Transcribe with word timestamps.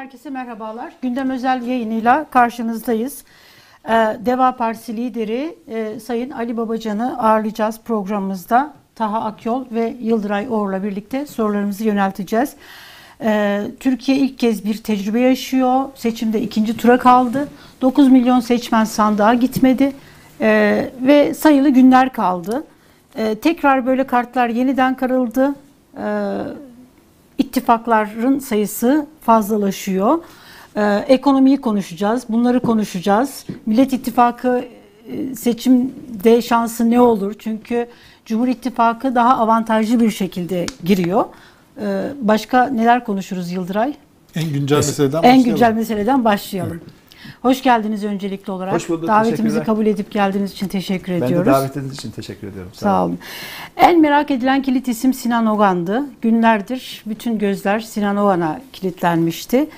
herkese 0.00 0.30
merhabalar. 0.30 0.92
Gündem 1.02 1.30
özel 1.30 1.62
yayınıyla 1.62 2.26
karşınızdayız. 2.30 3.24
Ee, 3.84 3.90
Deva 4.20 4.56
Partisi 4.56 4.96
lideri 4.96 5.56
e, 5.68 6.00
Sayın 6.00 6.30
Ali 6.30 6.56
Babacan'ı 6.56 7.18
ağırlayacağız 7.18 7.80
programımızda. 7.84 8.72
Taha 8.94 9.20
Akyol 9.20 9.64
ve 9.70 9.96
Yıldıray 10.00 10.46
Oğur'la 10.50 10.82
birlikte 10.82 11.26
sorularımızı 11.26 11.84
yönelteceğiz. 11.84 12.54
Ee, 13.20 13.62
Türkiye 13.80 14.18
ilk 14.18 14.38
kez 14.38 14.64
bir 14.64 14.76
tecrübe 14.76 15.20
yaşıyor. 15.20 15.84
Seçimde 15.94 16.42
ikinci 16.42 16.76
tura 16.76 16.98
kaldı. 16.98 17.48
9 17.80 18.08
milyon 18.08 18.40
seçmen 18.40 18.84
sandığa 18.84 19.34
gitmedi. 19.34 19.92
Ee, 20.40 20.90
ve 21.02 21.34
sayılı 21.34 21.68
günler 21.68 22.12
kaldı. 22.12 22.64
tekrar 23.42 23.86
böyle 23.86 24.06
kartlar 24.06 24.48
yeniden 24.48 24.96
karıldı 24.96 25.54
ittifakların 27.40 28.38
sayısı 28.38 29.06
fazlalaşıyor. 29.20 30.18
Ee, 30.76 31.04
ekonomiyi 31.08 31.60
konuşacağız, 31.60 32.24
bunları 32.28 32.60
konuşacağız. 32.60 33.46
Millet 33.66 33.92
İttifakı 33.92 34.64
e, 35.08 35.34
seçimde 35.34 36.42
şansı 36.42 36.90
ne 36.90 37.00
olur? 37.00 37.34
Çünkü 37.38 37.86
Cumhur 38.26 38.48
İttifakı 38.48 39.14
daha 39.14 39.38
avantajlı 39.38 40.00
bir 40.00 40.10
şekilde 40.10 40.66
giriyor. 40.84 41.24
Ee, 41.80 42.02
başka 42.20 42.64
neler 42.66 43.04
konuşuruz 43.04 43.52
Yıldıray? 43.52 43.94
En 44.34 44.52
güncel 44.52 44.76
meseleden 44.76 45.18
en 45.18 45.22
başlayalım. 45.22 45.40
En 45.40 45.44
güncel 45.44 45.72
meseleden 45.72 46.24
başlayalım. 46.24 46.80
Evet. 46.84 46.99
Hoş 47.42 47.62
geldiniz 47.62 48.04
öncelikli 48.04 48.50
olarak. 48.50 48.74
Hoş 48.74 48.88
bulduk. 48.88 49.08
Davetimizi 49.08 49.62
kabul 49.62 49.86
edip 49.86 50.10
geldiğiniz 50.10 50.52
için 50.52 50.68
teşekkür 50.68 51.12
ben 51.12 51.16
ediyoruz. 51.16 51.46
Ben 51.46 51.54
de 51.54 51.58
davetiniz 51.58 51.92
için 51.94 52.10
teşekkür 52.10 52.48
ediyorum. 52.48 52.70
Sağ, 52.74 52.80
Sağ 52.80 53.04
olun. 53.04 53.18
En 53.76 54.00
merak 54.00 54.30
edilen 54.30 54.62
kilit 54.62 54.88
isim 54.88 55.14
Sinan 55.14 55.46
Ogan'dı. 55.46 56.02
Günlerdir 56.22 57.02
bütün 57.06 57.38
gözler 57.38 57.80
Sinan 57.80 58.16
Ogan'a 58.16 58.60
kilitlenmişti. 58.72 59.68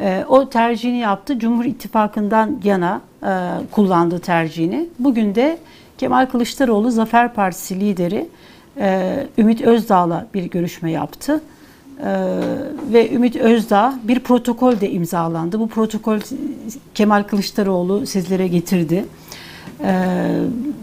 Ee, 0.00 0.24
o 0.28 0.50
tercihini 0.50 0.98
yaptı. 0.98 1.38
Cumhur 1.38 1.64
İttifakı'ndan 1.64 2.60
yana 2.64 3.00
e, 3.22 3.30
kullandı 3.70 4.18
tercihini. 4.18 4.88
Bugün 4.98 5.34
de 5.34 5.58
Kemal 5.98 6.26
Kılıçdaroğlu 6.26 6.90
Zafer 6.90 7.34
Partisi 7.34 7.80
lideri 7.80 8.28
e, 8.80 9.26
Ümit 9.38 9.60
Özdağ'la 9.62 10.26
bir 10.34 10.44
görüşme 10.44 10.90
yaptı. 10.90 11.40
Ee, 12.04 12.30
ve 12.92 13.14
Ümit 13.14 13.36
Özdağ 13.36 13.94
bir 14.04 14.20
protokol 14.20 14.80
de 14.80 14.90
imzalandı. 14.90 15.60
Bu 15.60 15.68
protokol 15.68 16.18
Kemal 16.94 17.22
Kılıçdaroğlu 17.22 18.06
sizlere 18.06 18.48
getirdi. 18.48 19.04
Ee, 19.84 20.30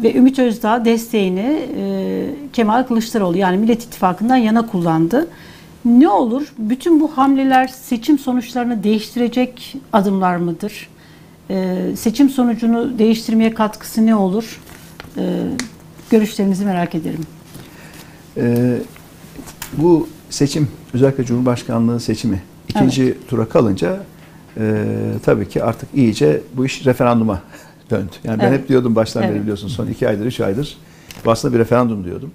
ve 0.03 0.15
Ümit 0.15 0.39
Özdağ 0.39 0.85
desteğini 0.85 1.59
e, 1.77 2.25
Kemal 2.53 2.83
Kılıçdaroğlu 2.83 3.37
yani 3.37 3.57
Millet 3.57 3.83
İttifakı'ndan 3.83 4.35
yana 4.35 4.67
kullandı. 4.67 5.27
Ne 5.85 6.09
olur? 6.09 6.53
Bütün 6.57 7.01
bu 7.01 7.17
hamleler 7.17 7.67
seçim 7.67 8.19
sonuçlarını 8.19 8.83
değiştirecek 8.83 9.75
adımlar 9.93 10.35
mıdır? 10.35 10.89
Ee, 11.49 11.77
seçim 11.95 12.29
sonucunu 12.29 12.99
değiştirmeye 12.99 13.53
katkısı 13.53 14.05
ne 14.05 14.15
olur? 14.15 14.61
Ee, 15.17 15.43
görüşlerinizi 16.09 16.65
merak 16.65 16.95
ederim. 16.95 17.25
Ee, 18.37 18.77
bu 19.73 20.07
seçim 20.29 20.67
özellikle 20.93 21.25
Cumhurbaşkanlığı 21.25 21.99
seçimi 21.99 22.43
ikinci 22.67 23.03
evet. 23.03 23.29
tura 23.29 23.45
kalınca 23.45 24.03
e, 24.57 24.85
tabii 25.25 25.49
ki 25.49 25.63
artık 25.63 25.89
iyice 25.93 26.41
bu 26.53 26.65
iş 26.65 26.85
referanduma 26.85 27.41
döndü. 27.89 28.11
Yani 28.23 28.39
ben 28.39 28.51
hep 28.51 28.69
diyordum 28.69 28.95
baştan 28.95 29.23
evet. 29.23 29.33
beri 29.33 29.41
biliyorsun 29.41 29.67
son 29.67 29.87
iki 29.87 30.07
aydır, 30.07 30.25
üç 30.25 30.39
aydır 30.39 30.77
bu 31.25 31.31
aslında 31.31 31.53
bir 31.53 31.59
referandum 31.59 32.03
diyordum. 32.03 32.31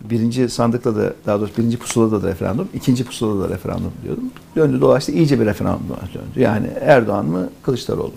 Birinci 0.00 0.48
sandıkta 0.48 0.96
da 0.96 1.14
daha 1.26 1.40
doğrusu 1.40 1.56
birinci 1.58 1.76
pusulada 1.76 2.22
da 2.22 2.28
referandum, 2.28 2.68
ikinci 2.74 3.04
pusulada 3.04 3.48
da 3.48 3.54
referandum 3.54 3.92
diyordum. 4.02 4.24
Döndü 4.56 4.80
dolaştı 4.80 5.12
iyice 5.12 5.40
bir 5.40 5.46
referanduma 5.46 5.96
döndü. 6.14 6.40
Yani 6.40 6.66
Erdoğan 6.80 7.26
mı 7.26 7.48
Kılıçdaroğlu. 7.62 8.12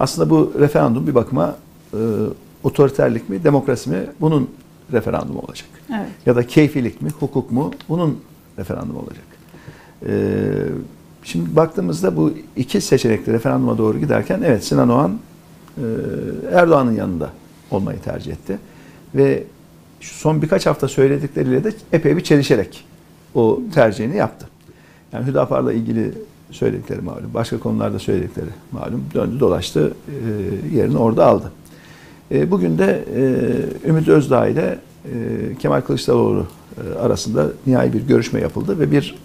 Aslında 0.00 0.30
bu 0.30 0.52
referandum 0.58 1.06
bir 1.06 1.14
bakıma 1.14 1.56
e, 1.92 1.98
otoriterlik 2.62 3.28
mi, 3.28 3.44
demokrasi 3.44 3.90
mi 3.90 4.06
bunun 4.20 4.50
referandumu 4.92 5.38
olacak. 5.38 5.68
Evet. 5.90 6.08
Ya 6.26 6.36
da 6.36 6.46
keyfilik 6.46 7.02
mi, 7.02 7.10
hukuk 7.20 7.52
mu 7.52 7.70
bunun 7.88 8.20
referandumu 8.58 8.98
olacak. 8.98 9.24
Ee, 10.06 10.10
şimdi 11.24 11.56
baktığımızda 11.56 12.16
bu 12.16 12.32
iki 12.56 12.80
seçenekli 12.80 13.32
referanduma 13.32 13.78
doğru 13.78 13.98
giderken 13.98 14.42
evet 14.44 14.64
Sinan 14.64 14.88
Oğan 14.88 15.18
e, 15.76 15.82
Erdoğan'ın 16.52 16.92
yanında 16.92 17.30
olmayı 17.70 18.00
tercih 18.00 18.32
etti. 18.32 18.58
Ve 19.14 19.44
şu 20.00 20.14
son 20.14 20.42
birkaç 20.42 20.66
hafta 20.66 20.88
söyledikleriyle 20.88 21.64
de 21.64 21.72
epey 21.92 22.16
bir 22.16 22.24
çelişerek 22.24 22.84
o 23.34 23.60
tercihini 23.74 24.16
yaptı. 24.16 24.48
Yani 25.12 25.26
Hüdapar'la 25.26 25.72
ilgili 25.72 26.12
söyledikleri 26.50 27.00
malum, 27.00 27.34
başka 27.34 27.58
konularda 27.58 27.98
söyledikleri 27.98 28.50
malum 28.72 29.04
döndü 29.14 29.40
dolaştı 29.40 29.94
e, 30.08 30.76
yerini 30.76 30.98
orada 30.98 31.26
aldı. 31.26 31.52
E, 32.30 32.50
bugün 32.50 32.78
de 32.78 33.04
Ümit 33.86 34.08
Özdağ 34.08 34.48
ile 34.48 34.78
Kemal 35.58 35.80
Kılıçdaroğlu 35.80 36.46
arasında 37.00 37.46
nihai 37.66 37.92
bir 37.92 38.02
görüşme 38.02 38.40
yapıldı 38.40 38.78
ve 38.78 38.90
bir 38.90 39.18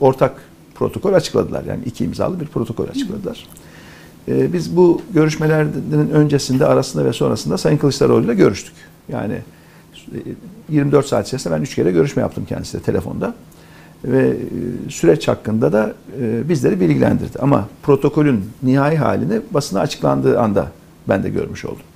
ortak 0.00 0.32
protokol 0.74 1.12
açıkladılar. 1.12 1.64
Yani 1.64 1.80
iki 1.84 2.04
imzalı 2.04 2.40
bir 2.40 2.46
protokol 2.46 2.88
açıkladılar. 2.88 3.46
Ee, 4.28 4.52
biz 4.52 4.76
bu 4.76 5.02
görüşmelerinin 5.14 6.10
öncesinde, 6.10 6.66
arasında 6.66 7.04
ve 7.04 7.12
sonrasında 7.12 7.58
Sayın 7.58 7.78
Kılıçdaroğlu 7.78 8.24
ile 8.24 8.34
görüştük. 8.34 8.74
Yani 9.08 9.38
24 10.68 11.04
e, 11.04 11.08
saat 11.08 11.26
içerisinde 11.26 11.54
ben 11.54 11.62
3 11.62 11.74
kere 11.74 11.92
görüşme 11.92 12.22
yaptım 12.22 12.44
kendisiyle 12.48 12.84
telefonda. 12.84 13.34
Ve 14.04 14.28
e, 14.28 14.90
süreç 14.90 15.28
hakkında 15.28 15.72
da 15.72 15.94
e, 16.20 16.48
bizleri 16.48 16.80
bilgilendirdi. 16.80 17.38
Ama 17.38 17.68
protokolün 17.82 18.44
nihai 18.62 18.96
halini 18.96 19.40
basına 19.50 19.80
açıklandığı 19.80 20.40
anda 20.40 20.68
ben 21.08 21.22
de 21.22 21.28
görmüş 21.28 21.64
oldum. 21.64 21.87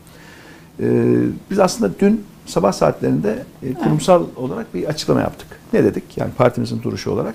Biz 1.50 1.59
aslında 1.59 1.93
dün 2.00 2.25
sabah 2.47 2.72
saatlerinde 2.72 3.43
kurumsal 3.83 4.27
olarak 4.37 4.75
bir 4.75 4.84
açıklama 4.84 5.21
yaptık. 5.21 5.49
Ne 5.72 5.84
dedik? 5.84 6.05
Yani 6.16 6.31
partimizin 6.33 6.83
duruşu 6.83 7.10
olarak 7.10 7.34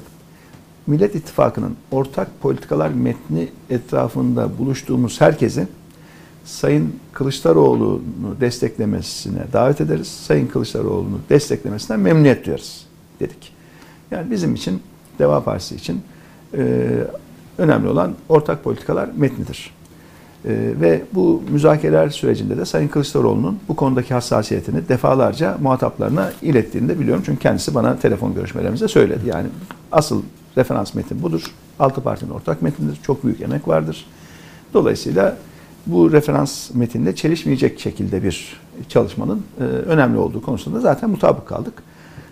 Millet 0.87 1.15
İttifakı'nın 1.15 1.75
ortak 1.91 2.41
politikalar 2.41 2.89
metni 2.89 3.49
etrafında 3.69 4.57
buluştuğumuz 4.57 5.21
herkesin 5.21 5.67
Sayın 6.45 6.95
Kılıçdaroğlu'nu 7.13 8.39
desteklemesine 8.39 9.39
davet 9.53 9.81
ederiz. 9.81 10.07
Sayın 10.07 10.47
Kılıçdaroğlu'nu 10.47 11.19
desteklemesinden 11.29 11.99
memnuniyet 11.99 12.45
duyarız 12.45 12.85
dedik. 13.19 13.53
Yani 14.11 14.31
bizim 14.31 14.55
için, 14.55 14.81
Deva 15.19 15.43
Partisi 15.43 15.75
için 15.75 16.01
e, 16.53 16.87
önemli 17.57 17.87
olan 17.87 18.15
ortak 18.29 18.63
politikalar 18.63 19.09
metnidir. 19.15 19.73
E, 20.45 20.49
ve 20.81 21.01
bu 21.13 21.43
müzakereler 21.51 22.09
sürecinde 22.09 22.57
de 22.57 22.65
Sayın 22.65 22.87
Kılıçdaroğlu'nun 22.87 23.59
bu 23.67 23.75
konudaki 23.75 24.13
hassasiyetini 24.13 24.89
defalarca 24.89 25.57
muhataplarına 25.61 26.31
ilettiğini 26.41 26.89
de 26.89 26.99
biliyorum. 26.99 27.23
Çünkü 27.25 27.39
kendisi 27.39 27.75
bana 27.75 27.99
telefon 27.99 28.35
görüşmelerimizde 28.35 28.87
söyledi. 28.87 29.21
Yani 29.25 29.47
asıl 29.91 30.21
Referans 30.57 30.93
metin 30.93 31.23
budur. 31.23 31.41
Altı 31.79 32.01
partinin 32.01 32.31
ortak 32.31 32.61
metindir. 32.61 32.99
Çok 33.03 33.23
büyük 33.23 33.41
emek 33.41 33.67
vardır. 33.67 34.05
Dolayısıyla 34.73 35.37
bu 35.85 36.11
referans 36.11 36.73
metinde 36.73 37.15
çelişmeyecek 37.15 37.79
şekilde 37.79 38.23
bir 38.23 38.61
çalışmanın 38.89 39.43
e, 39.59 39.63
önemli 39.63 40.17
olduğu 40.17 40.41
konusunda 40.41 40.79
zaten 40.79 41.09
mutabık 41.09 41.47
kaldık. 41.47 41.73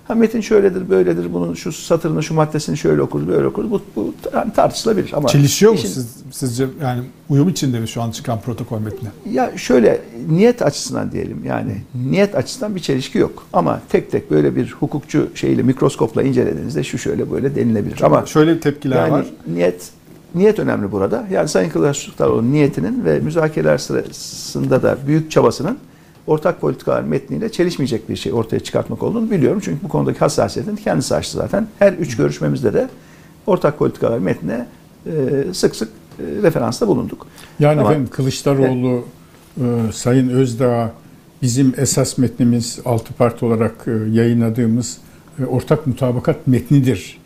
Ha 0.08 0.16
metin 0.16 0.42
şöyledir, 0.42 0.90
böyledir, 0.90 1.34
bunun 1.34 1.54
şu 1.54 1.72
satırını, 1.72 2.24
şu 2.24 2.34
maddesini 2.34 2.78
şöyle 2.78 3.02
okuruz, 3.02 3.28
böyle 3.28 3.48
okuruz. 3.48 3.72
Bu, 3.72 3.82
bu 3.96 4.14
yani 4.34 4.54
tartışılabilir 4.54 5.12
ama 5.14 5.28
çelişiyor 5.28 5.74
işin, 5.74 5.90
mu 5.90 5.94
siz, 5.94 6.16
sizce 6.32 6.68
yani 6.82 7.02
uyum 7.30 7.50
içinde 7.50 7.80
mi 7.80 7.88
şu 7.88 8.02
an 8.02 8.12
çıkan 8.12 8.42
protokol 8.42 8.80
metni? 8.80 9.10
Ya 9.32 9.58
şöyle 9.58 10.02
niyet 10.30 10.62
açısından 10.62 11.12
diyelim 11.12 11.42
yani 11.46 11.78
niyet 12.10 12.36
açısından 12.36 12.76
bir 12.76 12.80
çelişki 12.80 13.18
yok 13.18 13.44
ama 13.54 13.82
tek 13.90 14.12
tek 14.12 14.32
böyle 14.32 14.56
bir 14.56 14.72
hukukçu 14.72 15.30
şeyle 15.36 15.64
mikroskopla 15.64 16.24
incelediğinizde 16.24 16.84
şu 16.84 16.98
şöyle 16.98 17.32
böyle 17.32 17.56
denilebilir. 17.56 18.02
Ama 18.02 18.26
şöyle 18.26 18.60
tepkiler 18.60 18.98
yani 18.98 19.12
var. 19.12 19.26
Niyet 19.48 19.90
niyet 20.36 20.60
önemli 20.60 20.92
burada. 20.92 21.28
Yani 21.32 21.48
Sayın 21.48 21.70
Kılıçdaroğlu 21.70 22.52
niyetinin 22.52 23.06
ve 23.06 23.20
müzakereler 23.20 23.78
sırasında 23.78 24.84
da 24.84 24.98
büyük 25.08 25.32
çabasının 25.32 25.78
ortak 26.28 26.62
politikalar 26.62 27.02
metniyle 27.02 27.52
çelişmeyecek 27.52 28.10
bir 28.10 28.16
şey 28.16 28.34
ortaya 28.34 28.60
çıkartmak 28.60 29.04
olduğunu 29.04 29.32
biliyorum. 29.32 29.62
Çünkü 29.66 29.84
bu 29.84 29.90
konudaki 29.90 30.20
hassasiyetini 30.20 30.80
kendisi 30.80 31.16
açtı 31.16 31.38
zaten. 31.38 31.68
Her 31.80 31.94
üç 31.94 32.18
görüşmemizde 32.18 32.74
de 32.74 32.90
ortak 33.48 33.80
politikalar 33.80 34.20
metnine 34.20 34.68
e, 35.06 35.12
sık 35.54 35.76
sık 35.76 35.90
e, 36.20 36.24
referansta 36.44 36.88
bulunduk. 36.88 37.28
Yani 37.60 37.82
Ama, 37.82 37.90
efendim 37.92 38.12
Kılıçdaroğlu, 38.12 39.04
evet. 39.62 39.90
e, 39.90 39.92
Sayın 39.92 40.30
Özdağ 40.30 40.94
bizim 41.42 41.74
esas 41.78 42.18
metnimiz 42.18 42.80
altı 42.86 43.14
parti 43.14 43.46
olarak 43.46 43.88
e, 43.88 43.92
yayınladığımız 44.12 44.98
e, 45.40 45.46
ortak 45.46 45.88
mutabakat 45.88 46.48
metnidir. 46.48 47.20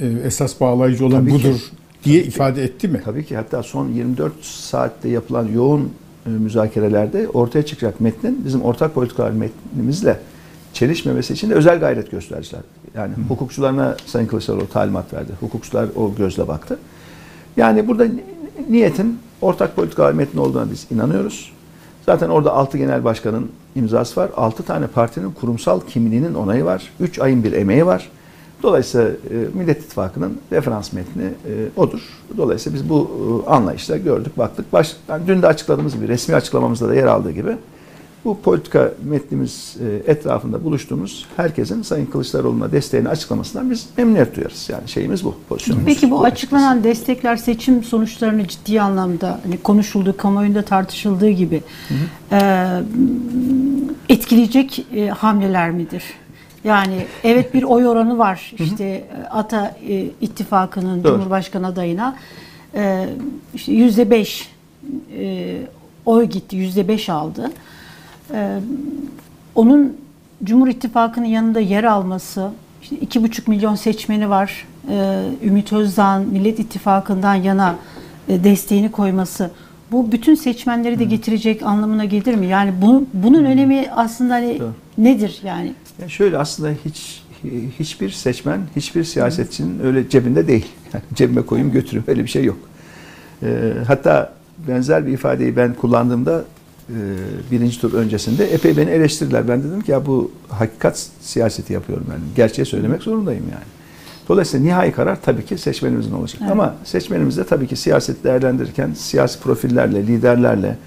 E, 0.00 0.06
esas 0.06 0.60
bağlayıcı 0.60 1.06
olan 1.06 1.20
tabii 1.20 1.30
budur 1.30 1.54
ki, 1.54 1.60
diye 2.04 2.22
ifade 2.22 2.54
ki, 2.54 2.72
etti 2.72 2.88
mi? 2.88 3.00
Tabii 3.04 3.24
ki 3.24 3.36
hatta 3.36 3.62
son 3.62 3.88
24 3.88 4.32
saatte 4.42 5.08
yapılan 5.08 5.48
yoğun 5.54 5.92
müzakerelerde 6.30 7.28
ortaya 7.28 7.66
çıkacak 7.66 8.00
metnin 8.00 8.42
bizim 8.44 8.62
ortak 8.62 8.94
politikalar 8.94 9.30
metnimizle 9.30 10.20
çelişmemesi 10.72 11.32
için 11.32 11.50
de 11.50 11.54
özel 11.54 11.80
gayret 11.80 12.10
gösterdiler. 12.10 12.60
Yani 12.94 13.12
Hı. 13.16 13.20
hukukçularına 13.28 13.96
Sayın 14.06 14.26
Kılıçdaroğlu 14.26 14.68
talimat 14.68 15.14
verdi. 15.14 15.32
Hukukçular 15.40 15.86
o 15.96 16.14
gözle 16.14 16.48
baktı. 16.48 16.78
Yani 17.56 17.88
burada 17.88 18.06
niyetin 18.68 19.18
ortak 19.40 19.76
politikalar 19.76 20.12
metni 20.12 20.40
olduğuna 20.40 20.70
biz 20.70 20.86
inanıyoruz. 20.90 21.52
Zaten 22.06 22.28
orada 22.28 22.52
6 22.52 22.78
genel 22.78 23.04
başkanın 23.04 23.50
imzası 23.76 24.20
var. 24.20 24.30
6 24.36 24.62
tane 24.62 24.86
partinin 24.86 25.30
kurumsal 25.30 25.80
kimliğinin 25.80 26.34
onayı 26.34 26.64
var. 26.64 26.90
3 27.00 27.18
ayın 27.18 27.44
bir 27.44 27.52
emeği 27.52 27.86
var. 27.86 28.08
Dolayısıyla 28.66 29.06
e, 29.06 29.14
Millet 29.54 29.84
İttifakı'nın 29.84 30.38
referans 30.52 30.92
metni 30.92 31.22
e, 31.22 31.80
odur. 31.80 32.00
Dolayısıyla 32.36 32.78
biz 32.78 32.88
bu 32.88 33.10
e, 33.46 33.50
anlayışla 33.50 33.96
gördük, 33.96 34.38
baktık. 34.38 34.72
Baş, 34.72 34.96
yani 35.08 35.26
dün 35.26 35.42
de 35.42 35.46
açıkladığımız 35.46 35.94
gibi, 35.94 36.08
resmi 36.08 36.34
açıklamamızda 36.34 36.88
da 36.88 36.94
yer 36.94 37.06
aldığı 37.06 37.30
gibi 37.30 37.56
bu 38.24 38.40
politika 38.40 38.92
metnimiz 39.04 39.76
etrafında 40.06 40.64
buluştuğumuz 40.64 41.26
herkesin 41.36 41.82
Sayın 41.82 42.06
Kılıçdaroğlu'na 42.06 42.72
desteğini 42.72 43.08
açıklamasından 43.08 43.70
biz 43.70 43.86
memnuniyet 43.96 44.36
duyarız. 44.36 44.68
Yani 44.68 44.88
şeyimiz 44.88 45.24
bu, 45.24 45.34
pozisyonumuz. 45.48 45.86
Peki 45.86 46.10
bu 46.10 46.24
açıklanan 46.24 46.84
destekler 46.84 47.36
seçim 47.36 47.84
sonuçlarını 47.84 48.48
ciddi 48.48 48.80
anlamda 48.80 49.40
hani 49.44 49.58
konuşulduğu, 49.58 50.16
kamuoyunda 50.16 50.62
tartışıldığı 50.62 51.30
gibi 51.30 51.62
e, 52.32 52.68
etkileyecek 54.08 54.86
e, 54.94 55.08
hamleler 55.08 55.70
midir? 55.70 56.02
Yani 56.66 57.06
evet 57.24 57.54
bir 57.54 57.62
oy 57.62 57.86
oranı 57.88 58.18
var 58.18 58.52
işte 58.58 58.84
e, 58.84 59.04
Ata 59.30 59.76
e, 59.88 60.04
ittifakının 60.20 61.04
Doğru. 61.04 61.12
Cumhurbaşkanı 61.12 61.66
adayına 61.66 62.16
e, 62.74 63.08
işte 63.54 63.72
yüzde 63.72 64.10
beş 64.10 64.48
e, 65.18 65.56
oy 66.06 66.24
gitti, 66.24 66.56
yüzde 66.56 66.88
beş 66.88 67.08
aldı. 67.08 67.50
E, 68.34 68.58
onun 69.54 69.96
Cumhur 70.44 70.68
İttifakı'nın 70.68 71.26
yanında 71.26 71.60
yer 71.60 71.84
alması, 71.84 72.50
işte 72.82 72.96
iki 72.96 73.22
buçuk 73.22 73.48
milyon 73.48 73.74
seçmeni 73.74 74.30
var. 74.30 74.66
E, 74.90 75.24
Ümit 75.44 75.72
Özdağ'ın 75.72 76.28
Millet 76.32 76.58
İttifakı'ndan 76.58 77.34
yana 77.34 77.74
e, 78.28 78.44
desteğini 78.44 78.92
koyması 78.92 79.50
bu 79.92 80.12
bütün 80.12 80.34
seçmenleri 80.34 80.98
de 80.98 81.04
getirecek 81.04 81.62
anlamına 81.62 82.04
gelir 82.04 82.34
mi? 82.34 82.46
Yani 82.46 82.72
bu, 82.82 83.04
bunun 83.14 83.44
önemi 83.44 83.86
aslında 83.96 84.34
hani 84.34 84.58
nedir 84.98 85.40
yani? 85.44 85.72
Yani 86.00 86.10
şöyle 86.10 86.38
aslında 86.38 86.74
hiç 86.84 87.22
hiçbir 87.78 88.10
seçmen, 88.10 88.60
hiçbir 88.76 89.04
siyasetçinin 89.04 89.80
öyle 89.84 90.08
cebinde 90.08 90.48
değil. 90.48 90.66
Yani 90.94 91.04
cebime 91.14 91.42
koyayım 91.42 91.72
götüreyim 91.72 92.04
öyle 92.08 92.22
bir 92.22 92.28
şey 92.28 92.44
yok. 92.44 92.56
Ee, 93.42 93.72
hatta 93.86 94.32
benzer 94.68 95.06
bir 95.06 95.12
ifadeyi 95.12 95.56
ben 95.56 95.74
kullandığımda 95.74 96.44
e, 96.88 96.96
birinci 97.50 97.80
tur 97.80 97.92
öncesinde 97.92 98.52
epey 98.52 98.76
beni 98.76 98.90
eleştirdiler. 98.90 99.48
Ben 99.48 99.62
dedim 99.62 99.80
ki 99.80 99.90
ya 99.90 100.06
bu 100.06 100.30
hakikat 100.48 101.06
siyaseti 101.20 101.72
yapıyorum 101.72 102.06
ben. 102.10 102.18
Gerçeği 102.36 102.66
söylemek 102.66 103.02
zorundayım 103.02 103.44
yani. 103.52 103.64
Dolayısıyla 104.28 104.66
nihai 104.66 104.92
karar 104.92 105.22
tabii 105.22 105.44
ki 105.44 105.58
seçmenimizin 105.58 106.12
olacak. 106.12 106.40
Evet. 106.42 106.52
Ama 106.52 106.74
seçmenimiz 106.84 107.36
de 107.36 107.44
tabii 107.44 107.66
ki 107.66 107.76
siyaset 107.76 108.24
değerlendirirken 108.24 108.92
siyasi 108.92 109.40
profillerle, 109.40 110.06
liderlerle, 110.06 110.78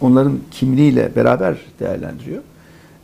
onların 0.00 0.38
kimliğiyle 0.50 1.10
beraber 1.16 1.56
değerlendiriyor. 1.80 2.42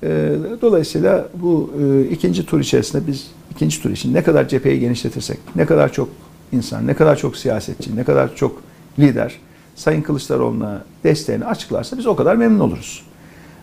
Ee, 0.03 0.33
Dolayısıyla 0.63 1.29
bu 1.35 1.71
e, 1.83 2.03
ikinci 2.03 2.47
tur 2.47 2.61
içerisinde 2.61 3.07
biz 3.07 3.31
ikinci 3.51 3.83
tur 3.83 3.91
için 3.91 4.15
ne 4.15 4.23
kadar 4.23 4.49
cepheyi 4.49 4.81
genişletirsek, 4.81 5.39
ne 5.57 5.67
kadar 5.67 5.93
çok 5.93 6.09
insan, 6.53 6.87
ne 6.87 6.95
kadar 6.95 7.17
çok 7.17 7.37
siyasetçi, 7.37 7.97
ne 7.97 8.05
kadar 8.05 8.37
çok 8.37 8.63
lider 8.99 9.39
Sayın 9.77 10.03
Kılıçdaroğlu'na 10.03 10.83
desteğini 11.05 11.45
açıklarsa 11.45 11.99
biz 11.99 12.07
o 12.07 12.17
kadar 12.17 12.37
memnun 12.37 12.61
oluruz. 12.61 13.03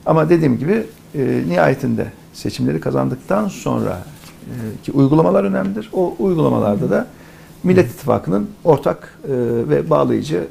Ama 0.06 0.30
dediğim 0.30 0.58
gibi 0.58 0.84
e, 1.16 1.44
nihayetinde 1.48 2.06
seçimleri 2.34 2.80
kazandıktan 2.80 3.48
sonra 3.48 4.04
e, 4.46 4.54
ki 4.84 4.92
uygulamalar 4.92 5.44
önemlidir. 5.44 5.90
O 5.94 6.16
uygulamalarda 6.20 6.90
da 6.90 7.08
Millet 7.64 7.92
İttifakı'nın 7.92 8.50
ortak 8.64 9.20
ve 9.70 9.90
bağlayıcı 9.90 10.48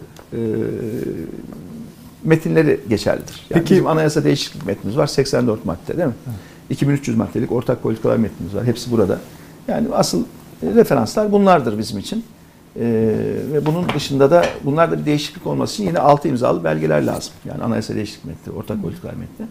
metinleri 2.29 2.81
geçerlidir. 2.89 3.47
Yani 3.51 3.61
Peki- 3.61 3.71
bizim 3.71 3.87
anayasa 3.87 4.25
değişiklik 4.25 4.67
metnimiz 4.67 4.97
var 4.97 5.07
84 5.07 5.65
madde 5.65 5.97
değil 5.97 6.09
mi? 6.09 6.15
2300 6.71 7.17
maddelik 7.17 7.53
ortak 7.53 7.83
politikalar 7.83 8.17
metnimiz 8.17 8.55
var. 8.55 8.65
Hepsi 8.65 8.91
burada. 8.91 9.19
Yani 9.69 9.89
asıl 9.93 10.25
referanslar 10.63 11.33
bunlardır 11.33 11.79
bizim 11.79 11.99
için. 11.99 12.25
Ee, 12.77 12.83
ve 13.53 13.67
bunun 13.67 13.89
dışında 13.95 14.31
da 14.31 14.45
bunlarda 14.65 14.99
bir 14.99 15.07
değişiklik 15.07 15.47
olması 15.47 15.75
için 15.75 15.87
yine 15.87 15.99
altı 15.99 16.29
imzalı 16.29 16.65
belgeler 16.65 17.03
lazım. 17.03 17.33
Yani 17.45 17.63
anayasa 17.63 17.95
değişiklik 17.95 18.25
metni, 18.25 18.53
ortak 18.53 18.83
politikalar 18.83 19.15
metni. 19.15 19.47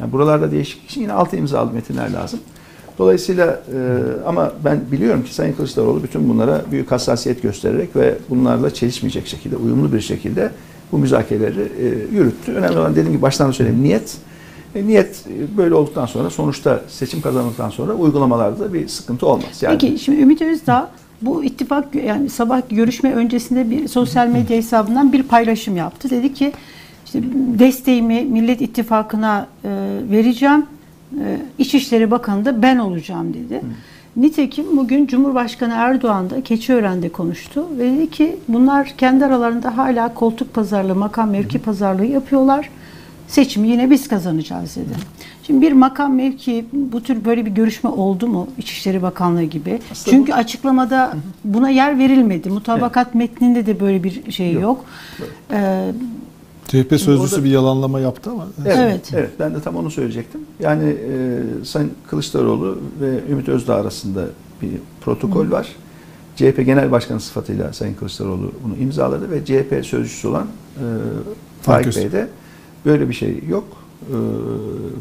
Yani 0.00 0.12
buralarda 0.12 0.50
değişiklik 0.50 0.90
için 0.90 1.00
yine 1.00 1.12
altı 1.12 1.36
imzalı 1.36 1.72
metinler 1.72 2.12
lazım. 2.12 2.40
Dolayısıyla 2.98 3.46
e, 3.46 3.98
ama 4.26 4.52
ben 4.64 4.80
biliyorum 4.92 5.24
ki 5.24 5.34
Sayın 5.34 5.52
Kılıçdaroğlu 5.52 6.02
bütün 6.02 6.28
bunlara 6.28 6.62
büyük 6.70 6.92
hassasiyet 6.92 7.42
göstererek 7.42 7.96
ve 7.96 8.14
bunlarla 8.30 8.74
çelişmeyecek 8.74 9.26
şekilde, 9.26 9.56
uyumlu 9.56 9.92
bir 9.92 10.00
şekilde 10.00 10.50
bu 10.92 10.98
müzakereleri 10.98 11.60
e, 11.60 12.16
yürüttü. 12.16 12.52
Önemli 12.52 12.78
olan 12.78 12.92
dediğim 12.92 13.12
gibi 13.12 13.22
baştan 13.22 13.48
da 13.48 13.52
söyleyeyim 13.52 13.82
niyet. 13.82 14.16
E, 14.74 14.86
niyet 14.86 15.24
e, 15.26 15.56
böyle 15.56 15.74
olduktan 15.74 16.06
sonra 16.06 16.30
sonuçta 16.30 16.82
seçim 16.88 17.20
kazanıldıktan 17.20 17.70
sonra 17.70 17.92
uygulamalarda 17.92 18.60
da 18.60 18.74
bir 18.74 18.88
sıkıntı 18.88 19.26
olmaz. 19.26 19.62
Yani 19.62 19.78
Peki 19.78 19.98
şimdi 19.98 20.20
Ümit 20.20 20.42
Özdağ 20.42 20.90
bu 21.22 21.44
ittifak 21.44 21.94
yani 21.94 22.30
sabah 22.30 22.62
görüşme 22.70 23.12
öncesinde 23.12 23.70
bir 23.70 23.88
sosyal 23.88 24.26
medya 24.26 24.56
hesabından 24.56 25.12
bir 25.12 25.22
paylaşım 25.22 25.76
yaptı. 25.76 26.10
Dedi 26.10 26.34
ki 26.34 26.52
işte 27.04 27.22
desteğimi 27.58 28.22
Millet 28.22 28.60
İttifakı'na 28.60 29.46
e, 29.64 29.68
vereceğim. 30.10 30.66
E, 31.20 31.40
İçişleri 31.58 32.10
Bakanı 32.10 32.44
da 32.44 32.62
ben 32.62 32.78
olacağım 32.78 33.34
dedi. 33.34 33.60
Nitekim 34.16 34.76
bugün 34.76 35.06
Cumhurbaşkanı 35.06 35.72
Erdoğan 35.76 36.30
da 36.30 36.42
Keçiören'de 36.42 37.08
konuştu 37.08 37.66
ve 37.78 37.92
dedi 37.92 38.10
ki 38.10 38.36
bunlar 38.48 38.94
kendi 38.98 39.24
aralarında 39.24 39.76
hala 39.76 40.14
koltuk 40.14 40.54
pazarlığı, 40.54 40.94
makam 40.94 41.30
mevki 41.30 41.58
pazarlığı 41.58 42.04
yapıyorlar. 42.04 42.70
Seçimi 43.28 43.68
yine 43.68 43.90
biz 43.90 44.08
kazanacağız 44.08 44.76
dedi. 44.76 44.94
Şimdi 45.42 45.66
bir 45.66 45.72
makam 45.72 46.14
mevki 46.14 46.64
bu 46.72 47.02
tür 47.02 47.24
böyle 47.24 47.46
bir 47.46 47.50
görüşme 47.50 47.90
oldu 47.90 48.26
mu 48.26 48.48
İçişleri 48.58 49.02
Bakanlığı 49.02 49.42
gibi? 49.42 49.78
Aslında 49.92 50.16
Çünkü 50.16 50.32
açıklamada 50.32 51.12
buna 51.44 51.70
yer 51.70 51.98
verilmedi. 51.98 52.50
Mutabakat 52.50 53.14
metninde 53.14 53.66
de 53.66 53.80
böyle 53.80 54.04
bir 54.04 54.32
şey 54.32 54.52
yok. 54.52 54.62
Yok. 54.62 54.84
Ee, 55.52 55.90
CHP 56.68 56.98
sözcüsü 56.98 57.34
orada- 57.36 57.44
bir 57.44 57.50
yalanlama 57.50 58.00
yaptı 58.00 58.30
ama. 58.30 58.46
Evet, 58.66 58.76
Evet. 58.78 59.10
evet. 59.14 59.30
ben 59.38 59.54
de 59.54 59.60
tam 59.60 59.76
onu 59.76 59.90
söyleyecektim. 59.90 60.40
Yani 60.60 60.88
e, 60.90 61.38
Sayın 61.64 61.92
Kılıçdaroğlu 62.10 62.78
ve 63.00 63.32
Ümit 63.32 63.48
Özdağ 63.48 63.74
arasında 63.74 64.24
bir 64.62 64.70
protokol 65.00 65.50
var. 65.50 65.68
CHP 66.36 66.62
Genel 66.64 66.90
Başkanı 66.92 67.20
sıfatıyla 67.20 67.72
Sayın 67.72 67.94
Kılıçdaroğlu 67.94 68.52
bunu 68.64 68.76
imzaladı 68.76 69.30
ve 69.30 69.44
CHP 69.44 69.86
sözcüsü 69.86 70.28
olan 70.28 70.46
e, 70.76 70.84
Faik 71.62 71.84
Faik 71.84 71.96
Bey'de 71.96 72.28
böyle 72.86 73.08
bir 73.08 73.14
şey 73.14 73.42
yok. 73.48 73.64
E, 74.10 74.16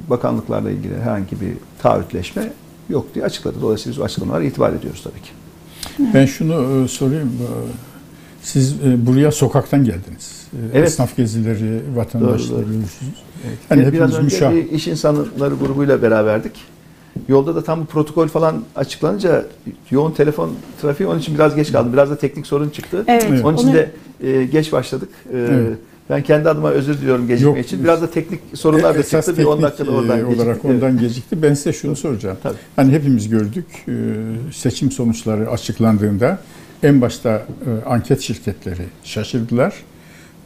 bakanlıklarla 0.10 0.72
ilgili 0.72 1.01
herhangi 1.01 1.42
bir 1.42 1.54
taahhütleşme 1.82 2.54
yok 2.89 3.08
diye 3.16 3.25
açıkladı. 3.25 3.56
Dolayısıyla 3.62 3.92
biz 3.92 4.00
o 4.01 4.04
açıklamalara 4.04 4.44
itibar 4.44 4.74
ediyoruz 4.74 5.01
tabii 5.04 5.22
ki. 5.22 5.30
Ben 6.13 6.25
şunu 6.25 6.84
e, 6.84 6.88
sorayım. 6.88 7.32
Siz 8.42 8.74
e, 8.74 9.06
buraya 9.06 9.32
sokaktan 9.32 9.84
geldiniz. 9.86 10.38
E, 10.53 10.58
Evet. 10.74 10.88
Esnaf 10.88 11.15
gezileri, 11.18 11.79
doğru. 11.96 12.20
görüştünüz. 12.32 12.98
Evet. 13.72 13.86
Biz 13.88 13.94
biraz 13.94 14.13
önce 14.20 14.38
müşah- 14.38 14.56
bir 14.56 14.72
iş 14.72 14.88
insanları 14.88 15.53
grubuyla 15.56 16.01
beraberdik. 16.01 16.51
Yolda 17.27 17.56
da 17.56 17.63
tam 17.63 17.82
bu 17.82 17.86
protokol 17.86 18.27
falan 18.27 18.63
açıklanınca 18.75 19.46
yoğun 19.91 20.12
telefon 20.12 20.51
trafiği 20.82 21.10
onun 21.10 21.20
için 21.20 21.36
biraz 21.36 21.56
geç 21.56 21.72
kaldım. 21.72 21.94
Biraz 21.94 22.10
da 22.10 22.15
teknik 22.18 22.48
sorun 22.48 22.70
çıktı. 22.70 23.03
evet. 23.08 23.25
Evet. 23.29 23.46
Onun 23.46 23.58
için 23.58 23.68
onu- 23.68 23.74
de 23.75 23.91
e, 24.24 24.44
geç 24.46 24.72
başladık. 24.72 25.10
E, 25.34 25.38
Evet. 25.38 25.77
Ben 26.10 26.24
kendi 26.24 26.50
adıma 26.50 26.70
özür 26.70 26.98
diliyorum 26.98 27.27
gecikme 27.27 27.58
Yok. 27.58 27.65
için. 27.65 27.84
Biraz 27.84 28.01
da 28.01 28.12
teknik 28.12 28.39
sorunlar 28.53 28.96
da 28.98 29.03
çıktı. 29.03 29.38
Bir 29.38 29.44
10 29.46 29.51
teknik, 29.51 29.63
dakikada 29.72 29.91
e, 29.91 29.94
oradan 29.96 30.18
geciktik. 30.20 30.39
olarak 30.41 30.60
Evet. 30.65 30.75
ondan 30.75 31.00
gecikti. 31.00 31.41
Ben 31.41 31.53
size 31.53 31.74
şunu 31.74 31.96
soracağım. 31.96 32.38
Tabii. 32.44 32.56
Hani 32.75 32.91
hepimiz 32.91 33.29
gördük 33.29 33.65
e, 33.88 33.91
seçim 34.53 34.91
sonuçları 34.91 35.50
açıklandığında 35.51 36.39
en 36.84 37.01
başta 37.01 37.29
e, 37.29 37.86
anket 37.89 38.22
şirketleri 38.22 38.82
şaşırdılar. 39.03 39.74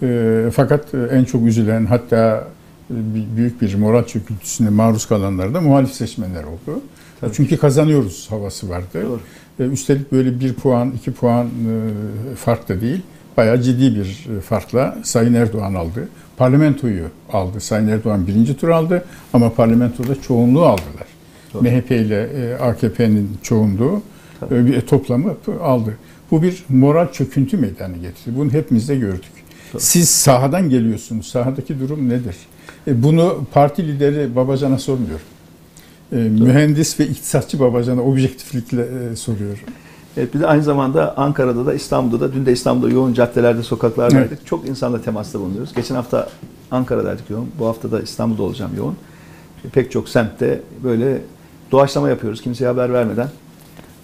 E, 0.03 0.51
Fakat 0.53 0.85
en 1.11 1.23
çok 1.23 1.45
üzülen 1.47 1.85
hatta 1.85 2.47
e, 2.91 2.95
büyük 3.37 3.61
bir 3.61 3.75
moral 3.75 4.03
çöküntüsüne 4.03 4.69
maruz 4.69 5.05
kalanlar 5.05 5.53
da 5.53 5.61
muhalif 5.61 5.91
seçmenler 5.93 6.43
oldu. 6.43 6.81
Tabii. 7.21 7.31
Çünkü 7.33 7.57
kazanıyoruz 7.57 8.27
havası 8.29 8.69
vardı. 8.69 8.85
Doğru. 8.93 9.19
E, 9.59 9.63
Üstelik 9.63 10.11
böyle 10.11 10.39
bir 10.39 10.53
puan, 10.53 10.91
iki 10.91 11.11
puan 11.11 11.45
e, 11.45 12.35
fark 12.35 12.69
da 12.69 12.81
değil. 12.81 13.01
Bayağı 13.37 13.61
ciddi 13.61 13.95
bir 13.95 14.27
e, 14.37 14.41
farkla 14.41 14.97
Sayın 15.03 15.33
Erdoğan 15.33 15.73
aldı. 15.73 16.07
Parlamentoyu 16.37 17.03
aldı. 17.33 17.59
Sayın 17.59 17.87
Erdoğan 17.87 18.27
birinci 18.27 18.57
tur 18.57 18.69
aldı 18.69 19.05
ama 19.33 19.53
parlamentoda 19.53 20.21
çoğunluğu 20.21 20.65
aldılar. 20.65 21.07
Doğru. 21.53 21.63
MHP 21.63 21.91
ile 21.91 22.23
e, 22.23 22.53
AKP'nin 22.53 23.37
çoğunluğu 23.43 24.01
Tabii. 24.39 24.81
toplamı 24.85 25.33
aldı. 25.61 25.97
Bu 26.31 26.43
bir 26.43 26.63
moral 26.69 27.11
çöküntü 27.11 27.57
meydana 27.57 27.97
getirdi. 27.97 28.37
Bunu 28.37 28.51
hepimiz 28.53 28.89
de 28.89 28.95
gördük. 28.95 29.31
Siz 29.79 30.09
sahadan 30.09 30.69
geliyorsunuz. 30.69 31.27
Sahadaki 31.27 31.79
durum 31.79 32.09
nedir? 32.09 32.35
E, 32.87 33.03
Bunu 33.03 33.45
parti 33.53 33.87
lideri 33.87 34.35
Babacan'a 34.35 34.79
sormuyorum. 34.79 35.25
E, 36.11 36.15
Mühendis 36.15 36.99
ve 36.99 37.07
iktisatçı 37.07 37.59
Babacan'a 37.59 38.01
objektiflikle 38.01 38.81
e, 38.81 39.15
soruyorum. 39.15 39.59
Evet, 40.17 40.33
bir 40.33 40.39
de 40.39 40.47
aynı 40.47 40.63
zamanda 40.63 41.17
Ankara'da 41.17 41.65
da 41.65 41.73
İstanbul'da 41.73 42.19
da 42.29 42.33
dün 42.33 42.45
de 42.45 42.51
İstanbul'da 42.51 42.89
yoğun 42.93 43.13
caddelerde 43.13 43.63
sokaklardaydık. 43.63 44.45
Çok 44.45 44.67
insanla 44.69 45.01
temasta 45.01 45.39
bulunuyoruz. 45.39 45.73
Geçen 45.73 45.95
hafta 45.95 46.29
Ankara'daydık 46.71 47.29
yoğun. 47.29 47.49
Bu 47.59 47.67
hafta 47.67 47.91
da 47.91 48.01
İstanbul'da 48.01 48.43
olacağım 48.43 48.71
yoğun. 48.77 48.95
Pek 49.71 49.91
çok 49.91 50.09
semtte 50.09 50.61
böyle 50.83 51.21
doğaçlama 51.71 52.09
yapıyoruz. 52.09 52.41
Kimseye 52.41 52.65
haber 52.65 52.93
vermeden 52.93 53.27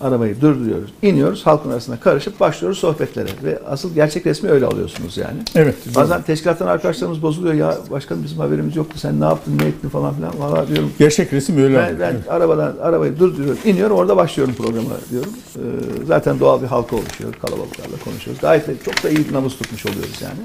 arabayı 0.02 0.42
durduruyoruz. 0.42 0.94
iniyoruz 1.02 1.46
halkın 1.46 1.72
arasına 1.72 2.00
karışıp 2.00 2.40
başlıyoruz 2.40 2.80
sohbetlere. 2.80 3.30
Ve 3.44 3.60
asıl 3.68 3.94
gerçek 3.94 4.26
resmi 4.26 4.50
öyle 4.50 4.66
alıyorsunuz 4.66 5.18
yani. 5.18 5.38
Evet. 5.56 5.76
Bazen 5.96 6.22
teşkilattan 6.22 6.68
arkadaşlarımız 6.68 7.22
bozuluyor. 7.22 7.54
Ya 7.54 7.78
başkanım 7.92 8.24
bizim 8.24 8.38
haberimiz 8.38 8.76
yoktu. 8.76 9.00
Sen 9.00 9.20
ne 9.22 9.26
yaptın, 9.26 9.58
ne 9.60 9.66
ettin 9.66 9.90
falan 9.90 10.16
filan. 10.16 10.40
Valla 10.40 10.68
diyorum 10.68 10.92
Gerçek 11.00 11.34
resim 11.34 11.58
öyle 11.58 11.78
ben, 11.78 11.84
alıyor. 11.84 12.00
ben 12.00 12.12
Evet. 12.12 12.30
arabadan 12.30 12.76
arabayı 12.82 13.20
durduruyorum, 13.20 13.60
iniyorum 13.66 13.98
orada 13.98 14.18
başlıyorum 14.18 14.54
programa 14.58 14.90
diyorum. 15.12 15.32
Ee, 15.56 15.60
zaten 16.08 16.40
doğal 16.40 16.62
bir 16.62 16.68
halka 16.68 16.96
oluşuyor, 16.96 17.34
kalabalıklarla 17.34 17.98
konuşuyoruz. 18.04 18.42
Gayet 18.42 18.68
de 18.68 18.74
çok 18.86 19.04
da 19.04 19.10
iyi 19.10 19.30
bir 19.30 19.34
nabız 19.34 19.58
tutmuş 19.58 19.86
oluyoruz 19.86 20.22
yani. 20.22 20.40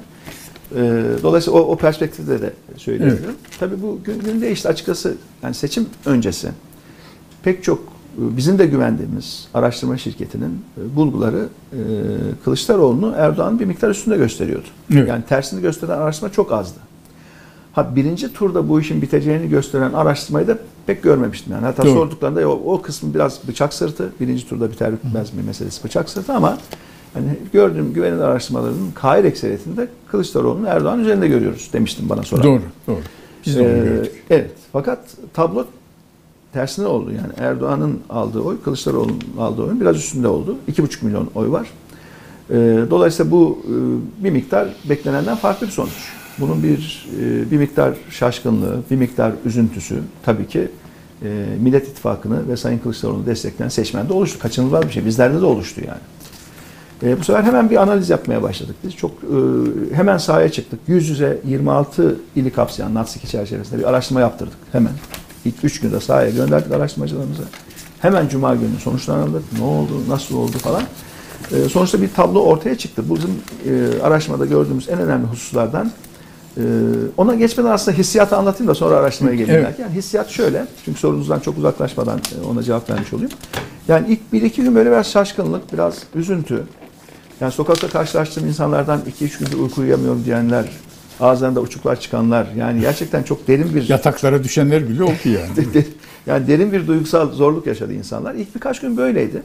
Ee, 0.77 1.03
dolayısıyla 1.23 1.61
o, 1.61 1.63
o 1.63 1.77
perspektifte 1.77 2.41
de 2.43 2.53
söyleyebilirim. 2.77 3.35
Tabii 3.61 3.83
bu 3.83 4.01
gün, 4.05 4.21
gün 4.21 4.41
değişti 4.41 4.69
açıkçası. 4.69 5.15
Yani 5.43 5.55
seçim 5.55 5.87
öncesi 6.07 6.49
pek 7.43 7.65
çok 7.65 7.94
bizim 8.19 8.59
de 8.59 8.67
güvendiğimiz 8.67 9.49
araştırma 9.55 9.99
şirketinin 9.99 10.65
e, 10.79 10.97
bulguları 10.97 11.49
e, 11.73 11.79
Kılıçdaroğlu'nu 12.45 13.15
Erdoğan'ın 13.17 13.59
bir 13.61 13.65
miktar 13.65 13.91
üstünde 13.91 14.17
gösteriyordu. 14.17 14.67
Evet. 14.93 15.09
Yani 15.09 15.23
tersini 15.29 15.61
gösteren 15.63 15.99
araştırma 15.99 16.33
çok 16.33 16.53
azdı. 16.53 16.79
Ha 17.73 17.97
birinci 17.97 18.33
turda 18.33 18.69
bu 18.69 18.81
işin 18.81 19.03
biteceğini 19.03 19.49
gösteren 19.49 19.93
araştırmayı 19.93 20.49
da 20.49 20.59
pek 20.87 21.03
görmemiştim. 21.03 21.53
Yani 21.53 21.65
hatta 21.65 21.85
Doğru. 21.85 21.93
sorduklarında 21.93 22.41
"Ya 22.41 22.49
o, 22.49 22.75
o 22.75 22.83
kısmı 22.83 23.15
biraz 23.15 23.49
bıçak 23.49 23.75
sırtı. 23.75 24.13
Birinci 24.21 24.49
turda 24.49 24.71
biter 24.71 24.93
bitmez 24.93 25.35
mi 25.35 25.43
meselesi 25.47 25.85
bıçak 25.85 26.09
sırtı 26.11 26.33
ama 26.33 26.59
hani 27.15 27.27
gördüğüm 27.53 27.93
güvenilir 27.93 28.21
araştırmaların 28.23 28.77
kahir 28.95 29.25
ekseriyetinde 29.25 29.89
Kılıçdaroğlu'nu 30.11 30.67
Erdoğan 30.69 31.01
üzerinde 31.01 31.29
görüyoruz 31.29 31.71
demiştim 31.73 32.09
bana 32.09 32.23
soran. 32.23 32.43
Doğru, 32.45 32.63
doğru. 32.87 33.01
Biz 33.47 33.57
de 33.57 33.61
onu 33.61 33.69
Ee, 33.69 33.79
gördük. 33.85 34.13
Evet. 34.31 34.51
Fakat 34.73 34.99
tablo 35.35 35.67
tersine 36.55 36.87
oldu. 36.87 37.11
Yani 37.11 37.49
Erdoğan'ın 37.49 38.01
aldığı 38.11 38.41
oy, 38.41 38.57
Kılıçdaroğlu'nun 38.65 39.21
aldığı 39.39 39.63
oyun 39.63 39.81
biraz 39.81 39.97
üstünde 39.97 40.29
oldu. 40.29 40.57
2,5 40.73 41.05
milyon 41.05 41.31
oy 41.35 41.51
var. 41.51 41.69
Ee, 42.51 42.55
dolayısıyla 42.91 43.33
bu 43.33 43.59
e, 43.65 43.75
bir 44.25 44.31
miktar 44.31 44.69
beklenenden 44.89 45.37
farklı 45.37 45.67
bir 45.67 45.73
sonuç. 45.73 46.13
Bunun 46.39 46.63
bir 46.63 47.09
e, 47.21 47.51
bir 47.51 47.57
miktar 47.57 47.95
şaşkınlığı, 48.11 48.81
bir 48.91 48.97
miktar 48.97 49.33
üzüntüsü 49.45 49.99
tabii 50.25 50.49
ki 50.49 50.69
e, 51.23 51.47
Millet 51.61 51.89
İttifakı'nı 51.89 52.49
ve 52.49 52.57
Sayın 52.57 52.79
Kılıçdaroğlu'nu 52.79 53.27
destekleyen 53.27 53.69
seçmende 53.69 54.13
oluştu. 54.13 54.39
Kaçınılmaz 54.39 54.83
bir 54.83 54.91
şey. 54.91 55.07
Bizlerde 55.07 55.41
de 55.41 55.45
oluştu 55.45 55.81
yani. 55.87 56.01
E, 57.03 57.21
bu 57.21 57.25
sefer 57.25 57.43
hemen 57.43 57.71
bir 57.71 57.77
analiz 57.77 58.11
yapmaya 58.11 58.43
başladık. 58.43 58.77
Biz 58.85 58.97
çok 58.97 59.11
e, 59.11 59.37
hemen 59.95 60.19
sahaya 60.19 60.49
çıktık. 60.49 60.81
Yüz 60.87 61.09
yüze 61.09 61.41
26 61.47 62.17
ili 62.37 62.51
kapsayan 62.51 62.95
NATS 62.95 63.17
çerçevesinde 63.31 63.79
bir 63.79 63.89
araştırma 63.89 64.21
yaptırdık. 64.21 64.57
Hemen. 64.73 64.93
İlk 65.45 65.65
3 65.65 65.81
günde 65.81 66.01
sahaya 66.01 66.31
gönderdik 66.31 66.73
araştırmacılarımıza. 66.73 67.43
Hemen 68.01 68.29
cuma 68.29 68.55
günü 68.55 68.81
sonuçlarını 68.85 69.23
aldık. 69.23 69.43
Ne 69.59 69.65
oldu, 69.65 69.93
nasıl 70.09 70.37
oldu 70.37 70.59
falan. 70.59 70.83
E, 71.53 71.69
sonuçta 71.69 72.03
bir 72.03 72.09
tablo 72.13 72.41
ortaya 72.41 72.79
çıktı. 72.79 73.03
Bu 73.09 73.17
bizim 73.17 73.31
e, 73.69 74.03
araştırmada 74.03 74.47
gördüğümüz 74.47 74.89
en 74.89 74.99
önemli 74.99 75.27
hususlardan. 75.27 75.93
E, 76.57 76.63
ona 77.17 77.35
geçmeden 77.35 77.71
aslında 77.71 77.97
hissiyatı 77.97 78.37
anlatayım 78.37 78.71
da 78.71 78.75
sonra 78.75 78.97
araştırmaya 78.97 79.37
geleyim 79.37 79.61
Evet. 79.67 79.79
Yani 79.79 79.95
hissiyat 79.95 80.29
şöyle. 80.29 80.67
Çünkü 80.85 81.01
sorunuzdan 81.01 81.41
çok 81.41 81.59
uzaklaşmadan 81.59 82.19
e, 82.19 82.47
ona 82.47 82.63
cevap 82.63 82.91
vermiş 82.91 83.13
olayım. 83.13 83.31
Yani 83.89 84.07
ilk 84.09 84.33
bir 84.33 84.43
iki 84.43 84.63
gün 84.63 84.75
böyle 84.75 84.91
biraz 84.91 85.11
şaşkınlık, 85.11 85.73
biraz 85.73 85.99
üzüntü. 86.15 86.63
Yani 87.41 87.53
sokakta 87.53 87.89
karşılaştığım 87.89 88.49
insanlardan 88.49 89.01
iki 89.09 89.25
üç 89.25 89.39
gündür 89.39 89.59
uyku 89.59 89.81
uyuyamıyorum 89.81 90.25
diyenler, 90.25 90.65
ağızlarında 91.21 91.61
uçuklar 91.61 92.01
çıkanlar. 92.01 92.47
Yani 92.57 92.81
gerçekten 92.81 93.23
çok 93.23 93.49
derin 93.49 93.75
bir 93.75 93.89
Yataklara 93.89 94.45
düşenler 94.45 94.89
bile 94.89 95.05
oldu 95.05 95.13
yani. 95.25 95.85
yani 96.27 96.49
derin 96.49 96.73
bir 96.73 96.87
duygusal 96.87 97.33
zorluk 97.33 97.67
yaşadı 97.67 97.93
insanlar. 97.93 98.35
İlk 98.35 98.55
birkaç 98.55 98.81
gün 98.81 98.97
böyleydi. 98.97 99.43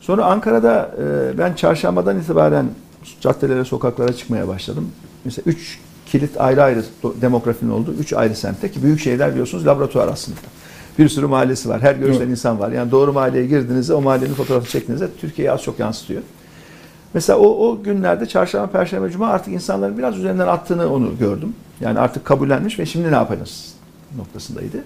Sonra 0.00 0.24
Ankara'da 0.24 0.94
e, 1.02 1.38
ben 1.38 1.54
çarşambadan 1.54 2.18
itibaren 2.18 2.66
caddelere, 3.20 3.64
sokaklara 3.64 4.12
çıkmaya 4.12 4.48
başladım. 4.48 4.88
Mesela 5.24 5.42
üç 5.46 5.78
kilit 6.06 6.40
ayrı 6.40 6.62
ayrı 6.62 6.84
demografinin 7.20 7.70
olduğu 7.70 7.92
üç 7.92 8.12
ayrı 8.12 8.36
semtte 8.36 8.70
ki 8.70 8.82
büyük 8.82 9.00
şehirler 9.00 9.30
biliyorsunuz 9.30 9.66
laboratuvar 9.66 10.08
aslında. 10.08 10.38
Bir 10.98 11.08
sürü 11.08 11.26
mahallesi 11.26 11.68
var. 11.68 11.80
Her 11.80 11.94
görüşten 11.94 12.22
Evet. 12.22 12.30
insan 12.30 12.58
var. 12.60 12.72
Yani 12.72 12.90
doğru 12.90 13.12
mahalleye 13.12 13.46
girdiğinizde 13.46 13.94
o 13.94 14.00
mahallenin 14.00 14.34
fotoğrafı 14.34 14.70
çektiğinizde 14.70 15.08
Türkiye'yi 15.20 15.52
az 15.52 15.62
çok 15.62 15.78
yansıtıyor. 15.78 16.22
Mesela 17.14 17.38
o, 17.38 17.68
o 17.68 17.82
günlerde 17.82 18.26
çarşamba, 18.26 18.66
perşembe, 18.66 19.10
cuma 19.10 19.26
artık 19.26 19.54
insanların 19.54 19.98
biraz 19.98 20.18
üzerinden 20.18 20.46
attığını 20.46 20.92
onu 20.92 21.18
gördüm. 21.18 21.54
Yani 21.80 21.98
artık 21.98 22.24
kabullenmiş 22.24 22.78
ve 22.78 22.86
şimdi 22.86 23.12
ne 23.12 23.14
yapacağız 23.14 23.74
noktasındaydı. 24.16 24.84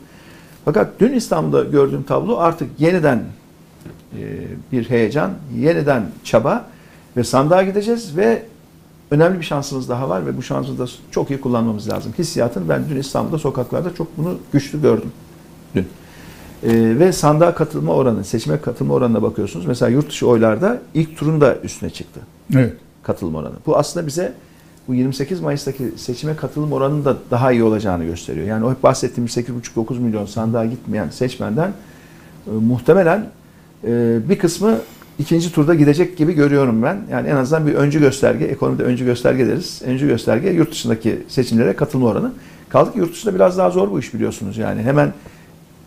Fakat 0.64 0.88
dün 1.00 1.12
İstanbul'da 1.12 1.64
gördüğüm 1.64 2.02
tablo 2.02 2.36
artık 2.36 2.80
yeniden 2.80 3.22
e, 4.18 4.20
bir 4.72 4.90
heyecan, 4.90 5.30
yeniden 5.56 6.06
çaba 6.24 6.64
ve 7.16 7.24
sandığa 7.24 7.62
gideceğiz 7.62 8.16
ve 8.16 8.42
önemli 9.10 9.38
bir 9.38 9.44
şansımız 9.44 9.88
daha 9.88 10.08
var 10.08 10.26
ve 10.26 10.36
bu 10.36 10.42
şansı 10.42 10.78
da 10.78 10.86
çok 11.10 11.30
iyi 11.30 11.40
kullanmamız 11.40 11.88
lazım. 11.88 12.12
Hissiyatın 12.18 12.68
ben 12.68 12.82
dün 12.90 12.96
İstanbul'da 12.96 13.38
sokaklarda 13.38 13.94
çok 13.94 14.18
bunu 14.18 14.38
güçlü 14.52 14.82
gördüm 14.82 15.12
dün. 15.74 15.88
E, 16.62 16.98
ve 16.98 17.12
sandığa 17.12 17.54
katılma 17.54 17.94
oranı, 17.94 18.24
seçime 18.24 18.60
katılma 18.60 18.94
oranına 18.94 19.22
bakıyorsunuz. 19.22 19.66
Mesela 19.66 19.88
yurt 19.88 20.08
dışı 20.08 20.26
oylarda 20.26 20.80
ilk 20.94 21.16
turun 21.16 21.40
da 21.40 21.56
üstüne 21.62 21.90
çıktı 21.90 22.20
Evet. 22.54 22.72
katılım 23.02 23.34
oranı. 23.34 23.54
Bu 23.66 23.76
aslında 23.76 24.06
bize 24.06 24.32
bu 24.88 24.94
28 24.94 25.40
Mayıs'taki 25.40 25.92
seçime 25.96 26.36
katılım 26.36 26.72
oranının 26.72 27.04
da 27.04 27.16
daha 27.30 27.52
iyi 27.52 27.62
olacağını 27.62 28.04
gösteriyor. 28.04 28.46
Yani 28.46 28.64
o 28.64 28.70
hep 28.70 28.82
bahsettiğimiz 28.82 29.36
8,5-9 29.36 29.98
milyon 29.98 30.26
sandığa 30.26 30.64
gitmeyen 30.64 31.08
seçmenden 31.08 31.72
e, 32.46 32.50
muhtemelen 32.50 33.26
e, 33.84 34.18
bir 34.28 34.38
kısmı 34.38 34.78
ikinci 35.18 35.52
turda 35.52 35.74
gidecek 35.74 36.16
gibi 36.16 36.32
görüyorum 36.32 36.82
ben. 36.82 36.96
Yani 37.10 37.28
en 37.28 37.36
azından 37.36 37.66
bir 37.66 37.74
öncü 37.74 38.00
gösterge, 38.00 38.44
ekonomide 38.44 38.82
öncü 38.82 39.04
gösterge 39.04 39.46
deriz. 39.46 39.82
Öncü 39.84 40.06
gösterge 40.06 40.50
yurt 40.50 40.70
dışındaki 40.70 41.18
seçimlere 41.28 41.76
katılma 41.76 42.06
oranı. 42.06 42.32
Kaldı 42.68 42.92
ki 42.92 42.98
yurt 42.98 43.12
dışında 43.12 43.34
biraz 43.34 43.58
daha 43.58 43.70
zor 43.70 43.90
bu 43.90 43.98
iş 43.98 44.14
biliyorsunuz. 44.14 44.58
Yani 44.58 44.82
hemen 44.82 45.12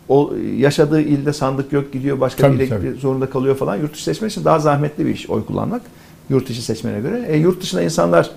o 0.08 0.32
yaşadığı 0.56 1.00
ilde 1.00 1.32
sandık 1.32 1.72
yok 1.72 1.92
gidiyor 1.92 2.20
başka 2.20 2.42
Tabii, 2.42 2.58
bir 2.58 2.66
ile 2.66 2.68
tabii. 2.68 2.90
zorunda 2.92 3.30
kalıyor 3.30 3.56
falan. 3.56 3.76
Yurt 3.76 3.92
dışı 3.94 4.04
seçmen 4.04 4.28
için 4.28 4.44
daha 4.44 4.58
zahmetli 4.58 5.06
bir 5.06 5.14
iş 5.14 5.30
oy 5.30 5.44
kullanmak. 5.44 5.82
Yurt 6.30 6.48
dışı 6.48 6.64
seçmene 6.64 7.00
göre. 7.00 7.24
E, 7.28 7.36
yurt 7.36 7.62
dışında 7.62 7.82
insanlar 7.82 8.30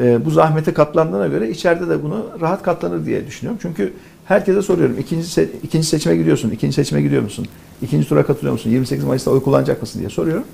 e, 0.00 0.24
bu 0.24 0.30
zahmete 0.30 0.72
katlandığına 0.72 1.26
göre 1.26 1.50
içeride 1.50 1.88
de 1.88 2.02
bunu 2.02 2.26
rahat 2.40 2.62
katlanır 2.62 3.06
diye 3.06 3.26
düşünüyorum. 3.26 3.58
Çünkü 3.62 3.92
herkese 4.24 4.62
soruyorum. 4.62 4.98
İkinci, 4.98 5.26
se- 5.26 5.48
ikinci 5.62 5.86
seçime 5.86 6.16
gidiyorsun. 6.16 6.50
ikinci 6.50 6.74
seçime 6.74 7.02
gidiyor 7.02 7.22
musun? 7.22 7.46
İkinci 7.82 8.08
tura 8.08 8.26
katılıyor 8.26 8.52
musun? 8.52 8.70
28 8.70 9.04
Mayıs'ta 9.04 9.30
oy 9.30 9.42
kullanacak 9.42 9.82
mısın 9.82 9.98
diye 9.98 10.10
soruyorum. 10.10 10.44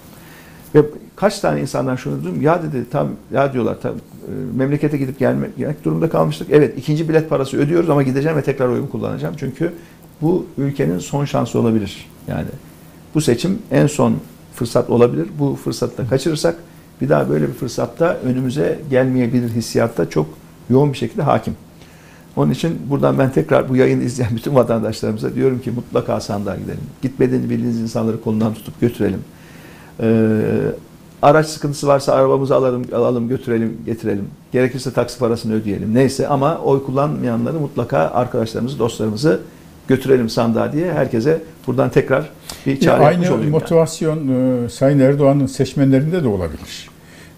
Ve 0.75 0.83
kaç 1.17 1.41
tane 1.41 1.61
insandan 1.61 1.97
şunu 1.97 2.25
duydum. 2.25 2.43
Ya 2.43 2.63
dedi 2.63 2.85
tam 2.91 3.09
ya 3.33 3.53
diyorlar 3.53 3.77
tam 3.83 3.93
e, 3.93 3.97
memlekete 4.57 4.99
gidip 4.99 5.19
gelmek 5.19 5.57
gelmek 5.57 5.85
durumda 5.85 6.09
kalmıştık. 6.11 6.49
Evet 6.51 6.79
ikinci 6.79 7.09
bilet 7.09 7.29
parası 7.31 7.57
ödüyoruz 7.57 7.91
ama 7.91 8.03
gideceğim 8.03 8.37
ve 8.37 8.43
tekrar 8.43 8.69
oyumu 8.69 8.91
kullanacağım. 8.91 9.35
Çünkü 9.39 9.73
bu 10.23 10.47
ülkenin 10.59 10.99
son 10.99 11.25
şansı 11.25 11.59
olabilir. 11.59 12.07
Yani 12.29 12.49
bu 13.15 13.21
seçim 13.21 13.59
en 13.71 13.87
son 13.87 14.17
fırsat 14.55 14.91
olabilir. 14.91 15.29
Bu 15.39 15.59
fırsatı 15.65 15.99
da 15.99 16.09
kaçırırsak 16.09 16.57
bir 17.01 17.09
daha 17.09 17.29
böyle 17.29 17.49
bir 17.49 17.53
fırsatta 17.53 18.17
önümüze 18.25 18.79
gelmeyebilir 18.91 19.51
hissiyatta 19.51 20.11
çok 20.11 20.27
yoğun 20.71 20.93
bir 20.93 20.99
şekilde 20.99 21.23
hakim. 21.23 21.57
Onun 22.37 22.51
için 22.51 22.79
buradan 22.91 23.19
ben 23.19 23.33
tekrar 23.33 23.69
bu 23.69 23.77
yayını 23.77 24.03
izleyen 24.03 24.37
bütün 24.37 24.55
vatandaşlarımıza 24.55 25.35
diyorum 25.35 25.61
ki 25.61 25.71
mutlaka 25.71 26.21
sandığa 26.21 26.57
gidelim. 26.57 26.81
Gitmediğini 27.03 27.51
bildiğiniz 27.51 27.81
insanları 27.81 28.21
kolundan 28.21 28.55
tutup 28.55 28.81
götürelim. 28.81 29.21
Ee, 30.01 30.41
araç 31.23 31.47
sıkıntısı 31.47 31.87
varsa 31.87 32.13
arabamızı 32.13 32.57
alalım, 32.57 32.85
alalım, 32.93 33.29
götürelim, 33.29 33.79
getirelim. 33.87 34.29
Gerekirse 34.53 34.93
taksi 34.93 35.19
parasını 35.19 35.55
ödeyelim. 35.55 35.95
Neyse 35.95 36.29
ama 36.29 36.59
oy 36.59 36.85
kullanmayanları 36.85 37.59
mutlaka 37.59 37.99
arkadaşlarımızı, 37.99 38.79
dostlarımızı 38.79 39.41
götürelim 39.91 40.29
sandığa 40.29 40.73
diye 40.73 40.93
herkese 40.93 41.43
buradan 41.67 41.91
tekrar 41.91 42.31
bir 42.67 42.73
Ya 42.73 42.81
çağrı 42.81 43.03
yapmış 43.03 43.17
aynı 43.27 43.35
olayım. 43.35 43.43
yani. 43.53 43.61
motivasyon 43.63 44.19
e, 44.65 44.69
Sayın 44.69 45.01
Erdoğan'ın 45.01 45.47
seçmenlerinde 45.47 46.23
de 46.25 46.29
olabilir. 46.29 46.91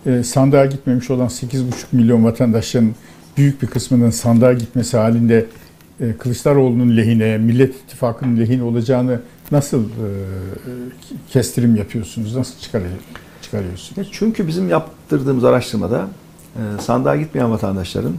E, 0.07 0.23
sandığa 0.23 0.67
gitmemiş 0.67 1.11
olan 1.11 1.27
8,5 1.27 1.63
milyon 1.93 2.25
vatandaşın 2.25 2.95
büyük 3.37 3.63
bir 3.63 3.67
kısmının 3.67 4.11
sandığa 4.11 4.53
gitmesi 4.53 4.97
halinde 4.97 5.47
e, 6.01 6.13
Kılıçdaroğlu'nun 6.13 6.97
lehine, 6.97 7.39
Millet 7.39 7.75
İttifakı'nın 7.75 8.37
lehine 8.37 8.63
olacağını 8.63 9.21
nasıl 9.53 9.85
e, 9.85 10.09
kestirim 11.31 11.77
yapıyorsunuz? 11.77 12.37
Nasıl 12.37 12.61
çıkarıyor, 12.61 12.91
çıkarıyorsunuz? 13.43 13.99
Ya 13.99 14.05
Çünkü 14.13 14.47
bizim 14.47 14.69
yaptırdığımız 14.69 15.45
araştırmada 15.45 16.07
e, 16.57 16.61
sandığa 16.83 17.17
gitmeyen 17.17 17.51
vatandaşların 17.51 18.13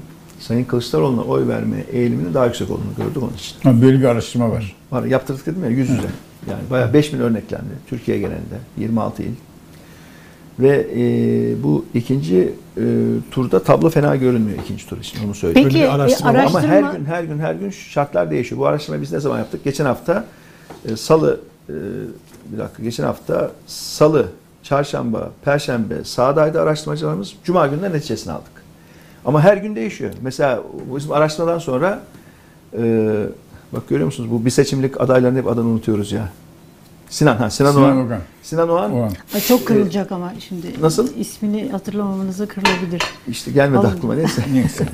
Sayın 0.47 0.63
Kılıçdaroğlu'na 0.63 1.21
oy 1.21 1.47
verme 1.47 1.83
eğiliminin 1.91 2.33
daha 2.33 2.45
yüksek 2.45 2.69
olduğunu 2.69 2.95
gördük 2.97 3.23
onun 3.23 3.33
için. 3.33 3.55
Ha, 3.63 3.81
böyle 3.81 3.99
bir 3.99 4.05
araştırma 4.05 4.51
var. 4.51 4.75
Var, 4.91 5.03
yaptırdık 5.03 5.45
dedim 5.45 5.63
ya 5.63 5.69
yüz 5.69 5.89
yüze. 5.89 6.07
Yani 6.49 6.61
bayağı 6.69 6.93
5000 6.93 7.19
örneklendi. 7.19 7.73
Türkiye 7.87 8.19
genelinde 8.19 8.57
26 8.77 9.23
il. 9.23 9.31
Ve 10.59 10.87
e, 10.95 11.63
bu 11.63 11.85
ikinci 11.93 12.53
e, 12.77 12.83
turda 13.31 13.63
tablo 13.63 13.89
fena 13.89 14.15
görünmüyor 14.15 14.59
ikinci 14.63 14.87
tur 14.87 14.97
için 14.97 15.25
onu 15.25 15.35
söyleyeyim. 15.35 15.69
Peki 15.69 15.79
bir 15.79 15.87
e, 15.87 15.89
araştırma 15.89 16.29
ama 16.29 16.39
araştırma 16.39 16.67
her 16.67 16.81
gün 16.93 17.05
her 17.05 17.23
gün 17.23 17.39
her 17.39 17.55
gün 17.55 17.69
şartlar 17.69 18.31
değişiyor. 18.31 18.61
Bu 18.61 18.65
araştırmayı 18.65 19.01
biz 19.01 19.11
ne 19.11 19.19
zaman 19.19 19.37
yaptık? 19.37 19.63
Geçen 19.63 19.85
hafta 19.85 20.25
e, 20.85 20.95
salı 20.95 21.39
e, 21.69 21.73
bir 22.53 22.57
dakika 22.57 22.83
geçen 22.83 23.03
hafta 23.03 23.51
salı, 23.67 24.27
çarşamba, 24.63 25.31
perşembe 25.45 26.03
sahadaydı 26.03 26.61
araştırmacılarımız. 26.61 27.33
Cuma 27.43 27.67
gününden 27.67 27.93
neticesini 27.93 28.33
aldık. 28.33 28.52
Ama 29.25 29.41
her 29.41 29.57
gün 29.57 29.75
değişiyor. 29.75 30.11
Mesela 30.21 30.63
bizim 30.95 31.11
araştırmadan 31.11 31.59
sonra 31.59 31.99
e, 32.77 33.13
bak 33.73 33.89
görüyor 33.89 34.05
musunuz 34.05 34.31
bu 34.31 34.45
bir 34.45 34.49
seçimlik 34.49 35.01
adayların 35.01 35.35
hep 35.35 35.47
adını 35.47 35.65
unutuyoruz 35.67 36.11
ya. 36.11 36.29
Sinan 37.09 37.35
ha 37.35 37.49
Sinan, 37.49 37.71
Sinan 37.71 37.97
Oğan. 37.97 38.19
Sinan 38.43 38.69
Oğan. 38.69 38.91
Ay, 39.35 39.41
çok 39.41 39.65
kırılacak 39.67 40.11
ama 40.11 40.33
şimdi 40.39 40.81
Nasıl? 40.81 41.17
ismini 41.17 41.69
hatırlamamanıza 41.71 42.45
kırılabilir. 42.45 43.01
işte 43.27 43.51
gelmedi 43.51 43.79
Alın. 43.87 43.97
aklıma 43.97 44.15
neyse. 44.15 44.41
Neyse. 44.53 44.85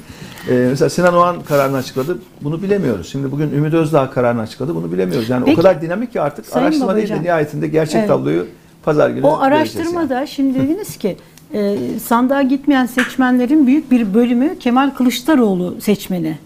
Ee, 0.49 0.53
mesela 0.69 0.89
Sinan 0.89 1.13
Oğan 1.13 1.41
kararını 1.41 1.77
açıkladı. 1.77 2.17
Bunu 2.41 2.61
bilemiyoruz. 2.61 3.11
Şimdi 3.11 3.31
bugün 3.31 3.51
Ümit 3.51 3.73
Özdağ 3.73 4.09
kararını 4.09 4.41
açıkladı. 4.41 4.75
Bunu 4.75 4.91
bilemiyoruz. 4.91 5.29
Yani 5.29 5.45
Peki. 5.45 5.57
o 5.59 5.61
kadar 5.61 5.81
dinamik 5.81 6.11
ki 6.11 6.21
artık 6.21 6.45
Sayın 6.45 6.65
araştırma 6.65 6.95
değil 6.95 7.07
de 7.07 7.11
Babacan. 7.11 7.25
nihayetinde 7.25 7.67
gerçek 7.67 7.95
Evet. 7.95 8.07
tabloyu 8.07 8.45
pazar 8.83 9.09
günü 9.09 9.25
O 9.25 9.37
araştırmada 9.39 10.25
şimdi 10.27 10.59
dediniz 10.63 10.97
ki 10.97 11.17
e, 11.53 11.77
sandığa 12.03 12.41
gitmeyen 12.41 12.85
seçmenlerin 12.85 13.67
büyük 13.67 13.91
bir 13.91 14.13
bölümü 14.13 14.59
Kemal 14.59 14.89
Kılıçdaroğlu 14.89 15.81
seçmeni. 15.81 16.37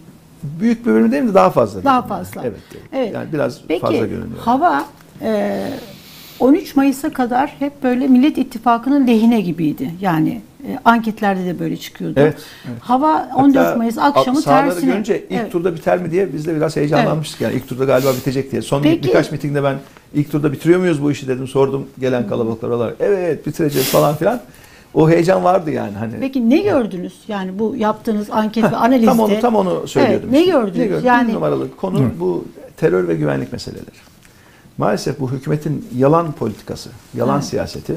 Büyük 0.42 0.86
bir 0.86 0.90
bölümü 0.92 1.12
değil 1.12 1.22
mi? 1.22 1.34
Daha 1.34 1.50
fazla. 1.50 1.84
Daha 1.84 2.02
diyelim 2.02 2.16
yani. 2.16 2.24
fazla. 2.24 2.42
Evet. 2.48 2.60
Evet. 2.92 3.14
Yani 3.14 3.32
biraz 3.32 3.60
Peki 3.68 3.80
fazla 3.80 3.96
görünüyor. 3.96 4.38
hava 4.40 4.84
e, 5.22 5.62
13 6.40 6.76
Mayıs'a 6.76 7.10
kadar 7.10 7.54
hep 7.58 7.82
böyle 7.82 8.06
Millet 8.06 8.38
İttifakı'nın 8.38 9.06
lehine 9.06 9.40
gibiydi. 9.40 9.90
Yani 10.00 10.40
e, 10.68 10.78
anketlerde 10.84 11.44
de 11.46 11.58
böyle 11.58 11.76
çıkıyordu. 11.76 12.14
Evet, 12.20 12.36
evet. 12.68 12.76
Hava 12.80 13.28
14 13.36 13.56
Hatta 13.66 13.76
Mayıs 13.76 13.98
akşamı 13.98 14.42
tersine. 14.42 14.90
görünce 14.90 15.24
ilk 15.30 15.40
Evet. 15.40 15.52
turda 15.52 15.74
biter 15.76 15.98
mi 15.98 16.10
diye 16.10 16.32
biz 16.32 16.46
de 16.46 16.56
biraz 16.56 16.76
heyecanlanmıştık. 16.76 17.40
Yani 17.40 17.54
ilk 17.54 17.68
turda 17.68 17.84
galiba 17.84 18.12
bitecek 18.12 18.52
diye. 18.52 18.62
Son 18.62 18.82
Peki. 18.82 19.08
birkaç 19.08 19.32
mitingde 19.32 19.62
ben 19.64 19.76
ilk 20.14 20.32
turda 20.32 20.52
bitiriyor 20.52 20.80
muyuz 20.80 21.02
bu 21.02 21.10
işi 21.12 21.28
dedim. 21.28 21.48
Sordum 21.48 21.86
gelen 22.00 22.28
kalabalıklara. 22.28 22.94
Evet 23.00 23.46
bitireceğiz 23.46 23.88
falan 23.88 24.16
filan. 24.16 24.40
O 24.94 25.10
heyecan 25.10 25.44
vardı 25.44 25.70
yani. 25.70 25.92
Hani 25.96 26.12
Peki 26.20 26.50
ne 26.50 26.58
gördünüz? 26.58 27.12
Yani 27.28 27.58
bu 27.58 27.74
yaptığınız 27.76 28.30
anket 28.30 28.64
ve 28.64 28.76
analizde. 28.76 29.06
Tam 29.06 29.20
onu 29.20 29.40
tam 29.40 29.54
onu 29.56 29.88
söylüyordum. 29.88 30.28
Evet, 30.32 30.46
ne 30.46 30.52
gördünüz? 30.52 30.88
gördüm? 30.88 31.06
Yani- 31.06 31.28
Bir 31.28 31.34
numaralı 31.34 31.76
konu 31.76 32.00
bu 32.20 32.44
terör 32.76 33.08
ve 33.08 33.14
güvenlik 33.14 33.52
meseleleri. 33.52 33.84
Maalesef 34.78 35.20
bu 35.20 35.30
hükümetin 35.32 35.86
yalan 35.96 36.32
politikası, 36.32 36.90
yalan 37.16 37.34
Evet. 37.38 37.44
siyaseti 37.44 37.94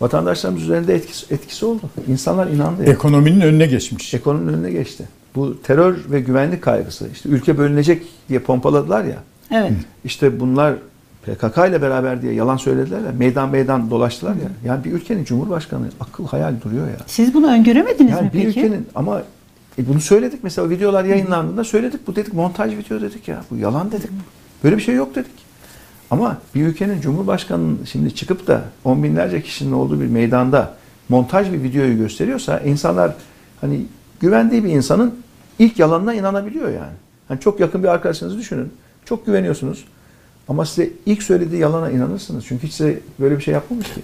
vatandaşlarımız 0.00 0.62
üzerinde 0.62 0.94
etkisi, 0.94 1.34
etkisi 1.34 1.66
oldu. 1.66 1.80
İnsanlar 2.08 2.46
inandı. 2.46 2.80
yani. 2.82 2.90
Ekonominin 2.94 3.40
önüne 3.40 3.66
geçmiş. 3.66 4.14
Ekonominin 4.14 4.52
önüne 4.52 4.70
geçti. 4.70 5.04
Bu 5.34 5.62
terör 5.62 5.96
ve 6.10 6.20
güvenlik 6.20 6.62
kaygısı, 6.62 7.08
işte 7.12 7.28
ülke 7.28 7.58
bölünecek 7.58 8.02
diye 8.28 8.38
pompaladılar 8.38 9.04
ya. 9.04 9.16
Evet. 9.50 9.72
İşte 10.04 10.40
bunlar 10.40 10.74
PKK 11.26 11.58
ile 11.68 11.82
beraber 11.82 12.22
diye 12.22 12.32
yalan 12.32 12.56
söylediler 12.56 13.00
ya. 13.00 13.12
Meydan 13.18 13.48
meydan 13.50 13.90
dolaştılar 13.90 14.34
ya. 14.34 14.48
Yani 14.64 14.84
bir 14.84 14.92
ülkenin 14.92 15.24
cumhurbaşkanı 15.24 15.86
akıl 16.00 16.26
hayal 16.26 16.54
duruyor 16.64 16.86
ya. 16.86 16.96
Siz 17.06 17.34
bunu 17.34 17.46
öngöremediniz 17.52 18.12
Yani 18.12 18.24
mi 18.24 18.30
bir 18.32 18.44
peki? 18.44 18.48
ülkenin 18.60 18.86
ama 18.94 19.22
e 19.78 19.88
bunu 19.88 20.00
söyledik 20.00 20.40
mesela 20.42 20.70
videolar 20.70 21.04
yayınlandığında 21.04 21.64
söyledik 21.64 22.06
bu 22.06 22.16
dedik 22.16 22.34
montaj 22.34 22.76
video 22.76 23.00
dedik 23.00 23.28
ya 23.28 23.44
bu 23.50 23.56
yalan 23.56 23.92
dedik. 23.92 24.10
Böyle 24.64 24.76
bir 24.76 24.82
şey 24.82 24.94
yok 24.94 25.14
dedik. 25.14 25.44
Ama 26.10 26.36
bir 26.54 26.66
ülkenin 26.66 27.00
cumhurbaşkanının 27.00 27.78
şimdi 27.84 28.14
çıkıp 28.14 28.46
da 28.46 28.62
on 28.84 29.02
binlerce 29.02 29.42
kişinin 29.42 29.72
olduğu 29.72 30.00
bir 30.00 30.06
meydanda 30.06 30.74
montaj 31.08 31.52
bir 31.52 31.62
videoyu 31.62 31.98
gösteriyorsa 31.98 32.58
insanlar 32.58 33.14
hani 33.60 33.86
güvendiği 34.20 34.64
bir 34.64 34.70
insanın 34.70 35.14
ilk 35.58 35.78
yalanına 35.78 36.14
inanabiliyor 36.14 36.68
yani. 36.68 36.92
Hani 37.28 37.40
çok 37.40 37.60
yakın 37.60 37.82
bir 37.82 37.88
arkadaşınızı 37.88 38.38
düşünün. 38.38 38.72
Çok 39.04 39.26
güveniyorsunuz. 39.26 39.84
Ama 40.48 40.64
size 40.64 40.90
ilk 41.06 41.22
söylediği 41.22 41.60
yalana 41.60 41.90
inanırsınız. 41.90 42.44
Çünkü 42.48 42.66
hiç 42.66 42.74
size 42.74 43.00
böyle 43.20 43.36
bir 43.38 43.42
şey 43.42 43.54
yapmamış 43.54 43.86
ki. 43.86 44.00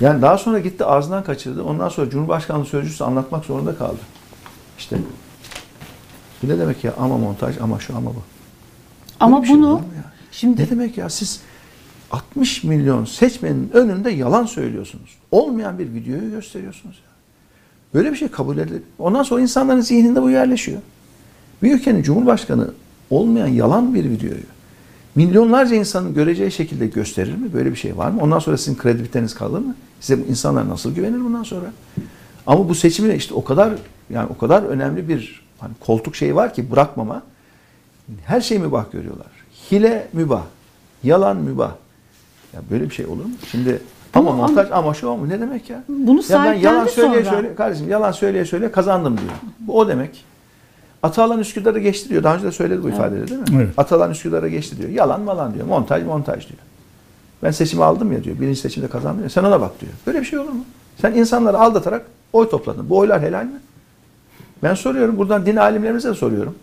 Yani 0.00 0.22
daha 0.22 0.38
sonra 0.38 0.58
gitti 0.58 0.84
ağzından 0.84 1.24
kaçırdı. 1.24 1.62
Ondan 1.62 1.88
sonra 1.88 2.10
Cumhurbaşkanlığı 2.10 2.64
sözcüsü 2.64 3.04
anlatmak 3.04 3.44
zorunda 3.44 3.76
kaldı. 3.76 4.00
İşte 4.78 4.96
bu 6.42 6.48
ne 6.48 6.58
demek 6.58 6.84
ya 6.84 6.94
ama 6.98 7.18
montaj 7.18 7.58
ama 7.60 7.80
şu 7.80 7.96
ama 7.96 8.10
bu. 8.10 8.22
Ama 9.20 9.36
Böyle 9.36 9.46
şey 9.46 9.56
bunu 9.56 9.82
şimdi 10.32 10.62
Ne 10.62 10.70
demek 10.70 10.98
ya 10.98 11.10
siz 11.10 11.40
60 12.10 12.64
milyon 12.64 13.04
seçmenin 13.04 13.70
önünde 13.72 14.10
yalan 14.10 14.46
söylüyorsunuz. 14.46 15.18
Olmayan 15.30 15.78
bir 15.78 15.94
videoyu 15.94 16.30
gösteriyorsunuz. 16.30 16.96
Ya. 16.96 17.12
Böyle 17.94 18.12
bir 18.12 18.16
şey 18.16 18.28
kabul 18.28 18.58
edilir. 18.58 18.82
Ondan 18.98 19.22
sonra 19.22 19.40
insanların 19.40 19.80
zihninde 19.80 20.22
bu 20.22 20.30
yerleşiyor. 20.30 20.80
Bir 21.62 21.74
ülkenin 21.74 22.02
cumhurbaşkanı 22.02 22.70
olmayan 23.10 23.46
yalan 23.46 23.94
bir 23.94 24.04
videoyu 24.04 24.42
milyonlarca 25.14 25.76
insanın 25.76 26.14
göreceği 26.14 26.50
şekilde 26.52 26.86
gösterir 26.86 27.34
mi? 27.36 27.52
Böyle 27.52 27.70
bir 27.70 27.76
şey 27.76 27.96
var 27.96 28.10
mı? 28.10 28.20
Ondan 28.22 28.38
sonra 28.38 28.56
sizin 28.58 28.76
kredibiliteniz 28.76 29.34
kalır 29.34 29.58
mı? 29.58 29.74
Size 30.00 30.22
bu 30.24 30.26
insanlar 30.30 30.68
nasıl 30.68 30.94
güvenir 30.94 31.24
bundan 31.24 31.42
sonra? 31.42 31.66
Ama 32.46 32.68
bu 32.68 32.74
seçimde 32.74 33.16
işte 33.16 33.34
o 33.34 33.44
kadar 33.44 33.72
yani 34.10 34.28
o 34.36 34.38
kadar 34.38 34.62
önemli 34.62 35.08
bir 35.08 35.44
hani 35.60 35.72
koltuk 35.80 36.16
şeyi 36.16 36.34
var 36.36 36.54
ki 36.54 36.70
bırakmama. 36.70 37.22
Her 38.24 38.40
şey 38.40 38.58
mübah 38.58 38.92
görüyorlar. 38.92 39.26
Hile 39.70 40.08
mübah. 40.12 40.42
Yalan 41.04 41.36
mübah. 41.36 41.72
Ya 42.54 42.60
böyle 42.70 42.84
bir 42.84 42.94
şey 42.94 43.06
olur 43.06 43.24
mu? 43.24 43.30
Şimdi 43.50 43.82
ama 44.14 44.30
Bunu- 44.30 44.36
montaj 44.36 44.68
ama 44.72 44.94
şu 44.94 45.10
ama 45.10 45.26
ne 45.26 45.40
demek 45.40 45.70
ya? 45.70 45.84
bunu 45.88 46.22
Ya 46.28 46.44
ben 46.44 46.54
yalan 46.54 46.86
söyleye 46.86 47.24
sonra. 47.24 47.34
söyle 47.36 47.54
kardeşim 47.54 47.88
yalan 47.88 48.12
söyleye 48.12 48.44
söyle 48.44 48.72
kazandım 48.72 49.18
diyor. 49.18 49.32
Bu 49.60 49.78
o 49.78 49.88
demek. 49.88 50.24
Atalan 51.02 51.38
Üsküdar'ı 51.38 51.78
geçti 51.78 52.08
diyor. 52.08 52.22
Daha 52.22 52.34
önce 52.34 52.46
de 52.46 52.52
söyledi 52.52 52.82
bu 52.82 52.88
ifadeleri 52.88 53.28
değil 53.28 53.40
mi? 53.40 53.46
Evet. 53.56 53.68
Atalan 53.76 54.10
Üsküdar'ı 54.10 54.48
geçti 54.48 54.78
diyor. 54.78 54.88
Yalan 54.88 55.20
malan 55.20 55.54
diyor. 55.54 55.66
Montaj 55.66 56.04
montaj 56.04 56.48
diyor. 56.48 56.58
Ben 57.42 57.50
seçimi 57.50 57.84
aldım 57.84 58.12
ya 58.12 58.24
diyor. 58.24 58.40
Birinci 58.40 58.60
seçimde 58.60 58.88
kazandım 58.88 59.22
ya. 59.22 59.30
Sen 59.30 59.44
ona 59.44 59.60
bak 59.60 59.80
diyor. 59.80 59.92
Böyle 60.06 60.20
bir 60.20 60.24
şey 60.24 60.38
olur 60.38 60.50
mu? 60.50 60.64
Sen 61.00 61.12
insanları 61.12 61.58
aldatarak 61.58 62.06
oy 62.32 62.50
topladın. 62.50 62.90
Bu 62.90 62.98
oylar 62.98 63.22
helal 63.22 63.44
mi? 63.44 63.60
Ben 64.62 64.74
soruyorum. 64.74 65.18
Buradan 65.18 65.46
din 65.46 65.56
alimlerimize 65.56 66.08
de 66.08 66.14
soruyorum. 66.14 66.54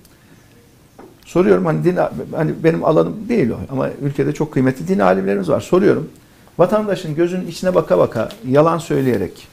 Soruyorum 1.26 1.66
hani 1.66 1.84
din 1.84 1.98
hani 2.36 2.52
benim 2.64 2.84
alanım 2.84 3.30
değil 3.30 3.50
o 3.50 3.58
ama 3.72 3.90
ülkede 4.02 4.34
çok 4.34 4.54
kıymetli 4.54 4.88
din 4.88 5.00
alimlerimiz 5.00 5.50
var. 5.50 5.62
Soruyorum. 5.62 6.10
Vatandaşın 6.58 7.16
gözünün 7.16 7.48
içine 7.48 7.76
baka 7.76 7.98
baka 7.98 8.30
yalan 8.48 8.78
söyleyerek 8.78 9.48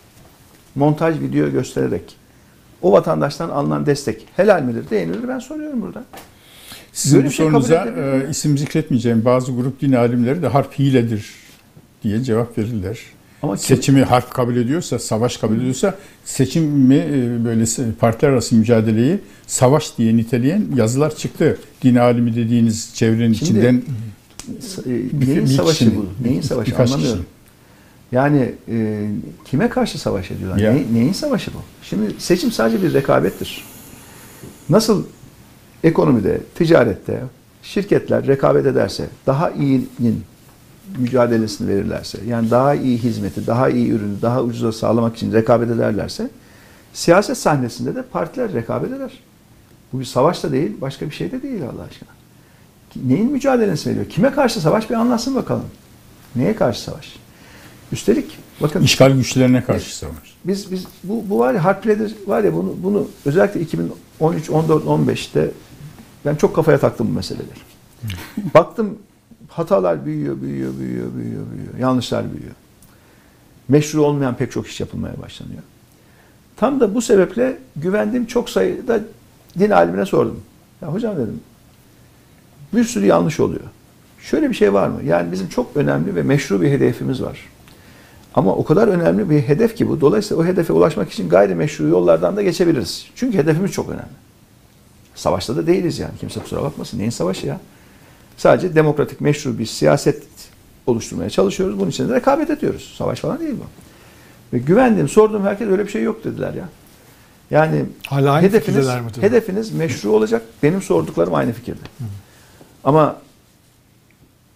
montaj 0.74 1.20
video 1.20 1.50
göstererek 1.50 2.16
o 2.82 2.92
vatandaştan 2.92 3.48
alınan 3.48 3.86
destek 3.86 4.26
helal 4.36 4.62
midir 4.62 4.90
değil 4.90 5.06
midir 5.08 5.28
ben 5.28 5.38
soruyorum 5.38 5.82
burada. 5.82 6.04
Sizin 6.92 7.18
Böyle 7.18 7.28
bu 7.28 7.32
şey 7.32 7.46
sorunuza 7.46 7.84
e, 7.98 8.30
isim 8.30 8.58
zikretmeyeceğim 8.58 9.24
bazı 9.24 9.52
grup 9.52 9.80
din 9.80 9.92
alimleri 9.92 10.42
de 10.42 10.48
harp 10.48 10.78
hiledir 10.78 11.26
diye 12.02 12.22
cevap 12.24 12.58
verirler. 12.58 12.98
Ama 13.42 13.56
kim- 13.56 13.76
Seçimi 13.76 14.02
harp 14.02 14.34
kabul 14.34 14.56
ediyorsa, 14.56 14.98
savaş 14.98 15.36
kabul 15.36 15.56
ediyorsa 15.56 15.94
seçimi 16.24 16.94
e, 16.94 17.44
böyle 17.44 17.64
partiler 18.00 18.30
arası 18.30 18.54
mücadeleyi 18.56 19.18
savaş 19.46 19.98
diye 19.98 20.16
niteleyen 20.16 20.64
yazılar 20.76 21.16
çıktı. 21.16 21.58
Din 21.82 21.94
alimi 21.94 22.36
dediğiniz 22.36 22.90
çevrenin 22.94 23.32
Şimdi- 23.32 23.50
içinden 23.50 23.82
e, 24.86 24.88
Bir- 25.20 25.26
neyin 25.28 25.42
bir 25.42 25.46
savaşı 25.46 25.78
kişinin, 25.78 25.96
bu? 25.96 26.28
Neyin 26.28 26.40
savaşı 26.40 26.76
anlamıyorum. 26.76 27.02
kişinin. 27.02 27.26
Yani 28.12 28.54
e, 28.68 29.08
kime 29.44 29.68
karşı 29.68 29.98
savaş 29.98 30.30
ediyorlar? 30.30 30.58
Ne- 30.74 30.94
neyin 30.94 31.12
savaşı 31.12 31.54
bu? 31.54 31.58
Şimdi 31.82 32.20
seçim 32.20 32.52
sadece 32.52 32.82
bir 32.82 32.94
rekabettir. 32.94 33.64
Nasıl 34.68 35.04
ekonomide, 35.84 36.40
ticarette 36.54 37.22
şirketler 37.62 38.26
rekabet 38.26 38.66
ederse, 38.66 39.08
daha 39.26 39.50
iyinin 39.50 40.24
mücadelesini 40.98 41.68
verirlerse, 41.68 42.18
yani 42.28 42.50
daha 42.50 42.74
iyi 42.74 42.98
hizmeti, 42.98 43.46
daha 43.46 43.68
iyi 43.68 43.90
ürünü, 43.90 44.22
daha 44.22 44.42
ucuza 44.42 44.72
sağlamak 44.72 45.16
için 45.16 45.32
rekabet 45.32 45.70
ederlerse, 45.70 46.30
siyaset 46.92 47.38
sahnesinde 47.38 47.94
de 47.94 48.02
partiler 48.02 48.52
rekabet 48.52 48.92
eder. 48.92 49.12
Bu 49.92 50.00
bir 50.00 50.04
savaş 50.04 50.42
da 50.44 50.52
değil, 50.52 50.72
başka 50.80 51.06
bir 51.06 51.14
şey 51.14 51.32
de 51.32 51.42
değil 51.42 51.62
Allah 51.62 51.82
aşkına. 51.82 52.08
Neyin 53.04 53.32
mücadelesini 53.32 53.90
veriyor? 53.92 54.08
Kime 54.10 54.32
karşı 54.32 54.60
savaş 54.60 54.90
bir 54.90 54.94
anlatsın 54.94 55.34
bakalım. 55.34 55.64
Neye 56.36 56.56
karşı 56.56 56.80
savaş? 56.80 57.16
Üstelik 57.92 58.38
bakın 58.62 58.82
işgal 58.82 59.10
güçlerine 59.10 59.64
karşı 59.64 59.96
savaş. 59.96 60.14
biz 60.44 60.72
biz 60.72 60.84
bu 61.04 61.24
bu 61.30 61.38
var 61.38 61.54
ya 61.54 61.64
Harple'dir 61.64 62.14
var 62.26 62.44
ya 62.44 62.52
bunu 62.54 62.74
bunu 62.82 63.08
özellikle 63.24 63.60
2013 63.60 64.50
14 64.50 64.84
15'te 64.84 65.50
ben 66.24 66.34
çok 66.34 66.56
kafaya 66.56 66.78
taktım 66.78 67.08
bu 67.10 67.12
meseleleri. 67.12 67.46
Baktım 68.54 68.98
hatalar 69.48 70.06
büyüyor, 70.06 70.40
büyüyor, 70.42 70.72
büyüyor, 70.78 71.14
büyüyor, 71.14 71.42
büyüyor. 71.52 71.78
Yanlışlar 71.80 72.32
büyüyor. 72.32 72.54
Meşru 73.68 74.02
olmayan 74.02 74.36
pek 74.36 74.52
çok 74.52 74.66
iş 74.66 74.80
yapılmaya 74.80 75.22
başlanıyor. 75.22 75.62
Tam 76.56 76.80
da 76.80 76.94
bu 76.94 77.02
sebeple 77.02 77.58
güvendiğim 77.76 78.26
çok 78.26 78.50
sayıda 78.50 79.00
din 79.58 79.70
alimine 79.70 80.06
sordum. 80.06 80.40
Ya 80.82 80.92
hocam 80.92 81.16
dedim 81.16 81.40
bir 82.72 82.84
sürü 82.84 83.06
yanlış 83.06 83.40
oluyor. 83.40 83.64
Şöyle 84.20 84.50
bir 84.50 84.54
şey 84.54 84.72
var 84.72 84.88
mı? 84.88 85.00
Yani 85.04 85.32
bizim 85.32 85.48
çok 85.48 85.76
önemli 85.76 86.14
ve 86.14 86.22
meşru 86.22 86.62
bir 86.62 86.70
hedefimiz 86.70 87.22
var. 87.22 87.38
Ama 88.36 88.54
o 88.54 88.64
kadar 88.64 88.88
önemli 88.88 89.30
bir 89.30 89.42
hedef 89.42 89.76
ki 89.76 89.88
bu. 89.88 90.00
Dolayısıyla 90.00 90.42
o 90.42 90.46
hedefe 90.46 90.72
ulaşmak 90.72 91.12
için 91.12 91.28
gayrimeşru 91.28 91.88
yollardan 91.88 92.36
da 92.36 92.42
geçebiliriz. 92.42 93.06
Çünkü 93.14 93.38
hedefimiz 93.38 93.72
çok 93.72 93.88
önemli. 93.88 94.16
Savaşta 95.14 95.56
da 95.56 95.66
değiliz 95.66 95.98
yani. 95.98 96.12
Kimse 96.20 96.40
kusura 96.40 96.62
bakmasın. 96.62 96.98
Neyin 96.98 97.10
savaşı 97.10 97.46
ya? 97.46 97.60
Sadece 98.36 98.74
demokratik 98.74 99.20
meşru 99.20 99.58
bir 99.58 99.66
siyaset 99.66 100.22
oluşturmaya 100.86 101.30
çalışıyoruz. 101.30 101.78
Bunun 101.78 101.90
için 101.90 102.08
de 102.08 102.14
rekabet 102.14 102.50
ediyoruz. 102.50 102.94
Savaş 102.98 103.20
falan 103.20 103.40
değil 103.40 103.54
bu. 103.58 103.64
Ve 104.56 104.58
güvendiğim, 104.58 105.08
sorduğum 105.08 105.44
herkes 105.44 105.68
öyle 105.68 105.84
bir 105.86 105.90
şey 105.90 106.02
yok 106.02 106.24
dediler 106.24 106.54
ya. 106.54 106.68
Yani 107.50 107.84
Hala 108.06 108.42
hedefiniz, 108.42 108.88
hedefiniz 109.20 109.72
meşru 109.72 110.10
olacak. 110.10 110.42
Benim 110.62 110.82
sorduklarım 110.82 111.34
aynı 111.34 111.52
fikirde. 111.52 111.80
Ama 112.84 113.16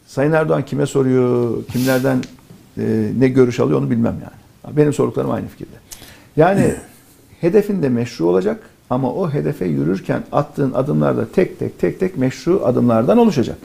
Sayın 0.06 0.32
Erdoğan 0.32 0.64
kime 0.64 0.86
soruyor, 0.86 1.64
kimlerden 1.64 2.22
ne 3.18 3.28
görüş 3.28 3.60
alıyor 3.60 3.78
onu 3.78 3.90
bilmem 3.90 4.16
yani. 4.22 4.76
Benim 4.76 4.92
sorduklarım 4.92 5.30
aynı 5.30 5.48
fikirde. 5.48 5.76
Yani 6.36 6.74
hedefin 7.40 7.82
de 7.82 7.88
meşru 7.88 8.26
olacak 8.26 8.60
ama 8.90 9.12
o 9.12 9.30
hedefe 9.30 9.64
yürürken 9.64 10.22
attığın 10.32 10.72
adımlar 10.72 11.16
da 11.16 11.28
tek 11.32 11.58
tek 11.58 11.78
tek 11.78 12.00
tek 12.00 12.16
meşru 12.16 12.62
adımlardan 12.64 13.18
oluşacak. 13.18 13.58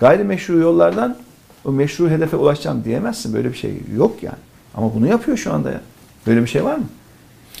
Gayrimeşru 0.00 0.58
yollardan 0.58 1.16
o 1.64 1.72
meşru 1.72 2.10
hedefe 2.10 2.36
ulaşacağım 2.36 2.84
diyemezsin. 2.84 3.34
Böyle 3.34 3.48
bir 3.48 3.56
şey 3.56 3.74
yok 3.96 4.22
yani. 4.22 4.38
Ama 4.74 4.94
bunu 4.94 5.06
yapıyor 5.06 5.36
şu 5.36 5.52
anda 5.52 5.70
ya. 5.70 5.80
Böyle 6.26 6.42
bir 6.42 6.46
şey 6.46 6.64
var 6.64 6.76
mı? 6.76 6.84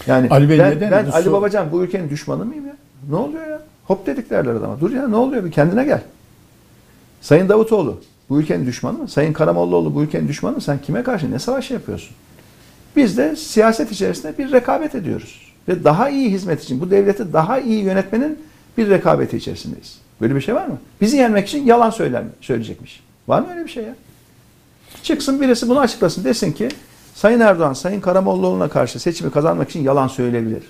Yani 0.06 0.28
Ali 0.30 0.48
Bey 0.48 0.58
ben, 0.58 0.70
neden 0.70 0.90
ben 0.90 1.06
Ali 1.10 1.32
Babacan 1.32 1.72
bu 1.72 1.82
ülkenin 1.82 2.10
düşmanı 2.10 2.44
mıyım 2.44 2.66
ya? 2.66 2.76
Ne 3.10 3.16
oluyor 3.16 3.46
ya? 3.46 3.60
Hop 3.84 4.06
dedik 4.06 4.30
derler 4.30 4.54
adama. 4.54 4.80
Dur 4.80 4.92
ya 4.92 5.08
ne 5.08 5.16
oluyor? 5.16 5.44
Bir 5.44 5.50
kendine 5.50 5.84
gel. 5.84 6.02
Sayın 7.20 7.48
Davutoğlu 7.48 8.00
bu 8.30 8.40
ülkenin 8.40 8.66
düşmanı 8.66 8.98
mı? 8.98 9.08
Sayın 9.08 9.32
Karamollaoğlu 9.32 9.94
bu 9.94 10.02
ülkenin 10.02 10.28
düşmanı 10.28 10.54
mı? 10.54 10.60
Sen 10.60 10.78
kime 10.78 11.02
karşı 11.02 11.30
ne 11.30 11.38
savaş 11.38 11.70
yapıyorsun? 11.70 12.16
Biz 12.96 13.16
de 13.16 13.36
siyaset 13.36 13.92
içerisinde 13.92 14.38
bir 14.38 14.52
rekabet 14.52 14.94
ediyoruz. 14.94 15.52
Ve 15.68 15.84
daha 15.84 16.08
iyi 16.08 16.30
hizmet 16.30 16.62
için, 16.62 16.80
bu 16.80 16.90
devleti 16.90 17.32
daha 17.32 17.58
iyi 17.60 17.84
yönetmenin 17.84 18.38
bir 18.78 18.90
rekabeti 18.90 19.36
içerisindeyiz. 19.36 19.98
Böyle 20.20 20.34
bir 20.34 20.40
şey 20.40 20.54
var 20.54 20.66
mı? 20.66 20.78
Bizi 21.00 21.16
yenmek 21.16 21.48
için 21.48 21.66
yalan 21.66 21.90
söyler, 21.90 22.22
söyleyecekmiş. 22.40 23.02
Var 23.28 23.40
mı 23.40 23.46
öyle 23.50 23.64
bir 23.64 23.70
şey 23.70 23.84
ya? 23.84 23.94
Çıksın 25.02 25.40
birisi 25.40 25.68
bunu 25.68 25.80
açıklasın. 25.80 26.24
Desin 26.24 26.52
ki 26.52 26.68
Sayın 27.14 27.40
Erdoğan, 27.40 27.72
Sayın 27.72 28.00
Karamollaoğlu'na 28.00 28.68
karşı 28.68 29.00
seçimi 29.00 29.30
kazanmak 29.30 29.70
için 29.70 29.82
yalan 29.82 30.08
söyleyebilir. 30.08 30.62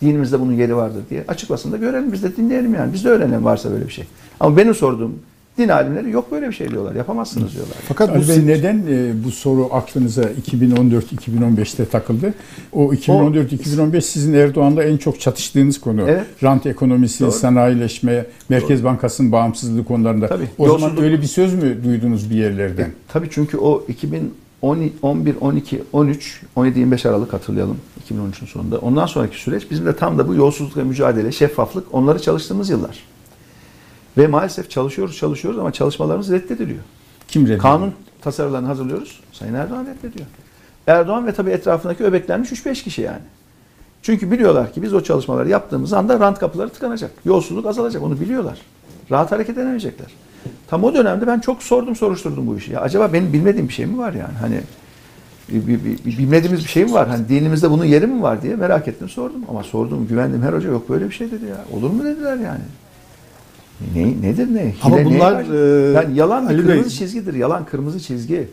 Dinimizde 0.00 0.40
bunun 0.40 0.52
yeri 0.52 0.76
vardır 0.76 1.02
diye. 1.10 1.24
Açıklasın 1.28 1.72
da 1.72 1.76
görelim 1.76 2.12
biz 2.12 2.22
de 2.22 2.36
dinleyelim 2.36 2.74
yani. 2.74 2.92
Biz 2.92 3.04
de 3.04 3.08
öğrenelim 3.08 3.44
varsa 3.44 3.70
böyle 3.70 3.86
bir 3.86 3.92
şey. 3.92 4.04
Ama 4.40 4.56
benim 4.56 4.74
sorduğum 4.74 5.22
din 5.58 5.68
alimleri 5.68 6.10
yok 6.10 6.32
böyle 6.32 6.48
bir 6.48 6.52
şey 6.52 6.70
diyorlar. 6.70 6.94
Yapamazsınız 6.94 7.54
diyorlar. 7.54 7.76
Fakat 7.88 8.16
bu 8.16 8.28
Bey 8.28 8.46
neden 8.46 8.82
e, 8.90 9.24
bu 9.24 9.30
soru 9.30 9.68
aklınıza 9.72 10.22
2014-2015'te 10.22 11.84
takıldı? 11.84 12.34
O 12.72 12.92
2014-2015 12.92 14.00
sizin 14.00 14.34
Erdoğan'la 14.34 14.82
en 14.84 14.96
çok 14.96 15.20
çatıştığınız 15.20 15.80
konu. 15.80 16.02
Evet. 16.02 16.24
Rant 16.42 16.66
ekonomisi, 16.66 17.24
Doğru. 17.24 17.32
sanayileşme, 17.32 18.26
Merkez 18.48 18.84
Bankası'nın 18.84 19.32
bağımsızlığı 19.32 19.84
konularında. 19.84 20.26
Tabii. 20.28 20.48
O 20.58 20.66
zaman 20.66 20.90
Yolsuzluk- 20.90 21.02
öyle 21.02 21.22
bir 21.22 21.26
söz 21.26 21.54
mü 21.54 21.84
duydunuz 21.84 22.30
bir 22.30 22.36
yerlerden? 22.36 22.84
E, 22.84 22.90
tabii 23.08 23.28
çünkü 23.30 23.58
o 23.58 23.84
2011, 23.88 25.34
12, 25.40 25.82
13, 25.92 26.40
17-25 26.56 27.08
Aralık 27.08 27.32
hatırlayalım 27.32 27.76
2013'ün 28.10 28.46
sonunda. 28.46 28.78
Ondan 28.78 29.06
sonraki 29.06 29.40
süreç 29.40 29.70
bizim 29.70 29.86
de 29.86 29.96
tam 29.96 30.18
da 30.18 30.28
bu 30.28 30.34
yolsuzlukla 30.34 30.84
mücadele, 30.84 31.32
şeffaflık 31.32 31.94
onları 31.94 32.22
çalıştığımız 32.22 32.70
yıllar. 32.70 32.98
Ve 34.18 34.26
maalesef 34.26 34.70
çalışıyoruz 34.70 35.16
çalışıyoruz 35.16 35.58
ama 35.60 35.72
çalışmalarımız 35.72 36.30
reddediliyor. 36.30 36.82
Kim 37.28 37.42
reddediyor? 37.42 37.60
Kanun 37.60 37.94
tasarılarını 38.20 38.66
hazırlıyoruz. 38.66 39.20
Sayın 39.32 39.54
Erdoğan 39.54 39.86
reddediyor. 39.86 40.26
Erdoğan 40.86 41.26
ve 41.26 41.32
tabii 41.32 41.50
etrafındaki 41.50 42.04
öbeklenmiş 42.04 42.52
3-5 42.52 42.82
kişi 42.82 43.02
yani. 43.02 43.22
Çünkü 44.02 44.30
biliyorlar 44.30 44.72
ki 44.72 44.82
biz 44.82 44.94
o 44.94 45.00
çalışmaları 45.00 45.48
yaptığımız 45.48 45.92
anda 45.92 46.20
rant 46.20 46.38
kapıları 46.38 46.68
tıkanacak. 46.68 47.10
Yolsuzluk 47.24 47.66
azalacak. 47.66 48.02
Onu 48.02 48.20
biliyorlar. 48.20 48.58
Rahat 49.10 49.32
hareket 49.32 49.58
edemeyecekler. 49.58 50.06
Tam 50.68 50.84
o 50.84 50.94
dönemde 50.94 51.26
ben 51.26 51.40
çok 51.40 51.62
sordum 51.62 51.96
soruşturdum 51.96 52.46
bu 52.46 52.56
işi. 52.56 52.72
Ya 52.72 52.80
acaba 52.80 53.12
benim 53.12 53.32
bilmediğim 53.32 53.68
bir 53.68 53.72
şey 53.72 53.86
mi 53.86 53.98
var 53.98 54.12
yani? 54.12 54.34
Hani 54.40 54.60
bilmediğimiz 56.18 56.64
bir 56.64 56.68
şey 56.68 56.84
mi 56.84 56.92
var? 56.92 57.08
Hani 57.08 57.28
dinimizde 57.28 57.70
bunun 57.70 57.84
yeri 57.84 58.06
mi 58.06 58.22
var 58.22 58.42
diye 58.42 58.56
merak 58.56 58.88
ettim 58.88 59.08
sordum. 59.08 59.44
Ama 59.48 59.62
sordum 59.62 60.08
güvendim 60.08 60.42
her 60.42 60.52
hoca 60.52 60.68
yok 60.68 60.88
böyle 60.88 61.08
bir 61.08 61.14
şey 61.14 61.30
dedi 61.30 61.44
ya. 61.44 61.78
Olur 61.78 61.90
mu 61.90 62.04
dediler 62.04 62.36
yani. 62.36 62.60
Ne, 63.94 64.28
nedir 64.28 64.54
ne? 64.54 64.74
Ama 64.82 64.96
Hile 64.96 65.04
neye 65.08 65.14
bunlar, 65.16 65.44
e, 65.88 65.92
yani 65.92 66.18
yalan 66.18 66.46
Ali 66.46 66.62
kırmızı 66.66 66.88
Bey- 66.88 66.98
çizgidir. 66.98 67.34
Yalan 67.34 67.64
kırmızı 67.64 68.00
çizgi. 68.00 68.48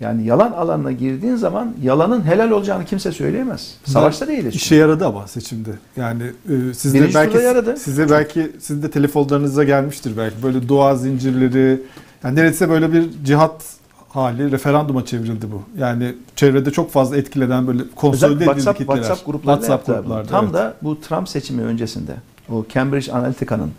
Yani 0.00 0.26
yalan 0.26 0.52
alanına 0.52 0.92
girdiğin 0.92 1.36
zaman 1.36 1.74
yalanın 1.82 2.22
helal 2.22 2.50
olacağını 2.50 2.84
kimse 2.84 3.12
söyleyemez. 3.12 3.74
Savaşta 3.84 4.28
değiliz. 4.28 4.54
İşe 4.54 4.74
yaradı 4.74 5.06
ama 5.06 5.26
seçimde. 5.26 5.70
Yani 5.96 6.22
e, 6.22 6.74
siz 6.74 6.94
de 6.94 6.98
Birinci 7.00 7.14
belki 7.14 7.36
yaradı. 7.38 7.76
size 7.76 8.10
belki 8.10 8.52
sizin 8.60 8.82
de 8.82 8.90
telefonlarınıza 8.90 9.64
gelmiştir 9.64 10.12
belki 10.16 10.42
böyle 10.42 10.68
dua 10.68 10.96
zincirleri. 10.96 11.80
Yani 12.24 12.36
neredeyse 12.36 12.68
böyle 12.68 12.92
bir 12.92 13.10
cihat 13.24 13.64
hali 14.08 14.52
referanduma 14.52 15.04
çevrildi 15.04 15.46
bu. 15.52 15.62
Yani 15.80 16.14
çevrede 16.36 16.70
çok 16.70 16.90
fazla 16.90 17.16
etkileden 17.16 17.66
böyle 17.66 17.82
konsolide 17.96 18.34
edildi 18.34 18.44
WhatsApp, 18.44 18.78
kitleler. 18.78 18.98
WhatsApp 19.02 19.26
gruplarında 19.26 19.66
WhatsApp 19.66 19.98
gruplarda, 19.98 20.28
Tam 20.28 20.44
evet. 20.44 20.54
da 20.54 20.74
bu 20.82 21.00
Trump 21.00 21.28
seçimi 21.28 21.62
öncesinde 21.62 22.12
o 22.52 22.64
Cambridge 22.74 23.12
Analytica'nın 23.12 23.70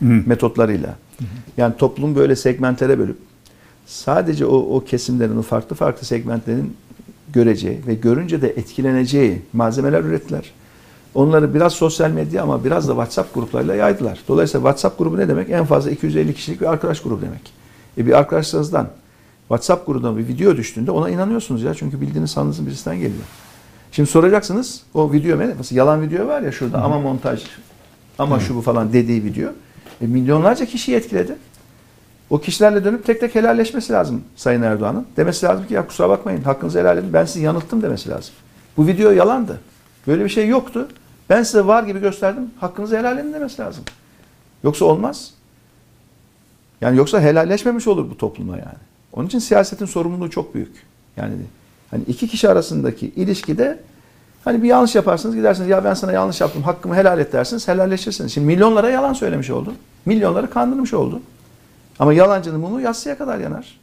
Hı. 0.00 0.22
metotlarıyla 0.26 0.96
yani 1.56 1.76
toplumu 1.76 2.16
böyle 2.16 2.36
segmentlere 2.36 2.98
bölüp 2.98 3.16
sadece 3.86 4.46
o, 4.46 4.56
o 4.56 4.84
kesimlerin 4.84 5.36
o 5.36 5.42
farklı 5.42 5.76
farklı 5.76 6.06
segmentlerin 6.06 6.76
göreceği 7.32 7.80
ve 7.86 7.94
görünce 7.94 8.42
de 8.42 8.48
etkileneceği 8.48 9.42
malzemeler 9.52 10.04
ürettiler. 10.04 10.52
Onları 11.14 11.54
biraz 11.54 11.72
sosyal 11.72 12.10
medya 12.10 12.42
ama 12.42 12.64
biraz 12.64 12.88
da 12.88 12.92
WhatsApp 12.92 13.34
gruplarıyla 13.34 13.74
yaydılar. 13.74 14.18
Dolayısıyla 14.28 14.60
WhatsApp 14.60 14.98
grubu 14.98 15.18
ne 15.18 15.28
demek? 15.28 15.50
En 15.50 15.64
fazla 15.64 15.90
250 15.90 16.34
kişilik 16.34 16.60
bir 16.60 16.66
arkadaş 16.66 17.02
grubu 17.02 17.22
demek. 17.22 17.52
E 17.98 18.06
bir 18.06 18.18
arkadaşlarınızdan 18.18 18.88
WhatsApp 19.48 19.86
grubuna 19.86 20.18
bir 20.18 20.28
video 20.28 20.56
düştüğünde 20.56 20.90
ona 20.90 21.10
inanıyorsunuz 21.10 21.62
ya. 21.62 21.74
Çünkü 21.74 22.00
bildiğiniz 22.00 22.30
sanınızın 22.30 22.66
birisinden 22.66 22.96
geliyor. 22.96 23.24
Şimdi 23.92 24.10
soracaksınız 24.10 24.82
o 24.94 25.12
video 25.12 25.38
ne? 25.38 25.54
Mesela 25.58 25.78
yalan 25.78 26.02
video 26.02 26.26
var 26.26 26.42
ya 26.42 26.52
şurada 26.52 26.82
ama 26.82 26.98
montaj 26.98 27.42
ama 28.18 28.40
şu 28.40 28.56
bu 28.56 28.60
falan 28.60 28.92
dediği 28.92 29.24
video. 29.24 29.50
E, 30.00 30.06
milyonlarca 30.06 30.66
kişiyi 30.66 30.96
etkiledi. 30.96 31.36
O 32.30 32.40
kişilerle 32.40 32.84
dönüp 32.84 33.06
tek 33.06 33.20
tek 33.20 33.34
helalleşmesi 33.34 33.92
lazım 33.92 34.24
Sayın 34.36 34.62
Erdoğan'ın. 34.62 35.06
Demesi 35.16 35.46
lazım 35.46 35.66
ki 35.66 35.74
ya 35.74 35.86
kusura 35.86 36.08
bakmayın 36.08 36.42
hakkınızı 36.42 36.78
helal 36.78 36.98
edin 36.98 37.12
ben 37.12 37.24
sizi 37.24 37.40
yanılttım 37.44 37.82
demesi 37.82 38.10
lazım. 38.10 38.34
Bu 38.76 38.86
video 38.86 39.10
yalandı. 39.10 39.60
Böyle 40.06 40.24
bir 40.24 40.28
şey 40.28 40.48
yoktu. 40.48 40.88
Ben 41.30 41.42
size 41.42 41.66
var 41.66 41.82
gibi 41.82 42.00
gösterdim. 42.00 42.50
Hakkınızı 42.60 42.98
helal 42.98 43.18
edin 43.18 43.32
demesi 43.32 43.62
lazım. 43.62 43.84
Yoksa 44.64 44.84
olmaz. 44.84 45.34
Yani 46.80 46.98
yoksa 46.98 47.20
helalleşmemiş 47.20 47.86
olur 47.86 48.10
bu 48.10 48.18
toplumla 48.18 48.56
yani. 48.56 48.78
Onun 49.12 49.26
için 49.26 49.38
siyasetin 49.38 49.86
sorumluluğu 49.86 50.30
çok 50.30 50.54
büyük. 50.54 50.86
Yani 51.16 51.34
hani 51.90 52.02
iki 52.02 52.28
kişi 52.28 52.48
arasındaki 52.48 53.06
ilişkide 53.06 53.78
hani 54.44 54.62
bir 54.62 54.68
yanlış 54.68 54.94
yaparsınız 54.94 55.36
gidersiniz 55.36 55.68
ya 55.68 55.84
ben 55.84 55.94
sana 55.94 56.12
yanlış 56.12 56.40
yaptım 56.40 56.62
hakkımı 56.62 56.94
helal 56.94 57.18
et 57.18 57.32
dersiniz 57.32 57.68
helalleşirsiniz. 57.68 58.32
Şimdi 58.32 58.46
milyonlara 58.46 58.90
yalan 58.90 59.12
söylemiş 59.12 59.50
oldu. 59.50 59.74
Milyonları 60.06 60.50
kandırmış 60.50 60.94
oldu. 60.94 61.20
Ama 61.98 62.12
yalancının 62.12 62.60
mumu 62.60 62.80
yatsıya 62.80 63.18
kadar 63.18 63.38
yanar. 63.38 63.80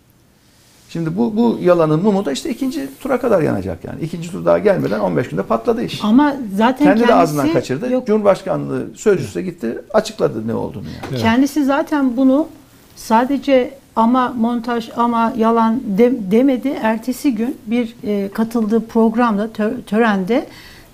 Şimdi 0.89 1.17
bu, 1.17 1.35
bu 1.35 1.59
yalanın 1.61 2.01
mumu 2.03 2.25
da 2.25 2.31
işte 2.31 2.49
ikinci 2.49 2.89
tura 2.99 3.19
kadar 3.19 3.41
yanacak 3.41 3.83
yani. 3.83 4.01
İkinci 4.01 4.31
tur 4.31 4.45
daha 4.45 4.57
gelmeden 4.59 4.99
15 4.99 5.29
günde 5.29 5.43
patladı 5.43 5.81
iş. 5.83 6.03
Ama 6.03 6.35
zaten 6.55 6.85
Kendi 6.85 6.99
de 6.99 7.05
kendisi 7.05 7.13
ağzından 7.23 7.53
kaçırdı. 7.53 7.91
Yok, 7.91 8.07
Cumhurbaşkanlığı 8.07 8.87
sözcüsü 8.95 9.35
de 9.35 9.41
gitti 9.41 9.81
açıkladı 9.93 10.47
ne 10.47 10.53
olduğunu 10.53 10.85
yani. 10.85 10.95
Evet. 11.11 11.21
kendisi 11.21 11.65
zaten 11.65 12.17
bunu 12.17 12.47
sadece 12.95 13.73
ama 13.95 14.33
montaj 14.37 14.89
ama 14.97 15.33
yalan 15.37 15.81
de- 15.97 16.31
demedi. 16.31 16.69
Ertesi 16.81 17.35
gün 17.35 17.57
bir 17.65 17.95
e, 18.03 18.29
katıldığı 18.33 18.85
programda 18.87 19.45
tö- 19.45 19.83
törende 19.83 20.47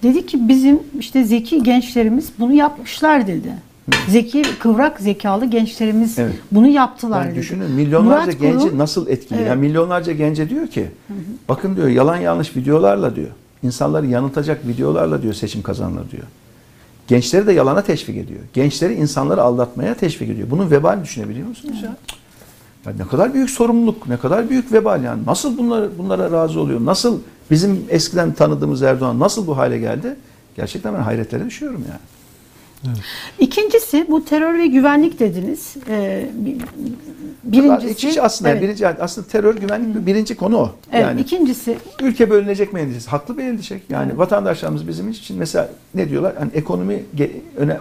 dedi 0.04 0.26
ki 0.26 0.48
bizim 0.48 0.80
işte 1.00 1.24
zeki 1.24 1.64
gençlerimiz 1.64 2.32
bunu 2.40 2.54
yapmışlar 2.54 3.28
dedi. 3.28 3.54
Zeki 4.10 4.42
kıvrak 4.60 5.00
zekalı 5.00 5.46
gençlerimiz 5.46 6.20
Evet. 6.20 6.34
bunu 6.52 6.68
yaptılar 6.68 7.26
Yani 7.26 7.36
düşünün 7.36 7.72
milyonlarca 7.72 8.26
Murat 8.26 8.40
genci 8.40 8.66
Kurum- 8.66 8.78
nasıl 8.78 9.08
etkiliyor? 9.08 9.40
Evet. 9.42 9.50
Yani 9.50 9.62
milyonlarca 9.62 10.14
gence 10.14 10.50
diyor 10.50 10.68
ki 10.68 10.88
bakın 11.50 11.76
diyor 11.76 11.88
yalan 11.88 12.18
yanlış 12.18 12.56
videolarla 12.58 13.16
diyor. 13.16 13.30
insanları 13.64 14.06
yanıltacak 14.08 14.68
videolarla 14.68 15.22
diyor 15.22 15.34
seçim 15.34 15.62
kazanılır 15.62 16.12
diyor. 16.12 16.24
Gençleri 17.08 17.48
de 17.48 17.54
yalana 17.54 17.82
teşvik 17.82 18.18
ediyor. 18.18 18.40
Gençleri 18.54 18.94
insanları 18.94 19.42
aldatmaya 19.42 19.94
teşvik 19.94 20.30
ediyor. 20.30 20.48
Bunun 20.52 20.72
vebalini 20.72 21.04
düşünebiliyor 21.04 21.48
musunuz 21.48 21.78
ya? 21.84 21.96
Ya 22.86 22.94
ne 22.98 23.08
kadar 23.08 23.34
büyük 23.34 23.50
sorumluluk, 23.50 24.08
ne 24.10 24.18
kadar 24.18 24.50
büyük 24.50 24.74
vebal 24.74 25.04
yani. 25.04 25.26
Nasıl 25.26 25.58
bunlara, 25.58 25.88
bunlara 25.98 26.32
razı 26.32 26.60
oluyor? 26.60 26.86
Nasıl 26.86 27.20
bizim 27.52 27.84
eskiden 27.90 28.34
tanıdığımız 28.34 28.82
Erdoğan 28.82 29.20
nasıl 29.20 29.48
bu 29.48 29.58
hale 29.58 29.78
geldi? 29.80 30.16
Gerçekten 30.58 30.94
ben 30.94 31.00
hayretlere 31.02 31.46
düşüyorum 31.46 31.84
yani. 31.90 32.00
İkincisi 33.40 34.06
bu 34.10 34.26
terör 34.26 34.58
ve 34.58 34.68
güvenlik 34.68 35.20
dediniz. 35.20 35.76
Ee, 35.90 36.30
bi- 36.34 36.58
birincisi 37.44 37.90
İç 37.94 38.04
içe 38.04 38.22
aslında 38.22 38.52
evet, 38.52 38.62
birinci 38.62 38.88
aslında 38.88 39.28
terör 39.28 39.56
güvenlik 39.56 40.06
birinci 40.06 40.36
konu 40.36 40.58
o. 40.58 40.72
evet, 40.92 41.04
yani 41.06 41.22
ikincisi 41.22 41.78
ülke 42.02 42.30
bölünecek 42.30 42.74
mi 42.74 42.80
endişesi? 42.80 43.10
Haklı 43.10 43.38
bir 43.38 43.44
endişe. 43.44 43.82
Yani 43.90 44.08
Evet. 44.08 44.18
vatandaşlarımız 44.18 44.88
bizim 44.88 45.10
için 45.10 45.38
mesela 45.38 45.70
ne 45.96 46.10
diyorlar? 46.10 46.34
Hani 46.40 46.52
ekonomi 46.54 47.04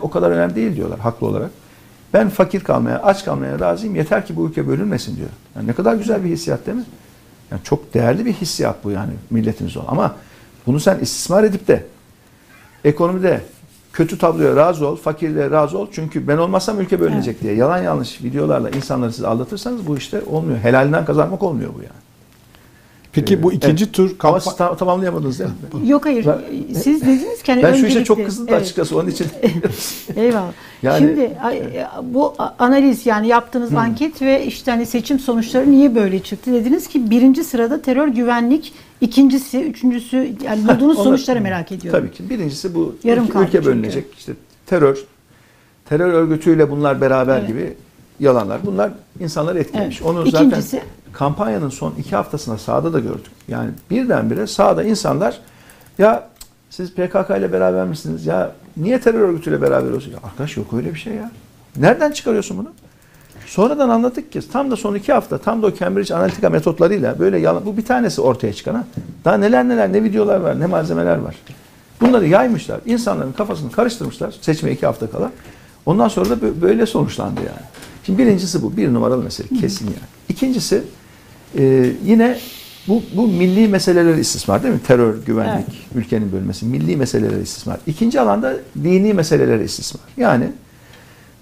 o 0.03 0.11
kadar 0.11 0.31
önemli 0.31 0.55
değil 0.55 0.77
diyorlar 0.77 0.99
haklı 1.01 1.27
olarak. 1.27 1.51
Ben 2.15 2.29
fakir 2.29 2.61
kalmaya, 2.61 3.03
aç 3.03 3.25
kalmaya 3.25 3.61
razıyım. 3.61 3.97
Yeter 3.97 4.27
ki 4.27 4.37
bu 4.37 4.49
ülke 4.49 4.69
bölünmesin 4.69 5.17
diyor. 5.17 5.29
Yani 5.57 5.67
ne 5.67 5.73
kadar 5.73 5.95
güzel 5.95 6.25
bir 6.25 6.29
hissiyat 6.31 6.67
değil 6.67 6.79
mi? 6.79 6.85
Yani 7.51 7.61
çok 7.65 7.95
değerli 7.95 8.25
bir 8.27 8.33
hissiyat 8.33 8.85
bu 8.85 8.91
yani 8.91 9.12
milletimiz 9.31 9.77
olan. 9.77 9.87
Ama 9.88 10.17
bunu 10.67 10.81
sen 10.81 10.99
istismar 10.99 11.45
edip 11.45 11.69
de 11.69 11.85
ekonomide 12.85 13.41
kötü 13.92 14.18
tabloya 14.18 14.57
razı 14.57 14.87
ol, 14.87 14.96
fakirliğe 14.96 15.50
razı 15.50 15.78
ol. 15.78 15.87
Çünkü 15.92 16.28
ben 16.28 16.38
olmazsam 16.38 16.81
ülke 16.81 17.00
bölünecek 17.00 17.40
diye 17.40 17.55
yalan 17.55 17.78
yanlış 17.78 18.22
videolarla 18.22 18.70
insanları 18.70 19.12
siz 19.12 19.24
aldatırsanız 19.24 19.87
bu 19.87 19.96
işte 19.96 20.22
olmuyor. 20.31 20.59
Helalinden 20.59 21.05
kazanmak 21.05 21.42
olmuyor 21.42 21.70
bu 21.74 21.78
yani. 21.78 22.12
Peki 23.12 23.42
bu 23.42 23.53
Evet. 23.53 23.64
ikinci 23.64 23.92
tur 23.92 24.11
Ama 24.20 24.37
kampa- 24.37 24.40
siz 24.40 24.57
ta- 24.57 24.77
tamamlayamadınız 24.77 25.38
değil 25.38 25.51
mi? 25.83 25.88
yok 25.90 26.05
hayır 26.07 26.27
Ben- 26.27 26.75
siz 26.75 27.03
dediniz 27.03 27.42
ki 27.42 27.53
hani 27.53 27.62
Ben 27.62 27.75
şu 27.75 27.87
işe 27.87 28.05
çok 28.05 28.25
kızdım 28.27 28.46
evet. 28.48 28.62
açıkçası 28.62 28.98
onun 28.98 29.09
için. 29.11 29.27
Eyvallah. 30.16 30.53
Yani- 30.83 30.98
Şimdi 30.98 31.31
bu 32.03 32.35
analiz 32.59 33.07
yani 33.07 33.29
yaptığınız 33.29 33.75
anket 33.75 34.22
ve 34.22 34.46
işte 34.46 34.70
hani 34.70 34.87
seçim 34.87 35.18
sonuçları 35.18 35.70
niye 35.70 35.94
böyle 35.94 36.18
çıktı? 36.22 36.53
Dediniz 36.53 36.88
ki 36.88 37.11
birinci 37.11 37.44
sırada 37.44 37.83
terör 37.83 38.09
güvenlik, 38.09 38.72
ikincisi, 39.01 39.61
üçüncüsü 39.62 40.33
yani 40.44 40.68
bulduğunuz 40.68 40.96
Onlar- 40.96 41.05
sonuçları 41.05 41.40
merak 41.40 41.72
ediyorum. 41.72 42.01
Tabii 42.01 42.12
ki. 42.16 42.31
Birincisi 42.31 42.75
bu 42.75 42.94
Yarım 43.05 43.25
ülke, 43.25 43.38
ülke 43.38 43.51
çünkü. 43.53 43.66
bölünecek. 43.66 44.05
İşte 44.18 44.33
terör, 44.66 44.98
terör 45.88 46.12
örgütüyle 46.12 46.70
bunlar 46.70 47.01
beraber 47.01 47.38
Evet. 47.38 47.48
gibi 47.48 47.75
yalanlar. 48.22 48.66
Bunlar 48.66 48.90
insanları 49.20 49.58
etkilemiş. 49.58 50.00
Evet. 50.00 50.11
Onu 50.11 50.26
İkincisi- 50.28 50.62
zaten 50.62 50.80
kampanyanın 51.12 51.68
son 51.68 51.94
iki 51.98 52.16
haftasında 52.16 52.58
sahada 52.58 52.92
da 52.92 53.00
gördük. 53.00 53.32
Yani 53.48 53.70
birdenbire 53.90 54.46
sahada 54.46 54.82
insanlar 54.85 55.40
ya 55.98 56.28
siz 56.70 56.94
PKK 56.94 57.30
ile 57.38 57.52
beraber 57.52 57.85
misiniz? 57.87 58.26
Ya 58.26 58.52
niye 58.76 59.00
terör 59.00 59.20
örgütüyle 59.20 59.62
beraber 59.62 59.90
olsun? 59.90 60.11
Ya 60.11 60.18
arkadaş 60.24 60.56
yok 60.56 60.66
öyle 60.72 60.94
bir 60.94 60.98
şey 60.98 61.14
ya. 61.14 61.30
Nereden 61.76 62.12
çıkarıyorsun 62.12 62.58
bunu? 62.58 62.68
Sonradan 63.46 63.88
anladık 63.88 64.32
ki 64.32 64.50
tam 64.52 64.70
da 64.70 64.76
son 64.76 64.94
iki 64.94 65.12
hafta 65.12 65.38
tam 65.38 65.62
da 65.62 65.66
o 65.66 65.74
Cambridge 65.74 66.14
Analytica 66.14 66.50
metotlarıyla 66.50 67.18
böyle 67.18 67.38
yalan, 67.38 67.66
bu 67.66 67.76
bir 67.76 67.85
tanesi 67.85 68.20
ortaya 68.20 68.52
çıkan 68.52 68.74
ha. 68.74 68.85
Daha 69.24 69.37
neler 69.37 69.68
neler 69.68 69.92
ne 69.92 70.04
videolar 70.04 70.40
var 70.40 70.61
ne 70.61 70.66
malzemeler 70.66 71.16
var. 71.16 71.37
Bunları 72.00 72.26
yaymışlar. 72.26 72.80
insanların 72.87 73.32
kafasını 73.32 73.70
karıştırmışlar 73.72 74.35
seçime 74.40 74.72
iki 74.72 74.87
hafta 74.87 75.11
kala. 75.11 75.30
Ondan 75.87 76.08
sonra 76.08 76.30
da 76.30 76.35
bö- 76.35 76.61
böyle 76.62 76.87
sonuçlandı 76.87 77.40
yani. 77.40 77.66
Şimdi 78.07 78.19
birincisi 78.19 78.62
bu. 78.62 78.77
Bir 78.77 78.95
numaralı 78.95 79.23
mesele 79.23 79.49
kesin 79.61 79.87
yani. 79.87 79.97
İkincisi 80.29 80.83
e, 81.59 81.93
yine 82.05 82.38
bu, 82.88 83.03
bu 83.17 83.29
milli 83.29 83.69
meseleleri 83.69 84.21
istismar 84.21 84.62
değil 84.62 84.75
mi? 84.75 84.81
Terör, 84.87 85.15
güvenlik, 85.27 85.67
ülkenin 85.95 86.33
bölünmesi, 86.33 86.67
milli 86.67 86.97
meseleleri 86.97 87.43
istismar. 87.43 87.79
İkinci 87.87 88.21
alanda 88.21 88.57
dini 88.83 89.15
meseleleri 89.15 89.65
istismar. 89.65 90.05
Yani 90.17 90.45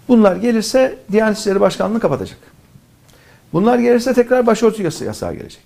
bunlar 0.08 0.36
gelirse 0.36 0.98
Diyanet 1.12 1.38
İşleri 1.38 1.60
Başkanlığı 1.60 2.00
kapatacak. 2.00 2.38
Bunlar 3.52 3.78
gelirse 3.78 4.14
tekrar 4.14 4.46
başörtü 4.46 4.82
yasa- 4.82 5.04
yasağı 5.04 5.34
gelecek. 5.34 5.62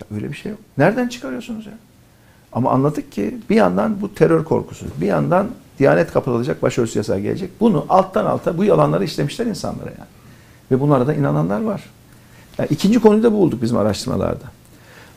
Ya 0.00 0.16
öyle 0.16 0.28
bir 0.30 0.36
şey 0.36 0.50
yok. 0.52 0.60
Nereden 0.78 1.08
çıkarıyorsunuz 1.08 1.66
ya? 1.66 1.72
Ama 2.52 2.70
anladık 2.70 3.12
ki 3.12 3.34
bir 3.50 3.56
yandan 3.56 4.00
bu 4.00 4.14
terör 4.14 4.44
korkusu, 4.44 4.86
bir 5.00 5.06
yandan 5.06 5.48
Diyanet 5.78 6.12
kapatılacak, 6.12 6.62
başörtüsü 6.62 6.98
yasağı 6.98 7.20
gelecek. 7.20 7.50
Bunu 7.60 7.86
alttan 7.88 8.26
alta 8.26 8.58
bu 8.58 8.64
yalanları 8.64 9.04
işlemişler 9.04 9.46
insanlara 9.46 9.90
yani. 9.90 10.08
Ve 10.72 10.80
bunlara 10.80 11.06
da 11.06 11.14
inananlar 11.14 11.60
var. 11.60 11.84
Yani 12.58 12.68
ikinci 12.70 13.00
konuyu 13.00 13.22
da 13.22 13.32
bu 13.32 13.36
bulduk 13.36 13.62
bizim 13.62 13.76
araştırmalarda. 13.76 14.44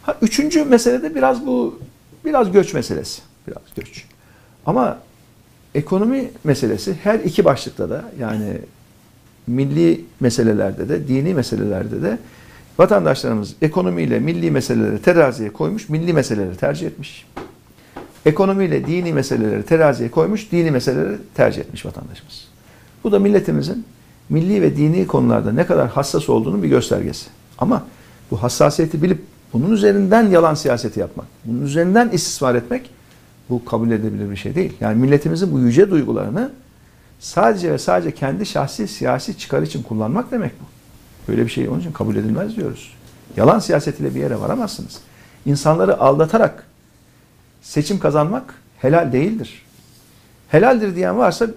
Ha, 0.01 0.17
üçüncü 0.21 0.65
mesele 0.65 1.01
de 1.01 1.15
biraz 1.15 1.45
bu, 1.45 1.79
biraz 2.25 2.51
göç 2.51 2.73
meselesi. 2.73 3.21
Biraz 3.47 3.63
göç. 3.75 4.05
Ama 4.65 4.99
ekonomi 5.75 6.31
meselesi 6.43 6.95
her 7.03 7.19
iki 7.19 7.45
başlıkta 7.45 7.89
da 7.89 8.03
yani 8.19 8.57
milli 9.47 10.05
meselelerde 10.19 10.89
de, 10.89 11.07
dini 11.07 11.33
meselelerde 11.33 12.01
de 12.01 12.17
vatandaşlarımız 12.77 13.55
ekonomiyle 13.61 14.19
milli 14.19 14.51
meseleleri 14.51 15.01
teraziye 15.01 15.53
koymuş, 15.53 15.89
milli 15.89 16.13
meseleleri 16.13 16.57
tercih 16.57 16.87
etmiş. 16.87 17.25
Ekonomiyle 18.25 18.87
dini 18.87 19.13
meseleleri 19.13 19.63
teraziye 19.63 20.11
koymuş, 20.11 20.51
dini 20.51 20.71
meseleleri 20.71 21.17
tercih 21.35 21.61
etmiş 21.61 21.85
vatandaşımız. 21.85 22.47
Bu 23.03 23.11
da 23.11 23.19
milletimizin 23.19 23.85
milli 24.29 24.61
ve 24.61 24.77
dini 24.77 25.07
konularda 25.07 25.51
ne 25.51 25.65
kadar 25.65 25.89
hassas 25.89 26.29
olduğunun 26.29 26.63
bir 26.63 26.67
göstergesi. 26.67 27.25
Ama 27.57 27.83
bu 28.31 28.43
hassasiyeti 28.43 29.01
bilip 29.01 29.21
bunun 29.53 29.71
üzerinden 29.71 30.29
yalan 30.29 30.53
siyaseti 30.53 30.99
yapmak, 30.99 31.25
bunun 31.45 31.61
üzerinden 31.61 32.09
istismar 32.09 32.55
etmek 32.55 32.89
bu 33.49 33.65
kabul 33.65 33.91
edilebilir 33.91 34.31
bir 34.31 34.35
şey 34.35 34.55
değil. 34.55 34.73
Yani 34.79 35.01
milletimizin 35.01 35.51
bu 35.51 35.59
yüce 35.59 35.91
duygularını 35.91 36.51
sadece 37.19 37.71
ve 37.71 37.77
sadece 37.77 38.11
kendi 38.11 38.45
şahsi 38.45 38.87
siyasi 38.87 39.37
çıkar 39.37 39.61
için 39.61 39.83
kullanmak 39.83 40.31
demek 40.31 40.51
bu. 40.61 40.65
Böyle 41.31 41.45
bir 41.45 41.49
şey 41.49 41.69
onun 41.69 41.79
için 41.79 41.91
kabul 41.91 42.15
edilmez 42.15 42.55
diyoruz. 42.55 42.93
Yalan 43.37 43.59
siyasetiyle 43.59 44.15
bir 44.15 44.19
yere 44.19 44.39
varamazsınız. 44.39 44.99
İnsanları 45.45 45.99
aldatarak 45.99 46.63
seçim 47.61 47.99
kazanmak 47.99 48.53
helal 48.77 49.11
değildir. 49.11 49.65
Helaldir 50.47 50.95
diyen 50.95 51.17
varsa 51.17 51.47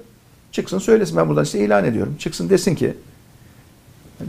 çıksın 0.52 0.78
söylesin 0.78 1.16
ben 1.16 1.28
buradan 1.28 1.44
işte 1.44 1.58
ilan 1.58 1.84
ediyorum. 1.84 2.14
Çıksın 2.18 2.48
desin 2.50 2.74
ki 2.74 2.94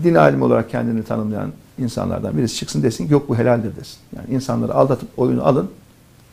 din 0.04 0.16
alimi 0.16 0.44
olarak 0.44 0.70
kendini 0.70 1.04
tanımlayan 1.04 1.52
insanlardan 1.80 2.38
birisi 2.38 2.56
çıksın 2.56 2.84
desin 2.84 3.08
ki 3.08 3.14
yok 3.14 3.30
bu 3.30 3.38
helaldir 3.38 3.76
desin. 3.76 3.98
Yani 4.16 4.36
insanları 4.36 4.74
aldatıp 4.74 5.10
oyunu 5.18 5.46
alın 5.46 5.70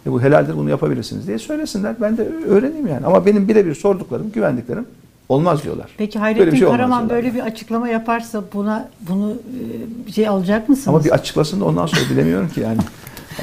ve 0.07 0.13
bu 0.13 0.23
helaldir 0.23 0.57
bunu 0.57 0.71
yapabilirsiniz 0.71 1.27
diye 1.27 1.39
söylesinler. 1.39 1.97
Ben 2.01 2.17
de 2.17 2.29
öğreneyim 2.49 2.87
yani. 2.87 3.07
Ama 3.07 3.27
benim 3.27 3.49
birebir 3.49 3.75
sorduklarım, 3.75 4.33
güvendiklerim 4.33 4.87
olmaz 5.29 5.63
diyorlar. 5.65 5.91
Peki 5.99 6.19
Böyle 6.19 6.21
Hayrettin 6.21 6.57
şey 6.57 6.67
olmaz 6.67 6.77
Karaman 6.79 7.09
diyorlar. 7.09 7.17
böyle 7.17 7.35
bir 7.35 7.41
açıklama 7.41 7.89
yaparsa 7.89 8.43
buna 8.53 8.89
bunu 9.09 9.33
e, 9.33 10.07
bir 10.07 10.13
şey 10.13 10.29
alacak 10.29 10.69
mısınız? 10.69 10.89
Ama 10.89 11.05
bir 11.05 11.11
açıklasın 11.11 11.61
da 11.61 11.65
ondan 11.65 11.87
sonra 11.87 12.01
bilemiyorum 12.11 12.49
ki 12.49 12.61
yani. 12.61 12.79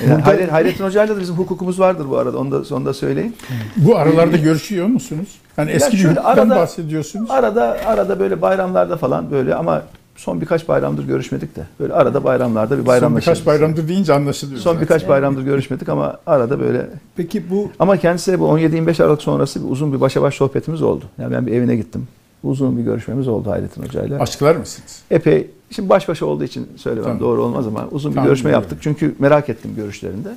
Yani 0.09 0.21
Hayret, 0.21 0.51
Hayrettin 0.51 0.83
Hoca'yla 0.83 1.15
da 1.15 1.19
bizim 1.19 1.35
hukukumuz 1.35 1.79
vardır 1.79 2.05
bu 2.09 2.17
arada. 2.17 2.37
Onu 2.37 2.51
da, 2.51 2.75
onu 2.75 2.85
da 2.85 2.93
söyleyeyim. 2.93 3.33
Bu 3.77 3.97
aralarda 3.97 4.37
görüşüyor 4.37 4.87
musunuz? 4.87 5.27
Yani 5.57 5.69
Ya 5.69 5.75
eski 5.75 5.91
bir 5.93 5.97
şöyle 6.01 6.19
hukuktan 6.19 6.33
arada- 6.49 6.55
bahsediyorsunuz. 6.55 7.31
Arada 7.31 7.77
arada 7.85 8.19
böyle 8.19 8.41
bayramlarda 8.41 8.97
falan 8.97 9.31
böyle 9.31 9.55
ama 9.55 9.81
son 10.15 10.41
birkaç 10.41 10.67
bayramdır 10.67 11.03
görüşmedik 11.07 11.55
de. 11.55 11.61
Böyle 11.79 11.93
arada 11.93 12.23
bayramlarda 12.23 12.71
bir 12.71 12.77
Son 12.77 12.85
bayramlaşırız. 12.87 13.37
birkaç 13.39 13.45
bayramdır 13.47 13.87
deyince 13.87 14.13
anlaşılıyor. 14.13 14.59
Son 14.59 14.71
zaten. 14.71 14.81
birkaç 14.81 15.07
bayramdır 15.07 15.41
görüşmedik 15.41 15.89
ama 15.89 16.17
arada 16.25 16.59
böyle 16.59 16.89
Peki 17.15 17.49
bu 17.49 17.71
ama 17.79 17.97
kendisiyle 17.97 18.39
bu 18.39 18.45
17-25 18.59 19.03
Aralık 19.03 19.21
sonrası 19.21 19.65
bir 19.65 19.71
uzun 19.71 19.93
bir 19.93 20.01
başa 20.01 20.21
baş 20.21 20.35
sohbetimiz 20.35 20.81
oldu. 20.81 21.05
Yani 21.21 21.33
ben 21.33 21.47
bir 21.47 21.51
evine 21.51 21.75
gittim. 21.75 22.07
Uzun 22.43 22.77
bir 22.77 22.83
görüşmemiz 22.83 23.27
oldu 23.27 23.49
Hayrettin 23.51 23.83
Hoca'yla. 23.83 24.19
Açıklar 24.19 24.55
mısınız? 24.55 25.01
Epey, 25.11 25.49
şimdi 25.71 25.89
baş 25.89 26.07
başa 26.07 26.25
olduğu 26.25 26.43
için 26.43 26.67
söylemem 26.75 27.03
Tamam. 27.03 27.19
doğru 27.19 27.43
olmaz 27.43 27.67
ama 27.67 27.87
uzun 27.91 28.11
bir 28.11 28.15
Tamam, 28.15 28.27
görüşme 28.27 28.49
biliyorum. 28.49 28.63
yaptık. 28.63 28.79
Çünkü 28.83 29.15
merak 29.19 29.49
ettim 29.49 29.75
görüşlerinde. 29.75 30.35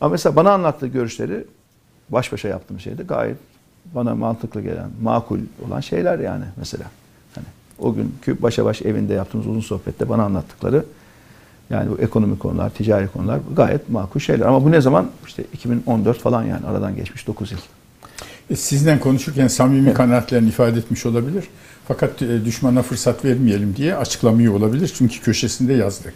Ama 0.00 0.10
mesela 0.10 0.36
bana 0.36 0.52
anlattığı 0.52 0.86
görüşleri 0.86 1.44
baş 2.08 2.32
başa 2.32 2.48
yaptığım 2.48 2.80
şeyde 2.80 3.02
gayet 3.02 3.36
bana 3.94 4.14
mantıklı 4.14 4.60
gelen, 4.60 4.90
makul 5.02 5.38
olan 5.68 5.80
şeyler 5.80 6.18
yani 6.18 6.44
mesela. 6.56 6.84
Hani 7.34 7.46
o 7.78 7.94
günkü 7.94 8.42
başa 8.42 8.64
baş 8.64 8.82
evinde 8.82 9.14
yaptığımız 9.14 9.46
uzun 9.46 9.60
sohbette 9.60 10.08
bana 10.08 10.24
anlattıkları 10.24 10.84
yani 11.70 11.90
bu 11.90 11.98
ekonomik 11.98 12.40
konular, 12.40 12.70
ticari 12.70 13.08
konular 13.08 13.40
gayet 13.56 13.88
makul 13.88 14.20
şeyler. 14.20 14.46
Ama 14.46 14.64
bu 14.64 14.70
ne 14.70 14.80
zaman? 14.80 15.10
İşte 15.26 15.44
2014 15.52 16.18
falan 16.18 16.42
yani 16.44 16.66
aradan 16.66 16.96
geçmiş 16.96 17.26
9 17.26 17.52
yıl. 17.52 17.58
E, 18.50 18.56
Sizden 18.56 19.00
konuşurken 19.00 19.48
samimi 19.48 19.94
kanaatlerini 19.94 20.48
ifade 20.48 20.78
etmiş 20.78 21.06
olabilir. 21.06 21.44
Fakat 21.88 22.22
e, 22.22 22.44
düşmana 22.44 22.82
fırsat 22.82 23.24
vermeyelim 23.24 23.76
diye 23.76 23.96
açıklamıyor 23.96 24.54
olabilir. 24.54 24.92
Çünkü 24.98 25.20
köşesinde 25.20 25.72
yazdı. 25.72 26.12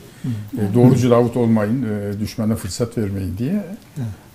E, 0.59 0.75
Doğrucu 0.75 1.11
Davut 1.11 1.37
olmayın, 1.37 1.83
e, 1.83 2.21
düşmana 2.21 2.57
fırsat 2.57 2.99
vermeyin 2.99 3.39
diye. 3.39 3.65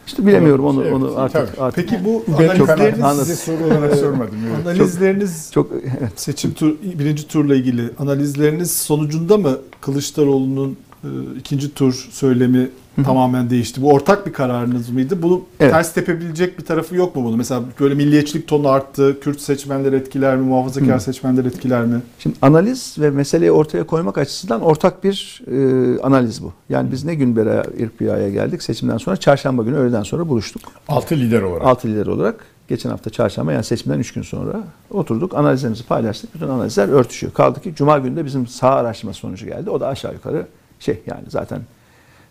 İşte 0.07 0.27
bilemiyorum 0.27 0.65
onu 0.65 0.81
Evet, 0.83 0.93
onu 0.93 1.13
artık 1.17 1.47
tabii. 1.47 1.61
artık 1.61 1.89
peki 1.89 2.05
bu 2.05 2.25
analizleriniz. 2.37 3.17
Size 3.19 3.35
soru 3.35 3.63
olarak 3.63 3.95
sormadım. 3.95 4.35
Evet. 4.55 4.67
analizleriniz 4.67 5.49
çok 5.53 5.71
seçim 6.15 6.53
tur 6.53 6.75
birinci 6.99 7.27
turla 7.27 7.55
ilgili 7.55 7.89
analizleriniz 7.99 8.71
sonucunda 8.71 9.37
mı 9.37 9.57
Kılıçdaroğlu'nun 9.81 10.77
e, 11.03 11.07
ikinci 11.39 11.73
tur 11.73 12.07
söylemi 12.11 12.69
tamamen 13.05 13.49
değişti? 13.49 13.81
Bu 13.81 13.91
ortak 13.91 14.27
bir 14.27 14.33
kararınız 14.33 14.89
mıydı? 14.89 15.21
Bunu 15.21 15.41
Evet. 15.59 15.71
ters 15.71 15.93
tepebilecek 15.93 16.59
bir 16.59 16.65
tarafı 16.65 16.95
yok 16.95 17.15
mu 17.15 17.23
bunu? 17.25 17.37
Mesela 17.37 17.61
böyle 17.79 17.95
milliyetçilik 17.95 18.47
tonu 18.47 18.67
arttı, 18.67 19.19
Kürt 19.19 19.41
seçmenler 19.41 19.93
etkiler 19.93 20.37
mi, 20.37 20.45
muhafazakar 20.45 20.95
Hı. 20.95 21.01
seçmenler 21.01 21.45
etkiler 21.45 21.85
mi? 21.85 22.01
Şimdi 22.19 22.35
analiz 22.41 22.95
ve 22.99 23.09
meseleyi 23.09 23.51
ortaya 23.51 23.83
koymak 23.83 24.17
açısından 24.17 24.61
ortak 24.61 25.03
bir 25.03 25.41
e, 25.51 25.99
analiz 25.99 26.43
bu. 26.43 26.53
Yani 26.69 26.91
biz 26.91 27.05
ne 27.05 27.15
gün 27.15 27.35
beri 27.35 27.83
İrpiya'ya 27.83 28.29
geldik 28.29 28.63
seçimden 28.63 28.97
sonra 28.97 29.17
çarşamba 29.17 29.63
günü 29.63 29.75
öğleden 29.75 30.03
sonra 30.03 30.29
buluştuk. 30.29 30.61
Altı 30.87 31.15
lider 31.15 31.41
olarak. 31.41 31.67
Altı 31.67 31.87
lider 31.87 32.05
olarak 32.05 32.45
Geçen 32.67 32.89
hafta 32.89 33.09
çarşamba 33.09 33.53
yani 33.53 33.63
seçimden 33.63 33.99
3 33.99 34.13
gün 34.13 34.21
sonra 34.21 34.63
oturduk 34.91 35.35
analizlerimizi 35.35 35.83
paylaştık. 35.83 36.35
Bütün 36.35 36.47
analizler 36.47 36.87
örtüşüyor. 36.87 37.33
Kaldı 37.33 37.61
ki 37.61 37.73
cuma 37.75 37.97
günü 37.99 38.15
de 38.15 38.25
bizim 38.25 38.47
sağ 38.47 38.69
araştırma 38.69 39.13
sonucu 39.13 39.45
geldi. 39.45 39.69
O 39.69 39.79
da 39.79 39.87
aşağı 39.87 40.13
yukarı 40.13 40.47
şey 40.79 41.01
yani 41.07 41.23
zaten 41.27 41.61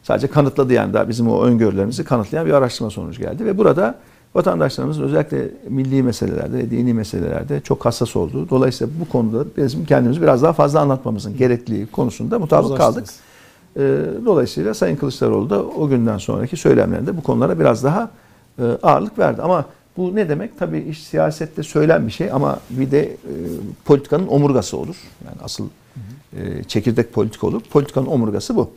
sadece 0.03 0.27
kanıtladı 0.27 0.73
yani 0.73 0.93
daha 0.95 1.09
bizim 1.09 1.29
o 1.29 1.43
öngörülerimizi 1.43 2.05
kanıtlayan 2.05 2.47
bir 2.47 2.53
araştırma 2.53 2.91
sonucu 2.91 3.23
geldi. 3.23 3.45
Ve 3.45 3.59
burada 3.59 3.95
vatandaşlarımızın 4.35 5.03
özellikle 5.03 5.49
milli 5.69 6.03
meselelerde, 6.03 6.71
dini 6.71 6.95
meselelerde 6.95 7.61
çok 7.61 7.85
hassas 7.85 8.17
olduğu. 8.17 8.51
Dolayısıyla 8.51 8.93
bu 9.01 9.09
konuda 9.09 9.45
bizim 9.57 9.85
kendimizi 9.85 10.23
biraz 10.23 10.43
daha 10.43 10.53
fazla 10.53 10.81
anlatmamızın 10.81 11.37
gerekliliği 11.37 11.87
konusunda 11.87 12.39
mutabık 12.39 12.77
kaldık. 12.77 13.05
Ee, 13.77 14.01
Dolayısıyla 14.27 14.75
Sayın 14.75 14.97
Kılıçdaroğlu 14.97 15.51
da 15.51 15.63
o 15.63 15.89
günden 15.89 16.19
sonraki 16.19 16.57
söylemlerinde 16.57 17.17
bu 17.17 17.23
konulara 17.23 17.61
biraz 17.61 17.85
daha 17.85 18.11
e, 18.59 18.63
ağırlık 18.83 19.19
verdi. 19.19 19.43
Ama 19.43 19.65
bu 19.97 20.17
ne 20.17 20.29
demek? 20.29 20.59
Tabii 20.59 20.79
iş 20.79 21.03
siyasette 21.03 21.63
söylen 21.63 22.07
bir 22.07 22.13
şey 22.13 22.33
ama 22.33 22.59
bir 22.71 22.91
de 22.91 23.03
e, 23.03 23.15
politikanın 23.85 24.27
omurgası 24.27 24.77
olur. 24.77 24.97
Yani 25.25 25.37
asıl 25.45 25.69
e, 26.37 26.65
çekirdek 26.65 27.13
politika 27.13 27.47
olur. 27.47 27.61
Politikanın 27.71 28.07
omurgası 28.07 28.57
bu. 28.57 28.71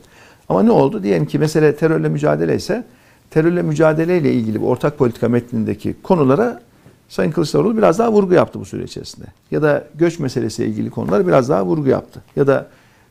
Ama 0.48 0.62
ne 0.62 0.70
oldu? 0.70 1.02
Diyelim 1.02 1.26
ki 1.26 1.38
mesele 1.38 1.76
terörle 1.76 2.08
mücadele 2.08 2.56
ise 2.56 2.84
terörle 3.30 3.62
mücadeleyle 3.62 4.32
ilgili 4.32 4.60
bu 4.60 4.68
ortak 4.68 4.98
politika 4.98 5.28
metnindeki 5.28 5.94
konulara 6.02 6.60
Sayın 7.08 7.30
Kılıçdaroğlu 7.30 7.76
biraz 7.76 7.98
daha 7.98 8.12
vurgu 8.12 8.34
yaptı 8.34 8.60
bu 8.60 8.64
süre 8.64 8.84
içerisinde. 8.84 9.26
Ya 9.50 9.62
da 9.62 9.84
göç 9.94 10.18
meselesiyle 10.18 10.70
ilgili 10.70 10.90
konulara 10.90 11.26
biraz 11.26 11.48
daha 11.48 11.66
vurgu 11.66 11.88
yaptı. 11.88 12.22
Ya 12.36 12.46
da 12.46 12.68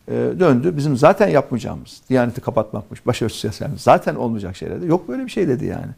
e, 0.07 0.13
döndü 0.39 0.77
bizim 0.77 0.97
zaten 0.97 1.27
yapmayacağımız, 1.27 2.01
Diyaneti 2.09 2.41
kapatmakmış, 2.41 3.05
başörtüsü 3.05 3.39
siyaseti 3.39 3.83
zaten 3.83 4.15
olmayacak 4.15 4.55
şeyler 4.55 4.79
Yok 4.81 5.07
böyle 5.07 5.25
bir 5.25 5.29
şey 5.29 5.47
dedi 5.47 5.65
yani. 5.65 5.91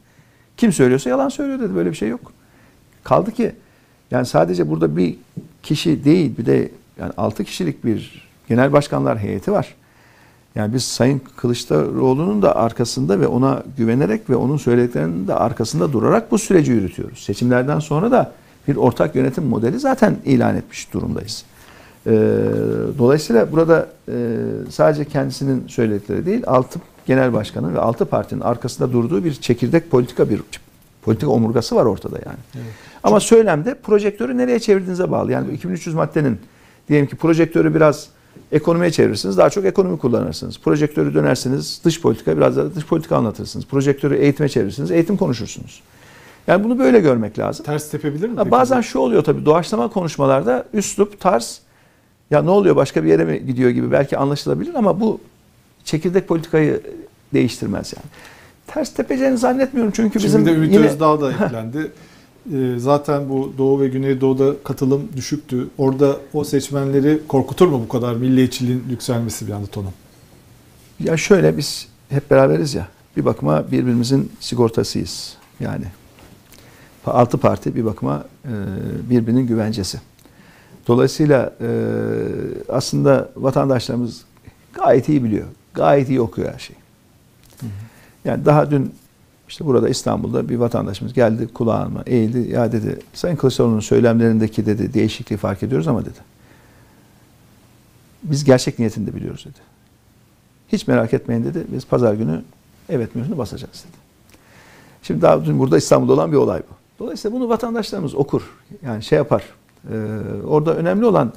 Kim 0.57 0.73
söylüyorsa 0.73 1.09
yalan 1.09 1.29
söylüyor 1.29 1.59
dedi. 1.59 1.75
Böyle 1.75 1.91
bir 1.91 1.95
şey 1.95 2.09
yok. 2.09 2.31
Kaldı 3.03 3.31
ki 3.31 3.51
yani 4.11 4.25
sadece 4.25 4.69
burada 4.69 4.97
bir 4.97 5.15
kişi 5.63 6.03
değil 6.03 6.37
bir 6.37 6.45
de 6.45 6.71
yani 6.99 7.11
6 7.17 7.43
kişilik 7.43 7.85
bir 7.85 8.27
genel 8.49 8.73
başkanlar 8.73 9.17
heyeti 9.17 9.51
var. 9.51 9.75
Yani 10.57 10.73
biz 10.73 10.83
Sayın 10.83 11.21
Kılıçdaroğlu'nun 11.35 12.41
da 12.41 12.55
arkasında 12.55 13.19
ve 13.19 13.27
ona 13.27 13.63
güvenerek 13.77 14.29
ve 14.29 14.35
onun 14.35 14.57
söylediklerinin 14.57 15.27
de 15.27 15.33
arkasında 15.33 15.93
durarak 15.93 16.31
bu 16.31 16.37
süreci 16.37 16.71
yürütüyoruz. 16.71 17.19
Seçimlerden 17.19 17.79
sonra 17.79 18.11
da 18.11 18.31
bir 18.67 18.75
ortak 18.75 19.15
yönetim 19.15 19.43
modeli 19.43 19.79
zaten 19.79 20.17
ilan 20.25 20.55
etmiş 20.55 20.93
durumdayız. 20.93 21.43
Ee, 22.07 22.11
dolayısıyla 22.97 23.51
burada 23.51 23.87
e, 24.09 24.37
sadece 24.69 25.05
kendisinin 25.05 25.67
söyledikleri 25.67 26.25
değil, 26.25 26.43
altı 26.47 26.79
genel 27.05 27.33
başkanın 27.33 27.75
ve 27.75 27.79
altı 27.79 28.05
partinin 28.05 28.41
arkasında 28.41 28.93
durduğu 28.93 29.23
bir 29.23 29.33
çekirdek 29.33 29.91
politika 29.91 30.29
bir 30.29 30.41
politika 31.01 31.31
omurgası 31.31 31.75
var 31.75 31.85
ortada 31.85 32.15
yani. 32.25 32.39
Evet. 32.55 32.73
Ama 33.03 33.19
söylemde 33.19 33.73
projektörü 33.73 34.37
nereye 34.37 34.59
çevirdiğinize 34.59 35.11
bağlı. 35.11 35.31
Yani 35.31 35.51
2300 35.51 35.95
maddenin 35.95 36.39
diyelim 36.89 37.07
ki 37.07 37.15
projektörü 37.15 37.75
biraz 37.75 38.09
ekonomiye 38.51 38.91
çevirirsiniz. 38.91 39.37
Daha 39.37 39.49
çok 39.49 39.65
ekonomi 39.65 39.97
kullanırsınız. 39.97 40.59
Projektörü 40.59 41.13
dönersiniz 41.13 41.81
dış 41.83 42.01
politika 42.01 42.37
biraz 42.37 42.57
daha 42.57 42.75
dış 42.75 42.85
politika 42.85 43.15
anlatırsınız. 43.15 43.65
Projektörü 43.65 44.15
eğitime 44.15 44.49
çevirirsiniz. 44.49 44.91
Eğitim 44.91 45.17
konuşursunuz. 45.17 45.81
Yani 46.47 46.63
bunu 46.63 46.79
böyle 46.79 46.99
görmek 46.99 47.39
lazım. 47.39 47.65
Ters 47.65 47.91
tepebilir 47.91 48.29
mi? 48.29 48.51
Bazen 48.51 48.81
şu 48.81 48.99
oluyor 48.99 49.23
tabii 49.23 49.45
doğaçlama 49.45 49.87
konuşmalarda 49.87 50.65
üslup, 50.73 51.19
tarz 51.19 51.61
ya 52.31 52.41
ne 52.41 52.49
oluyor 52.49 52.75
başka 52.75 53.03
bir 53.03 53.09
yere 53.09 53.25
mi 53.25 53.45
gidiyor 53.45 53.69
gibi 53.69 53.91
belki 53.91 54.17
anlaşılabilir 54.17 54.73
ama 54.75 54.99
bu 54.99 55.19
çekirdek 55.83 56.27
politikayı 56.27 56.81
değiştirmez 57.33 57.93
yani. 57.97 58.05
Ters 58.67 58.93
tepeceğini 58.93 59.37
zannetmiyorum 59.37 59.91
çünkü 59.95 60.19
bizim 60.19 60.31
Şimdi 60.31 60.51
de 60.51 60.55
Ümit 60.55 60.73
yine... 60.73 60.87
Özdağ 60.87 61.21
da 61.21 61.31
eklendi. 61.31 61.91
Ee, 62.53 62.75
zaten 62.77 63.29
bu 63.29 63.53
Doğu 63.57 63.81
ve 63.81 63.87
Güneydoğu'da 63.87 64.53
katılım 64.63 65.09
düşüktü. 65.15 65.67
Orada 65.77 66.17
o 66.33 66.43
seçmenleri 66.43 67.21
korkutur 67.27 67.67
mu 67.67 67.81
bu 67.83 67.87
kadar 67.87 68.13
milliyetçiliğin 68.13 68.83
yükselmesi 68.89 69.47
bir 69.47 69.51
anda 69.51 69.67
tonu? 69.67 69.87
Ya 70.99 71.17
şöyle 71.17 71.57
biz 71.57 71.87
hep 72.09 72.31
beraberiz 72.31 72.75
ya. 72.75 72.87
Bir 73.17 73.25
bakıma 73.25 73.71
birbirimizin 73.71 74.31
sigortasıyız. 74.39 75.37
Yani 75.59 75.85
altı 77.05 77.37
parti 77.37 77.75
bir 77.75 77.85
bakıma 77.85 78.25
e, 78.45 78.53
birbirinin 79.09 79.47
güvencesi. 79.47 80.01
Dolayısıyla 80.87 81.53
e, 81.61 81.69
aslında 82.69 83.29
vatandaşlarımız 83.35 84.21
gayet 84.73 85.09
iyi 85.09 85.23
biliyor. 85.23 85.45
Gayet 85.73 86.09
iyi 86.09 86.21
okuyor 86.21 86.53
her 86.53 86.59
şeyi. 86.59 86.77
Yani 88.25 88.45
daha 88.45 88.71
dün 88.71 88.93
işte 89.47 89.65
burada 89.65 89.89
İstanbul'da 89.89 90.49
bir 90.49 90.55
vatandaşımız 90.55 91.13
geldi 91.13 91.47
kulağıma 91.53 92.03
eğildi. 92.05 92.51
Ya 92.51 92.71
dedi 92.71 92.99
Sayın 93.13 93.35
Kılıçdaroğlu'nun 93.35 93.79
söylemlerindeki 93.79 94.65
dedi 94.65 94.93
değişikliği 94.93 95.37
fark 95.37 95.63
ediyoruz 95.63 95.87
ama 95.87 96.01
dedi. 96.01 96.19
Biz 98.23 98.43
gerçek 98.43 98.79
niyetini 98.79 99.07
de 99.07 99.15
biliyoruz 99.15 99.45
dedi. 99.45 99.59
Hiç 100.69 100.87
merak 100.87 101.13
etmeyin 101.13 101.43
dedi. 101.43 101.65
Biz 101.71 101.85
pazar 101.85 102.13
günü 102.13 102.43
evet 102.89 103.15
mührünü 103.15 103.37
basacağız 103.37 103.85
dedi. 103.87 103.97
Şimdi 105.03 105.21
daha 105.21 105.45
dün 105.45 105.59
burada 105.59 105.77
İstanbul'da 105.77 106.13
olan 106.13 106.31
bir 106.31 106.37
olay 106.37 106.59
bu. 106.59 107.03
Dolayısıyla 107.03 107.39
bunu 107.39 107.49
vatandaşlarımız 107.49 108.15
okur. 108.15 108.41
Yani 108.81 109.03
şey 109.03 109.17
yapar. 109.17 109.43
Ee, 109.91 109.95
orada 110.47 110.75
önemli 110.75 111.05
olan 111.05 111.33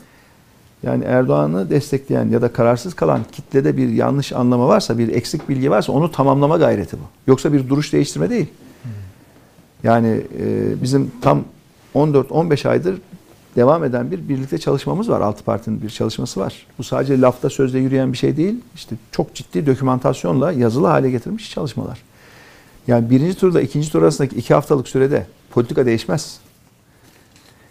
yani 0.83 1.05
Erdoğan'ı 1.05 1.71
destekleyen 1.71 2.29
ya 2.29 2.43
da 2.43 2.53
kararsız 2.53 2.95
kalan 2.95 3.21
kitlede 3.33 3.77
bir 3.77 3.89
yanlış 3.89 4.33
anlama 4.33 4.69
varsa, 4.69 4.99
bir 4.99 5.09
eksik 5.09 5.49
bilgi 5.49 5.71
varsa 5.71 5.93
onu 5.93 6.13
tamamlama 6.13 6.57
gayreti 6.57 6.97
bu. 6.97 7.03
Yoksa 7.27 7.53
bir 7.53 7.69
duruş 7.69 7.93
değiştirme 7.93 8.31
değil. 8.31 8.47
Yani 9.83 10.23
e, 10.39 10.75
bizim 10.83 11.13
tam 11.21 11.45
14-15 11.95 12.69
aydır 12.69 12.99
devam 13.57 13.85
eden 13.85 14.11
bir 14.11 14.29
birlikte 14.29 14.59
çalışmamız 14.59 15.09
var. 15.09 15.21
Altı 15.21 15.45
partinin 15.45 15.83
bir 15.83 15.91
çalışması 15.91 16.41
var. 16.41 16.67
Bu 16.79 16.85
sadece 16.85 17.21
lafta 17.21 17.51
sözde 17.51 17.79
yürüyen 17.79 18.13
bir 18.13 18.19
şey 18.19 18.37
değil. 18.37 18.55
İşte 18.75 18.97
çok 19.13 19.35
ciddi 19.35 19.67
dokümantasyonla 19.67 20.53
yazılı 20.53 20.87
hale 20.87 21.11
getirilmiş 21.11 21.51
çalışmalar. 21.51 22.03
Yani 22.87 23.11
birinci 23.11 23.39
turda 23.39 23.61
ikinci 23.61 23.93
tur 23.93 24.03
arasındaki 24.03 24.37
iki 24.37 24.55
haftalık 24.55 24.89
sürede 24.89 25.27
politika 25.51 25.87
değişmez. 25.87 26.41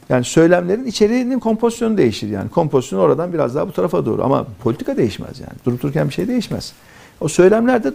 Yani 0.09 0.23
söylemlerin 0.23 0.85
içeriğinin 0.85 1.39
kompozisyonu 1.39 1.97
değişir 1.97 2.29
yani. 2.29 2.49
Kompozisyon 2.49 2.99
oradan 2.99 3.33
biraz 3.33 3.55
daha 3.55 3.67
bu 3.67 3.71
tarafa 3.71 4.05
doğru 4.05 4.23
ama 4.23 4.47
politika 4.63 4.97
değişmez 4.97 5.39
yani. 5.39 5.53
Durup 5.65 5.81
dururken 5.83 6.07
bir 6.07 6.13
şey 6.13 6.27
değişmez. 6.27 6.73
O 7.21 7.27
söylemlerde 7.27 7.93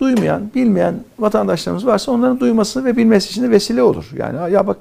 duymayan, 0.00 0.50
bilmeyen 0.54 0.94
vatandaşlarımız 1.18 1.86
varsa 1.86 2.12
onların 2.12 2.40
duyması 2.40 2.84
ve 2.84 2.96
bilmesi 2.96 3.30
için 3.30 3.42
de 3.42 3.50
vesile 3.50 3.82
olur. 3.82 4.10
Yani 4.16 4.52
ya 4.52 4.66
bak 4.66 4.76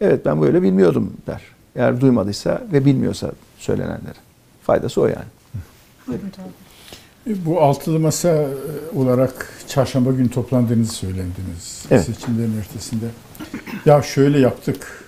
evet 0.00 0.26
ben 0.26 0.42
böyle 0.42 0.62
bilmiyordum 0.62 1.12
der. 1.26 1.42
Eğer 1.76 2.00
duymadıysa 2.00 2.62
ve 2.72 2.84
bilmiyorsa 2.84 3.30
söylenenleri. 3.58 4.18
Faydası 4.62 5.00
o 5.00 5.06
yani. 5.06 5.24
Buyurun 6.06 6.30
Bu 7.26 7.60
altılı 7.60 8.00
masa 8.00 8.46
olarak 8.94 9.50
çarşamba 9.68 10.12
günü 10.12 10.30
toplandığınızı 10.30 10.94
söylendiniz. 10.94 11.84
Evet. 11.90 12.04
Seçimlerin 12.04 12.58
ertesinde. 12.58 13.04
Ya 13.86 14.02
şöyle 14.02 14.38
yaptık, 14.38 15.04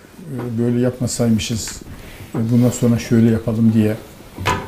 böyle 0.59 0.79
yapmasaymışız, 0.79 1.81
e, 2.35 2.51
bundan 2.51 2.69
sonra 2.69 2.99
şöyle 2.99 3.29
yapalım 3.29 3.73
diye 3.73 3.95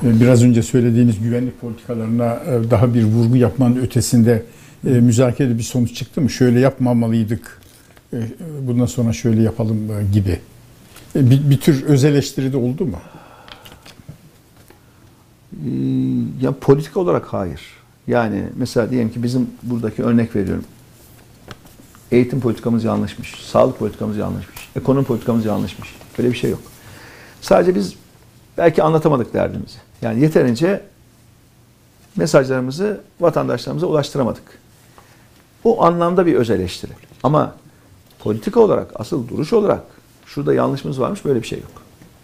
e, 0.03 0.19
biraz 0.21 0.43
önce 0.43 0.63
söylediğiniz 0.63 1.19
güvenlik 1.19 1.61
politikalarına 1.61 2.39
daha 2.71 2.93
bir 2.93 3.03
vurgu 3.03 3.37
yapmanın 3.37 3.75
ötesinde 3.75 4.43
müzakerede 4.83 5.57
bir 5.57 5.63
sonuç 5.63 5.95
çıktı 5.95 6.21
mı? 6.21 6.29
Şöyle 6.29 6.59
yapmamalıydık, 6.59 7.61
bundan 8.61 8.85
sonra 8.85 9.13
şöyle 9.13 9.41
yapalım 9.41 9.77
gibi. 10.13 10.39
Bir, 11.15 11.49
bir 11.49 11.57
tür 11.57 11.83
öz 11.83 12.03
eleştiri 12.03 12.53
de 12.53 12.57
oldu 12.57 12.85
mu? 12.85 12.97
Ya 16.41 16.51
politik 16.61 16.97
olarak 16.97 17.25
hayır. 17.25 17.61
Yani 18.07 18.43
mesela 18.55 18.91
diyelim 18.91 19.11
ki 19.11 19.23
bizim 19.23 19.49
buradaki 19.63 20.03
örnek 20.03 20.35
veriyorum. 20.35 20.65
Eğitim 22.11 22.39
politikamız 22.39 22.83
yanlışmış, 22.83 23.33
sağlık 23.45 23.79
politikamız 23.79 24.17
yanlışmış, 24.17 24.69
ekonomi 24.75 25.05
politikamız 25.05 25.45
yanlışmış. 25.45 25.95
Böyle 26.17 26.31
bir 26.31 26.37
şey 26.37 26.51
yok. 26.51 26.59
Sadece 27.41 27.75
biz 27.75 27.93
belki 28.57 28.83
anlatamadık 28.83 29.33
derdimizi. 29.33 29.77
Yani 30.01 30.21
yeterince 30.21 30.81
mesajlarımızı 32.15 33.01
vatandaşlarımıza 33.19 33.87
ulaştıramadık. 33.87 34.43
Bu 35.63 35.85
anlamda 35.85 36.25
bir 36.25 36.35
öz 36.35 36.49
eleştiri. 36.49 36.91
Ama 37.23 37.55
politika 38.19 38.59
olarak, 38.59 38.91
asıl 38.95 39.27
duruş 39.27 39.53
olarak 39.53 39.83
şurada 40.25 40.53
yanlışımız 40.53 40.99
varmış 40.99 41.25
böyle 41.25 41.41
bir 41.41 41.47
şey 41.47 41.59
yok. 41.59 41.71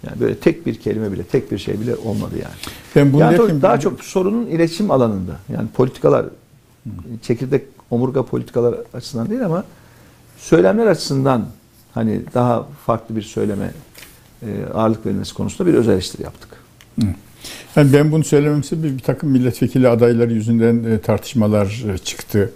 Yani 0.08 0.20
böyle 0.20 0.36
tek 0.36 0.66
bir 0.66 0.80
kelime 0.80 1.12
bile, 1.12 1.24
tek 1.24 1.52
bir 1.52 1.58
şey 1.58 1.82
bile 1.82 1.96
olmadı 1.96 2.36
yani. 2.42 2.54
Ben 2.96 3.14
bunu 3.14 3.22
yani 3.22 3.62
daha 3.62 3.80
çok 3.80 4.04
sorunun 4.04 4.46
iletişim 4.46 4.92
alanında. 4.92 5.40
Yani 5.54 5.68
politikalar, 5.68 6.26
çekirdek 7.22 7.64
omurga 7.92 8.26
politikalar 8.26 8.76
açısından 8.94 9.30
değil 9.30 9.46
ama 9.46 9.64
söylemler 10.38 10.88
açısından 10.88 11.46
hani 11.94 12.22
daha 12.34 12.68
farklı 12.86 13.16
bir 13.16 13.22
söyleme 13.22 13.72
e, 14.42 14.48
ağırlık 14.74 15.06
verilmesi 15.06 15.34
konusunda 15.34 15.70
bir 15.70 15.74
özel 15.74 15.94
eleştiri 15.94 16.24
yaptık. 16.24 16.50
Yani 17.76 17.94
ben 17.94 18.12
bunu 18.12 18.24
söylemem 18.24 18.64
sebebi 18.64 18.94
bir 18.94 19.04
takım 19.04 19.30
milletvekili 19.30 19.88
adayları 19.88 20.34
yüzünden 20.34 20.84
e, 20.84 21.00
tartışmalar 21.00 21.86
e, 21.94 21.98
çıktı. 21.98 22.52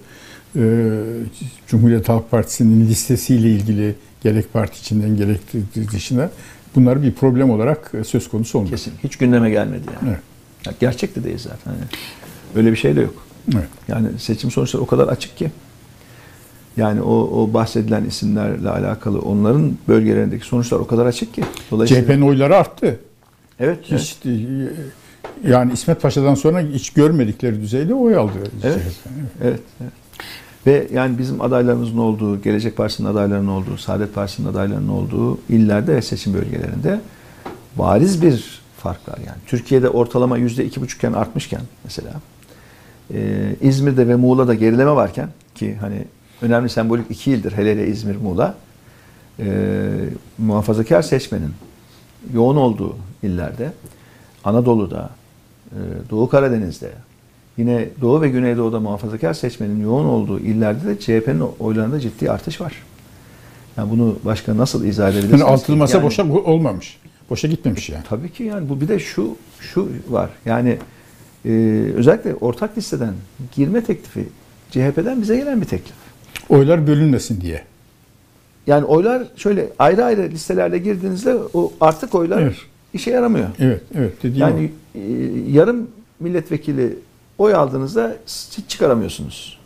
Cumhuriyet 1.68 2.10
Halk 2.10 2.32
Partisi'nin 2.32 2.88
listesiyle 2.88 3.50
ilgili 3.50 3.96
Gerek 4.24 4.54
parti 4.54 4.80
içinden 4.80 5.18
gerek 5.18 5.40
dışına 5.92 6.30
bunlar 6.76 7.04
bir 7.04 7.12
problem 7.12 7.50
olarak 7.50 7.92
söz 8.06 8.30
konusu 8.30 8.58
olmuyor. 8.58 8.78
Kesin. 8.78 8.94
Hiç 9.04 9.16
gündeme 9.16 9.50
gelmedi 9.50 9.84
yani. 9.88 10.10
Evet. 10.10 10.20
Ya 10.66 10.74
gerçek 10.80 11.16
de 11.16 11.24
değil 11.24 11.38
zaten. 11.38 11.72
Hani 11.72 11.84
öyle 12.56 12.72
bir 12.72 12.78
şey 12.78 12.96
de 12.96 13.02
yok. 13.02 13.23
Evet. 13.54 13.68
Yani 13.88 14.08
seçim 14.20 14.52
sonuçları 14.52 14.84
o 14.84 14.86
kadar 14.86 15.08
açık 15.08 15.38
ki. 15.38 15.52
Yani 16.78 17.02
o, 17.02 17.14
o 17.14 17.54
bahsedilen 17.54 18.06
isimlerle 18.06 18.70
alakalı 18.70 19.20
onların 19.20 19.78
bölgelerindeki 19.88 20.46
sonuçlar 20.46 20.80
o 20.80 20.88
kadar 20.88 21.06
açık 21.06 21.34
ki. 21.34 21.44
Dolayısıyla 21.72 22.04
CHP'nin 22.04 22.22
oyları 22.22 22.56
arttı. 22.56 23.00
evet, 23.60 23.80
evet. 23.90 24.02
Hiç 24.02 24.18
e, 24.26 24.30
yani 25.48 25.74
İsmet 25.74 26.02
Paşa'dan 26.02 26.36
sonra 26.36 26.62
hiç 26.62 26.90
görmedikleri 26.90 27.62
düzeyde 27.62 27.94
oy 27.94 28.16
aldı. 28.16 28.34
Evet. 28.64 28.82
CHP. 28.82 29.08
Evet, 29.44 29.60
evet. 29.82 29.92
Ve 30.68 30.88
yani 30.94 31.18
bizim 31.18 31.42
adaylarımızın 31.42 31.98
olduğu, 31.98 32.42
Gelecek 32.42 32.78
Partisi'nin 32.78 33.08
adaylarının 33.08 33.48
olduğu, 33.48 33.78
Saadet 33.78 34.16
Partisi'nin 34.16 34.48
adaylarının 34.48 34.90
olduğu 34.90 35.40
illerde 35.50 35.96
ve 35.96 36.02
seçim 36.02 36.34
bölgelerinde 36.34 37.00
bariz 37.76 38.22
bir 38.22 38.62
fark 38.78 39.10
var. 39.10 39.18
Yani 39.18 39.38
Türkiye'de 39.48 39.90
ortalama 39.90 40.38
yüzde 40.38 40.66
iki 40.66 40.82
buçukken 40.82 41.14
artmışken 41.14 41.62
mesela 41.84 42.14
e, 43.14 43.56
İzmir'de 43.62 44.08
ve 44.08 44.16
Muğla'da 44.16 44.54
gerileme 44.54 44.92
varken 44.92 45.30
ki 45.56 45.76
hani 45.82 46.06
önemli 46.42 46.70
sembolik 46.70 47.06
iki 47.10 47.32
ildir 47.32 47.52
hele 47.52 47.72
hele 47.72 47.88
İzmir, 47.88 48.16
Muğla 48.16 48.56
e, 49.40 49.46
muhafazakar 50.38 51.02
seçmenin 51.02 51.54
yoğun 52.34 52.56
olduğu 52.56 52.98
illerde 53.24 53.72
Anadolu'da, 54.44 55.10
e, 55.72 55.80
Doğu 56.10 56.30
Karadeniz'de, 56.30 56.92
Yine 57.58 57.90
Doğu 58.02 58.22
ve 58.22 58.30
Güneydoğu'da 58.30 58.80
muhafazakar 58.80 59.34
seçmenin 59.34 59.84
yoğun 59.84 60.06
olduğu 60.06 60.40
illerde 60.40 60.88
de 60.88 61.00
CHP'nin 61.00 61.44
oylarında 61.60 62.00
ciddi 62.00 62.32
artış 62.32 62.62
var. 62.62 62.74
Yani 63.78 63.92
bunu 63.92 64.16
başka 64.26 64.58
nasıl 64.58 64.86
izah 64.86 65.10
edebilirsiniz? 65.10 65.42
Yani 65.42 65.52
altılı 65.52 65.76
masa 65.76 65.98
Yani- 65.98 66.06
boşa 66.06 66.32
olmamış. 66.32 66.98
Boşa 67.30 67.48
gitmemiş 67.48 67.90
yani. 67.90 68.04
Tabii 68.10 68.32
ki 68.32 68.44
yani 68.44 68.70
bu 68.70 68.82
bir 68.82 68.88
de 68.88 69.00
şu 69.00 69.36
şu 69.60 69.90
var. 70.10 70.30
Yani 70.46 70.78
e, 71.46 71.50
özellikle 71.96 72.36
ortak 72.36 72.78
listeden 72.78 73.14
girme 73.56 73.84
teklifi 73.84 74.26
CHP'den 74.72 75.22
bize 75.22 75.38
gelen 75.38 75.62
bir 75.62 75.66
teklif. 75.66 75.96
Oylar 76.50 76.88
bölünmesin 76.88 77.42
diye. 77.42 77.64
Yani 78.68 78.86
oylar 78.86 79.24
şöyle 79.36 79.70
ayrı 79.80 80.06
ayrı 80.06 80.30
listelerle 80.30 80.78
girdiğinizde 80.78 81.36
o 81.54 81.74
artık 81.82 82.16
oylar 82.16 82.42
Evet. 82.42 82.56
işe 82.94 83.12
yaramıyor. 83.12 83.48
Evet, 83.60 83.82
evet 83.96 84.24
dediğim 84.24 84.48
Yani 84.48 84.72
e, 84.96 85.02
yarım 85.52 85.88
milletvekili 86.20 86.96
oy 87.38 87.56
aldığınızda 87.56 88.16
hiç 88.28 88.70
çıkaramıyorsunuz. 88.70 89.60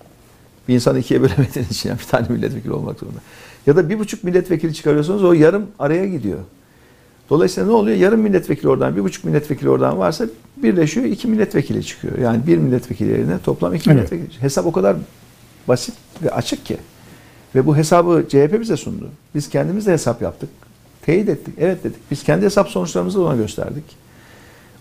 Bir 0.67 0.73
insanı 0.75 0.99
ikiye 0.99 1.21
bölemediğiniz 1.21 1.71
için 1.71 1.89
yani 1.89 1.99
bir 1.99 2.05
tane 2.05 2.27
milletvekili 2.29 2.71
olmak 2.71 2.99
zorunda. 2.99 3.19
Ya 3.67 3.75
da 3.75 3.89
bir 3.89 3.99
buçuk 3.99 4.23
milletvekili 4.23 4.73
çıkarıyorsunuz 4.73 5.23
o 5.23 5.33
yarım 5.33 5.67
araya 5.79 6.07
gidiyor. 6.07 6.39
Dolayısıyla 7.29 7.69
ne 7.69 7.75
oluyor? 7.75 7.97
Yarım 7.97 8.19
milletvekili 8.19 8.69
oradan, 8.69 8.95
bir 8.95 9.03
buçuk 9.03 9.25
milletvekili 9.25 9.69
oradan 9.69 9.97
varsa 9.97 10.25
birleşiyor, 10.57 11.05
iki 11.05 11.27
milletvekili 11.27 11.85
çıkıyor. 11.85 12.17
Yani 12.17 12.47
bir 12.47 12.57
milletvekili 12.57 13.09
yerine 13.09 13.39
toplam 13.39 13.73
iki 13.73 13.89
Evet. 13.89 14.11
milletvekili. 14.11 14.41
Hesap 14.41 14.65
o 14.65 14.71
kadar 14.71 14.95
basit 15.67 15.95
ve 16.23 16.31
açık 16.31 16.65
ki. 16.65 16.77
Ve 17.55 17.65
bu 17.65 17.77
hesabı 17.77 18.25
CHP 18.29 18.57
bize 18.61 18.77
sundu. 18.77 19.09
Biz 19.35 19.49
kendimiz 19.49 19.85
de 19.85 19.91
hesap 19.91 20.21
yaptık. 20.21 20.49
Teyit 21.01 21.29
ettik. 21.29 21.53
Evet 21.57 21.83
dedik. 21.83 22.11
Biz 22.11 22.23
kendi 22.23 22.45
hesap 22.45 22.69
sonuçlarımızı 22.69 23.21
ona 23.21 23.35
gösterdik. 23.35 23.83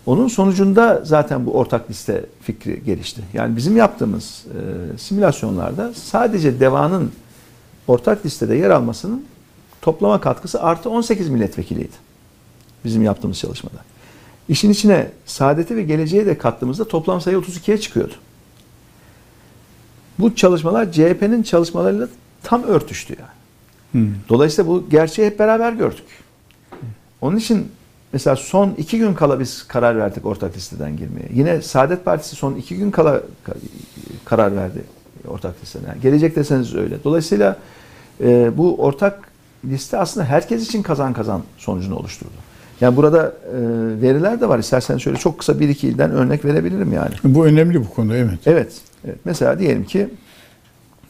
Onun 0.05 0.27
sonucunda 0.27 1.01
zaten 1.05 1.45
bu 1.45 1.51
ortak 1.51 1.89
liste 1.89 2.25
fikri 2.41 2.83
gelişti. 2.85 3.21
Yani 3.33 3.57
bizim 3.57 3.77
yaptığımız 3.77 4.45
e, 4.45 4.97
simülasyonlarda 4.97 5.93
sadece 5.93 6.59
DEVA'nın 6.59 7.11
ortak 7.87 8.25
listede 8.25 8.55
yer 8.55 8.69
almasının 8.69 9.25
toplama 9.81 10.21
katkısı 10.21 10.61
artı 10.63 10.89
18 10.89 11.29
milletvekiliydi. 11.29 12.06
Bizim 12.85 13.03
yaptığımız 13.03 13.39
çalışmada. 13.39 13.77
İşin 14.49 14.69
içine 14.69 15.11
saadeti 15.25 15.75
ve 15.75 15.83
geleceği 15.83 16.25
de 16.25 16.37
kattığımızda 16.37 16.87
toplam 16.87 17.21
sayı 17.21 17.37
32'ye 17.37 17.77
çıkıyordu. 17.77 18.13
Bu 20.19 20.35
çalışmalar 20.35 20.91
CHP'nin 20.91 21.43
çalışmalarıyla 21.43 22.07
tam 22.43 22.63
örtüştü 22.63 23.15
yani. 23.19 23.29
Hmm. 23.91 24.15
Dolayısıyla 24.29 24.71
bu 24.71 24.89
gerçeği 24.89 25.27
hep 25.27 25.39
beraber 25.39 25.73
gördük. 25.73 26.05
Onun 27.21 27.37
için 27.37 27.71
mesela 28.13 28.35
son 28.35 28.73
iki 28.77 28.97
gün 28.97 29.13
kala 29.13 29.39
biz 29.39 29.67
karar 29.67 29.97
verdik 29.97 30.25
ortak 30.25 30.57
listeden 30.57 30.97
girmeye. 30.97 31.29
Yine 31.33 31.61
Saadet 31.61 32.05
Partisi 32.05 32.35
son 32.35 32.55
iki 32.55 32.77
gün 32.77 32.91
kala 32.91 33.15
ka- 33.47 33.57
karar 34.25 34.55
verdi 34.55 34.83
ortak 35.27 35.61
listeden. 35.61 35.87
Yani 35.87 36.01
gelecek 36.01 36.35
deseniz 36.35 36.75
öyle. 36.75 37.03
Dolayısıyla 37.03 37.57
e, 38.21 38.57
bu 38.57 38.75
ortak 38.75 39.31
liste 39.65 39.97
aslında 39.97 40.25
herkes 40.25 40.67
için 40.67 40.83
kazan 40.83 41.13
kazan 41.13 41.43
sonucunu 41.57 41.95
oluşturdu. 41.95 42.46
Yani 42.81 42.97
burada 42.97 43.27
e, 43.27 43.57
veriler 44.01 44.41
de 44.41 44.49
var. 44.49 44.59
İsterseniz 44.59 45.01
şöyle 45.01 45.17
çok 45.17 45.39
kısa 45.39 45.59
bir 45.59 45.69
iki 45.69 45.87
ilden 45.87 46.11
örnek 46.11 46.45
verebilirim 46.45 46.93
yani. 46.93 47.11
Bu 47.23 47.45
önemli 47.45 47.81
bu 47.85 47.89
konu 47.89 48.15
evet. 48.15 48.39
Evet. 48.45 48.73
evet. 49.05 49.19
Mesela 49.25 49.59
diyelim 49.59 49.83
ki 49.83 50.09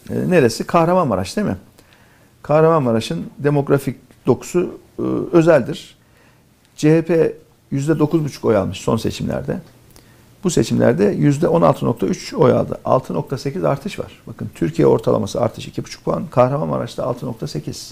e, 0.09 0.29
neresi? 0.29 0.63
Kahramanmaraş 0.63 1.37
değil 1.37 1.47
mi? 1.47 1.57
Kahramanmaraş'ın 2.43 3.25
demografik 3.39 3.97
dokusu 4.27 4.79
e, 4.99 5.01
özeldir. 5.31 5.97
CHP 6.75 7.35
%9,5 7.71 8.47
oy 8.47 8.57
almış 8.57 8.77
son 8.77 8.97
seçimlerde. 8.97 9.59
Bu 10.43 10.49
seçimlerde 10.49 11.15
%16,3 11.15 12.35
oy 12.35 12.51
aldı. 12.51 12.79
6,8 12.85 13.67
artış 13.67 13.99
var. 13.99 14.21
Bakın 14.27 14.49
Türkiye 14.55 14.87
ortalaması 14.87 15.41
artış 15.41 15.67
2,5 15.67 16.03
puan. 16.03 16.27
Kahramanmaraş'ta 16.31 17.03
6,8. 17.03 17.91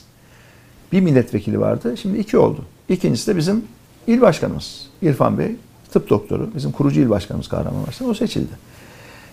Bir 0.96 1.02
milletvekili 1.02 1.60
vardı. 1.60 1.98
Şimdi 1.98 2.18
iki 2.18 2.38
oldu. 2.38 2.66
İkincisi 2.90 3.28
de 3.28 3.38
bizim 3.38 3.64
il 4.08 4.22
başkanımız 4.22 4.88
İrfan 5.02 5.38
Bey. 5.38 5.56
Tıp 5.92 6.10
doktoru. 6.10 6.50
Bizim 6.56 6.72
kurucu 6.72 7.02
il 7.02 7.10
başkanımız 7.10 7.48
Kahramanmaraş'ta. 7.48 8.06
O 8.06 8.14
seçildi. 8.14 8.52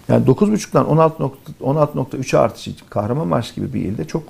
Yani 0.08 0.26
9,5'dan 0.26 0.86
16.3'e 1.60 2.38
artışı 2.38 2.70
Kahramanmaraş 2.90 3.54
gibi 3.54 3.74
bir 3.74 3.80
ilde 3.80 4.04
çok 4.04 4.22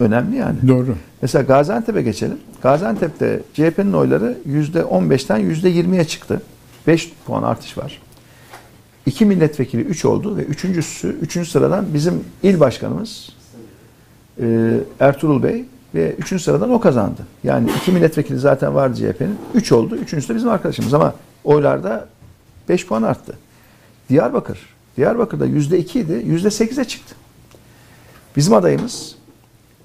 önemli 0.00 0.36
yani. 0.36 0.68
Doğru. 0.68 0.96
Mesela 1.22 1.42
Gaziantep'e 1.42 2.02
geçelim. 2.02 2.38
Gaziantep'te 2.62 3.42
CHP'nin 3.54 3.92
oyları 3.92 4.38
%15'ten 4.48 5.40
%20'ye 5.40 6.04
çıktı. 6.04 6.42
5 6.86 7.12
puan 7.26 7.42
artış 7.42 7.78
var. 7.78 8.02
İki 9.06 9.24
milletvekili 9.24 9.82
3 9.82 10.04
oldu 10.04 10.36
ve 10.36 10.42
üçüncüsü, 10.42 11.08
üçüncü 11.08 11.50
sıradan 11.50 11.86
bizim 11.94 12.24
il 12.42 12.60
başkanımız 12.60 13.28
e, 14.40 14.76
Ertuğrul 15.00 15.42
Bey 15.42 15.64
ve 15.94 16.14
üçüncü 16.14 16.44
sıradan 16.44 16.70
o 16.70 16.80
kazandı. 16.80 17.26
Yani 17.44 17.70
iki 17.76 17.92
milletvekili 17.92 18.38
zaten 18.38 18.74
vardı 18.74 18.96
CHP'nin. 18.96 19.38
3 19.54 19.72
oldu. 19.72 19.96
Üçüncüsü 19.96 20.32
de 20.32 20.36
bizim 20.36 20.48
arkadaşımız 20.48 20.94
ama 20.94 21.14
oylarda 21.44 22.08
5 22.68 22.86
puan 22.86 23.02
arttı. 23.02 23.38
Diyarbakır. 24.08 24.58
Diyarbakır'da 24.96 25.46
%2 25.46 25.98
idi. 25.98 26.12
%8'e 26.12 26.84
çıktı. 26.84 27.14
Bizim 28.36 28.54
adayımız 28.54 29.14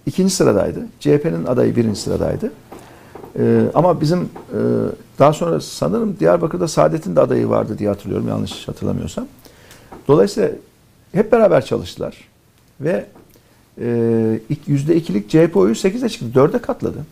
ikinci 0.06 0.34
sıradaydı. 0.34 0.88
CHP'nin 1.00 1.46
adayı 1.46 1.76
birinci 1.76 2.00
sıradaydı. 2.00 2.52
Ee, 3.40 3.64
ama 3.74 4.02
bizim 4.02 4.20
e, 4.20 4.60
daha 5.20 5.34
sonra 5.34 5.60
sanırım 5.60 6.20
Diyarbakır'da 6.20 6.68
Saadet'in 6.68 7.16
de 7.16 7.22
adayı 7.22 7.50
vardı 7.50 7.78
diye 7.78 7.90
hatırlıyorum 7.90 8.28
yanlış 8.28 8.68
hatırlamıyorsam. 8.68 9.28
Dolayısıyla 10.08 10.50
hep 11.12 11.32
beraber 11.32 11.66
çalıştılar 11.66 12.18
ve 12.82 13.06
e, 13.82 14.40
ilk 14.50 14.68
yüzde 14.68 14.96
ikilik 14.96 15.30
CHP 15.30 15.58
oyu 15.58 15.74
8'e 15.74 16.10
çıktı. 16.10 16.26
4'e 16.36 16.62
katladı. 16.62 17.06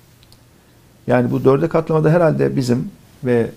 Yani 1.08 1.32
bu 1.32 1.38
4'e 1.38 1.70
katlamada 1.70 2.10
herhalde 2.10 2.56
bizim 2.56 2.92
ve 3.24 3.50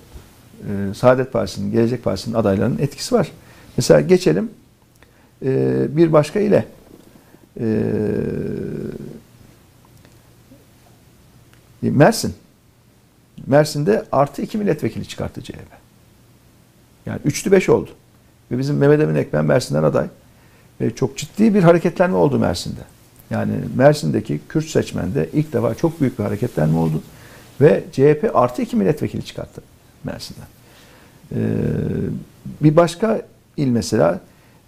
e, 0.69 0.95
Saadet 0.95 1.33
Partisi'nin, 1.33 1.73
Gelecek 1.73 2.05
Partisi'nin 2.05 2.35
adaylarının 2.35 2.79
etkisi 2.79 3.15
var. 3.15 3.33
Mesela 3.77 4.01
geçelim 4.01 4.51
e, 5.45 5.97
bir 5.97 6.13
başka 6.13 6.41
ile. 6.41 6.67
E, 7.61 7.67
Mersin. 11.83 12.35
Mersin'de 13.47 14.05
artı 14.13 14.43
iki 14.43 14.59
milletvekili 14.59 15.09
çıkarttı 15.09 15.43
CHP. 15.43 15.55
Yani 17.07 17.21
üçlü 17.25 17.53
beş 17.53 17.69
oldu. 17.69 17.91
Ve 18.51 18.59
bizim 18.59 18.77
Mehmet 18.77 19.01
Emin 19.01 19.15
Ekmen 19.15 19.45
Mersin'den 19.45 19.83
aday. 19.83 20.07
Ve 20.81 20.95
çok 20.95 21.17
ciddi 21.17 21.55
bir 21.55 21.63
hareketlenme 21.63 22.17
oldu 22.17 22.39
Mersin'de. 22.39 22.94
Yani 23.35 23.53
Mersin'deki 23.77 24.41
Kürt 24.49 24.65
seçmende 24.65 25.29
ilk 25.33 25.53
defa 25.53 25.75
çok 25.75 26.01
büyük 26.01 26.19
bir 26.19 26.25
hareketlenme 26.25 26.79
oldu. 26.79 27.03
Ve 27.61 27.85
CHP 27.93 28.31
artı 28.35 28.63
iki 28.63 28.77
milletvekili 28.77 29.25
çıkarttı 29.25 29.63
Mersin'den. 30.05 30.47
Ee, 31.33 31.39
bir 32.61 32.77
başka 32.77 33.23
il 33.57 33.69
mesela 33.69 34.21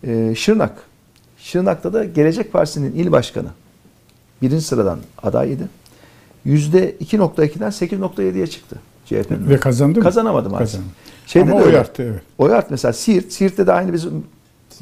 e, 0.02 0.34
Şırnak. 0.34 0.72
Şırnak'ta 1.38 1.92
da 1.92 2.04
Gelecek 2.04 2.52
Partisi'nin 2.52 2.92
il 2.92 3.12
başkanı 3.12 3.48
birinci 4.42 4.64
sıradan 4.64 4.98
adayıydı. 5.22 5.68
%2.2'den 6.46 7.70
8.7'ye 7.70 8.46
çıktı 8.46 8.76
CHP'nin. 9.04 9.48
Ve 9.48 9.60
kazandı 9.60 9.98
mı? 9.98 10.04
Kazanamadı 10.04 10.50
maalesef. 10.50 10.80
Kazandı. 10.80 10.94
Şeyde 11.26 11.50
Ama 11.50 11.60
de 11.60 11.64
oy 11.64 11.76
arttı 11.76 12.02
evet. 12.02 12.22
Oy 12.38 12.54
arttı 12.54 12.68
mesela 12.70 12.92
Siirt. 12.92 13.32
Siirt'te 13.32 13.66
de 13.66 13.72
aynı 13.72 13.92
bizim 13.92 14.24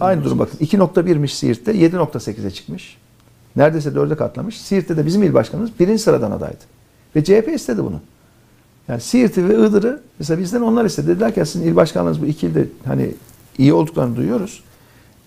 aynı 0.00 0.24
durum 0.24 0.38
bakın. 0.38 0.58
2.1'miş 0.58 1.28
Siirt'te 1.28 1.72
7.8'e 1.72 2.50
çıkmış. 2.50 2.96
Neredeyse 3.56 3.94
dörde 3.94 4.16
katlamış. 4.16 4.60
Siirt'te 4.60 4.96
de 4.96 5.06
bizim 5.06 5.22
il 5.22 5.34
başkanımız 5.34 5.70
birinci 5.80 6.02
sıradan 6.02 6.30
adaydı. 6.30 6.58
Ve 7.16 7.24
CHP 7.24 7.48
istedi 7.54 7.84
bunu. 7.84 8.00
Yani 8.88 9.00
Siirt'i 9.00 9.48
ve 9.48 9.54
Iğdır'ı 9.54 10.00
mesela 10.18 10.40
bizden 10.40 10.60
onlar 10.60 10.84
istedi. 10.84 11.08
Dediler 11.08 11.34
ki 11.34 11.46
sizin 11.46 11.66
il 11.66 11.76
başkanlığınız 11.76 12.22
bu 12.22 12.26
iki 12.26 12.46
ilde 12.46 12.68
hani 12.84 13.14
iyi 13.58 13.72
olduklarını 13.72 14.16
duyuyoruz. 14.16 14.62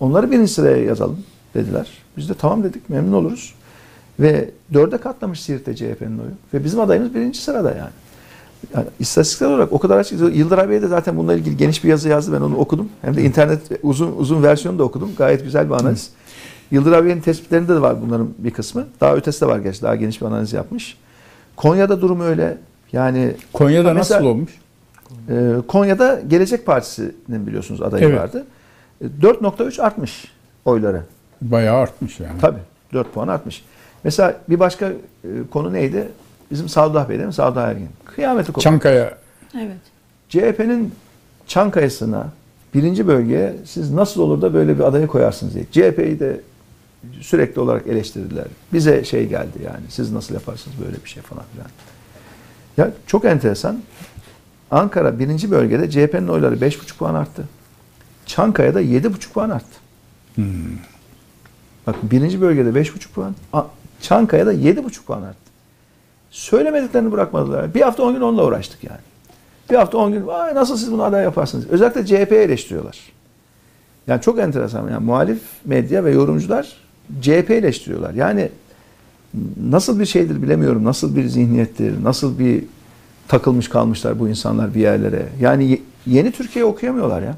Onları 0.00 0.30
birinci 0.30 0.52
sıraya 0.52 0.84
yazalım 0.84 1.18
dediler. 1.54 1.88
Biz 2.16 2.28
de 2.28 2.34
tamam 2.34 2.64
dedik 2.64 2.90
memnun 2.90 3.12
oluruz. 3.12 3.54
Ve 4.20 4.50
dörde 4.74 4.98
katlamış 4.98 5.40
Siirt'te 5.40 5.76
CHP'nin 5.76 6.18
oyu. 6.18 6.30
Ve 6.54 6.64
bizim 6.64 6.80
adayımız 6.80 7.14
birinci 7.14 7.40
sırada 7.40 7.70
yani. 7.70 7.90
yani 8.74 8.86
istatistiksel 8.98 9.48
olarak 9.48 9.72
o 9.72 9.78
kadar 9.78 9.98
açık. 9.98 10.36
Yıldıray 10.36 10.70
Bey 10.70 10.82
de 10.82 10.88
zaten 10.88 11.16
bununla 11.16 11.34
ilgili 11.34 11.56
geniş 11.56 11.84
bir 11.84 11.88
yazı 11.88 12.08
yazdı. 12.08 12.32
Ben 12.32 12.40
onu 12.40 12.56
okudum. 12.56 12.88
Hem 13.02 13.16
de 13.16 13.22
internet 13.22 13.60
uzun 13.82 14.14
uzun 14.16 14.42
versiyonu 14.42 14.78
da 14.78 14.84
okudum. 14.84 15.10
Gayet 15.18 15.44
güzel 15.44 15.68
bir 15.68 15.74
analiz. 15.74 16.10
Yıldıray 16.70 17.04
Bey'in 17.04 17.20
tespitlerinde 17.20 17.74
de 17.74 17.80
var 17.80 18.02
bunların 18.02 18.28
bir 18.38 18.50
kısmı. 18.50 18.86
Daha 19.00 19.14
ötesi 19.14 19.40
de 19.40 19.46
var 19.46 19.58
gerçi. 19.58 19.82
Daha 19.82 19.96
geniş 19.96 20.20
bir 20.20 20.26
analiz 20.26 20.52
yapmış. 20.52 20.96
Konya'da 21.56 22.00
durum 22.00 22.20
öyle. 22.20 22.58
Yani 22.92 23.34
Konya'da 23.52 23.94
Mesela- 23.94 24.18
nasıl 24.20 24.30
olmuş? 24.30 24.50
ee, 25.30 25.52
Konya'da 25.68 26.20
Gelecek 26.28 26.66
Partisi'nin 26.66 27.46
biliyorsunuz 27.46 27.82
adayı 27.82 28.04
Evet. 28.04 28.18
vardı. 28.20 28.46
Ee, 29.00 29.04
4.3 29.22 29.78
artmış 29.82 30.24
oyları. 30.64 31.02
Bayağı 31.42 31.76
artmış 31.76 32.20
yani. 32.20 32.40
Tabii 32.40 32.58
4 32.92 33.14
puan 33.14 33.28
artmış. 33.28 33.64
Mesela 34.04 34.34
bir 34.48 34.60
başka 34.60 34.86
e, 34.88 35.28
konu 35.50 35.72
neydi? 35.72 36.08
Bizim 36.50 36.68
Sadullah 36.68 37.08
Bey 37.08 37.16
değil 37.16 37.26
mi? 37.26 37.32
Sadullah 37.32 37.68
Ergin. 37.68 37.88
Kıyameti 38.04 38.46
koptu. 38.46 38.60
Çankaya 38.60 39.18
Evet. 39.54 39.76
CHP'nin 40.28 40.92
Çankaya'sına 41.46 42.26
birinci 42.74 43.06
bölgeye 43.06 43.56
siz 43.64 43.90
nasıl 43.92 44.20
olur 44.22 44.42
da 44.42 44.54
böyle 44.54 44.78
bir 44.78 44.84
adayı 44.84 45.06
koyarsınız 45.06 45.54
diye. 45.54 45.64
CHP'yi 45.72 46.20
de 46.20 46.40
sürekli 47.20 47.60
olarak 47.60 47.86
eleştirdiler. 47.86 48.44
Bize 48.72 49.04
şey 49.04 49.28
geldi 49.28 49.58
yani 49.64 49.84
siz 49.88 50.12
nasıl 50.12 50.34
yaparsınız 50.34 50.76
böyle 50.84 51.04
bir 51.04 51.08
şey 51.10 51.22
falan 51.22 51.44
filan. 51.52 51.68
Ya 52.76 52.92
çok 53.06 53.24
enteresan. 53.24 53.82
Ankara 54.70 55.18
birinci 55.18 55.50
bölgede 55.50 55.90
CHP'nin 55.90 56.28
oyları 56.28 56.54
5,5 56.54 56.96
puan 56.96 57.14
arttı. 57.14 57.48
Çankaya'da 58.26 58.82
7,5 58.82 59.32
puan 59.32 59.50
arttı. 59.50 59.78
Bak 61.86 61.96
birinci 62.02 62.40
bölgede 62.40 62.68
5,5 62.80 63.08
puan, 63.14 63.34
Çankaya'da 64.00 64.54
7,5 64.54 65.04
puan 65.04 65.22
arttı. 65.22 65.38
Söylemediklerini 66.30 67.12
bırakmadılar. 67.12 67.74
Bir 67.74 67.80
hafta 67.80 68.02
10 68.02 68.14
gün 68.14 68.20
onunla 68.20 68.44
uğraştık 68.44 68.84
yani. 68.84 69.00
Bir 69.70 69.74
hafta 69.74 69.98
10 69.98 70.12
gün 70.12 70.26
Vay 70.26 70.54
nasıl 70.54 70.76
siz 70.76 70.92
bunu 70.92 71.02
aday 71.02 71.24
yaparsınız? 71.24 71.66
Özellikle 71.66 72.06
CHP'yi 72.06 72.40
eleştiriyorlar. 72.40 72.98
Yani 74.06 74.20
çok 74.20 74.38
enteresan. 74.38 74.88
Yani 74.90 75.04
muhalif 75.04 75.42
medya 75.64 76.04
ve 76.04 76.10
yorumcular 76.10 76.76
CHP 77.22 77.50
eleştiriyorlar. 77.50 78.14
Yani 78.14 78.48
nasıl 79.62 80.00
bir 80.00 80.06
şeydir 80.06 80.42
bilemiyorum. 80.42 80.84
Nasıl 80.84 81.16
bir 81.16 81.24
zihniyettir, 81.28 82.04
nasıl 82.04 82.38
bir 82.38 82.64
takılmış 83.28 83.68
kalmışlar 83.68 84.18
bu 84.18 84.28
insanlar 84.28 84.74
bir 84.74 84.80
yerlere. 84.80 85.26
Yani 85.40 85.64
ye- 85.70 85.82
yeni 86.06 86.32
Türkiye 86.32 86.64
okuyamıyorlar 86.64 87.22
ya. 87.22 87.36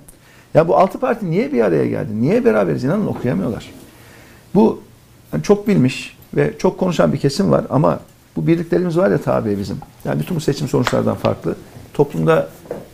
Ya 0.55 0.69
bu 0.69 0.77
altı 0.77 0.99
parti 0.99 1.31
niye 1.31 1.53
bir 1.53 1.61
araya 1.61 1.87
geldi? 1.87 2.21
Niye 2.21 2.45
beraberiz? 2.45 2.85
İnanın 2.85 3.07
okuyamıyorlar. 3.07 3.71
Bu 4.55 4.81
hani 5.31 5.43
çok 5.43 5.69
bilmiş 5.69 6.17
ve 6.37 6.55
çok 6.59 6.79
konuşan 6.79 7.13
bir 7.13 7.19
kesim 7.19 7.51
var 7.51 7.65
ama 7.71 8.01
bu 8.37 8.47
birliklerimiz 8.47 8.97
var 8.99 9.11
ya 9.11 9.19
tabi 9.19 9.59
bizim. 9.59 9.77
Yani 10.05 10.21
bütün 10.21 10.37
bu 10.37 10.41
seçim 10.41 10.69
sonuçlardan 10.69 11.15
farklı. 11.17 11.57
Toplumda 11.95 12.49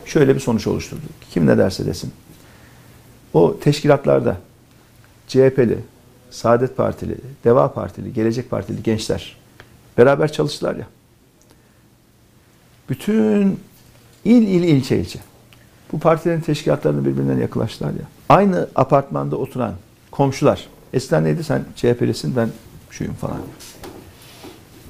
şöyle 0.05 0.35
bir 0.35 0.41
sonuç 0.41 0.66
oluşturdu. 0.66 1.01
Kim 1.31 1.47
ne 1.47 1.59
derse 1.59 1.87
desin. 1.87 2.11
O 3.35 3.57
teşkilatlarda 3.61 4.37
CHP'li, 5.29 5.79
Saadet 6.31 6.77
Partili, 6.77 7.16
Deva 7.45 7.72
Partili, 7.72 8.12
Gelecek 8.12 8.51
Partili 8.51 8.83
gençler 8.83 9.37
beraber 9.99 10.33
çalıştılar 10.33 10.77
ya. 10.77 10.87
Bütün 12.89 13.61
il 14.24 14.43
il 14.43 14.62
ilçe 14.62 14.99
ilçe. 14.99 15.18
Bu 15.93 15.99
partilerin 15.99 16.41
teşkilatlarını 16.41 17.05
birbirine 17.05 17.41
yaklaştılar 17.41 17.91
ya. 17.91 18.07
Aynı 18.29 18.68
apartmanda 18.74 19.37
oturan 19.37 19.74
komşular. 20.11 20.68
Eskiden 20.93 21.24
neydi 21.24 21.45
sen 21.45 21.64
CHP'lisin 21.77 22.37
ben 22.37 22.49
şuyum 22.91 23.14
falan. 23.14 23.39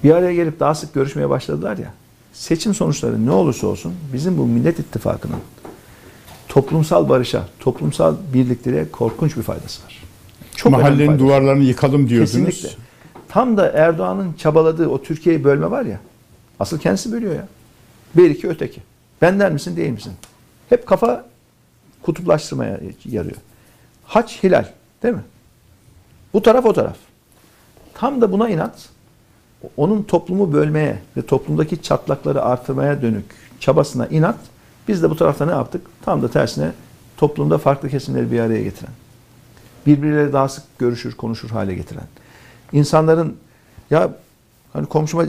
Bir 0.05 0.11
araya 0.11 0.34
gelip 0.34 0.61
daha 0.61 0.74
sık 0.74 0.95
görüşmeye 0.95 1.30
başladılar 1.30 1.78
ya. 1.78 1.93
Seçim 2.32 2.74
sonuçları 2.74 3.26
ne 3.26 3.30
olursa 3.30 3.66
olsun 3.66 3.95
bizim 4.12 4.39
bu 4.39 4.47
Millet 4.47 4.78
İttifakı'nın 4.78 5.41
toplumsal 6.49 7.09
barışa, 7.09 7.49
toplumsal 7.61 8.14
birlikteliğe 8.34 8.91
korkunç 8.91 9.37
bir 9.37 9.43
faydası 9.43 9.84
var. 9.84 10.05
Çok 10.57 10.72
mahallenin 10.72 11.18
duvarlarını 11.18 11.64
yıkalım 11.64 12.09
diyordunuz. 12.09 12.32
Kesinlikle. 12.32 12.68
Tam 13.28 13.57
da 13.57 13.70
Erdoğan'ın 13.70 14.32
çabaladığı 14.32 14.88
o 14.88 15.02
Türkiye'yi 15.02 15.44
bölme 15.44 15.70
var 15.70 15.84
ya. 15.84 16.00
Asıl 16.61 16.78
kendisi 16.78 17.12
bölüyor 17.12 17.34
ya. 17.34 17.48
Bir 18.16 18.30
iki 18.30 18.48
öteki. 18.48 18.82
Benden 19.22 19.52
misin 19.52 19.76
değil 19.76 19.90
misin? 19.90 20.12
Hep 20.68 20.86
kafa 20.86 21.26
kutuplaştırmaya 22.02 22.80
yarıyor. 23.04 23.36
Haç 24.04 24.42
hilal 24.42 24.64
değil 25.02 25.14
mi? 25.14 25.24
Bu 26.32 26.42
taraf 26.42 26.66
o 26.66 26.72
taraf. 26.72 26.96
Tam 27.94 28.20
da 28.20 28.32
buna 28.32 28.48
inat 28.48 28.88
onun 29.76 30.02
toplumu 30.02 30.52
bölmeye 30.52 30.98
ve 31.16 31.22
toplumdaki 31.22 31.82
çatlakları 31.82 32.42
artırmaya 32.42 33.02
dönük 33.02 33.24
çabasına 33.61 34.07
inat. 34.07 34.38
Biz 34.88 35.02
de 35.02 35.11
bu 35.11 35.16
tarafta 35.16 35.46
ne 35.46 35.52
yaptık? 35.52 35.86
Tam 36.04 36.22
da 36.22 36.30
tersine 36.30 36.72
toplumda 37.16 37.59
farklı 37.59 37.88
kesimleri 37.88 38.32
bir 38.32 38.40
araya 38.40 38.62
getiren 38.62 38.92
birbirleriyle 39.87 40.32
daha 40.32 40.49
sık 40.49 40.78
görüşür, 40.78 41.12
konuşur 41.14 41.49
hale 41.51 41.74
getiren. 41.74 42.05
İnsanların 42.72 43.37
ya 43.91 44.11
hani 44.72 44.87
komşuma 44.87 45.24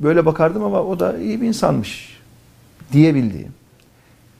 böyle 0.00 0.26
bakardım 0.26 0.64
ama 0.64 0.82
o 0.82 1.00
da 1.00 1.18
iyi 1.18 1.40
bir 1.40 1.48
insanmış 1.48 2.20
diyebildiğim. 2.92 3.52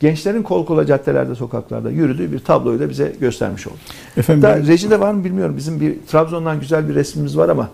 Gençlerin 0.00 0.42
kol 0.42 0.66
kola 0.66 0.86
caddelerde, 0.86 1.34
sokaklarda 1.34 1.90
yürüdüğü 1.90 2.32
bir 2.32 2.38
tabloyu 2.38 2.80
da 2.80 2.90
bize 2.90 3.12
göstermiş 3.20 3.66
oldu. 3.66 3.76
Efendim 4.16 4.42
Hatta 4.48 4.60
ben- 4.60 4.66
rejide 4.66 5.00
var 5.00 5.12
mı 5.12 5.24
bilmiyorum. 5.24 5.56
Bizim 5.56 5.80
bir 5.80 5.94
Trabzon'dan 6.08 6.60
güzel 6.60 6.88
bir 6.88 6.94
resmimiz 6.94 7.36
var 7.36 7.48
ama 7.48 7.70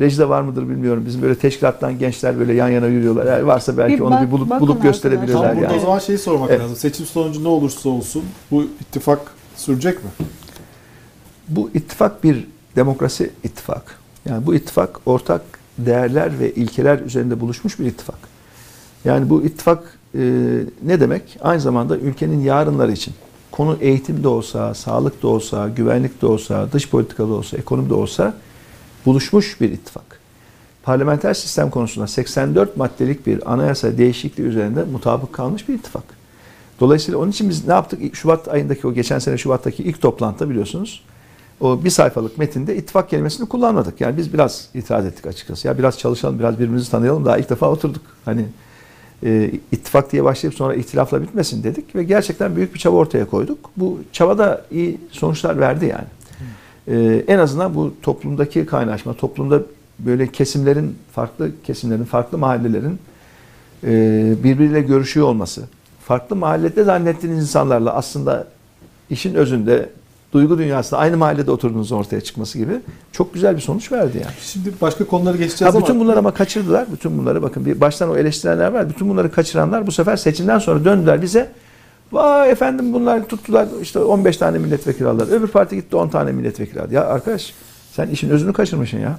rejide 0.00 0.28
var 0.28 0.42
mıdır 0.42 0.68
bilmiyorum. 0.68 1.04
Bizim 1.06 1.22
böyle 1.22 1.34
teşkilattan 1.34 1.98
gençler 1.98 2.38
böyle 2.38 2.52
yan 2.54 2.68
yana 2.68 2.86
yürüyorlar. 2.86 3.26
Eğer 3.26 3.40
varsa 3.40 3.76
belki 3.78 3.94
Bir 3.94 4.00
onu 4.00 4.10
bak- 4.14 4.26
bir 4.26 4.30
bulup 4.30 4.60
bulup 4.60 4.82
gösterebilirler 4.82 5.32
Tam 5.42 5.56
burada 5.56 5.66
yani. 5.72 5.76
o 5.76 5.80
zaman 5.80 5.98
şeyi 5.98 6.18
sormak 6.18 6.50
Evet. 6.50 6.60
lazım. 6.60 6.76
Seçim 6.76 7.06
sonucu 7.06 7.44
ne 7.44 7.48
olursa 7.48 7.88
olsun 7.88 8.24
bu 8.50 8.62
ittifak 8.62 9.20
sürecek 9.56 10.04
mi? 10.04 10.10
Bu 11.48 11.70
ittifak 11.74 12.24
bir 12.24 12.46
demokrasi 12.76 13.30
ittifakı. 13.44 13.92
Yani 14.24 14.46
bu 14.46 14.54
ittifak 14.54 15.00
ortak 15.06 15.42
değerler 15.78 16.38
ve 16.38 16.54
ilkeler 16.54 16.98
üzerinde 16.98 17.40
buluşmuş 17.40 17.78
bir 17.78 17.86
ittifak. 17.86 18.18
Yani 19.04 19.30
bu 19.30 19.42
ittifak 19.42 19.98
e, 20.14 20.20
ne 20.82 21.00
demek? 21.00 21.38
Aynı 21.40 21.60
zamanda 21.60 21.96
ülkenin 21.98 22.40
yarınları 22.40 22.92
için 22.92 23.14
konu 23.50 23.76
eğitim 23.80 24.24
de 24.24 24.28
olsa, 24.28 24.74
sağlık 24.74 25.22
da 25.22 25.28
olsa, 25.28 25.68
güvenlik 25.68 26.22
de 26.22 26.26
olsa, 26.26 26.72
dış 26.72 26.90
politika 26.90 27.22
da 27.22 27.32
olsa, 27.32 27.56
ekonomi 27.56 27.90
de 27.90 27.94
olsa 27.94 28.34
buluşmuş 29.06 29.60
bir 29.60 29.72
ittifak. 29.72 30.20
Parlamenter 30.82 31.34
sistem 31.34 31.70
konusunda 31.70 32.06
84 32.06 32.76
maddelik 32.76 33.26
bir 33.26 33.52
anayasa 33.52 33.98
değişikliği 33.98 34.42
üzerinde 34.42 34.84
mutabık 34.84 35.32
kalmış 35.32 35.68
bir 35.68 35.74
ittifak. 35.74 36.04
Dolayısıyla 36.80 37.20
onun 37.20 37.30
için 37.30 37.48
biz 37.48 37.66
ne 37.66 37.72
yaptık? 37.72 38.16
Şubat 38.16 38.48
ayındaki 38.48 38.86
o 38.86 38.94
geçen 38.94 39.18
sene 39.18 39.38
Şubat'taki 39.38 39.82
ilk 39.82 40.00
toplantıda 40.00 40.50
biliyorsunuz 40.50 41.04
o 41.60 41.84
bir 41.84 41.90
sayfalık 41.90 42.38
metinde 42.38 42.76
ittifak 42.76 43.10
kelimesini 43.10 43.48
kullanmadık. 43.48 44.00
Yani 44.00 44.16
biz 44.16 44.32
biraz 44.32 44.68
itiraz 44.74 45.06
ettik 45.06 45.26
açıkçası. 45.26 45.68
Ya 45.68 45.78
biraz 45.78 45.98
çalışalım, 45.98 46.38
biraz 46.38 46.54
birbirimizi 46.54 46.90
tanıyalım. 46.90 47.24
Daha 47.24 47.38
ilk 47.38 47.50
defa 47.50 47.70
oturduk. 47.70 48.02
Hani 48.24 48.44
e, 49.24 49.50
ittifak 49.72 50.12
diye 50.12 50.24
başlayıp 50.24 50.54
sonra 50.54 50.74
ihtilafla 50.74 51.22
bitmesin 51.22 51.62
dedik 51.62 51.94
ve 51.94 52.04
gerçekten 52.04 52.56
büyük 52.56 52.74
bir 52.74 52.78
çaba 52.78 52.96
ortaya 52.96 53.24
koyduk. 53.24 53.70
Bu 53.76 53.98
çaba 54.12 54.38
da 54.38 54.64
iyi 54.70 55.00
sonuçlar 55.10 55.60
verdi 55.60 55.86
yani. 55.86 56.08
E, 56.88 57.24
en 57.28 57.38
azından 57.38 57.74
bu 57.74 57.94
toplumdaki 58.02 58.66
kaynaşma, 58.66 59.14
toplumda 59.14 59.62
böyle 59.98 60.26
kesimlerin, 60.26 60.98
farklı 61.12 61.50
kesimlerin, 61.64 62.04
farklı 62.04 62.38
mahallelerin 62.38 62.98
e, 63.84 64.34
birbiriyle 64.44 64.80
görüşüyor 64.80 65.26
olması, 65.26 65.62
farklı 66.04 66.36
mahallede 66.36 66.84
zannettiğiniz 66.84 67.42
insanlarla 67.42 67.94
aslında 67.94 68.46
işin 69.10 69.34
özünde, 69.34 69.90
duygu 70.32 70.58
dünyasında 70.58 71.00
aynı 71.00 71.16
mahallede 71.16 71.50
oturduğunuz 71.50 71.92
ortaya 71.92 72.20
çıkması 72.20 72.58
gibi 72.58 72.80
çok 73.12 73.34
güzel 73.34 73.56
bir 73.56 73.60
sonuç 73.60 73.92
verdi 73.92 74.18
yani. 74.18 74.34
Şimdi 74.42 74.72
başka 74.80 75.04
konuları 75.04 75.36
geçeceğiz 75.36 75.74
Ha, 75.74 75.80
bütün 75.80 75.92
ama 75.92 76.00
bunları 76.00 76.18
ama 76.18 76.30
kaçırdılar. 76.34 76.86
Bütün 76.92 77.18
bunları 77.18 77.42
bakın 77.42 77.66
bir 77.66 77.80
baştan 77.80 78.10
o 78.10 78.16
eleştirenler 78.16 78.72
var. 78.72 78.88
Bütün 78.90 79.08
bunları 79.08 79.32
kaçıranlar 79.32 79.86
bu 79.86 79.92
sefer 79.92 80.16
seçimden 80.16 80.58
sonra 80.58 80.84
döndüler 80.84 81.22
bize. 81.22 81.50
Vay 82.12 82.50
efendim 82.50 82.92
bunlar 82.92 83.24
tuttular 83.28 83.68
işte 83.82 83.98
15 83.98 84.36
tane 84.36 84.58
milletvekili 84.58 85.08
aldılar. 85.08 85.36
Öbür 85.38 85.48
parti 85.48 85.76
gitti 85.76 85.96
10 85.96 86.08
tane 86.08 86.32
milletvekili 86.32 86.80
aldı. 86.80 86.94
Ya 86.94 87.04
arkadaş 87.06 87.52
sen 87.92 88.08
işin 88.08 88.30
özünü 88.30 88.52
kaçırmışsın 88.52 88.98
ya. 88.98 89.18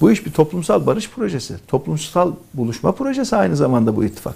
Bu 0.00 0.10
iş 0.10 0.26
bir 0.26 0.30
toplumsal 0.32 0.86
barış 0.86 1.10
projesi. 1.10 1.54
Toplumsal 1.68 2.32
buluşma 2.54 2.92
projesi 2.92 3.36
aynı 3.36 3.56
zamanda 3.56 3.96
bu 3.96 4.04
ittifak. 4.04 4.34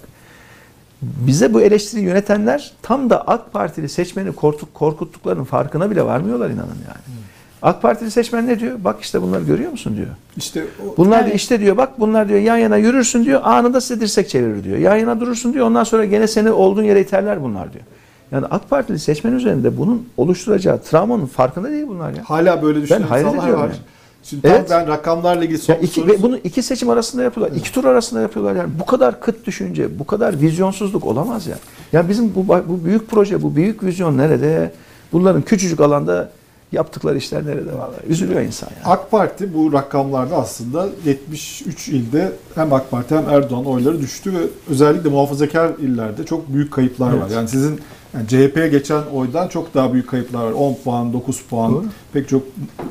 Bize 1.02 1.54
bu 1.54 1.60
eleştiri 1.60 2.00
yönetenler 2.00 2.72
tam 2.82 3.10
da 3.10 3.28
AK 3.28 3.52
Partili 3.52 3.88
seçmeni 3.88 4.28
korkut- 4.28 4.72
korkuttuklarının 4.74 5.44
farkına 5.44 5.90
bile 5.90 6.02
varmıyorlar 6.04 6.46
inanın 6.50 6.58
yani. 6.66 7.18
AK 7.62 7.82
Partili 7.82 8.10
seçmen 8.10 8.46
ne 8.46 8.60
diyor? 8.60 8.76
Bak 8.84 8.96
işte 9.00 9.22
bunları 9.22 9.44
görüyor 9.44 9.70
musun 9.70 9.96
diyor. 9.96 10.06
İşte 10.36 10.64
o, 10.86 10.96
Bunlar 10.96 11.18
diyor 11.18 11.26
Evet. 11.28 11.36
işte 11.40 11.60
diyor 11.60 11.76
bak 11.76 12.00
bunlar 12.00 12.28
diyor 12.28 12.40
yan 12.40 12.56
yana 12.56 12.76
yürürsün 12.76 13.24
diyor 13.24 13.40
anında 13.44 13.80
size 13.80 14.00
dirsek 14.00 14.28
çevirir 14.28 14.64
diyor. 14.64 14.78
Yan 14.78 14.96
yana 14.96 15.20
durursun 15.20 15.52
diyor 15.54 15.66
ondan 15.66 15.84
sonra 15.84 16.04
gene 16.04 16.26
seni 16.26 16.50
olduğun 16.50 16.82
yere 16.82 17.00
iterler 17.00 17.42
bunlar 17.42 17.72
diyor. 17.72 17.84
Yani 18.32 18.46
AK 18.50 18.70
Partili 18.70 18.98
seçmen 18.98 19.32
üzerinde 19.32 19.78
bunun 19.78 20.08
oluşturacağı 20.16 20.82
travmanın 20.82 21.26
farkında 21.26 21.70
değil 21.70 21.84
bunlar 21.88 22.10
ya. 22.10 22.22
hala 22.24 22.62
böyle 22.62 22.82
düşünen 22.82 23.00
insanlar 23.02 23.28
ediyorum 23.38 23.60
var. 23.60 23.66
yani. 23.68 23.76
Şimdi 24.22 24.46
Evet. 24.46 24.66
ben 24.70 24.88
rakamlarla 24.88 25.44
ilgili 25.44 25.58
son 25.58 25.74
iki, 25.74 26.00
soru 26.00 26.06
ve 26.06 26.22
bunu 26.22 26.36
iki 26.36 26.62
seçim 26.62 26.90
arasında 26.90 27.22
yapıyorlar. 27.22 27.56
iki 27.56 27.72
tur 27.72 27.84
arasında 27.84 28.20
yapıyorlar 28.20 28.56
yani. 28.56 28.70
Bu 28.80 28.86
kadar 28.86 29.20
kıt 29.20 29.46
düşünce, 29.46 29.98
bu 29.98 30.06
kadar 30.06 30.40
vizyonsuzluk 30.40 31.04
olamaz 31.06 31.46
ya. 31.46 31.56
Ya 31.92 32.08
bizim 32.08 32.34
bu, 32.34 32.48
bu 32.48 32.84
büyük 32.84 33.08
proje, 33.08 33.42
bu 33.42 33.56
büyük 33.56 33.84
vizyon 33.84 34.18
nerede? 34.18 34.72
Bunların 35.12 35.42
küçücük 35.42 35.80
alanda 35.80 36.30
yaptıkları 36.72 37.18
işler 37.18 37.46
nerede 37.46 37.72
vallahi? 37.72 38.06
Üzülüyor 38.08 38.40
insan 38.40 38.66
ya. 38.66 38.90
AK 38.90 39.10
Parti 39.10 39.54
bu 39.54 39.72
rakamlarda 39.72 40.36
aslında 40.36 40.88
73 41.04 41.88
ilde 41.88 42.32
hem 42.54 42.72
AK 42.72 42.90
Parti 42.90 43.16
hem 43.16 43.28
Erdoğan 43.28 43.66
oyları 43.66 44.00
düştü 44.00 44.32
ve 44.32 44.38
özellikle 44.68 45.08
muhafazakar 45.08 45.70
illerde 45.78 46.24
çok 46.24 46.48
büyük 46.54 46.72
kayıplar 46.72 47.12
var. 47.12 47.18
Evet. 47.22 47.32
Yani 47.32 47.48
sizin 47.48 47.80
yani 48.14 48.28
CHP'ye 48.28 48.68
geçen 48.68 49.02
oydan 49.14 49.48
çok 49.48 49.74
daha 49.74 49.92
büyük 49.92 50.08
kayıplar 50.08 50.44
var. 50.44 50.52
10 50.52 50.74
puan, 50.84 51.12
9 51.12 51.42
puan 51.42 51.72
Doğru. 51.72 51.84
pek 52.12 52.28
çok 52.28 52.42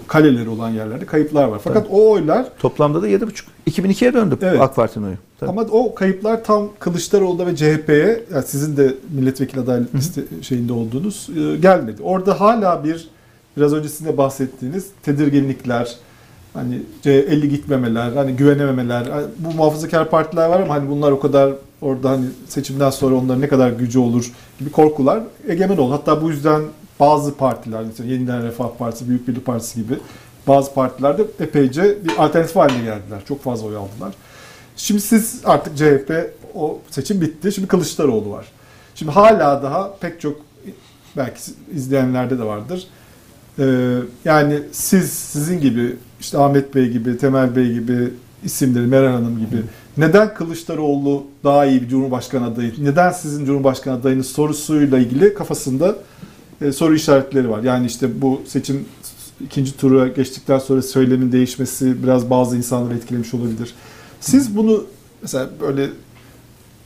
kaleleri 0.08 0.50
olan 0.50 0.70
yerlerde 0.70 1.06
kayıplar 1.06 1.44
var. 1.44 1.60
Fakat 1.64 1.88
o 1.92 2.12
oylar 2.12 2.46
Toplamda 2.60 3.02
da 3.02 3.08
7,5. 3.10 3.44
2002'ye 3.70 4.14
döndü 4.14 4.38
Evet. 4.42 4.62
AK 4.62 4.76
Parti'nin 4.76 5.06
oyu. 5.06 5.16
Tabii. 5.40 5.50
ama 5.50 5.62
o 5.62 5.96
kayıplar 5.96 6.44
tam 6.44 6.70
Kılıçdaroğlu'da 6.80 7.48
ve 7.48 7.56
CHP'ye 7.56 8.24
yani 8.34 8.44
sizin 8.46 8.78
de 8.78 8.96
milletvekili 9.10 9.62
aday 9.62 9.82
liste 9.96 10.22
şeyinde 10.42 10.74
olduğunuz 10.74 11.30
e, 11.38 11.58
gelmedi. 11.58 12.04
Orada 12.04 12.42
hala 12.42 12.84
bir 12.84 13.10
biraz 13.58 13.74
öncesinde 13.74 14.18
bahsettiğiniz 14.18 14.88
tedirginlikler, 15.04 15.96
hani 16.54 16.82
C50 17.04 17.46
gitmemeler, 17.46 18.12
hani 18.12 18.36
güvenememeler. 18.36 19.06
hani 19.06 19.26
Bu 19.38 19.54
muhafazakar 19.54 20.10
partiler 20.10 20.50
var 20.50 20.60
ama 20.60 20.74
hani 20.74 20.90
bunlar 20.90 21.12
o 21.12 21.20
kadar 21.20 21.54
orada 21.82 22.10
hani 22.10 22.26
seçimden 22.48 22.90
sonra 22.90 23.16
onların 23.16 23.42
ne 23.42 23.48
kadar 23.48 23.72
gücü 23.72 24.00
olur 24.00 24.32
gibi 24.60 24.72
korkular 24.72 25.24
egemen 25.48 25.78
oldu. 25.78 25.94
Hatta 25.94 26.22
bu 26.22 26.30
yüzden 26.30 26.62
bazı 27.00 27.38
partiler, 27.38 27.84
mesela 27.84 28.12
Yeniden 28.12 28.44
Refah 28.44 28.70
Partisi, 28.78 29.10
Büyük 29.10 29.28
Birlik 29.28 29.46
Partisi 29.46 29.84
gibi 29.84 29.94
bazı 30.48 30.74
partiler 30.74 31.18
de 31.18 31.26
epeyce 31.40 31.98
bir 32.04 32.12
alternatif 32.18 32.56
haline 32.56 32.84
geldiler. 32.84 33.22
Çok 33.28 33.44
fazla 33.44 33.68
oy 33.68 33.76
aldılar. 33.76 34.14
Şimdi 34.78 35.02
siz 35.02 35.42
artık 35.46 35.78
CHP 35.78 36.34
o 36.56 36.80
seçim 36.90 37.22
bitti. 37.22 37.52
Şimdi 37.52 37.68
Kılıçdaroğlu 37.68 38.30
var. 38.30 38.46
Şimdi 38.96 39.12
hala 39.12 39.64
daha 39.64 39.96
pek 39.96 40.22
çok 40.22 40.42
belki 41.18 41.42
izleyenlerde 41.74 42.40
de 42.40 42.44
vardır. 42.44 42.88
Ee, 43.60 43.98
yani 44.26 44.60
siz 44.72 45.12
sizin 45.14 45.60
gibi 45.60 45.96
işte 46.20 46.38
Ahmet 46.38 46.76
Bey 46.76 46.90
gibi, 46.90 47.18
Temel 47.18 47.56
Bey 47.56 47.74
gibi 47.74 48.14
isimleri, 48.44 48.88
Meral 48.88 49.12
Hanım 49.12 49.40
gibi 49.40 49.64
neden 49.98 50.34
Kılıçdaroğlu 50.34 51.24
daha 51.44 51.66
iyi 51.66 51.82
bir 51.82 51.88
Cumhurbaşkanı 51.88 52.46
adayı, 52.46 52.74
neden 52.78 53.12
sizin 53.12 53.46
Cumhurbaşkanı 53.46 53.96
adayınız 53.96 54.28
sorusuyla 54.28 55.00
ilgili 55.00 55.34
kafasında 55.34 55.96
e, 56.62 56.72
soru 56.72 56.96
işaretleri 56.96 57.50
var. 57.50 57.64
Yani 57.64 57.86
işte 57.86 58.22
bu 58.22 58.42
seçim 58.48 58.86
ikinci 59.46 59.78
tura 59.78 60.08
geçtikten 60.08 60.60
sonra 60.60 60.82
söylemin 60.82 61.32
değişmesi 61.32 62.04
biraz 62.04 62.30
bazı 62.30 62.58
insanları 62.58 62.94
etkilemiş 62.94 63.34
olabilir. 63.34 63.74
Siz 64.20 64.58
bunu 64.58 64.84
mesela 65.22 65.50
böyle 65.62 65.90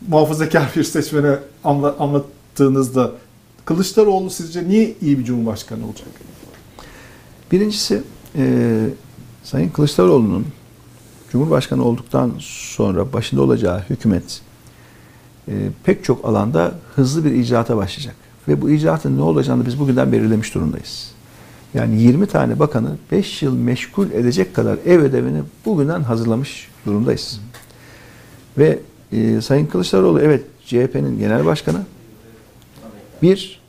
muhafazakar 0.07 0.71
bir 0.75 0.83
seçmene 0.83 1.35
anla- 1.63 1.95
anlattığınızda 1.99 3.11
Kılıçdaroğlu 3.65 4.29
sizce 4.29 4.67
niye 4.67 4.93
iyi 5.01 5.19
bir 5.19 5.23
cumhurbaşkanı 5.23 5.85
olacak? 5.85 6.07
Birincisi 7.51 8.01
e, 8.37 8.85
Sayın 9.43 9.69
Kılıçdaroğlu'nun 9.69 10.45
Cumhurbaşkanı 11.31 11.83
olduktan 11.83 12.33
sonra 12.39 13.13
başında 13.13 13.41
olacağı 13.41 13.79
hükümet 13.89 14.41
e, 15.47 15.53
pek 15.83 16.03
çok 16.03 16.25
alanda 16.25 16.71
hızlı 16.95 17.25
bir 17.25 17.31
icraata 17.31 17.77
başlayacak. 17.77 18.15
Ve 18.47 18.61
bu 18.61 18.69
icraatın 18.69 19.17
ne 19.17 19.21
olacağını 19.21 19.65
biz 19.65 19.79
bugünden 19.79 20.11
belirlemiş 20.11 20.55
durumdayız. 20.55 21.11
Yani 21.73 22.01
20 22.01 22.27
tane 22.27 22.59
bakanı 22.59 22.97
5 23.11 23.41
yıl 23.41 23.55
meşgul 23.55 24.11
edecek 24.11 24.55
kadar 24.55 24.77
ev 24.85 24.99
ödevini 24.99 25.41
bugünden 25.65 26.03
hazırlamış 26.03 26.67
durumdayız. 26.85 27.41
Ve 28.57 28.79
e, 29.11 29.41
Sayın 29.41 29.65
Kılıçdaroğlu 29.65 30.21
evet 30.21 30.43
CHP'nin 30.65 31.19
genel 31.19 31.45
başkanı 31.45 31.81
bir 33.21 33.61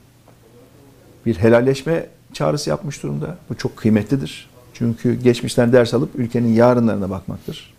bir 1.26 1.34
helalleşme 1.34 2.06
çağrısı 2.32 2.70
yapmış 2.70 3.02
durumda. 3.02 3.38
Bu 3.50 3.54
çok 3.54 3.76
kıymetlidir. 3.76 4.50
Çünkü 4.78 5.14
geçmişten 5.14 5.72
ders 5.72 5.94
alıp 5.94 6.10
ülkenin 6.14 6.54
yarınlarına 6.54 7.10
bakmaktır. 7.10 7.74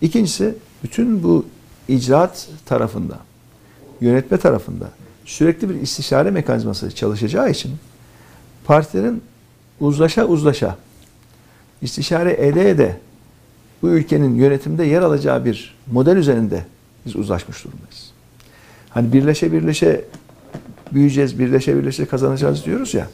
İkincisi 0.00 0.54
bütün 0.82 1.22
bu 1.22 1.46
icraat 1.88 2.48
tarafında, 2.66 3.18
yönetme 4.00 4.36
tarafında 4.36 4.88
sürekli 5.24 5.68
bir 5.68 5.74
istişare 5.74 6.30
mekanizması 6.30 6.94
çalışacağı 6.94 7.50
için 7.50 7.72
partilerin 8.64 9.22
uzlaşa 9.80 10.24
uzlaşa, 10.24 10.76
istişare 11.82 12.46
ede 12.46 12.70
ede 12.70 13.00
bu 13.82 13.88
ülkenin 13.88 14.34
yönetimde 14.34 14.84
yer 14.84 15.02
alacağı 15.02 15.44
bir 15.44 15.74
model 15.92 16.16
üzerinde 16.16 16.64
biz 17.06 17.16
uzlaşmış 17.16 17.64
durumdayız. 17.64 18.10
Hani 18.90 19.12
birleşe 19.12 19.52
birleşe 19.52 20.04
büyüyeceğiz, 20.92 21.38
birleşe 21.38 21.76
birleşe 21.76 22.06
kazanacağız 22.06 22.64
diyoruz 22.64 22.94
ya. 22.94 23.08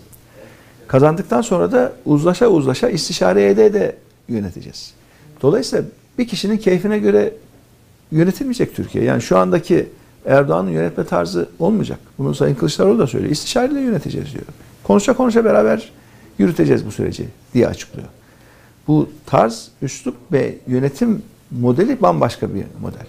Kazandıktan 0.89 1.43
sonra 1.43 1.72
da 1.72 1.93
uzlaşa 2.05 2.49
uzlaşa 2.49 2.89
istişare 2.89 3.49
ede 3.49 3.66
ede 3.66 3.97
yöneteceğiz. 4.28 4.95
Dolayısıyla 5.43 5.85
bir 6.18 6.28
kişinin 6.28 6.59
keyfine 6.59 6.99
göre 6.99 7.32
yönetilmeyecek 8.12 8.76
Türkiye. 8.76 9.05
Yani 9.05 9.22
şu 9.22 9.39
andaki 9.39 9.89
Erdoğan'ın 10.26 10.70
yönetme 10.70 11.05
tarzı 11.05 11.49
olmayacak. 11.59 11.99
Bunu 12.18 12.35
Sayın 12.35 12.55
Kılıçdaroğlu 12.55 12.99
da 12.99 13.07
söylüyor. 13.07 13.32
İstişareyle 13.32 13.80
yöneteceğiz 13.80 14.32
diyor. 14.32 14.45
Konuşa 14.82 15.12
konuşa 15.12 15.45
beraber 15.45 15.93
yürüteceğiz 16.39 16.87
bu 16.87 16.91
süreci 16.91 17.28
diye 17.55 17.68
açıklıyor. 17.68 18.09
Bu 18.89 19.09
tarz, 19.26 19.68
üslup 19.82 20.16
ve 20.32 20.55
yönetim 20.66 21.22
modeli 21.51 22.03
bambaşka 22.03 22.55
bir 22.55 22.64
model. 22.80 23.07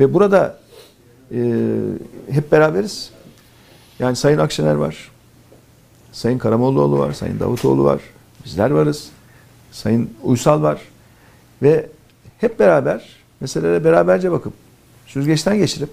Ve 0.00 0.14
burada 0.14 0.58
e, 1.34 1.38
hep 2.30 2.52
beraberiz. 2.52 3.10
Yani 3.98 4.16
Sayın 4.16 4.38
Akşener 4.38 4.74
var. 4.74 5.11
Sayın 6.12 6.38
Karamollaoğlu 6.38 6.98
var. 6.98 7.12
Sayın 7.12 7.40
Davutoğlu 7.40 7.84
var. 7.84 8.00
Bizler 8.44 8.70
varız. 8.70 9.10
Sayın 9.72 10.10
Uysal 10.22 10.62
var. 10.62 10.80
Ve 11.62 11.88
hep 12.38 12.58
beraber 12.58 13.16
meselelere 13.40 13.84
beraberce 13.84 14.32
bakıp 14.32 14.52
süzgeçten 15.06 15.58
geçirip 15.58 15.88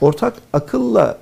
ortak 0.00 0.34
akılla 0.52 1.18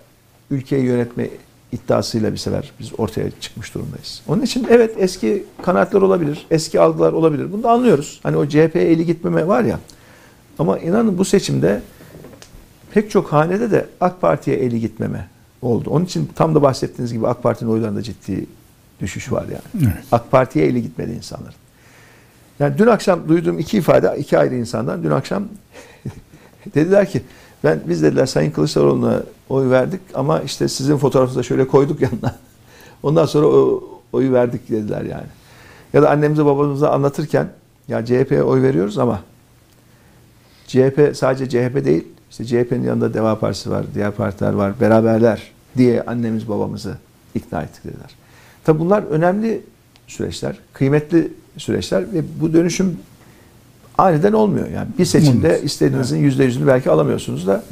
ülkeyi 0.50 0.84
yönetme 0.84 1.28
iddiasıyla 1.72 2.32
bir 2.32 2.36
sefer 2.36 2.72
biz 2.80 3.00
ortaya 3.00 3.30
çıkmış 3.40 3.74
durumdayız. 3.74 4.22
Onun 4.28 4.42
için 4.42 4.66
evet 4.70 4.94
eski 4.98 5.44
kanaatler 5.62 6.02
olabilir, 6.02 6.46
eski 6.50 6.80
algılar 6.80 7.12
olabilir. 7.12 7.52
Bunu 7.52 7.62
da 7.62 7.70
anlıyoruz. 7.70 8.20
Hani 8.22 8.36
o 8.36 8.46
CHP'ye 8.46 8.84
eli 8.84 9.06
gitmeme 9.06 9.48
var 9.48 9.64
ya. 9.64 9.80
Ama 10.58 10.78
inanın 10.78 11.18
bu 11.18 11.24
seçimde 11.24 11.82
pek 12.94 13.10
çok 13.10 13.32
hanede 13.32 13.70
de 13.70 13.86
AK 14.00 14.20
Parti'ye 14.20 14.56
eli 14.56 14.80
gitmeme 14.80 15.28
oldu. 15.62 15.90
Onun 15.90 16.04
için 16.04 16.30
tam 16.34 16.54
da 16.54 16.62
bahsettiğiniz 16.62 17.12
gibi 17.12 17.28
AK 17.28 17.42
Parti'nin 17.42 17.70
oylarında 17.70 18.02
ciddi 18.02 18.46
düşüş 19.00 19.32
var 19.32 19.44
yani. 19.44 19.86
Evet. 19.92 20.04
AK 20.12 20.30
Parti'ye 20.30 20.66
eli 20.66 20.82
gitmedi 20.82 21.12
insanların. 21.12 21.54
Yani 22.58 22.78
dün 22.78 22.86
akşam 22.86 23.28
duyduğum 23.28 23.58
iki 23.58 23.78
ifade 23.78 24.14
iki 24.18 24.38
ayrı 24.38 24.54
insandan 24.54 25.02
dün 25.02 25.10
akşam 25.10 25.44
dediler 26.74 27.10
ki 27.10 27.22
ben 27.64 27.80
biz 27.86 28.02
dediler 28.02 28.26
Sayın 28.26 28.50
Kılıçdaroğlu'na 28.50 29.22
oy 29.48 29.70
verdik 29.70 30.00
ama 30.14 30.40
işte 30.40 30.68
sizin 30.68 30.96
fotoğrafınızı 30.96 31.38
da 31.38 31.42
şöyle 31.42 31.66
koyduk 31.66 32.00
yanına. 32.00 32.36
Ondan 33.02 33.26
sonra 33.26 33.46
o 33.46 33.84
oyu 34.12 34.32
verdik 34.32 34.70
dediler 34.70 35.02
yani. 35.02 35.26
Ya 35.92 36.02
da 36.02 36.10
annemize 36.10 36.44
babamıza 36.44 36.90
anlatırken 36.90 37.48
ya 37.88 38.04
CHP'ye 38.04 38.42
oy 38.42 38.62
veriyoruz 38.62 38.98
ama 38.98 39.20
CHP 40.66 41.10
sadece 41.14 41.48
CHP 41.48 41.84
değil 41.84 42.04
işte 42.32 42.44
CHP'nin 42.44 42.84
yanında 42.84 43.14
Deva 43.14 43.38
Partisi 43.38 43.70
var, 43.70 43.84
diğer 43.94 44.10
partiler 44.10 44.52
var, 44.52 44.80
beraberler 44.80 45.42
diye 45.76 46.02
annemiz 46.02 46.48
babamızı 46.48 46.96
ikna 47.34 47.62
ettik 47.62 47.84
dediler. 47.84 48.10
Tabi 48.64 48.78
bunlar 48.78 49.02
önemli 49.02 49.60
süreçler, 50.06 50.56
kıymetli 50.72 51.32
süreçler 51.56 52.02
ve 52.12 52.22
bu 52.40 52.52
dönüşüm 52.52 52.96
aniden 53.98 54.32
olmuyor. 54.32 54.68
Yani 54.68 54.88
bir 54.98 55.04
seçimde 55.04 55.48
Olmaz. 55.48 55.64
istediğinizin 55.64 56.18
yüzde 56.18 56.44
yüzünü 56.44 56.66
belki 56.66 56.90
alamıyorsunuz 56.90 57.46
da 57.46 57.62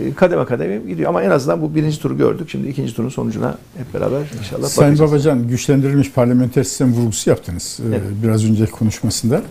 e, 0.00 0.14
kademe 0.14 0.44
kademe 0.44 0.76
gidiyor. 0.76 1.08
Ama 1.08 1.22
en 1.22 1.30
azından 1.30 1.62
bu 1.62 1.74
birinci 1.74 2.00
turu 2.00 2.18
gördük. 2.18 2.50
Şimdi 2.50 2.68
ikinci 2.68 2.94
turun 2.96 3.08
sonucuna 3.08 3.58
hep 3.76 3.94
beraber 3.94 4.20
inşallah 4.38 4.68
Sayın 4.68 4.92
bakacağız. 4.92 5.12
Babacan 5.12 5.48
güçlendirilmiş 5.48 6.10
parlamenter 6.12 6.64
sistem 6.64 6.92
vurgusu 6.94 7.30
yaptınız 7.30 7.80
e, 7.82 7.88
Evet. 7.88 8.00
biraz 8.22 8.44
önceki 8.44 8.72
konuşmasında. 8.72 9.42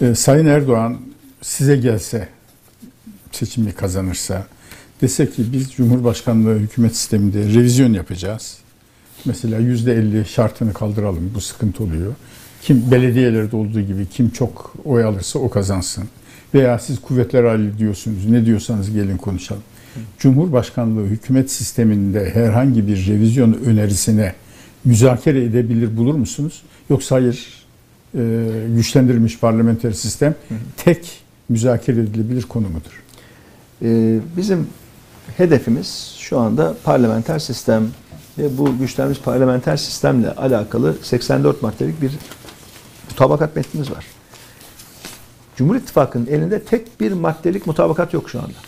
E, 0.00 0.14
Sayın 0.14 0.46
Erdoğan 0.46 0.96
size 1.42 1.76
gelse 1.76 2.28
seçimi 3.34 3.72
kazanırsa 3.72 4.46
dese 5.02 5.30
ki 5.30 5.44
biz 5.52 5.72
Cumhurbaşkanlığı 5.72 6.58
hükümet 6.58 6.96
sisteminde 6.96 7.38
revizyon 7.38 7.92
yapacağız. 7.92 8.58
mesela 9.24 9.60
%50 9.60 10.24
şartını 10.24 10.72
kaldıralım. 10.72 11.32
Bu 11.34 11.40
sıkıntı 11.40 11.84
oluyor. 11.84 12.14
Kim 12.62 12.90
belediyelerde 12.90 13.56
olduğu 13.56 13.80
gibi 13.80 14.06
kim 14.06 14.30
çok 14.30 14.74
oy 14.84 15.04
alırsa 15.04 15.38
o 15.38 15.50
kazansın. 15.50 16.04
Veya 16.54 16.78
siz 16.78 17.00
kuvvetler 17.00 17.44
hali 17.44 17.78
diyorsunuz. 17.78 18.26
Ne 18.26 18.46
diyorsanız 18.46 18.90
gelin 18.90 19.16
konuşalım. 19.16 19.62
Cumhurbaşkanlığı 20.18 21.06
hükümet 21.06 21.50
sisteminde 21.50 22.30
herhangi 22.34 22.86
bir 22.86 23.06
revizyon 23.06 23.52
önerisine 23.52 24.34
müzakere 24.84 25.44
edebilir 25.44 25.96
bulur 25.96 26.14
musunuz? 26.14 26.62
Yoksa 26.90 27.16
hayır 27.16 27.64
e, 28.14 28.20
güçlendirilmiş 28.76 29.38
parlamenter 29.38 29.92
sistem 29.92 30.34
tek 30.76 31.20
müzakere 31.48 32.00
edilebilir 32.00 32.42
konu 32.42 32.68
mudur? 32.68 33.03
Ee, 33.84 34.18
bizim 34.36 34.66
hedefimiz 35.36 36.16
şu 36.18 36.38
anda 36.38 36.74
parlamenter 36.84 37.38
sistem 37.38 37.88
ve 38.38 38.58
bu 38.58 38.78
güçlenmiş 38.78 39.18
parlamenter 39.18 39.76
sistemle 39.76 40.30
alakalı 40.30 40.94
84 41.02 41.62
maddelik 41.62 42.02
bir 42.02 42.12
mutabakat 43.10 43.56
metnimiz 43.56 43.90
var. 43.90 44.06
Cumhur 45.56 45.76
İttifakı'nın 45.76 46.26
elinde 46.26 46.62
tek 46.62 47.00
bir 47.00 47.12
maddelik 47.12 47.66
mutabakat 47.66 48.14
yok 48.14 48.30
şu 48.30 48.38
anda. 48.38 48.58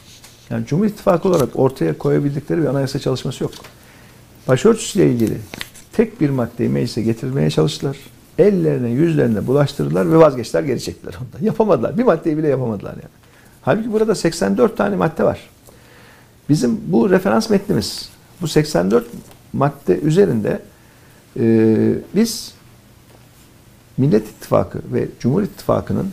Yani 0.51 0.67
Cumhur 0.67 0.87
İttifakı 0.87 1.29
olarak 1.29 1.49
ortaya 1.55 1.99
koyabildikleri 1.99 2.63
bir 2.63 2.67
anayasa 2.67 2.99
çalışması 2.99 3.45
yok. 3.45 3.53
Başörtüsüyle 4.49 5.11
ilgili 5.11 5.39
tek 5.93 6.21
bir 6.21 6.31
maddeyi 6.31 6.69
meclise 6.69 7.03
getirmeye 7.03 7.51
çalıştılar. 7.51 7.97
Ellerine 8.39 8.91
yüzlerine 8.91 9.47
bulaştırdılar 9.47 10.13
ve 10.13 10.17
vazgeçtiler 10.17 10.63
geri 10.63 10.81
çektiler 10.81 11.15
ondan. 11.15 11.47
Yapamadılar. 11.47 11.99
Bir 11.99 12.05
maddeyi 12.05 12.39
bile 12.39 12.49
yapamadılar 12.49 12.93
yani. 12.93 13.26
Halbuki 13.67 13.93
burada 13.93 14.15
84 14.15 14.77
tane 14.77 14.97
madde 14.97 15.25
var. 15.25 15.41
Bizim 16.49 16.81
bu 16.87 17.11
referans 17.11 17.51
metnimiz, 17.51 18.09
bu 18.41 18.49
84 18.49 19.07
madde 19.53 20.01
üzerinde 20.01 20.63
e, 21.41 21.45
biz 22.15 22.55
Millet 23.97 24.29
İttifakı 24.29 24.81
ve 24.93 25.09
Cumhur 25.21 25.43
İttifakı'nın 25.43 26.11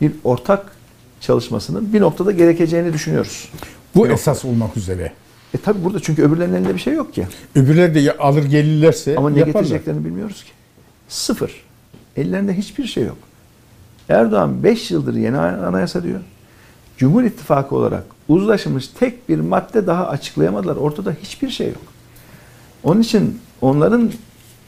bir 0.00 0.12
ortak 0.24 0.72
çalışmasının 1.20 1.92
bir 1.92 2.00
noktada 2.00 2.32
gerekeceğini 2.32 2.92
düşünüyoruz. 2.92 3.48
Bu 3.94 4.06
Yok. 4.06 4.14
esas 4.14 4.44
olmak 4.44 4.76
üzere. 4.76 5.12
E 5.54 5.58
tabi 5.58 5.84
burada 5.84 6.00
çünkü 6.00 6.22
öbürlerinin 6.22 6.54
elinde 6.54 6.74
bir 6.74 6.80
şey 6.80 6.94
yok 6.94 7.14
ki. 7.14 7.26
Öbürleri 7.54 7.94
de 7.94 8.16
alır 8.18 8.44
gelirlerse 8.44 9.16
Ama 9.16 9.30
ne 9.30 9.38
yaparlar. 9.38 9.60
getireceklerini 9.60 10.04
bilmiyoruz 10.04 10.44
ki. 10.44 10.50
Sıfır. 11.08 11.64
Ellerinde 12.16 12.56
hiçbir 12.56 12.86
şey 12.86 13.04
yok. 13.04 13.18
Erdoğan 14.08 14.62
5 14.64 14.90
yıldır 14.90 15.14
yeni 15.14 15.38
anayasa 15.38 16.02
diyor. 16.02 16.20
Cumhur 16.96 17.22
İttifakı 17.22 17.76
olarak 17.76 18.04
uzlaşılmış 18.28 18.88
tek 18.88 19.28
bir 19.28 19.40
madde 19.40 19.86
daha 19.86 20.08
açıklayamadılar. 20.08 20.76
Ortada 20.76 21.12
hiçbir 21.22 21.50
şey 21.50 21.66
yok. 21.66 21.82
Onun 22.84 23.00
için 23.00 23.40
onların 23.60 24.10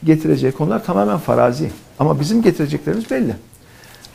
getireceği 0.03 0.51
konular 0.51 0.85
tamamen 0.85 1.17
farazi. 1.17 1.71
Ama 1.99 2.19
bizim 2.19 2.41
getireceklerimiz 2.41 3.11
belli. 3.11 3.35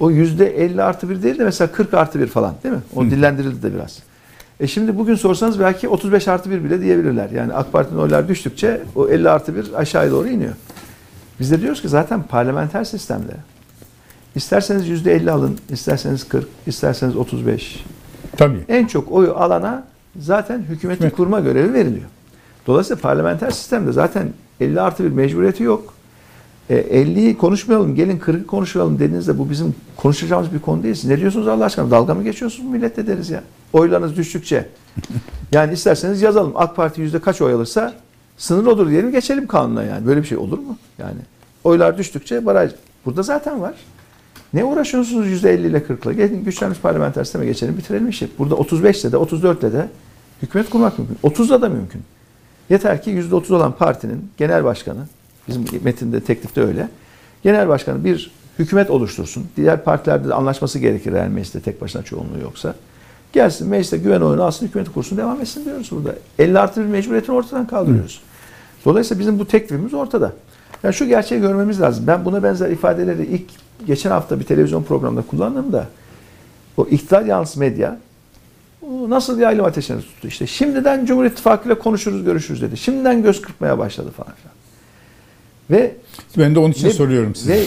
O 0.00 0.10
yüzde 0.10 0.64
50 0.64 0.82
artı 0.82 1.10
1 1.10 1.22
değil 1.22 1.38
de 1.38 1.44
mesela 1.44 1.72
40 1.72 1.94
artı 1.94 2.20
1 2.20 2.26
falan 2.26 2.54
değil 2.64 2.74
mi? 2.74 2.80
O 2.96 3.04
dillendirildi 3.04 3.62
de 3.62 3.74
biraz. 3.74 3.98
E 4.60 4.66
şimdi 4.66 4.98
bugün 4.98 5.14
sorsanız 5.14 5.60
belki 5.60 5.88
35 5.88 6.28
artı 6.28 6.50
1 6.50 6.64
bile 6.64 6.80
diyebilirler. 6.80 7.30
Yani 7.30 7.52
AK 7.52 7.72
Parti'nin 7.72 7.98
oylar 7.98 8.28
düştükçe 8.28 8.82
o 8.94 9.08
50 9.08 9.30
artı 9.30 9.56
1 9.56 9.72
aşağıya 9.72 10.10
doğru 10.10 10.28
iniyor. 10.28 10.54
Biz 11.40 11.50
de 11.50 11.60
diyoruz 11.60 11.82
ki 11.82 11.88
zaten 11.88 12.22
parlamenter 12.22 12.84
sistemde 12.84 13.32
isterseniz 14.34 14.88
yüzde 14.88 15.14
50 15.14 15.30
alın, 15.30 15.58
isterseniz 15.70 16.28
40, 16.28 16.46
isterseniz 16.66 17.16
35. 17.16 17.84
Tabii. 18.36 18.64
En 18.68 18.86
çok 18.86 19.12
oyu 19.12 19.34
alana 19.36 19.84
zaten 20.18 20.58
hükümeti 20.58 20.94
Hükümet. 20.98 21.16
kurma 21.16 21.40
görevi 21.40 21.72
veriliyor. 21.74 22.06
Dolayısıyla 22.66 23.00
parlamenter 23.00 23.50
sistemde 23.50 23.92
zaten 23.92 24.28
50 24.60 24.80
artı 24.80 25.04
bir 25.04 25.10
mecburiyeti 25.10 25.62
yok. 25.62 25.94
E, 26.70 26.76
50'yi 27.02 27.38
konuşmayalım, 27.38 27.94
gelin 27.94 28.18
40'ı 28.18 28.46
konuşalım 28.46 28.94
dediğinizde 28.98 29.38
bu 29.38 29.50
bizim 29.50 29.74
konuşacağımız 29.96 30.52
bir 30.54 30.58
konu 30.58 30.82
değil. 30.82 30.94
Siz 30.94 31.04
ne 31.04 31.18
diyorsunuz 31.20 31.48
Allah 31.48 31.64
aşkına? 31.64 31.90
Dalga 31.90 32.14
mı 32.14 32.22
geçiyorsunuz 32.24 32.70
millet 32.70 32.96
de 32.96 33.06
deriz 33.06 33.30
ya. 33.30 33.42
Oylarınız 33.72 34.16
düştükçe. 34.16 34.68
Yani 35.52 35.72
isterseniz 35.72 36.22
yazalım. 36.22 36.52
AK 36.54 36.76
Parti 36.76 37.00
yüzde 37.00 37.18
kaç 37.18 37.42
oy 37.42 37.52
alırsa 37.52 37.94
sınır 38.36 38.66
olur 38.66 38.90
diyelim 38.90 39.12
geçelim 39.12 39.46
kanuna 39.46 39.82
yani. 39.82 40.06
Böyle 40.06 40.22
bir 40.22 40.26
şey 40.26 40.38
olur 40.38 40.58
mu? 40.58 40.76
Yani 40.98 41.18
oylar 41.64 41.98
düştükçe 41.98 42.46
baraj. 42.46 42.70
Burada 43.06 43.22
zaten 43.22 43.60
var. 43.60 43.74
Ne 44.54 44.64
uğraşıyorsunuz 44.64 45.26
yüzde 45.26 45.50
50 45.50 45.66
ile 45.66 45.84
40 45.84 46.06
ile? 46.06 46.14
Gelin 46.14 46.44
güçlenmiş 46.44 46.78
parlamenter 46.78 47.24
sisteme 47.24 47.46
geçelim 47.46 47.78
bitirelim 47.78 48.08
işi. 48.08 48.28
Burada 48.38 48.54
35 48.54 49.04
ile 49.04 49.12
de 49.12 49.16
34 49.16 49.62
ile 49.62 49.72
de 49.72 49.88
hükümet 50.42 50.70
kurmak 50.70 50.98
mümkün. 50.98 51.18
30 51.22 51.50
ile 51.50 51.62
de 51.62 51.68
mümkün. 51.68 52.02
Yeter 52.70 53.02
ki 53.02 53.10
yüzde 53.10 53.34
30 53.34 53.50
olan 53.50 53.72
partinin 53.72 54.30
genel 54.36 54.64
başkanı, 54.64 55.06
bizim 55.48 55.64
metinde 55.84 56.20
teklifte 56.20 56.60
öyle. 56.60 56.88
Genel 57.42 57.68
başkanı 57.68 58.04
bir 58.04 58.30
hükümet 58.58 58.90
oluştursun. 58.90 59.46
Diğer 59.56 59.84
partilerde 59.84 60.28
de 60.28 60.34
anlaşması 60.34 60.78
gerekir 60.78 61.12
eğer 61.12 61.28
mecliste 61.28 61.60
tek 61.60 61.80
başına 61.80 62.02
çoğunluğu 62.02 62.38
yoksa. 62.42 62.74
Gelsin 63.32 63.68
mecliste 63.68 63.98
güven 63.98 64.20
oyunu 64.20 64.42
alsın, 64.42 64.66
hükümeti 64.66 64.92
kursun, 64.92 65.18
devam 65.18 65.40
etsin 65.40 65.64
diyoruz 65.64 65.90
burada. 65.90 66.14
50 66.38 66.58
artı 66.58 66.80
bir 66.80 66.86
mecburiyetini 66.86 67.36
ortadan 67.36 67.66
kaldırıyoruz. 67.66 68.20
Dolayısıyla 68.84 69.20
bizim 69.20 69.38
bu 69.38 69.46
teklifimiz 69.46 69.94
ortada. 69.94 70.32
Yani 70.82 70.94
şu 70.94 71.06
gerçeği 71.06 71.40
görmemiz 71.40 71.80
lazım. 71.80 72.06
Ben 72.06 72.24
buna 72.24 72.42
benzer 72.42 72.70
ifadeleri 72.70 73.26
ilk 73.26 73.44
geçen 73.86 74.10
hafta 74.10 74.40
bir 74.40 74.44
televizyon 74.44 74.82
programında 74.82 75.22
kullandığımda 75.22 75.88
o 76.76 76.86
iktidar 76.86 77.24
yanlısı 77.24 77.60
medya 77.60 77.98
o 78.82 79.10
nasıl 79.10 79.38
bir 79.38 79.42
aylım 79.42 79.64
ateşine 79.64 80.00
tuttu. 80.00 80.28
İşte 80.28 80.46
şimdiden 80.46 81.06
Cumhur 81.06 81.24
İttifakı 81.24 81.68
ile 81.68 81.78
konuşuruz, 81.78 82.24
görüşürüz 82.24 82.62
dedi. 82.62 82.76
Şimdiden 82.76 83.22
göz 83.22 83.42
kırpmaya 83.42 83.78
başladı 83.78 84.10
falan 84.10 84.32
filan. 84.34 84.52
Ve 85.70 85.96
Ben 86.38 86.54
de 86.54 86.58
onun 86.58 86.70
için 86.70 86.88
ve, 86.88 86.92
soruyorum 86.92 87.34
size. 87.34 87.54
Ve, 87.54 87.66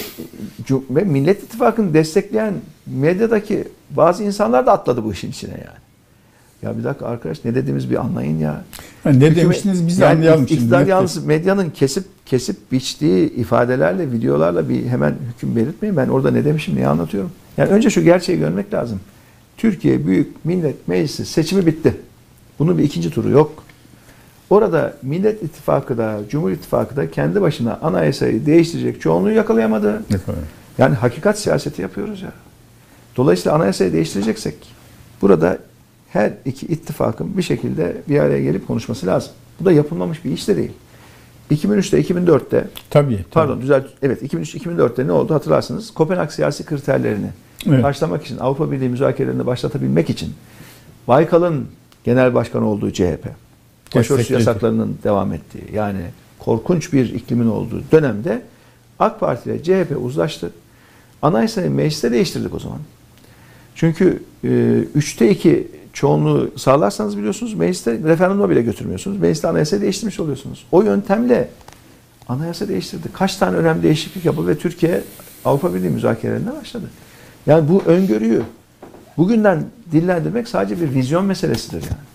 ve 0.89 1.03
Millet 1.03 1.43
İttifakı'nı 1.43 1.93
destekleyen 1.93 2.53
medyadaki 2.85 3.67
bazı 3.89 4.23
insanlar 4.23 4.65
da 4.65 4.71
atladı 4.71 5.03
bu 5.03 5.13
işin 5.13 5.29
içine 5.31 5.51
yani. 5.51 5.84
Ya 6.63 6.77
bir 6.77 6.83
dakika 6.83 7.05
arkadaş 7.05 7.45
ne 7.45 7.55
dediğimiz 7.55 7.89
bir 7.89 7.95
anlayın 8.01 8.39
ya. 8.39 8.63
Ha, 9.03 9.09
ne 9.09 9.15
Hükümet- 9.15 9.35
demiştiniz 9.35 9.87
biz 9.87 9.99
de 9.99 10.03
yani 10.03 10.15
anlayalım 10.15 10.47
şimdi. 10.47 10.53
iktidar 10.61 10.87
yanlısı 10.87 11.21
medyanın 11.21 11.69
kesip 11.69 12.03
kesip 12.25 12.71
biçtiği 12.71 13.29
ifadelerle, 13.33 14.11
videolarla 14.11 14.69
bir 14.69 14.85
hemen 14.85 15.15
hüküm 15.33 15.55
belirtmeyin. 15.55 15.97
Ben 15.97 16.07
orada 16.07 16.31
ne 16.31 16.45
demişim, 16.45 16.75
neyi 16.75 16.87
anlatıyorum. 16.87 17.31
Yani 17.57 17.69
önce 17.69 17.89
şu 17.89 18.01
gerçeği 18.03 18.39
görmek 18.39 18.73
lazım. 18.73 18.99
Türkiye 19.57 20.07
Büyük 20.07 20.45
Millet 20.45 20.87
Meclisi 20.87 21.25
seçimi 21.25 21.65
bitti. 21.65 21.95
Bunun 22.59 22.77
bir 22.77 22.83
ikinci 22.83 23.09
turu 23.09 23.29
yok. 23.29 23.63
Orada 24.49 24.93
Millet 25.01 25.43
İttifakı 25.43 25.97
da, 25.97 26.19
Cumhur 26.29 26.51
İttifakı 26.51 26.95
da 26.95 27.11
kendi 27.11 27.41
başına 27.41 27.79
anayasayı 27.81 28.45
değiştirecek 28.45 29.01
çoğunluğu 29.01 29.31
yakalayamadı. 29.31 30.01
Yani 30.77 30.95
hakikat 30.95 31.39
siyaseti 31.39 31.81
yapıyoruz 31.81 32.21
ya. 32.21 32.31
Dolayısıyla 33.17 33.55
anayasayı 33.57 33.93
değiştireceksek 33.93 34.55
burada 35.21 35.57
her 36.15 36.33
iki 36.45 36.65
ittifakın 36.65 37.37
bir 37.37 37.41
şekilde 37.41 37.97
bir 38.09 38.19
araya 38.19 38.41
gelip 38.41 38.67
konuşması 38.67 39.07
lazım. 39.07 39.31
Bu 39.59 39.65
da 39.65 39.71
yapılmamış 39.71 40.25
bir 40.25 40.31
iş 40.31 40.47
de 40.47 40.57
değil. 40.57 40.71
2003'te 41.51 42.01
2004'te 42.01 42.67
Tabii. 42.89 43.15
tabii. 43.15 43.23
pardon 43.31 43.61
düzelt 43.61 43.85
evet 44.01 44.23
2003-2004'te 44.33 45.07
ne 45.07 45.11
oldu 45.11 45.33
hatırlarsınız. 45.33 45.91
Kopenhag 45.93 46.31
siyasi 46.31 46.65
kriterlerini 46.65 47.27
Evet. 47.67 47.81
karşılamak 47.81 48.25
için 48.25 48.37
Avrupa 48.37 48.71
Birliği 48.71 48.89
müzakerelerini 48.89 49.45
başlatabilmek 49.45 50.09
için 50.09 50.33
Baykal'ın 51.07 51.67
genel 52.03 52.33
başkan 52.33 52.63
olduğu 52.63 52.91
CHP 52.91 53.25
başörtüsü 53.95 54.33
yasaklarının 54.33 54.97
devam 55.03 55.33
ettiği 55.33 55.63
yani 55.73 56.01
korkunç 56.39 56.93
bir 56.93 57.13
iklimin 57.13 57.47
olduğu 57.47 57.81
dönemde 57.91 58.41
AK 58.99 59.19
Parti 59.19 59.49
ile 59.49 59.63
CHP 59.63 59.97
uzlaştı. 60.01 60.51
Anayasayı 61.21 61.71
mecliste 61.71 62.11
değiştirdik 62.11 62.53
o 62.55 62.59
zaman. 62.59 62.79
Çünkü 63.75 64.23
e, 64.43 64.49
üçte 64.95 65.29
iki 65.29 65.67
çoğunluğu 65.95 66.51
sağlarsanız 66.57 67.17
biliyorsunuz 67.17 67.53
mecliste 67.53 67.99
referanduma 68.03 68.49
bile 68.49 68.61
götürmüyorsunuz. 68.61 69.19
Mecliste 69.19 69.47
anayasayı 69.47 69.81
değiştirmiş 69.81 70.19
oluyorsunuz. 70.19 70.65
O 70.71 70.81
yöntemle 70.81 71.49
anayasa 72.27 72.67
değiştirdi. 72.67 73.07
Kaç 73.13 73.35
tane 73.35 73.57
önemli 73.57 73.83
değişiklik 73.83 74.25
yapıldı 74.25 74.47
ve 74.47 74.57
Türkiye 74.57 75.03
Avrupa 75.45 75.73
Birliği 75.73 75.89
müzakerelerine 75.89 76.55
başladı. 76.61 76.85
Yani 77.45 77.69
bu 77.69 77.83
öngörüyü 77.85 78.43
bugünden 79.17 79.63
dillendirmek 79.91 80.47
sadece 80.47 80.81
bir 80.81 80.93
vizyon 80.93 81.25
meselesidir 81.25 81.83
yani. 81.83 82.05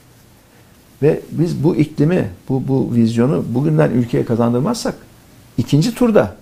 Ve 1.02 1.20
biz 1.30 1.64
bu 1.64 1.76
iklimi, 1.76 2.30
bu, 2.48 2.68
bu 2.68 2.94
vizyonu 2.94 3.44
bugünden 3.48 3.90
ülkeye 3.90 4.24
kazandırmazsak 4.24 4.94
ikinci 5.58 5.94
turda 5.94 6.36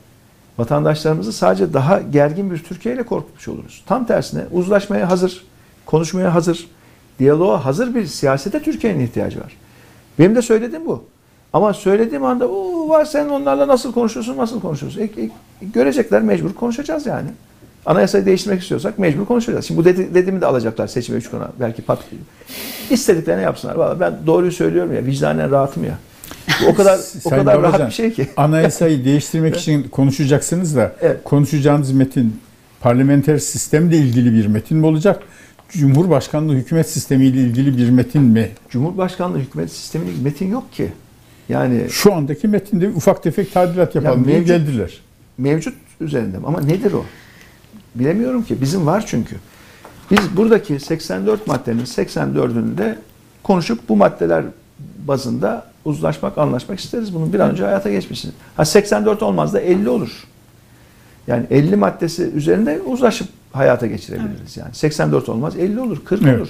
vatandaşlarımızı 0.58 1.32
sadece 1.32 1.72
daha 1.72 2.00
gergin 2.00 2.50
bir 2.50 2.58
Türkiye 2.58 2.94
ile 2.94 3.02
korkutmuş 3.02 3.48
oluruz. 3.48 3.82
Tam 3.86 4.06
tersine 4.06 4.42
uzlaşmaya 4.52 5.10
hazır, 5.10 5.44
konuşmaya 5.86 6.34
hazır, 6.34 6.68
diyaloğa 7.18 7.64
hazır 7.64 7.94
bir 7.94 8.06
siyasete 8.06 8.62
Türkiye'nin 8.62 9.00
ihtiyacı 9.00 9.40
var. 9.40 9.56
Benim 10.18 10.34
de 10.34 10.42
söylediğim 10.42 10.86
bu. 10.86 11.04
Ama 11.52 11.74
söylediğim 11.74 12.24
anda 12.24 12.48
o 12.48 12.88
var 12.88 13.04
sen 13.04 13.28
onlarla 13.28 13.68
nasıl 13.68 13.92
konuşuyorsun, 13.92 14.36
nasıl 14.36 14.60
konuşuyorsun? 14.60 15.00
E, 15.00 15.04
e, 15.04 15.30
görecekler 15.74 16.22
mecbur 16.22 16.54
konuşacağız 16.54 17.06
yani. 17.06 17.28
Anayasayı 17.86 18.26
değiştirmek 18.26 18.62
istiyorsak 18.62 18.98
mecbur 18.98 19.26
konuşacağız. 19.26 19.64
Şimdi 19.64 19.80
bu 19.80 19.84
dedi, 19.84 20.14
dediğimi 20.14 20.40
de 20.40 20.46
alacaklar 20.46 20.86
seçime 20.86 21.18
üç 21.18 21.30
kona 21.30 21.48
belki 21.60 21.82
pat. 21.82 21.98
İstediklerini 22.90 23.42
yapsınlar. 23.42 23.74
Vallahi 23.74 24.00
ben 24.00 24.14
doğruyu 24.26 24.52
söylüyorum 24.52 24.94
ya 24.94 25.06
vicdanen 25.06 25.50
rahatım 25.50 25.84
ya. 25.84 25.98
Bu 26.62 26.66
o 26.66 26.74
kadar 26.74 26.98
o 27.24 27.30
kadar 27.30 27.46
rahat 27.46 27.72
Babacan, 27.72 27.88
bir 27.88 27.92
şey 27.92 28.12
ki. 28.12 28.28
Anayasayı 28.36 29.04
değiştirmek 29.04 29.56
için 29.56 29.82
konuşacaksınız 29.82 30.76
da 30.76 30.92
Evet. 31.00 31.24
konuşacağınız 31.24 31.92
metin 31.92 32.40
parlamenter 32.80 33.38
sistemle 33.38 33.96
ilgili 33.96 34.32
bir 34.32 34.46
metin 34.46 34.78
mi 34.78 34.86
olacak? 34.86 35.22
Cumhurbaşkanlığı 35.68 36.52
hükümet 36.54 36.88
sistemiyle 36.90 37.40
ilgili 37.40 37.78
bir 37.78 37.90
metin 37.90 38.22
mi? 38.22 38.48
Cumhurbaşkanlığı 38.70 39.38
hükümet 39.38 39.72
sisteminde 39.72 40.10
metin 40.22 40.50
yok 40.50 40.72
ki. 40.72 40.92
Yani 41.48 41.86
Şu 41.90 42.14
andaki 42.14 42.48
metinde 42.48 42.88
ufak 42.88 43.22
tefek 43.22 43.52
tadilat 43.52 43.94
yapalım 43.94 44.24
diye 44.24 44.38
mevcut- 44.40 44.46
geldiler. 44.46 45.00
mevcut 45.38 45.74
üzerinde 46.00 46.36
ama 46.46 46.60
nedir 46.60 46.92
o? 46.92 47.04
Bilemiyorum 47.94 48.42
ki. 48.42 48.60
Bizim 48.60 48.86
var 48.86 49.04
çünkü. 49.06 49.36
Biz 50.10 50.36
buradaki 50.36 50.80
84 50.80 51.46
maddenin 51.46 51.84
84'ünü 51.84 52.78
de 52.78 52.98
konuşup 53.42 53.88
bu 53.88 53.96
maddeler 53.96 54.44
bazında 55.06 55.66
uzlaşmak, 55.84 56.38
anlaşmak 56.38 56.80
isteriz. 56.80 57.14
Bunun 57.14 57.32
bir 57.32 57.40
an 57.40 57.50
önce 57.50 57.64
hayata 57.64 57.90
geçmesini. 57.90 58.32
Ha 58.56 58.64
84 58.64 59.22
olmaz 59.22 59.54
da 59.54 59.60
50 59.60 59.88
olur. 59.88 60.24
Yani 61.28 61.46
50 61.50 61.76
maddesi 61.76 62.22
üzerinde 62.22 62.80
uzlaşıp 62.86 63.28
hayata 63.52 63.86
geçirebiliriz. 63.86 64.56
Yani 64.56 64.74
84 64.74 65.28
olmaz, 65.28 65.56
50 65.56 65.80
olur, 65.80 66.04
40 66.04 66.22
Evet. 66.22 66.38
olur. 66.40 66.48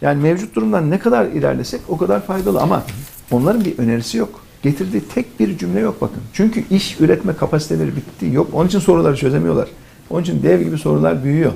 Yani 0.00 0.22
mevcut 0.22 0.54
durumdan 0.54 0.90
ne 0.90 0.98
kadar 0.98 1.26
ilerlesek 1.26 1.80
o 1.88 1.96
kadar 1.96 2.20
faydalı 2.26 2.60
ama 2.60 2.82
onların 3.30 3.64
bir 3.64 3.78
önerisi 3.78 4.18
yok. 4.18 4.40
Getirdiği 4.62 5.00
tek 5.14 5.40
bir 5.40 5.58
cümle 5.58 5.80
yok 5.80 6.00
bakın. 6.00 6.22
Çünkü 6.32 6.64
iş 6.70 7.00
üretme 7.00 7.36
kapasiteleri 7.36 7.96
bitti. 7.96 8.26
Yok. 8.32 8.48
Onun 8.52 8.68
için 8.68 8.78
soruları 8.78 9.16
çözemiyorlar. 9.16 9.68
Onun 10.10 10.22
için 10.22 10.42
dev 10.42 10.62
gibi 10.62 10.78
sorular 10.78 11.24
büyüyor. 11.24 11.52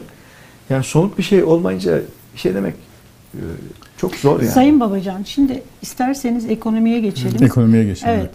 Yani 0.70 0.84
somut 0.84 1.18
bir 1.18 1.22
şey 1.22 1.44
olmayınca 1.44 2.00
bir 2.34 2.38
şey 2.40 2.54
demek 2.54 2.74
e, 3.34 3.40
çok 3.96 4.14
zor 4.16 4.40
yani. 4.40 4.50
Sayın 4.50 4.80
Babacan 4.80 5.22
şimdi 5.22 5.62
isterseniz 5.82 6.50
ekonomiye 6.50 7.00
geçelim. 7.00 7.44
Ekonomiye 7.44 7.84
geçelim. 7.84 8.14
Evet. 8.20 8.30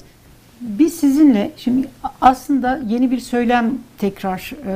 Biz 0.61 0.93
sizinle 0.93 1.51
şimdi 1.57 1.87
aslında 2.21 2.79
yeni 2.87 3.11
bir 3.11 3.19
söylem 3.19 3.71
tekrar 3.97 4.51
e, 4.67 4.73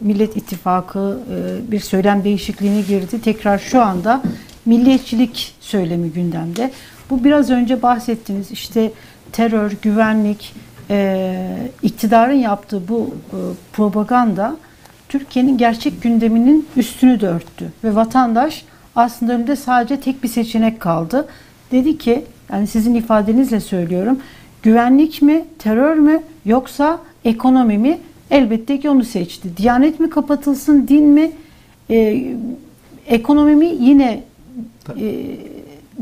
Millet 0.00 0.36
İttifakı 0.36 1.18
e, 1.30 1.70
bir 1.72 1.80
söylem 1.80 2.24
değişikliğine 2.24 2.80
girdi. 2.80 3.20
Tekrar 3.20 3.58
şu 3.58 3.82
anda 3.82 4.22
milliyetçilik 4.64 5.54
söylemi 5.60 6.10
gündemde. 6.10 6.70
Bu 7.10 7.24
biraz 7.24 7.50
önce 7.50 7.82
bahsettiğiniz 7.82 8.50
işte 8.50 8.92
terör, 9.32 9.72
güvenlik, 9.82 10.54
e, 10.90 11.58
iktidarın 11.82 12.36
yaptığı 12.38 12.88
bu 12.88 13.14
e, 13.30 13.38
propaganda 13.72 14.56
Türkiye'nin 15.08 15.58
gerçek 15.58 16.02
gündeminin 16.02 16.68
üstünü 16.76 17.20
de 17.20 17.28
örttü. 17.28 17.72
Ve 17.84 17.94
vatandaş 17.94 18.64
aslında 18.96 19.32
önünde 19.32 19.56
sadece 19.56 20.00
tek 20.00 20.22
bir 20.22 20.28
seçenek 20.28 20.80
kaldı. 20.80 21.28
Dedi 21.72 21.98
ki, 21.98 22.24
yani 22.52 22.66
sizin 22.66 22.94
ifadenizle 22.94 23.60
söylüyorum, 23.60 24.20
güvenlik 24.62 25.22
mi, 25.22 25.44
terör 25.58 25.94
mü 25.96 26.20
yoksa 26.44 26.98
ekonomi 27.24 27.78
mi? 27.78 27.98
Elbette 28.30 28.80
ki 28.80 28.90
onu 28.90 29.04
seçti. 29.04 29.56
Diyanet 29.56 30.00
mi 30.00 30.10
kapatılsın, 30.10 30.88
din 30.88 31.04
mi? 31.04 31.30
Ee, 31.90 32.26
ekonomi 33.06 33.56
mi 33.56 33.66
yine 33.80 34.22
e, 35.00 35.24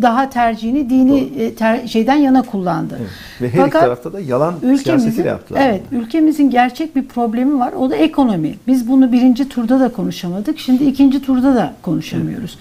daha 0.02 0.30
tercihini 0.30 0.90
dini 0.90 1.20
e, 1.38 1.54
ter- 1.54 1.86
şeyden 1.86 2.16
yana 2.16 2.42
kullandı. 2.42 2.98
Evet. 3.00 3.10
Ve 3.40 3.48
her 3.48 3.52
iki 3.52 3.58
Fakat 3.58 3.82
tarafta 3.82 4.12
da 4.12 4.20
yalan 4.20 4.54
siyasetiyle 4.84 5.28
yaptılar. 5.28 5.60
evet, 5.64 5.82
ülkemizin 5.92 6.50
gerçek 6.50 6.96
bir 6.96 7.02
problemi 7.04 7.58
var. 7.58 7.72
O 7.72 7.90
da 7.90 7.96
ekonomi. 7.96 8.54
Biz 8.66 8.88
bunu 8.88 9.12
birinci 9.12 9.48
turda 9.48 9.80
da 9.80 9.88
konuşamadık. 9.88 10.58
Şimdi 10.58 10.84
ikinci 10.84 11.22
turda 11.22 11.54
da 11.54 11.72
konuşamıyoruz. 11.82 12.58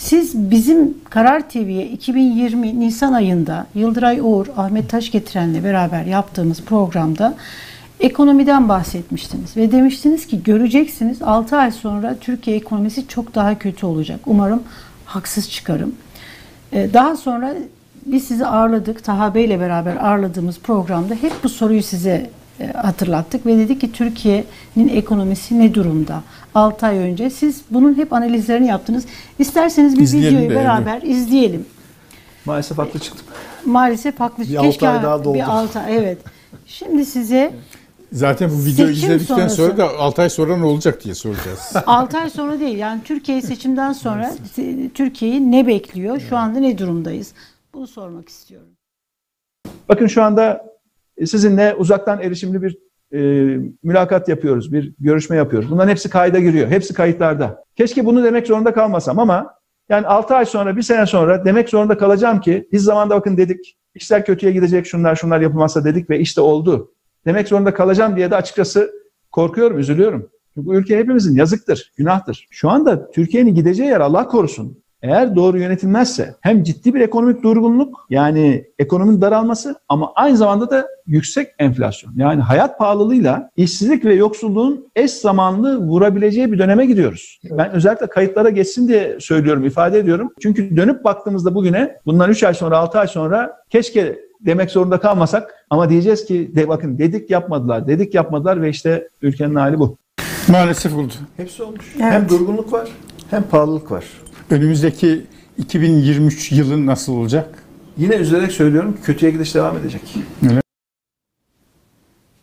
Siz 0.00 0.50
bizim 0.50 0.94
Karar 1.10 1.48
TV'ye 1.48 1.86
2020 1.86 2.80
Nisan 2.80 3.12
ayında 3.12 3.66
Yıldıray 3.74 4.20
Uğur, 4.20 4.46
Ahmet 4.56 4.90
Taş 4.90 5.10
getirenle 5.10 5.64
beraber 5.64 6.04
yaptığımız 6.04 6.62
programda 6.62 7.34
ekonomiden 8.00 8.68
bahsetmiştiniz. 8.68 9.56
Ve 9.56 9.72
demiştiniz 9.72 10.26
ki 10.26 10.42
göreceksiniz 10.42 11.22
6 11.22 11.56
ay 11.56 11.72
sonra 11.72 12.16
Türkiye 12.20 12.56
ekonomisi 12.56 13.08
çok 13.08 13.34
daha 13.34 13.58
kötü 13.58 13.86
olacak. 13.86 14.20
Umarım 14.26 14.62
haksız 15.04 15.50
çıkarım. 15.50 15.94
Ee, 16.72 16.90
Daha 16.94 17.16
sonra 17.16 17.54
biz 18.06 18.24
sizi 18.24 18.46
ağırladık. 18.46 19.04
Taha 19.04 19.34
Bey 19.34 19.44
ile 19.44 19.60
beraber 19.60 19.96
ağırladığımız 19.96 20.58
programda 20.58 21.14
hep 21.14 21.32
bu 21.44 21.48
soruyu 21.48 21.82
size 21.82 22.30
hatırlattık 22.66 23.46
ve 23.46 23.56
dedik 23.58 23.80
ki 23.80 23.92
Türkiye'nin 23.92 24.88
ekonomisi 24.88 25.58
ne 25.58 25.74
durumda? 25.74 26.22
6 26.54 26.86
ay 26.86 26.98
önce 26.98 27.30
siz 27.30 27.62
bunun 27.70 27.96
hep 27.96 28.12
analizlerini 28.12 28.66
yaptınız. 28.66 29.04
İsterseniz 29.38 29.96
bir 29.96 30.02
İzleyelim 30.02 30.38
videoyu 30.38 30.50
de, 30.50 30.54
beraber 30.54 31.02
izleyelim. 31.02 31.66
Maalesef 32.44 32.78
haklı 32.78 33.00
çıktım. 33.00 33.26
Maalesef 33.66 34.20
haklı. 34.20 34.44
Bir 34.44 34.56
altı 34.56 34.88
ay 34.88 35.02
daha 35.02 35.24
doldu. 35.24 35.34
Bir 35.34 35.60
altı 35.60 35.78
ay, 35.78 35.96
evet. 35.96 36.18
Şimdi 36.66 37.06
size 37.06 37.52
Zaten 38.12 38.50
bu 38.50 38.64
videoyu 38.64 38.94
Seçim 38.94 39.10
izledikten 39.10 39.34
sonrası. 39.34 39.56
sonra 39.56 39.76
da 39.76 39.98
6 39.98 40.22
ay 40.22 40.30
sonra 40.30 40.56
ne 40.56 40.64
olacak 40.64 41.04
diye 41.04 41.14
soracağız. 41.14 41.72
6 41.86 42.18
ay 42.18 42.30
sonra 42.30 42.60
değil 42.60 42.78
yani 42.78 43.00
Türkiye 43.04 43.42
seçimden 43.42 43.92
sonra 43.92 44.32
Türkiye'yi 44.94 45.52
ne 45.52 45.66
bekliyor? 45.66 46.20
Şu 46.20 46.36
anda 46.36 46.58
ne 46.58 46.78
durumdayız? 46.78 47.32
Bunu 47.74 47.86
sormak 47.86 48.28
istiyorum. 48.28 48.68
Bakın 49.88 50.06
şu 50.06 50.22
anda 50.22 50.44
e, 50.52 50.69
sizinle 51.26 51.74
uzaktan 51.74 52.20
erişimli 52.22 52.62
bir 52.62 52.78
e, 53.12 53.20
mülakat 53.82 54.28
yapıyoruz, 54.28 54.72
bir 54.72 54.94
görüşme 55.00 55.36
yapıyoruz. 55.36 55.70
Bunların 55.70 55.90
hepsi 55.90 56.10
kayda 56.10 56.38
giriyor, 56.38 56.68
hepsi 56.68 56.94
kayıtlarda. 56.94 57.64
Keşke 57.76 58.06
bunu 58.06 58.24
demek 58.24 58.46
zorunda 58.46 58.72
kalmasam 58.72 59.18
ama 59.18 59.54
yani 59.88 60.06
6 60.06 60.34
ay 60.34 60.46
sonra, 60.46 60.76
bir 60.76 60.82
sene 60.82 61.06
sonra 61.06 61.44
demek 61.44 61.68
zorunda 61.68 61.98
kalacağım 61.98 62.40
ki 62.40 62.68
biz 62.72 62.82
zamanda 62.82 63.16
bakın 63.16 63.36
dedik, 63.36 63.76
işler 63.94 64.24
kötüye 64.24 64.52
gidecek, 64.52 64.86
şunlar 64.86 65.16
şunlar 65.16 65.40
yapılmazsa 65.40 65.84
dedik 65.84 66.10
ve 66.10 66.20
işte 66.20 66.40
oldu. 66.40 66.92
Demek 67.26 67.48
zorunda 67.48 67.74
kalacağım 67.74 68.16
diye 68.16 68.30
de 68.30 68.36
açıkçası 68.36 68.90
korkuyorum, 69.30 69.78
üzülüyorum. 69.78 70.30
Çünkü 70.54 70.66
bu 70.66 70.74
ülke 70.74 70.98
hepimizin 70.98 71.36
yazıktır, 71.36 71.92
günahtır. 71.96 72.46
Şu 72.50 72.70
anda 72.70 73.10
Türkiye'nin 73.10 73.54
gideceği 73.54 73.88
yer 73.88 74.00
Allah 74.00 74.26
korusun. 74.26 74.82
Eğer 75.02 75.36
doğru 75.36 75.58
yönetilmezse 75.58 76.34
hem 76.40 76.62
ciddi 76.62 76.94
bir 76.94 77.00
ekonomik 77.00 77.42
durgunluk 77.42 78.06
yani 78.10 78.64
ekonominin 78.78 79.20
daralması 79.20 79.74
ama 79.88 80.12
aynı 80.14 80.36
zamanda 80.36 80.70
da 80.70 80.86
yüksek 81.06 81.48
enflasyon. 81.58 82.12
Yani 82.16 82.40
hayat 82.40 82.78
pahalılığıyla 82.78 83.50
işsizlik 83.56 84.04
ve 84.04 84.14
yoksulluğun 84.14 84.86
eş 84.96 85.10
zamanlı 85.10 85.78
vurabileceği 85.78 86.52
bir 86.52 86.58
döneme 86.58 86.86
gidiyoruz. 86.86 87.40
Ben 87.50 87.70
özellikle 87.70 88.06
kayıtlara 88.06 88.50
geçsin 88.50 88.88
diye 88.88 89.16
söylüyorum, 89.20 89.64
ifade 89.64 89.98
ediyorum. 89.98 90.32
Çünkü 90.40 90.76
dönüp 90.76 91.04
baktığımızda 91.04 91.54
bugüne 91.54 91.96
bundan 92.06 92.30
3 92.30 92.42
ay 92.44 92.54
sonra 92.54 92.78
6 92.78 92.98
ay 92.98 93.06
sonra 93.08 93.56
keşke 93.70 94.18
demek 94.40 94.70
zorunda 94.70 95.00
kalmasak 95.00 95.54
ama 95.70 95.90
diyeceğiz 95.90 96.24
ki 96.24 96.50
de 96.54 96.68
bakın 96.68 96.98
dedik 96.98 97.30
yapmadılar, 97.30 97.88
dedik 97.88 98.14
yapmadılar 98.14 98.62
ve 98.62 98.68
işte 98.68 99.08
ülkenin 99.22 99.54
hali 99.54 99.78
bu. 99.78 99.96
Maalesef 100.48 100.94
oldu. 100.94 101.12
Hepsi 101.36 101.62
olmuş. 101.62 101.94
Evet. 101.96 102.12
Hem 102.12 102.28
durgunluk 102.28 102.72
var 102.72 102.88
hem 103.30 103.42
pahalılık 103.42 103.90
var. 103.90 104.04
Önümüzdeki 104.50 105.22
2023 105.58 106.52
yılı 106.52 106.86
nasıl 106.86 107.12
olacak? 107.12 107.64
Yine 107.98 108.14
üzülerek 108.16 108.52
söylüyorum 108.52 108.96
kötüye 109.04 109.32
gidiş 109.32 109.54
devam 109.54 109.76
edecek. 109.76 110.02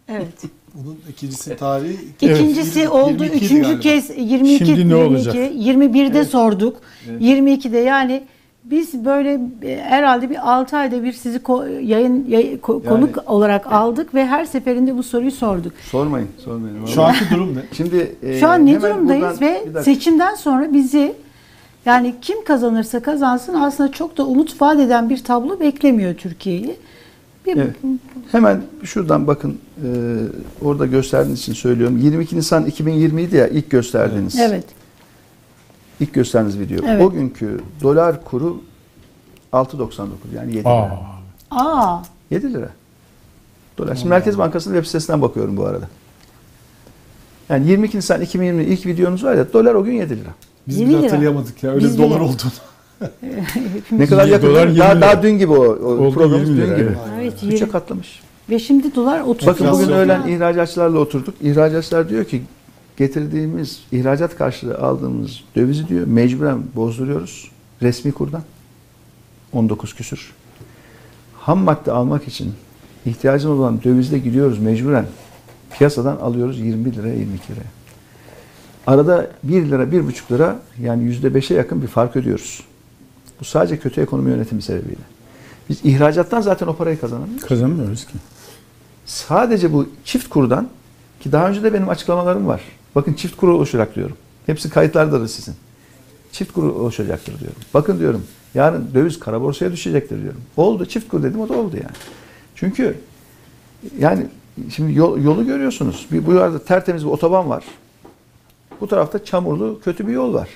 Evet. 0.10 0.28
Bunun 0.74 0.98
ikincisi 1.10 1.56
tarihi. 1.58 1.98
İkincisi 2.22 2.80
Evet. 2.80 2.90
oldu. 2.90 3.24
22'ydi 3.24 3.36
Üçüncü 3.46 3.62
galiba. 3.64 3.80
kez 3.80 4.10
22, 4.18 4.58
Şimdi 4.66 4.72
ne 4.72 4.78
22, 4.78 4.96
olacak? 4.96 5.36
21'de 5.36 6.26
sorduk. 6.26 6.78
22'de 7.20 7.78
yani 7.78 8.24
biz 8.64 9.06
böyle 9.06 9.40
e, 9.64 9.78
herhalde 9.82 10.30
bir 10.30 10.52
6 10.52 10.78
ayda 10.78 11.04
bir 11.04 11.14
sizi 11.14 11.38
ko- 11.38 11.82
yayın 11.82 12.26
yay- 12.30 12.56
ko- 12.56 12.74
Yani- 12.74 12.86
konuk 12.86 13.24
olarak 13.32 13.72
aldık 13.72 14.14
ve 14.14 14.26
her 14.26 14.46
seferinde 14.46 14.98
bu 14.98 15.04
soruyu 15.04 15.32
sorduk. 15.32 15.74
Sormayın, 15.92 16.28
sormayın. 16.46 16.86
Şu 16.86 17.04
anki 17.04 17.20
durum 17.32 17.56
ne? 17.56 17.60
Şimdi 17.78 18.16
e, 18.24 18.40
Şu 18.40 18.48
an 18.48 18.66
ne 18.66 18.82
durumdayız 18.82 19.42
buradan- 19.42 19.76
ve 19.76 19.84
seçimden 19.84 20.36
sonra 20.36 20.74
bizi 20.74 21.14
yani 21.88 22.16
kim 22.22 22.44
kazanırsa 22.44 23.02
kazansın 23.02 23.54
aslında 23.54 23.92
çok 23.92 24.18
da 24.18 24.26
umut 24.26 24.62
vaat 24.62 24.80
eden 24.80 25.10
bir 25.10 25.24
tablo 25.24 25.60
beklemiyor 25.60 26.16
Türkiye'yi. 26.16 26.76
Evet. 27.48 27.76
Hemen 28.32 28.62
şuradan 28.84 29.28
bakın 29.28 29.60
e, 29.78 29.88
orada 30.62 30.86
gösterdiğiniz 30.86 31.40
için 31.40 31.54
söylüyorum. 31.54 31.98
22 31.98 32.38
Nisan 32.38 32.66
2020 32.66 33.22
idi 33.22 33.36
ya 33.36 33.48
ilk 33.48 33.70
gösterdiğiniz. 33.70 34.40
Evet. 34.40 34.64
İlk 36.00 36.14
gösterdiğiniz 36.14 36.60
video. 36.60 36.86
Evet. 36.88 37.02
O 37.06 37.12
günkü 37.12 37.60
dolar 37.84 38.24
kuru 38.26 38.62
6.99 39.54 40.08
yani 40.36 40.56
7 40.56 40.68
Aa, 40.68 40.86
lira. 40.86 41.00
Aa, 41.52 42.00
7 42.30 42.54
lira. 42.54 42.70
Dolar. 43.78 43.96
Şimdi 43.96 44.10
Merkez 44.10 44.38
Bankası'nın 44.38 44.76
web 44.76 44.86
sitesinden 44.86 45.22
bakıyorum 45.22 45.58
bu 45.58 45.66
arada. 45.66 45.90
Yani 47.50 47.68
22 47.68 47.98
Nisan 47.98 48.22
2020 48.22 48.64
ilk 48.64 48.86
videonuz 48.86 49.24
var 49.24 49.36
ya 49.36 49.54
dolar 49.54 49.74
o 49.74 49.84
gün 49.84 49.94
7 49.94 50.18
lira. 50.18 50.30
Biz 50.68 50.82
bile 50.82 50.90
lira. 50.90 51.04
hatırlayamadık 51.04 51.64
ya. 51.64 51.72
Öyle 51.72 51.86
Biz 51.86 51.98
bir 51.98 52.04
dolar 52.04 52.20
bile. 52.20 52.24
olduğunu. 52.30 52.52
Ne 53.92 54.06
kadar 54.08 54.28
yakın. 54.28 54.48
dolar, 54.48 54.68
değil 54.68 54.78
mi? 54.80 54.84
20 54.86 55.02
Daha, 55.02 55.02
daha 55.02 55.24
dün 55.24 55.38
gibi 55.38 55.52
o, 55.54 55.64
o 56.08 56.12
programımız 56.12 56.50
20 56.50 56.62
dün 56.62 56.76
gibi. 56.76 56.82
evet. 56.84 56.98
evet. 57.22 57.54
Üçe 57.54 57.70
katlamış. 57.70 58.20
Ve 58.50 58.60
şimdi 58.60 58.96
dolar 58.96 59.22
30. 59.22 59.48
Bakın 59.48 59.72
bugün 59.72 59.90
öğlen 59.90 60.28
ihracatçılarla 60.28 61.00
oturduk. 61.00 61.36
İhracatçılar 61.42 62.10
diyor 62.10 62.26
ki 62.26 62.42
getirdiğimiz 62.98 63.80
ihracat 63.92 64.36
karşılığı 64.38 64.78
aldığımız 64.78 65.40
dövizi 65.56 65.88
diyor 65.88 66.08
mecburen 66.08 66.64
bozduruyoruz 66.76 67.52
resmi 67.82 68.12
kurdan. 68.12 68.42
19 69.54 69.94
küsür. 69.96 70.34
ham 71.40 71.60
madde 71.60 71.92
almak 71.92 72.28
için 72.28 72.52
ihtiyacımız 73.06 73.60
olan 73.60 73.84
dövizde 73.84 74.20
gidiyoruz 74.20 74.60
mecburen. 74.60 75.06
Piyasadan 75.78 76.18
alıyoruz 76.18 76.60
20 76.60 76.96
liraya 76.96 77.16
22 77.16 77.52
liraya. 77.52 77.77
Arada 78.88 79.32
1 79.44 79.66
lira 79.66 79.84
1,5 79.84 80.32
lira 80.32 80.60
yani 80.82 81.04
%5'e 81.04 81.56
yakın 81.56 81.82
bir 81.82 81.88
fark 81.88 82.16
ödüyoruz. 82.16 82.64
Bu 83.40 83.46
sadece 83.46 83.80
kötü 83.80 84.02
ekonomi 84.02 84.30
yönetimi 84.30 84.62
sebebiyle. 84.62 85.02
Biz 85.70 85.86
ihracattan 85.86 86.42
zaten 86.42 86.68
o 86.68 86.76
parayı 86.76 87.00
kazanamıyoruz. 87.00 87.46
Kazanmıyoruz 87.46 88.06
ki. 88.06 88.14
Sadece 89.06 89.74
bu 89.74 89.90
çift 90.06 90.30
kurdan 90.30 90.70
ki 91.20 91.32
daha 91.32 91.50
önce 91.50 91.64
de 91.64 91.74
benim 91.74 91.90
açıklamalarım 91.90 92.48
var. 92.48 92.62
Bakın 92.96 93.14
çift 93.14 93.38
kuru 93.38 93.56
oluşacak 93.56 93.96
diyorum. 93.96 94.18
Hepsi 94.46 94.70
kayıtlardadır 94.70 95.28
sizin. 95.28 95.56
Çift 96.32 96.54
kuru 96.54 96.74
oluşacaktır 96.74 97.40
diyorum. 97.40 97.62
Bakın 97.74 98.00
diyorum 98.00 98.24
yarın 98.54 98.90
döviz 98.94 99.20
kara 99.20 99.42
borsaya 99.42 99.72
düşecektir 99.72 100.22
diyorum. 100.22 100.42
Oldu 100.58 100.86
çift 100.86 101.08
kur 101.08 101.24
dedim 101.24 101.42
o 101.42 101.50
da 101.50 101.54
oldu 101.54 101.76
yani. 101.76 101.96
Çünkü 102.56 102.98
yani 104.00 104.26
şimdi 104.70 104.94
yol, 104.94 105.22
yolu 105.22 105.46
görüyorsunuz. 105.46 106.08
Bir, 106.12 106.26
bu 106.26 106.32
arada 106.32 106.60
tertemiz 106.60 107.06
bir 107.06 107.10
otoban 107.10 107.50
var. 107.50 107.64
Bu 108.82 108.88
tarafta 108.88 109.26
çamurlu 109.26 109.80
kötü 109.84 110.08
bir 110.08 110.14
yol 110.14 110.34
var. 110.34 110.50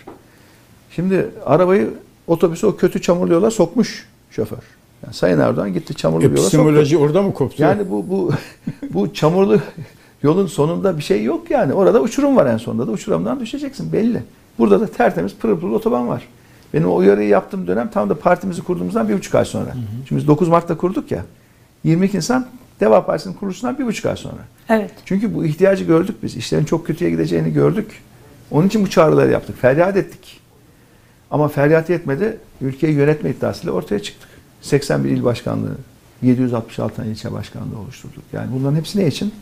Şimdi 0.91 1.30
arabayı 1.45 1.89
otobüsü 2.28 2.67
o 2.67 2.76
kötü 2.76 3.01
çamurlu 3.01 3.34
yola 3.34 3.51
sokmuş 3.51 4.07
şoför. 4.32 4.57
Yani 5.03 5.13
Sayın 5.13 5.39
Erdoğan 5.39 5.74
gitti 5.74 5.95
çamurlu 5.95 6.22
bir 6.24 6.30
yola 6.30 6.38
soktu. 6.38 6.57
Epistemoloji 6.57 6.97
orada 6.97 7.22
mı 7.22 7.34
koptu? 7.34 7.63
Yani 7.63 7.89
bu 7.89 8.09
bu 8.09 8.32
bu 8.93 9.13
çamurlu 9.13 9.59
yolun 10.24 10.47
sonunda 10.47 10.97
bir 10.97 11.03
şey 11.03 11.24
yok 11.24 11.51
yani. 11.51 11.74
Orada 11.74 12.01
uçurum 12.01 12.36
var 12.36 12.45
en 12.45 12.57
sonunda 12.57 12.88
da 12.88 12.91
uçurumdan 12.91 13.39
düşeceksin 13.39 13.93
belli. 13.93 14.24
Burada 14.59 14.80
da 14.80 14.88
tertemiz 14.88 15.36
pırıl 15.36 15.59
pırıl 15.59 15.74
otoban 15.74 16.07
var. 16.07 16.28
Benim 16.74 16.89
o 16.89 16.95
uyarıyı 16.95 17.30
yaptığım 17.30 17.67
dönem 17.67 17.89
tam 17.89 18.09
da 18.09 18.19
partimizi 18.19 18.61
kurduğumuzdan 18.61 19.09
bir 19.09 19.13
buçuk 19.13 19.36
ay 19.36 19.45
sonra. 19.45 19.74
Şimdi 20.07 20.22
biz 20.22 20.28
9 20.28 20.47
Mart'ta 20.47 20.78
kurduk 20.78 21.11
ya. 21.11 21.26
22 21.84 22.17
Nisan 22.17 22.47
Deva 22.80 23.05
Partisi'nin 23.05 23.34
kuruluşundan 23.34 23.80
bir 23.80 23.86
buçuk 23.86 24.05
ay 24.05 24.15
sonra. 24.15 24.41
Evet. 24.69 24.91
Çünkü 25.05 25.36
bu 25.36 25.45
ihtiyacı 25.45 25.84
gördük 25.84 26.15
biz. 26.24 26.36
İşlerin 26.38 26.65
çok 26.65 26.88
kötüye 26.88 27.11
gideceğini 27.11 27.53
gördük. 27.53 28.01
Onun 28.52 28.68
için 28.68 28.84
bu 28.84 28.89
çağrıları 28.89 29.32
yaptık. 29.32 29.58
Feryat 29.62 29.97
ettik. 29.97 30.39
Ama 31.32 31.47
feryat 31.47 31.89
yetmedi. 31.89 32.38
Ülkeyi 32.62 32.93
yönetme 32.93 33.30
iddiasıyla 33.30 33.74
ortaya 33.74 33.99
çıktık. 33.99 34.30
81 34.62 35.10
il 35.10 35.24
başkanlığı, 35.24 35.76
766 36.22 36.95
tane 36.95 37.10
ilçe 37.10 37.32
başkanlığı 37.32 37.80
oluşturduk. 37.80 38.24
Yani 38.34 38.47
bunların 38.54 38.76
hepsi 38.76 38.99
ne 38.99 39.08
için? 39.08 39.34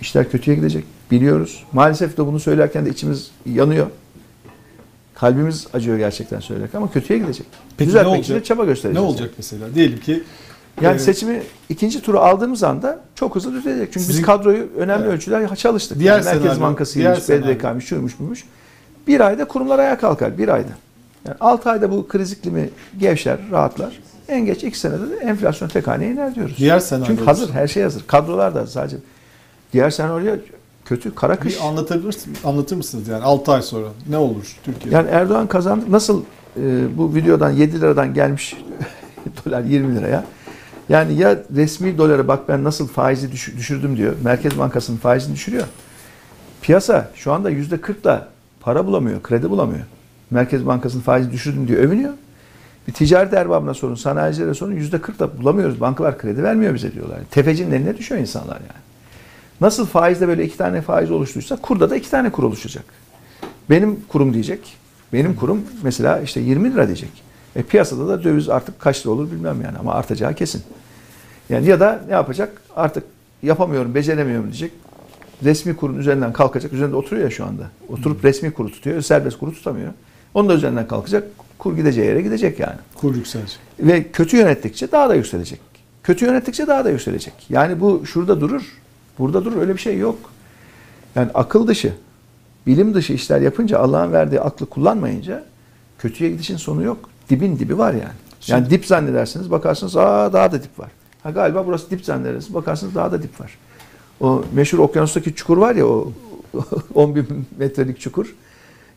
İşler 0.00 0.30
kötüye 0.30 0.56
gidecek. 0.56 0.84
Biliyoruz. 1.10 1.64
Maalesef 1.72 2.16
de 2.18 2.26
bunu 2.26 2.40
söylerken 2.40 2.86
de 2.86 2.90
içimiz 2.90 3.30
yanıyor. 3.46 3.86
Kalbimiz 5.14 5.66
acıyor 5.72 5.98
gerçekten 5.98 6.40
söylerken 6.40 6.78
ama 6.78 6.90
kötüye 6.92 7.18
gidecek. 7.18 7.46
Peki 7.76 7.88
Düzeltmek 7.88 8.14
ne 8.14 8.20
için 8.20 8.34
de 8.34 8.44
çaba 8.44 8.62
Ne 8.62 8.68
göstereceğiz. 8.68 9.08
olacak 9.10 9.30
mesela? 9.36 9.74
Diyelim 9.74 10.00
ki 10.00 10.22
Yani 10.80 10.96
e, 10.96 10.98
seçimi 10.98 11.42
ikinci 11.68 12.02
turu 12.02 12.20
aldığımız 12.20 12.62
anda 12.62 13.00
çok 13.14 13.36
hızlı 13.36 13.52
düzelecek. 13.52 13.92
Çünkü 13.92 14.06
Sizin- 14.06 14.20
biz 14.20 14.26
kadroyu 14.26 14.66
önemli 14.76 15.02
Evet. 15.04 15.14
ölçüler 15.14 15.56
çalıştık. 15.56 15.98
Diğer 15.98 16.12
yani 16.12 16.24
Merkez 16.24 16.42
senaryo- 16.52 16.60
Bankası'ymış, 16.60 17.28
diğer 17.28 17.42
BDDK'ymış, 17.42 17.84
şuymuş 17.84 18.18
buymuş. 18.18 18.44
Bir 19.06 19.20
ayda 19.20 19.44
kurumlar 19.44 19.78
ayağa 19.78 19.98
kalkar. 19.98 20.38
Bir 20.38 20.48
ayda. 20.48 20.68
Yani 21.26 21.36
6 21.40 21.70
ayda 21.70 21.90
bu 21.90 22.08
kriz 22.08 22.32
iklimi 22.32 22.70
gevşer, 22.98 23.38
rahatlar. 23.50 24.00
En 24.28 24.40
geç 24.46 24.64
2 24.64 24.78
senede 24.78 25.10
de 25.10 25.16
enflasyon 25.16 25.68
tek 25.68 25.86
haneye 25.86 26.12
iner 26.12 26.34
diyoruz. 26.34 26.54
diğer 26.58 26.78
senaryo 26.78 27.06
Çünkü 27.06 27.24
hazır, 27.24 27.50
her 27.50 27.68
şey 27.68 27.82
hazır. 27.82 28.06
Kadrolar 28.06 28.54
da 28.54 28.66
sadece. 28.66 28.96
Diğer 29.72 29.90
senaryo 29.90 30.36
kötü, 30.84 31.14
kara 31.14 31.36
kış. 31.36 31.56
bir 31.56 31.64
anlatabilir 31.66 32.06
misiniz? 32.06 32.38
Anlatır 32.44 32.76
mısınız 32.76 33.08
yani 33.08 33.24
6 33.24 33.52
ay 33.52 33.62
sonra 33.62 33.86
ne 34.08 34.16
olur 34.16 34.56
Türkiye'de? 34.64 34.94
Yani 34.96 35.08
Erdoğan 35.10 35.46
kazandı. 35.46 35.84
Nasıl 35.90 36.22
e, 36.56 36.98
bu 36.98 37.14
videodan 37.14 37.50
7 37.50 37.80
liradan 37.80 38.14
gelmiş 38.14 38.56
dolar 39.46 39.60
20 39.62 39.96
liraya. 39.96 40.24
Yani 40.88 41.14
ya 41.14 41.38
resmi 41.56 41.98
dolara 41.98 42.28
bak 42.28 42.48
ben 42.48 42.64
nasıl 42.64 42.88
faizi 42.88 43.32
düş- 43.32 43.56
düşürdüm 43.56 43.96
diyor. 43.96 44.14
Merkez 44.24 44.58
Bankası'nın 44.58 44.96
faizini 44.96 45.34
düşürüyor. 45.34 45.66
Piyasa 46.62 47.10
şu 47.14 47.32
anda 47.32 47.50
%40'la 47.50 48.28
para 48.60 48.86
bulamıyor, 48.86 49.22
kredi 49.22 49.50
bulamıyor. 49.50 49.84
Merkez 50.30 50.66
Bankası'nın 50.66 51.02
faizi 51.02 51.32
düşürdüm 51.32 51.68
diyor, 51.68 51.80
övünüyor. 51.80 52.12
Bir 52.88 52.92
ticaret 52.92 53.32
erbabına 53.34 53.74
sorun, 53.74 53.94
sanayicilere 53.94 54.54
sorun 54.54 54.72
%40'la 54.76 55.38
bulamıyoruz. 55.38 55.80
Bankalar 55.80 56.18
kredi 56.18 56.42
vermiyor 56.42 56.74
bize 56.74 56.92
diyorlar. 56.92 57.18
Tefecinin 57.30 57.70
eline 57.72 57.98
düşüyor 57.98 58.20
insanlar 58.20 58.56
yani. 58.56 58.82
Nasıl 59.60 59.86
faizde 59.86 60.28
böyle 60.28 60.44
iki 60.44 60.56
tane 60.56 60.82
faiz 60.82 61.10
oluştuysa 61.10 61.56
kurda 61.56 61.90
da 61.90 61.96
iki 61.96 62.10
tane 62.10 62.30
kur 62.32 62.42
oluşacak. 62.42 62.84
Benim 63.70 64.00
kurum 64.08 64.34
diyecek. 64.34 64.76
Benim 65.12 65.34
kurum 65.36 65.62
mesela 65.82 66.20
işte 66.20 66.40
20 66.40 66.72
lira 66.72 66.86
diyecek. 66.86 67.10
E 67.56 67.62
piyasada 67.62 68.08
da 68.08 68.24
döviz 68.24 68.48
artık 68.48 68.80
kaç 68.80 69.00
lira 69.06 69.10
olur 69.10 69.30
bilmem 69.30 69.62
yani 69.62 69.78
ama 69.78 69.94
artacağı 69.94 70.34
kesin. 70.34 70.62
Yani 71.50 71.66
ya 71.66 71.80
da 71.80 72.00
ne 72.08 72.12
yapacak? 72.12 72.62
Artık 72.76 73.04
yapamıyorum, 73.42 73.94
beceremiyorum 73.94 74.44
diyecek. 74.44 74.72
Resmi 75.44 75.76
kurun 75.76 75.98
üzerinden 75.98 76.32
kalkacak. 76.32 76.72
Üzerinde 76.72 76.96
oturuyor 76.96 77.24
ya 77.24 77.30
şu 77.30 77.44
anda. 77.44 77.62
Oturup 77.88 78.24
resmi 78.24 78.50
kuru 78.50 78.72
tutuyor. 78.72 79.02
Serbest 79.02 79.38
kuru 79.38 79.52
tutamıyor. 79.52 79.92
Onun 80.34 80.48
da 80.48 80.54
üzerinden 80.54 80.86
kalkacak. 80.88 81.24
Kur 81.58 81.76
gideceği 81.76 82.06
yere 82.06 82.22
gidecek 82.22 82.60
yani. 82.60 82.76
Kur 82.94 83.14
yükselecek. 83.14 83.58
Ve 83.80 84.10
kötü 84.12 84.36
yönettikçe 84.36 84.92
daha 84.92 85.08
da 85.08 85.14
yükselecek. 85.14 85.60
Kötü 86.02 86.24
yönettikçe 86.24 86.66
daha 86.66 86.84
da 86.84 86.90
yükselecek. 86.90 87.34
Yani 87.50 87.80
bu 87.80 88.06
şurada 88.06 88.40
durur. 88.40 88.62
Burada 89.18 89.44
durur. 89.44 89.60
Öyle 89.60 89.74
bir 89.74 89.80
şey 89.80 89.98
yok. 89.98 90.18
Yani 91.14 91.30
akıl 91.34 91.66
dışı, 91.66 91.92
bilim 92.66 92.94
dışı 92.94 93.12
işler 93.12 93.40
yapınca 93.40 93.78
Allah'ın 93.78 94.12
verdiği 94.12 94.40
aklı 94.40 94.66
kullanmayınca 94.66 95.44
kötüye 95.98 96.30
gidişin 96.30 96.56
sonu 96.56 96.82
yok. 96.82 97.10
Dibin 97.30 97.58
dibi 97.58 97.78
var 97.78 97.92
yani. 97.92 98.02
Yani 98.04 98.12
Şimdi- 98.40 98.70
dip 98.70 98.86
zannedersiniz 98.86 99.50
bakarsınız 99.50 99.96
aa 99.96 100.32
daha 100.32 100.52
da 100.52 100.62
dip 100.62 100.78
var. 100.78 100.90
Ha 101.22 101.30
galiba 101.30 101.66
burası 101.66 101.90
dip 101.90 102.04
zannedersiniz 102.04 102.54
bakarsınız 102.54 102.94
daha 102.94 103.12
da 103.12 103.22
dip 103.22 103.40
var. 103.40 103.58
O 104.20 104.44
meşhur 104.52 104.78
okyanustaki 104.78 105.34
çukur 105.34 105.56
var 105.56 105.74
ya 105.74 105.86
o 105.86 106.12
10 106.94 107.14
bin 107.14 107.26
metrelik 107.58 108.00
çukur. 108.00 108.34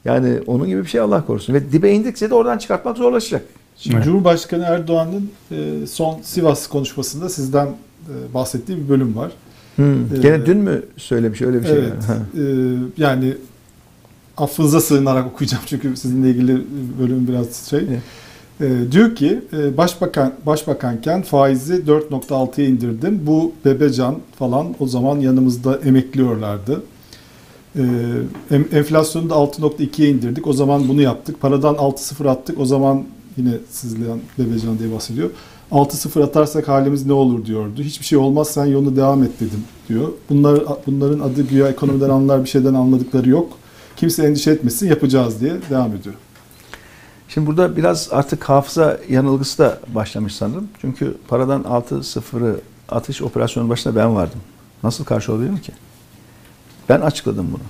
Yani 0.05 0.39
onun 0.47 0.67
gibi 0.67 0.81
bir 0.83 0.87
şey 0.87 1.01
Allah 1.01 1.25
korusun. 1.25 1.53
Ve 1.53 1.71
dibe 1.71 1.91
indikçe 1.91 2.29
de 2.29 2.33
oradan 2.35 2.57
çıkartmak 2.57 2.97
zorlaşacak. 2.97 3.45
Şimdi 3.77 3.95
Evet. 3.95 4.05
Cumhurbaşkanı 4.05 4.63
Erdoğan'ın 4.63 5.31
e, 5.51 5.87
son 5.87 6.21
Sivas 6.21 6.67
konuşmasında 6.67 7.29
sizden 7.29 7.65
e, 7.67 8.33
bahsettiği 8.33 8.77
bir 8.77 8.89
bölüm 8.89 9.15
var. 9.15 9.31
Hmm. 9.75 10.15
Ee, 10.15 10.17
Gene 10.21 10.45
dün 10.45 10.57
mü 10.57 10.81
söylemiş 10.97 11.41
öyle 11.41 11.61
bir 11.61 11.67
şey? 11.67 11.77
evet. 11.77 11.93
Ha. 12.07 12.17
e, 12.41 12.43
yani 12.97 13.33
affınıza 14.37 14.81
sığınarak 14.81 15.27
okuyacağım 15.27 15.63
çünkü 15.65 15.97
sizinle 15.97 16.29
ilgili 16.29 16.61
bölüm 16.99 17.27
biraz 17.27 17.55
şey. 17.69 17.79
Evet. 17.79 17.99
E, 18.61 18.91
diyor 18.91 19.15
ki 19.15 19.41
e, 19.53 19.77
başbakan 19.77 20.33
başbakanken 20.45 21.21
faizi 21.21 21.73
4.6'ya 21.73 22.67
indirdim. 22.67 23.21
Bu 23.27 23.51
Bebecan 23.65 24.15
falan 24.39 24.67
o 24.79 24.87
zaman 24.87 25.19
yanımızda 25.19 25.79
emekliyorlardı. 25.85 26.83
E, 27.75 27.81
em- 28.51 28.67
enflasyonu 28.71 29.29
da 29.29 29.33
6.2'ye 29.33 30.09
indirdik. 30.09 30.47
O 30.47 30.53
zaman 30.53 30.87
bunu 30.87 31.01
yaptık. 31.01 31.41
Paradan 31.41 31.75
6.0 31.75 32.29
attık. 32.29 32.59
O 32.59 32.65
zaman 32.65 33.03
yine 33.37 33.51
sizden 33.69 34.19
Bebecan 34.39 34.79
diye 34.79 34.93
bahsediyor. 34.93 35.29
6-0 35.71 36.23
atarsak 36.23 36.67
halimiz 36.67 37.05
ne 37.05 37.13
olur 37.13 37.45
diyordu. 37.45 37.81
Hiçbir 37.83 38.05
şey 38.05 38.17
olmaz 38.17 38.47
sen 38.47 38.65
yoluna 38.65 38.95
devam 38.95 39.23
et 39.23 39.31
dedim 39.39 39.63
diyor. 39.89 40.07
Bunlar 40.29 40.59
bunların 40.87 41.19
adı 41.19 41.41
güya 41.41 41.67
ekonomiden 41.67 42.09
anlar 42.09 42.43
bir 42.43 42.49
şeyden 42.49 42.73
anladıkları 42.73 43.29
yok. 43.29 43.49
Kimse 43.97 44.23
endişe 44.23 44.51
etmesin 44.51 44.87
yapacağız 44.89 45.41
diye 45.41 45.53
devam 45.69 45.95
ediyor. 45.95 46.15
Şimdi 47.33 47.47
burada 47.47 47.77
biraz 47.77 48.09
artık 48.11 48.43
hafıza 48.43 48.97
yanılgısı 49.09 49.57
da 49.57 49.79
başlamış 49.87 50.35
sanırım. 50.35 50.69
Çünkü 50.81 51.17
paradan 51.27 51.61
6-0'ı 51.61 52.61
atış 52.89 53.21
operasyonu 53.21 53.69
başında 53.69 53.95
ben 53.95 54.15
vardım. 54.15 54.39
Nasıl 54.83 55.05
karşı 55.05 55.31
olabilirim 55.31 55.57
ki? 55.57 55.71
Ben 56.89 57.01
açıkladım 57.01 57.47
bunu. 57.53 57.63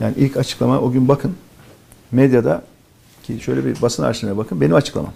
Yani 0.00 0.14
ilk 0.16 0.36
açıklama 0.36 0.80
o 0.80 0.90
gün 0.90 1.08
bakın 1.08 1.34
medyada 2.12 2.62
ki 3.22 3.40
şöyle 3.40 3.64
bir 3.64 3.82
basın 3.82 4.02
arşivine 4.02 4.36
bakın 4.36 4.60
benim 4.60 4.74
açıklamam. 4.74 5.12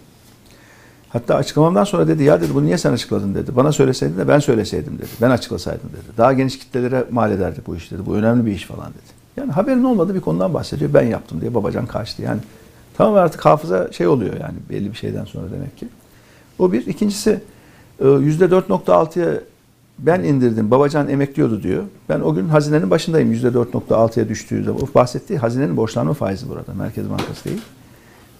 Hatta 1.08 1.34
açıklamamdan 1.34 1.84
sonra 1.84 2.08
dedi 2.08 2.22
ya 2.22 2.40
dedi 2.40 2.54
bunu 2.54 2.66
niye 2.66 2.78
sen 2.78 2.92
açıkladın 2.92 3.34
dedi. 3.34 3.56
Bana 3.56 3.72
söyleseydin 3.72 4.18
de 4.18 4.28
ben 4.28 4.38
söyleseydim 4.38 4.98
dedi. 4.98 5.08
Ben 5.20 5.30
açıklasaydım 5.30 5.88
dedi. 5.88 6.16
Daha 6.18 6.32
geniş 6.32 6.58
kitlelere 6.58 7.04
mal 7.10 7.32
ederdi 7.32 7.60
bu 7.66 7.76
iş 7.76 7.90
dedi. 7.90 8.06
Bu 8.06 8.14
önemli 8.14 8.46
bir 8.46 8.52
iş 8.52 8.66
falan 8.66 8.88
dedi. 8.88 9.12
Yani 9.36 9.52
haberin 9.52 9.84
olmadığı 9.84 10.14
bir 10.14 10.20
konudan 10.20 10.54
bahsediyor. 10.54 10.94
Ben 10.94 11.06
yaptım 11.06 11.40
diye 11.40 11.54
babacan 11.54 11.86
kaçtı. 11.86 12.22
Yani 12.22 12.40
tamam 12.96 13.14
artık 13.14 13.44
hafıza 13.44 13.92
şey 13.92 14.06
oluyor 14.06 14.32
yani 14.40 14.54
belli 14.70 14.90
bir 14.90 14.96
şeyden 14.96 15.24
sonra 15.24 15.46
demek 15.52 15.76
ki. 15.76 15.88
O 16.58 16.72
bir. 16.72 16.86
İkincisi 16.86 17.40
e, 18.00 18.04
%4.6'ya 18.04 19.40
ben 19.98 20.22
indirdim. 20.22 20.70
Babacan 20.70 21.08
emekliyordu 21.08 21.62
diyor. 21.62 21.84
Ben 22.08 22.20
o 22.20 22.34
gün 22.34 22.48
hazinenin 22.48 22.90
başındayım 22.90 23.32
%4.6'ya 23.32 24.28
düştüğü 24.28 24.64
zaman. 24.64 24.82
O 24.82 24.86
bahsettiği 24.94 25.38
hazinenin 25.38 25.76
borçlanma 25.76 26.14
faizi 26.14 26.48
burada. 26.48 26.74
Merkez 26.74 27.10
Bankası 27.10 27.44
değil. 27.44 27.60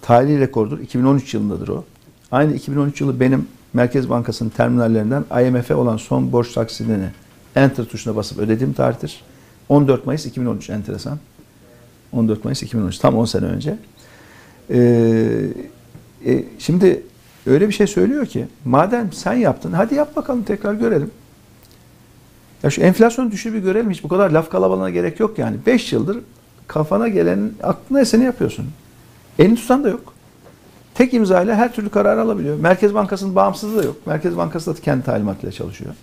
Tarihi 0.01 0.39
rekordur. 0.39 0.79
2013 0.79 1.33
yılındadır 1.33 1.67
o. 1.67 1.83
Aynı 2.31 2.53
2013 2.53 3.01
yılı 3.01 3.19
benim 3.19 3.47
Merkez 3.73 4.09
Bankası'nın 4.09 4.49
terminallerinden 4.49 5.23
IMF'e 5.45 5.75
olan 5.75 5.97
son 5.97 6.31
borç 6.31 6.53
taksidini 6.53 7.09
Enter 7.55 7.85
tuşuna 7.85 8.15
basıp 8.15 8.39
ödediğim 8.39 8.73
tarihtir. 8.73 9.21
14 9.69 10.05
Mayıs 10.05 10.25
2013 10.25 10.69
enteresan. 10.69 11.19
14 12.13 12.43
Mayıs 12.45 12.63
2013 12.63 12.97
tam 12.97 13.15
10 13.17 13.25
sene 13.25 13.45
önce. 13.45 13.77
Ee, 14.69 15.47
e, 16.25 16.43
şimdi 16.59 17.03
öyle 17.45 17.67
bir 17.67 17.73
şey 17.73 17.87
söylüyor 17.87 18.25
ki 18.25 18.47
madem 18.65 19.13
sen 19.13 19.33
yaptın 19.33 19.71
hadi 19.71 19.95
yap 19.95 20.15
bakalım 20.15 20.43
tekrar 20.43 20.73
görelim. 20.73 21.11
Ya 22.63 22.69
şu 22.69 22.81
enflasyonu 22.81 23.31
düşür 23.31 23.53
bir 23.53 23.59
görelim 23.59 23.91
hiç 23.91 24.03
bu 24.03 24.07
kadar 24.07 24.29
laf 24.29 24.49
kalabalığına 24.49 24.89
gerek 24.89 25.19
yok 25.19 25.37
yani. 25.37 25.57
5 25.65 25.93
yıldır 25.93 26.19
kafana 26.67 27.07
gelenin 27.07 27.57
aklına 27.63 28.01
eseni 28.01 28.23
yapıyorsun. 28.23 28.65
Elini 29.39 29.55
tutan 29.55 29.83
da 29.83 29.89
yok. 29.89 30.13
Tek 30.93 31.13
imzayla 31.13 31.55
her 31.55 31.73
türlü 31.73 31.89
karar 31.89 32.17
alabiliyor. 32.17 32.59
Merkez 32.59 32.93
Bankası'nın 32.93 33.35
bağımsızlığı 33.35 33.83
da 33.83 33.85
yok. 33.85 33.95
Merkez 34.07 34.37
Bankası 34.37 34.75
da 34.75 34.81
kendi 34.81 35.05
talimatıyla 35.05 35.51
çalışıyor. 35.51 35.93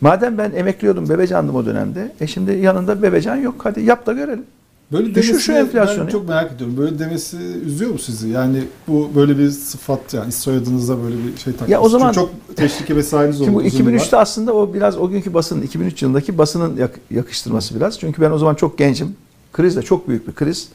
Madem 0.00 0.38
ben 0.38 0.52
emekliyordum, 0.52 1.08
bebecandım 1.08 1.56
o 1.56 1.66
dönemde. 1.66 2.12
E 2.20 2.26
şimdi 2.26 2.52
yanında 2.52 3.02
bebecan 3.02 3.36
yok. 3.36 3.54
Hadi 3.64 3.82
yap 3.82 4.06
da 4.06 4.12
görelim. 4.12 4.44
Böyle 4.92 5.14
Düşür 5.14 5.38
şu 5.40 5.52
enflasyonu. 5.52 6.06
Ben 6.06 6.12
çok 6.12 6.28
merak 6.28 6.52
ediyorum. 6.52 6.76
Böyle 6.76 6.98
demesi 6.98 7.36
üzüyor 7.36 7.90
mu 7.90 7.98
sizi? 7.98 8.28
Yani 8.28 8.62
bu 8.88 9.10
böyle 9.14 9.38
bir 9.38 9.50
sıfat 9.50 10.14
yani 10.14 10.32
soyadınıza 10.32 11.02
böyle 11.02 11.16
bir 11.16 11.36
şey 11.38 11.52
takması. 11.52 11.72
Ya 11.72 11.80
o 11.80 11.88
zaman- 11.88 12.12
Çünkü 12.12 12.26
çok 12.26 12.56
teşviki 12.56 12.96
vesaireniz 12.96 13.40
oldu. 13.40 13.44
Şimdi 13.50 13.54
bu 13.56 13.66
uzun 13.66 13.78
yıllar. 13.78 13.92
2003'te 13.92 14.16
aslında 14.16 14.54
o 14.54 14.74
biraz 14.74 14.96
o 14.96 15.08
günkü 15.08 15.34
basının 15.34 15.62
2003 15.62 16.02
yılındaki 16.02 16.38
basının 16.38 16.76
yak- 16.76 17.00
yakıştırması 17.10 17.74
biraz. 17.76 17.98
Çünkü 18.00 18.22
ben 18.22 18.30
o 18.30 18.38
zaman 18.38 18.54
çok 18.54 18.78
gencim. 18.78 19.16
Kriz 19.52 19.76
de 19.76 19.82
çok 19.82 20.08
büyük 20.08 20.28
bir 20.28 20.32
kriz. 20.34 20.68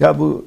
Ya 0.00 0.18
bu 0.18 0.44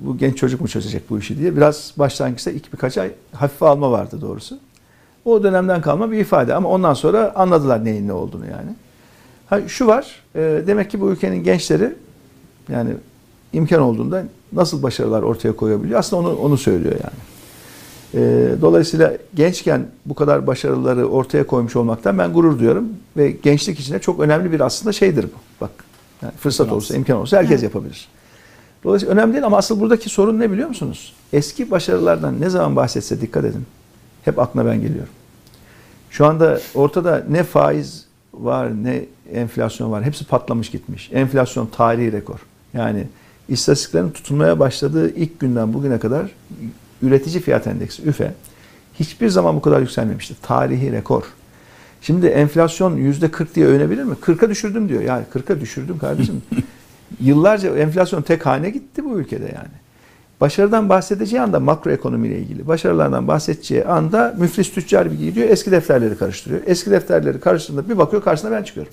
bu 0.00 0.18
genç 0.18 0.36
çocuk 0.36 0.60
mu 0.60 0.68
çözecek 0.68 1.10
bu 1.10 1.18
işi 1.18 1.38
diye 1.38 1.56
biraz 1.56 1.92
başlangıçta 1.96 2.50
ilk 2.50 2.72
birkaç 2.72 2.98
ay 2.98 3.10
hafife 3.32 3.66
alma 3.66 3.90
vardı 3.90 4.18
doğrusu. 4.20 4.58
O 5.24 5.42
dönemden 5.42 5.80
kalma 5.82 6.10
bir 6.10 6.18
ifade 6.18 6.54
ama 6.54 6.68
ondan 6.68 6.94
sonra 6.94 7.32
anladılar 7.34 7.84
neyin 7.84 8.08
ne 8.08 8.12
olduğunu 8.12 8.44
yani. 8.46 8.70
Ha, 9.46 9.60
şu 9.68 9.86
var, 9.86 10.22
e, 10.34 10.62
demek 10.66 10.90
ki 10.90 11.00
bu 11.00 11.10
ülkenin 11.10 11.44
gençleri 11.44 11.94
yani 12.68 12.90
imkan 13.52 13.80
olduğunda 13.80 14.24
nasıl 14.52 14.82
başarılar 14.82 15.22
ortaya 15.22 15.56
koyabiliyor? 15.56 15.98
Aslında 15.98 16.22
onu 16.28 16.36
onu 16.36 16.56
söylüyor 16.58 16.94
yani. 16.94 17.22
E, 18.14 18.50
dolayısıyla 18.60 19.12
gençken 19.34 19.86
bu 20.06 20.14
kadar 20.14 20.46
başarıları 20.46 21.06
ortaya 21.08 21.46
koymuş 21.46 21.76
olmaktan 21.76 22.18
ben 22.18 22.32
gurur 22.32 22.58
duyuyorum 22.58 22.88
ve 23.16 23.30
gençlik 23.30 23.80
içinde 23.80 23.98
çok 23.98 24.20
önemli 24.20 24.52
bir 24.52 24.60
aslında 24.60 24.92
şeydir 24.92 25.24
bu. 25.24 25.60
Bak 25.60 25.70
yani 26.22 26.32
fırsat 26.38 26.66
Biraz. 26.66 26.72
olursa, 26.74 26.96
imkan 26.96 27.16
olursa 27.16 27.36
herkes 27.36 27.52
Evet. 27.52 27.62
yapabilir. 27.62 28.08
Dolayısıyla 28.84 29.14
önemli 29.14 29.32
değil 29.32 29.46
ama 29.46 29.56
asıl 29.56 29.80
buradaki 29.80 30.08
sorun 30.08 30.40
ne 30.40 30.50
biliyor 30.50 30.68
musunuz? 30.68 31.12
Eski 31.32 31.70
başarılardan 31.70 32.40
ne 32.40 32.50
zaman 32.50 32.76
bahsetse 32.76 33.20
dikkat 33.20 33.44
edin. 33.44 33.66
Hep 34.24 34.38
aklına 34.38 34.66
ben 34.66 34.80
geliyorum. 34.80 35.12
Şu 36.10 36.26
anda 36.26 36.60
ortada 36.74 37.24
ne 37.30 37.42
faiz 37.42 38.04
var 38.34 38.84
ne 38.84 39.04
enflasyon 39.32 39.90
var. 39.90 40.04
Hepsi 40.04 40.24
patlamış 40.24 40.70
gitmiş. 40.70 41.10
Enflasyon 41.12 41.66
tarihi 41.66 42.12
rekor. 42.12 42.38
Yani 42.74 43.06
istatistiklerin 43.48 44.10
tutulmaya 44.10 44.58
başladığı 44.58 45.14
ilk 45.14 45.40
günden 45.40 45.74
bugüne 45.74 45.98
kadar 45.98 46.30
üretici 47.02 47.40
fiyat 47.40 47.66
endeksi 47.66 48.02
üfe 48.02 48.34
hiçbir 48.94 49.28
zaman 49.28 49.56
bu 49.56 49.60
kadar 49.60 49.80
yükselmemişti. 49.80 50.34
Tarihi 50.42 50.92
rekor. 50.92 51.22
Şimdi 52.00 52.26
enflasyon 52.26 52.96
yüzde 52.96 53.30
40 53.30 53.54
diye 53.54 53.66
övünebilir 53.66 54.04
mi? 54.04 54.14
40'a 54.22 54.50
düşürdüm 54.50 54.88
diyor. 54.88 55.02
Ya 55.02 55.24
40'a 55.34 55.60
düşürdüm 55.60 55.98
kardeşim. 55.98 56.42
Yıllarca 57.20 57.76
enflasyon 57.76 58.22
tek 58.22 58.46
hane 58.46 58.70
gitti 58.70 59.04
bu 59.04 59.18
ülkede 59.18 59.44
yani. 59.44 59.82
Başarıdan 60.40 60.88
bahsedeceği 60.88 61.42
anda 61.42 61.60
makroekonomiyle 61.60 62.38
ilgili, 62.38 62.66
başarılardan 62.66 63.28
bahsedeceği 63.28 63.84
anda 63.84 64.34
müflis 64.38 64.72
tüccar 64.72 65.12
bir 65.12 65.18
gidiyor, 65.18 65.48
eski 65.48 65.70
defterleri 65.70 66.18
karıştırıyor. 66.18 66.60
Eski 66.66 66.90
defterleri 66.90 67.40
karıştırdığında 67.40 67.88
bir 67.88 67.98
bakıyor 67.98 68.22
karşısına 68.22 68.50
ben 68.50 68.62
çıkıyorum. 68.62 68.92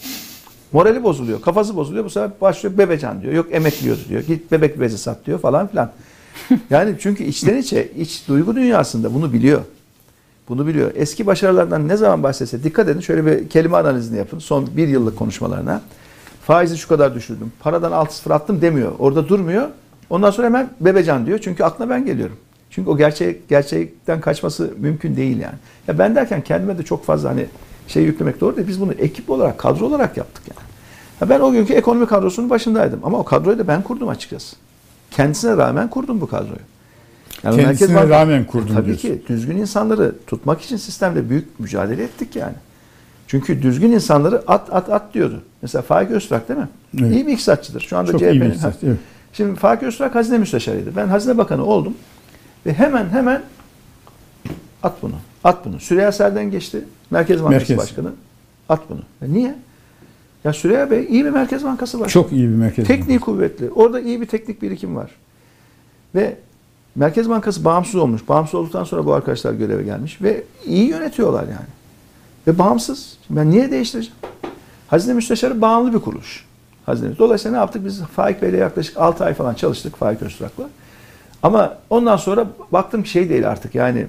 Morali 0.72 1.04
bozuluyor, 1.04 1.42
kafası 1.42 1.76
bozuluyor. 1.76 2.06
Bu 2.06 2.10
sefer 2.10 2.32
başlıyor 2.42 2.78
bebecan 2.78 3.22
diyor. 3.22 3.34
Yok 3.34 3.48
emekliyordu 3.52 4.02
diyor. 4.10 4.24
Git 4.24 4.52
bebek 4.52 4.80
bezi 4.80 4.98
sat 4.98 5.26
diyor 5.26 5.40
falan 5.40 5.68
filan. 5.68 5.92
Yani 6.70 6.96
çünkü 7.00 7.24
içten 7.24 7.58
içe, 7.58 7.92
iç 7.98 8.28
duygu 8.28 8.56
dünyasında 8.56 9.14
bunu 9.14 9.34
biliyor. 9.34 9.62
Bunu 10.50 10.68
biliyor. 10.68 10.92
Eski 10.96 11.26
başarılardan 11.26 11.88
ne 11.88 11.98
zaman 11.98 12.24
bahsetse 12.24 12.64
dikkat 12.64 12.90
edin. 12.90 13.00
Şöyle 13.00 13.26
bir 13.26 13.50
kelime 13.50 13.78
analizini 13.78 14.18
yapın. 14.18 14.40
Son 14.40 14.68
bir 14.78 14.88
yıllık 14.88 15.18
konuşmalarına. 15.18 15.82
Faizi 16.42 16.78
şu 16.78 16.88
kadar 16.88 17.16
düşürdüm. 17.16 17.52
Paradan 17.60 17.92
6 17.92 18.16
sıfır 18.16 18.32
attım 18.32 18.62
demiyor. 18.62 18.92
Orada 19.00 19.28
durmuyor. 19.28 19.68
Ondan 20.10 20.32
sonra 20.32 20.48
hemen 20.48 20.70
bebecan 20.80 21.26
diyor. 21.26 21.40
Çünkü 21.40 21.64
aklına 21.64 21.90
ben 21.90 22.06
geliyorum. 22.06 22.38
Çünkü 22.70 22.90
o 22.90 22.98
gerçek 22.98 23.50
gerçekten 23.50 24.22
kaçması 24.22 24.74
mümkün 24.78 25.16
değil 25.16 25.38
yani. 25.38 25.56
Ya 25.88 26.00
ben 26.00 26.16
derken 26.16 26.42
kendime 26.42 26.78
de 26.78 26.84
çok 26.84 27.06
fazla 27.06 27.30
hani 27.30 27.46
şey 27.90 28.04
yüklemek 28.04 28.42
doğru 28.42 28.56
değil. 28.56 28.68
Biz 28.68 28.82
bunu 28.82 28.94
ekip 28.94 29.30
olarak, 29.30 29.58
kadro 29.58 29.86
olarak 29.86 30.18
yaptık 30.18 30.44
yani. 30.48 30.68
Ya 31.22 31.30
ben 31.30 31.40
o 31.40 31.52
günkü 31.52 31.74
ekonomi 31.74 32.06
kadrosunun 32.08 32.50
başındaydım. 32.50 33.00
Ama 33.04 33.20
o 33.20 33.26
kadroyu 33.26 33.60
da 33.60 33.68
ben 33.68 33.82
kurdum 33.82 34.10
açıkçası. 34.10 34.56
Kendisine 35.12 35.58
rağmen 35.58 35.90
kurdum 35.90 36.22
bu 36.22 36.28
kadroyu. 36.28 36.60
Yani 37.44 37.62
Kendisine 37.62 37.94
Merkez 37.94 38.10
rağmen 38.10 38.46
kurdum 38.46 38.76
Tabii 38.76 38.86
diyorsun. 38.86 39.10
ki 39.10 39.24
düzgün 39.28 39.58
insanları 39.58 40.16
tutmak 40.28 40.62
için 40.62 40.78
sistemde 40.78 41.30
büyük 41.30 41.60
mücadele 41.60 42.04
ettik 42.04 42.36
yani. 42.36 42.56
Çünkü 43.28 43.62
düzgün 43.62 43.92
insanları 43.92 44.44
at 44.48 44.74
at 44.74 44.90
at 44.90 45.14
diyordu. 45.14 45.42
Mesela 45.62 45.82
Faik 45.82 46.12
Öztürk 46.12 46.50
değil 46.50 46.60
mi? 46.60 46.68
Evet. 47.00 47.12
İyi 47.16 47.28
bir 47.28 47.32
iktisatçıdır. 47.32 47.82
Şu 47.82 47.98
anda 47.98 48.12
Çok 48.12 48.22
iyi 48.22 48.26
bir 48.26 48.36
CHP'nin. 48.36 48.50
iktisat, 48.50 48.84
evet. 48.84 48.98
Şimdi 49.34 49.60
Faik 49.60 49.84
Öztürk 49.84 50.16
hazine 50.16 50.38
müsteşarıydı. 50.38 50.96
Ben 50.96 51.08
hazine 51.08 51.38
bakanı 51.38 51.66
oldum. 51.66 51.94
Ve 52.66 52.74
hemen 52.74 53.10
hemen 53.10 53.42
at 54.84 55.02
bunu. 55.02 55.16
At 55.44 55.66
bunu. 55.66 55.80
Süreyya 55.80 56.12
Serden 56.12 56.52
geçti. 56.52 56.86
Merkez 57.12 57.44
Bankası 57.44 57.60
Merkez. 57.60 57.78
Başkanı. 57.78 58.12
At 58.70 58.82
bunu. 58.90 59.02
E 59.22 59.34
niye? 59.34 59.56
Ya 60.44 60.54
Süreyya 60.54 60.92
Bey 60.92 61.08
iyi 61.10 61.26
bir 61.26 61.30
Merkez 61.30 61.64
Bankası 61.64 62.00
Başkanı. 62.00 62.24
Çok 62.24 62.32
iyi 62.32 62.50
bir 62.50 62.56
merkez. 62.56 62.88
Tekniği 62.88 63.20
kuvvetli. 63.20 63.72
Orada 63.72 64.00
iyi 64.00 64.22
bir 64.22 64.26
teknik 64.26 64.62
birikim 64.62 64.96
var. 64.96 65.12
Ve 66.16 66.38
Merkez 66.96 67.30
Bankası 67.30 67.66
bağımsız 67.66 67.96
olmuş. 67.96 68.30
Bağımsız 68.30 68.56
olduktan 68.56 68.84
sonra 68.84 69.06
bu 69.06 69.14
arkadaşlar 69.14 69.54
göreve 69.54 69.84
gelmiş 69.84 70.22
ve 70.22 70.44
iyi 70.66 70.90
yönetiyorlar 70.90 71.44
yani. 71.44 71.70
Ve 72.48 72.60
bağımsız. 72.60 73.18
Ben 73.30 73.52
niye 73.52 73.72
değiştireceğim? 73.72 74.16
Hazine 74.88 75.14
Müsteşarı 75.14 75.62
bağımlı 75.62 75.94
bir 75.94 76.00
kuruluş. 76.00 76.46
Hazine. 76.86 77.18
Dolayısıyla 77.18 77.58
ne 77.58 77.62
yaptık? 77.62 77.86
Biz 77.86 78.02
Faik 78.02 78.42
Bey'le 78.42 78.58
yaklaşık 78.58 78.98
6 78.98 79.26
ay 79.26 79.34
falan 79.34 79.54
çalıştık 79.54 79.96
Faik 79.96 80.22
Öztürk'la. 80.22 80.70
Ama 81.44 81.78
ondan 81.90 82.18
sonra 82.18 82.48
baktım 82.72 83.06
şey 83.06 83.30
değil 83.30 83.50
artık 83.50 83.76
yani 83.76 84.08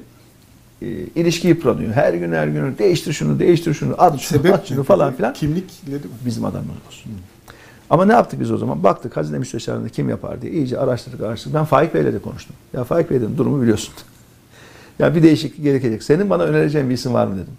e, 0.83 0.87
ilişki 1.15 1.49
yıpranıyor. 1.49 1.93
Her 1.93 2.15
gün 2.15 2.33
her 2.33 2.47
gün 2.47 2.79
değiştir 2.79 3.13
şunu, 3.13 3.39
değiştir 3.39 3.75
şunu, 3.75 3.95
at 3.99 4.21
şunu, 4.21 4.39
Sebep 4.39 4.55
at 4.55 4.67
şunu 4.69 4.83
falan 4.83 5.13
filan 5.13 5.33
Kimlikleri 5.33 5.95
mi? 5.95 6.11
bizim 6.27 6.45
adamımız 6.45 6.77
olsun. 6.89 7.13
Ama 7.91 8.05
ne 8.05 8.13
yaptık 8.13 8.41
biz 8.41 8.51
o 8.51 8.59
zaman? 8.59 8.83
Baktık 8.85 9.17
hazine 9.17 9.39
müsteşarını 9.39 9.89
kim 9.89 10.09
yapar 10.09 10.43
diye 10.43 10.53
iyice 10.53 10.79
araştırdık 10.79 11.21
araştırdık. 11.21 11.55
Ben 11.55 11.65
Faik 11.65 11.95
Bey'le 11.95 12.13
de 12.13 12.19
konuştum. 12.19 12.57
Ya 12.73 12.85
Faik 12.85 13.11
Bey 13.11 13.21
dedim 13.21 13.39
durumu 13.39 13.63
biliyorsun. 13.63 13.95
ya 14.99 15.15
bir 15.15 15.23
değişiklik 15.23 15.65
gerekecek. 15.65 16.03
Senin 16.03 16.31
bana 16.31 16.43
önereceğin 16.43 16.89
bir 16.89 16.95
isim 16.95 17.15
var 17.15 17.27
mı 17.27 17.35
dedim. 17.35 17.53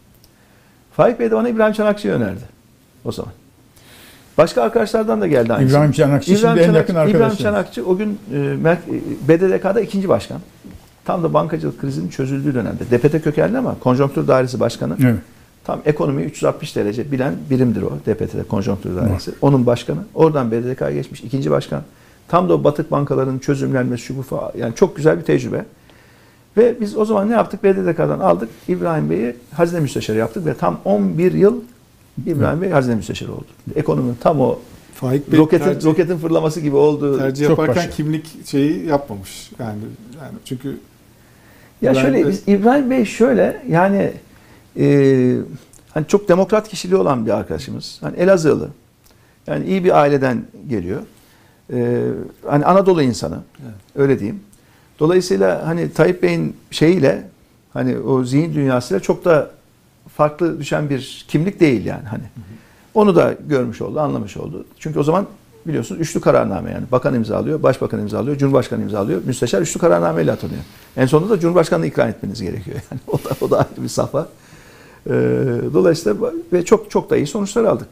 Faik 0.91 1.19
Bey 1.19 1.31
de 1.31 1.35
bana 1.35 1.49
İbrahim 1.49 1.73
Çanakçı'yı 1.73 2.13
önerdi 2.13 2.41
o 3.05 3.11
zaman. 3.11 3.31
Başka 4.37 4.61
arkadaşlardan 4.61 5.21
da 5.21 5.27
geldi 5.27 5.53
aynısı. 5.53 5.75
İbrahim 5.75 5.91
Çanakçı 5.91 6.37
şimdi 6.37 6.59
en 6.59 6.73
yakın 6.73 6.93
İbrahim 6.93 7.15
arkadaşım. 7.15 7.43
Çanakçı 7.43 7.85
o 7.85 7.97
gün 7.97 8.19
e, 8.33 8.37
e, 8.37 8.77
BDDK'da 9.27 9.81
ikinci 9.81 10.09
başkan. 10.09 10.39
Tam 11.11 11.23
da 11.23 11.33
bankacılık 11.33 11.81
krizinin 11.81 12.09
çözüldüğü 12.09 12.53
dönemde. 12.53 12.83
DPT 12.91 13.23
kökenli 13.23 13.57
ama 13.57 13.79
konjonktür 13.79 14.27
dairesi 14.27 14.59
başkanı. 14.59 14.97
Evet. 15.03 15.15
Tam 15.63 15.79
ekonomiyi 15.85 16.27
360 16.27 16.75
derece 16.75 17.11
bilen 17.11 17.33
birimdir 17.49 17.81
o 17.81 17.89
DPT'de 17.89 18.43
konjonktür 18.43 18.95
dairesi. 18.95 19.31
Onun 19.41 19.65
başkanı. 19.65 19.99
Oradan 20.13 20.51
BDDK'ya 20.51 20.91
geçmiş 20.91 21.21
ikinci 21.21 21.51
başkan. 21.51 21.81
Tam 22.27 22.49
da 22.49 22.53
o 22.53 22.63
batık 22.63 22.91
bankaların 22.91 23.39
çözümlenmesi 23.39 24.03
şu 24.03 24.17
bu 24.17 24.21
falan. 24.21 24.51
Yani 24.57 24.75
çok 24.75 24.95
güzel 24.95 25.17
bir 25.19 25.23
tecrübe. 25.23 25.65
Ve 26.57 26.75
biz 26.81 26.97
o 26.97 27.05
zaman 27.05 27.29
ne 27.29 27.33
yaptık? 27.33 27.63
BDDK'dan 27.63 28.19
aldık. 28.19 28.49
İbrahim 28.67 29.09
Bey'i 29.09 29.35
hazine 29.53 29.79
müsteşarı 29.79 30.17
yaptık 30.17 30.45
ve 30.45 30.53
tam 30.53 30.79
11 30.85 31.33
yıl 31.33 31.55
İbrahim 32.25 32.61
Bey 32.61 32.69
hazine 32.69 32.95
müsteşarı 32.95 33.31
oldu. 33.31 33.45
Ekonominin 33.75 34.17
tam 34.21 34.41
o 34.41 34.59
Faik 34.95 35.31
Bey 35.31 35.39
roketin, 35.39 35.65
tercih, 35.65 35.87
roketin 35.87 36.17
fırlaması 36.17 36.59
gibi 36.59 36.75
olduğu. 36.75 37.17
tercih 37.17 37.49
yaparken 37.49 37.75
başarılı. 37.75 37.95
kimlik 37.95 38.47
şeyi 38.47 38.85
yapmamış. 38.85 39.51
Yani 39.59 39.79
yani 40.21 40.33
çünkü 40.45 40.77
Ya 41.81 41.91
İbrahim 41.91 42.07
şöyle 42.07 42.21
Bey- 42.21 42.29
biz, 42.29 42.43
İbrahim 42.47 42.89
Bey 42.91 43.05
şöyle 43.05 43.63
yani 43.69 44.13
e, 44.79 45.35
hani 45.93 46.07
çok 46.07 46.29
demokrat 46.29 46.69
kişiliği 46.69 46.99
olan 46.99 47.25
bir 47.25 47.31
arkadaşımız. 47.31 47.97
Hani 48.01 48.17
Elazığlı. 48.17 48.69
Yani 49.47 49.65
iyi 49.65 49.83
bir 49.83 49.99
aileden 49.99 50.43
geliyor. 50.69 51.01
E, 51.73 52.01
hani 52.47 52.65
Anadolu 52.65 53.01
insanı. 53.03 53.39
Evet. 53.63 53.75
Öyle 53.95 54.19
diyeyim. 54.19 54.39
Dolayısıyla 54.99 55.67
hani 55.67 55.93
Tayyip 55.93 56.23
Bey'in 56.23 56.55
şeyiyle 56.71 57.27
hani 57.73 57.97
o 57.99 58.23
zihin 58.23 58.53
dünyasıyla 58.53 58.99
çok 58.99 59.25
da 59.25 59.51
farklı 60.15 60.59
düşen 60.59 60.89
bir 60.89 61.25
kimlik 61.27 61.59
değil 61.59 61.85
yani 61.85 62.03
hani. 62.09 62.23
Onu 62.93 63.15
da 63.15 63.35
görmüş 63.47 63.81
oldu, 63.81 63.99
anlamış 63.99 64.37
oldu. 64.37 64.65
Çünkü 64.79 64.99
o 64.99 65.03
zaman 65.03 65.25
biliyorsunuz 65.67 66.01
üçlü 66.01 66.21
kararname 66.21 66.71
yani. 66.71 66.83
Bakan 66.91 67.15
imzalıyor, 67.15 67.63
başbakan 67.63 67.99
imzalıyor, 67.99 68.37
cumhurbaşkanı 68.37 68.81
imzalıyor. 68.83 69.21
Müsteşar 69.25 69.61
üçlü 69.61 69.79
kararnameyle 69.79 70.31
atanıyor. 70.31 70.61
En 70.97 71.05
sonunda 71.05 71.33
da 71.33 71.39
cumhurbaşkanını 71.39 71.85
ikram 71.85 72.09
etmeniz 72.09 72.41
gerekiyor 72.41 72.77
yani. 72.91 73.01
O 73.07 73.17
da, 73.17 73.35
o 73.41 73.49
da 73.49 73.57
ayrı 73.57 73.83
bir 73.83 73.87
safha. 73.87 74.27
Ee, 75.07 75.11
dolayısıyla 75.73 76.31
ve 76.53 76.65
çok 76.65 76.91
çok 76.91 77.09
da 77.09 77.17
iyi 77.17 77.27
sonuçlar 77.27 77.63
aldık. 77.63 77.87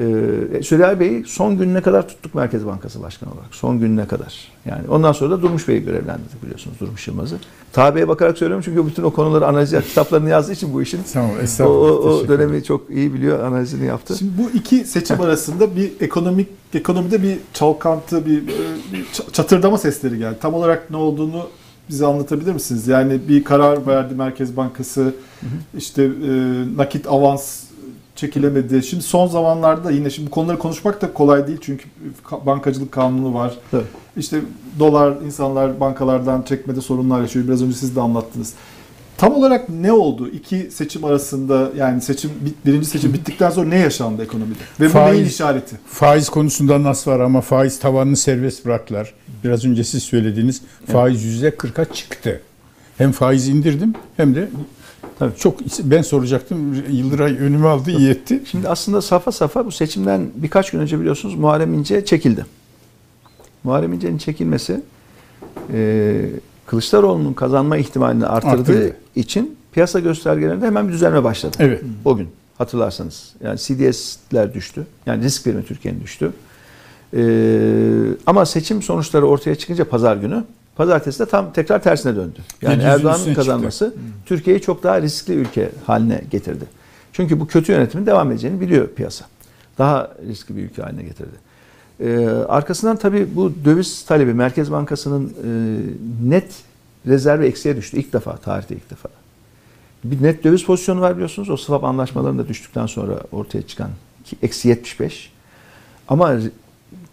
Ee, 0.00 0.62
Süleyha 0.62 1.00
Bey'i 1.00 1.24
son 1.26 1.58
gününe 1.58 1.80
kadar 1.80 2.08
tuttuk 2.08 2.34
Merkez 2.34 2.66
Bankası 2.66 3.02
Başkanı 3.02 3.32
olarak. 3.32 3.54
Son 3.54 3.80
gününe 3.80 4.06
kadar. 4.06 4.48
Yani 4.66 4.82
ondan 4.88 5.12
sonra 5.12 5.30
da 5.30 5.42
Durmuş 5.42 5.68
Bey'i 5.68 5.84
görevlendirdik 5.84 6.42
biliyorsunuz 6.42 6.80
Durmuş 6.80 7.08
Yılmaz'ı. 7.08 7.36
Tabi'ye 7.72 8.08
bakarak 8.08 8.38
söylüyorum 8.38 8.62
çünkü 8.64 8.86
bütün 8.86 9.02
o 9.02 9.10
konuları 9.10 9.46
analiz 9.46 9.70
kitaplarını 9.88 10.28
yazdığı 10.28 10.52
için 10.52 10.74
bu 10.74 10.82
işin 10.82 11.00
Tamam, 11.12 11.30
o, 11.60 11.64
o, 11.64 12.10
o 12.10 12.28
dönemi 12.28 12.64
çok 12.64 12.90
iyi 12.90 13.14
biliyor, 13.14 13.44
analizini 13.44 13.86
yaptı. 13.86 14.16
Şimdi 14.18 14.32
bu 14.38 14.50
iki 14.50 14.84
seçim 14.84 15.20
arasında 15.20 15.76
bir 15.76 15.92
ekonomik 16.00 16.48
ekonomide 16.74 17.22
bir 17.22 17.38
çalkantı, 17.52 18.26
bir, 18.26 18.46
bir 18.92 19.04
ç- 19.04 19.32
çatırdama 19.32 19.78
sesleri 19.78 20.18
geldi. 20.18 20.36
Tam 20.40 20.54
olarak 20.54 20.90
ne 20.90 20.96
olduğunu 20.96 21.46
bize 21.88 22.06
anlatabilir 22.06 22.52
misiniz? 22.52 22.88
Yani 22.88 23.20
bir 23.28 23.44
karar 23.44 23.86
verdi 23.86 24.14
Merkez 24.14 24.56
Bankası, 24.56 25.14
işte 25.78 26.02
e, 26.02 26.08
nakit 26.76 27.06
avans 27.06 27.64
çekilemedi. 28.16 28.82
Şimdi 28.82 29.02
son 29.02 29.26
zamanlarda 29.26 29.90
yine 29.90 30.10
şimdi 30.10 30.26
bu 30.26 30.30
konuları 30.30 30.58
konuşmak 30.58 31.02
da 31.02 31.12
kolay 31.12 31.46
değil 31.46 31.58
çünkü 31.60 31.84
ka- 32.30 32.46
bankacılık 32.46 32.92
kanunu 32.92 33.34
var. 33.34 33.54
Tabii. 33.70 33.82
İşte 34.16 34.40
dolar 34.78 35.14
insanlar 35.26 35.80
bankalardan 35.80 36.42
çekmede 36.42 36.80
sorunlar 36.80 37.20
yaşıyor. 37.20 37.46
Biraz 37.48 37.62
önce 37.62 37.74
siz 37.76 37.96
de 37.96 38.00
anlattınız. 38.00 38.52
Tam 39.16 39.34
olarak 39.34 39.68
ne 39.68 39.92
oldu? 39.92 40.28
İki 40.28 40.68
seçim 40.70 41.04
arasında 41.04 41.70
yani 41.76 42.00
seçim 42.02 42.30
birinci 42.66 42.86
seçim 42.86 43.12
bittikten 43.12 43.50
sonra 43.50 43.68
ne 43.68 43.78
yaşandı 43.78 44.22
ekonomide? 44.24 44.58
Ve 44.80 44.86
bu 44.86 44.90
Faiz- 44.92 45.12
neyin 45.14 45.24
işareti? 45.26 45.76
Faiz 45.86 46.28
konusunda 46.28 46.82
nas 46.82 47.06
var 47.08 47.20
ama 47.20 47.40
faiz 47.40 47.78
tavanını 47.78 48.16
serbest 48.16 48.64
bıraktılar. 48.66 49.14
Biraz 49.44 49.64
önce 49.64 49.84
siz 49.84 50.02
söylediğiniz 50.02 50.62
faiz 50.86 51.24
yüzde 51.24 51.50
40'a 51.50 51.84
çıktı. 51.84 52.40
Hem 52.98 53.12
faiz 53.12 53.48
indirdim 53.48 53.94
hem 54.16 54.34
de 54.34 54.48
Tabii. 55.18 55.36
çok 55.38 55.60
ben 55.82 56.02
soracaktım. 56.02 56.74
Yıldıray 56.90 57.32
önüme 57.38 57.68
aldı 57.68 57.90
iyi 57.90 58.10
etti. 58.10 58.42
Şimdi 58.50 58.68
aslında 58.68 59.02
safa 59.02 59.32
safa 59.32 59.66
bu 59.66 59.72
seçimden 59.72 60.30
birkaç 60.34 60.70
gün 60.70 60.78
önce 60.78 61.00
biliyorsunuz 61.00 61.34
Muharrem 61.34 61.74
İnce 61.74 62.04
çekildi. 62.04 62.46
Muharrem 63.64 63.92
İnce'nin 63.92 64.18
çekilmesi 64.18 64.80
e, 65.72 66.30
Kılıçdaroğlu'nun 66.66 67.32
kazanma 67.32 67.76
ihtimalini 67.76 68.26
artırdığı 68.26 68.60
Arttırdı. 68.60 68.96
için 69.16 69.56
piyasa 69.72 70.00
göstergelerinde 70.00 70.66
hemen 70.66 70.88
bir 70.88 70.92
düzelme 70.92 71.24
başladı. 71.24 71.56
Evet. 71.60 71.82
O 72.04 72.16
gün 72.16 72.28
hatırlarsanız. 72.58 73.32
Yani 73.44 73.58
CDS'ler 73.58 74.54
düştü. 74.54 74.86
Yani 75.06 75.24
risk 75.24 75.44
primi 75.44 75.64
Türkiye'nin 75.64 76.00
düştü. 76.00 76.32
Ee, 77.16 78.16
ama 78.26 78.46
seçim 78.46 78.82
sonuçları 78.82 79.26
ortaya 79.26 79.54
çıkınca 79.54 79.84
pazar 79.84 80.16
günü 80.16 80.44
pazartesi 80.76 81.18
de 81.18 81.26
tam 81.26 81.52
tekrar 81.52 81.82
tersine 81.82 82.16
döndü. 82.16 82.38
Yani 82.62 82.82
700'ün 82.82 82.86
Erdoğan'ın 82.86 83.34
kazanması 83.34 83.94
Türkiye'yi 84.26 84.62
çok 84.62 84.82
daha 84.82 85.02
riskli 85.02 85.32
ülke 85.32 85.70
haline 85.86 86.24
getirdi. 86.30 86.64
Çünkü 87.12 87.40
bu 87.40 87.46
kötü 87.46 87.72
yönetimin 87.72 88.06
devam 88.06 88.32
edeceğini 88.32 88.60
biliyor 88.60 88.88
piyasa. 88.88 89.24
Daha 89.78 90.10
riskli 90.28 90.56
bir 90.56 90.62
ülke 90.62 90.82
haline 90.82 91.02
getirdi. 91.02 91.44
Ee, 92.00 92.26
arkasından 92.48 92.96
tabii 92.96 93.36
bu 93.36 93.52
döviz 93.64 94.04
talebi 94.04 94.34
Merkez 94.34 94.72
Bankası'nın 94.72 95.28
e, 95.28 96.30
net 96.30 96.54
rezervi 97.06 97.46
eksiye 97.46 97.76
düştü. 97.76 97.96
İlk 97.96 98.12
defa, 98.12 98.36
tarihte 98.36 98.74
ilk 98.74 98.90
defa. 98.90 99.08
Bir 100.04 100.22
net 100.22 100.44
döviz 100.44 100.64
pozisyonu 100.64 101.00
var 101.00 101.14
biliyorsunuz. 101.14 101.50
O 101.50 101.56
swap 101.56 101.84
anlaşmalarında 101.84 102.48
düştükten 102.48 102.86
sonra 102.86 103.20
ortaya 103.32 103.62
çıkan 103.62 103.90
ki 104.24 104.36
eksi 104.42 104.68
75. 104.68 105.32
Ama 106.08 106.36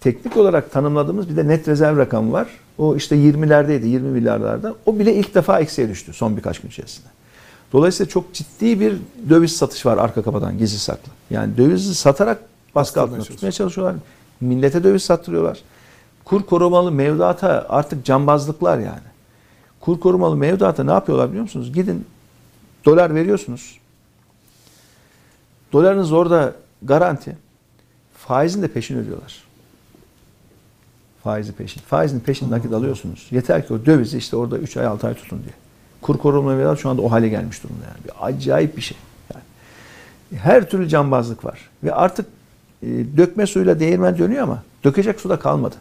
teknik 0.01 0.37
olarak 0.37 0.71
tanımladığımız 0.71 1.29
bir 1.29 1.37
de 1.37 1.47
net 1.47 1.67
rezerv 1.67 1.97
rakamı 1.97 2.31
var. 2.31 2.47
O 2.81 2.95
işte 2.95 3.15
20'lerdeydi, 3.15 3.85
20 3.85 4.09
milyarlarda. 4.09 4.75
O 4.85 4.99
bile 4.99 5.15
ilk 5.15 5.35
defa 5.35 5.59
eksiye 5.59 5.89
düştü 5.89 6.13
son 6.13 6.37
birkaç 6.37 6.59
gün 6.59 6.69
içerisinde. 6.69 7.07
Dolayısıyla 7.73 8.09
çok 8.09 8.33
ciddi 8.33 8.79
bir 8.79 8.97
döviz 9.29 9.55
satış 9.55 9.85
var 9.85 9.97
arka 9.97 10.21
kapıdan 10.21 10.57
gizli 10.57 10.79
saklı. 10.79 11.11
Yani 11.29 11.57
dövizi 11.57 11.95
satarak 11.95 12.41
baskı 12.75 13.01
altında 13.01 13.23
tutmaya 13.23 13.51
çalışıyorlar. 13.51 13.95
Millete 14.41 14.83
döviz 14.83 15.03
sattırıyorlar. 15.03 15.59
Kur 16.25 16.43
korumalı 16.43 16.91
mevduata 16.91 17.65
artık 17.69 18.05
cambazlıklar 18.05 18.79
yani. 18.79 19.11
Kur 19.79 19.99
korumalı 19.99 20.35
mevduata 20.35 20.83
ne 20.83 20.91
yapıyorlar 20.91 21.29
biliyor 21.29 21.43
musunuz? 21.43 21.73
Gidin 21.73 22.05
dolar 22.85 23.15
veriyorsunuz. 23.15 23.79
Dolarınız 25.73 26.11
orada 26.11 26.55
garanti. 26.81 27.37
Faizin 28.17 28.61
de 28.61 28.67
peşin 28.67 28.97
ödüyorlar. 28.97 29.50
Faizi 31.23 31.51
peşin. 31.51 31.81
Faizin 31.81 32.19
peşin 32.19 32.51
nakit 32.51 32.73
alıyorsunuz. 32.73 33.27
Yeter 33.31 33.67
ki 33.67 33.73
o 33.73 33.85
dövizi 33.85 34.17
işte 34.17 34.35
orada 34.35 34.57
3 34.57 34.77
ay 34.77 34.85
6 34.85 35.07
ay 35.07 35.13
tutun 35.13 35.39
diye. 35.39 35.53
Kur 36.01 36.17
korumalı 36.17 36.55
mevduat 36.55 36.79
şu 36.79 36.89
anda 36.89 37.01
o 37.01 37.11
hale 37.11 37.29
gelmiş 37.29 37.63
durumda 37.63 37.83
yani. 37.83 38.03
Bir 38.03 38.27
acayip 38.27 38.77
bir 38.77 38.81
şey. 38.81 38.97
Yani. 39.33 39.43
Her 40.41 40.69
türlü 40.69 40.89
cambazlık 40.89 41.45
var. 41.45 41.69
Ve 41.83 41.93
artık 41.93 42.25
e, 42.83 42.87
dökme 43.17 43.47
suyuyla 43.47 43.79
değirmen 43.79 44.17
dönüyor 44.17 44.43
ama 44.43 44.63
dökecek 44.83 45.21
su 45.21 45.29
da 45.29 45.39
kalmadı. 45.39 45.75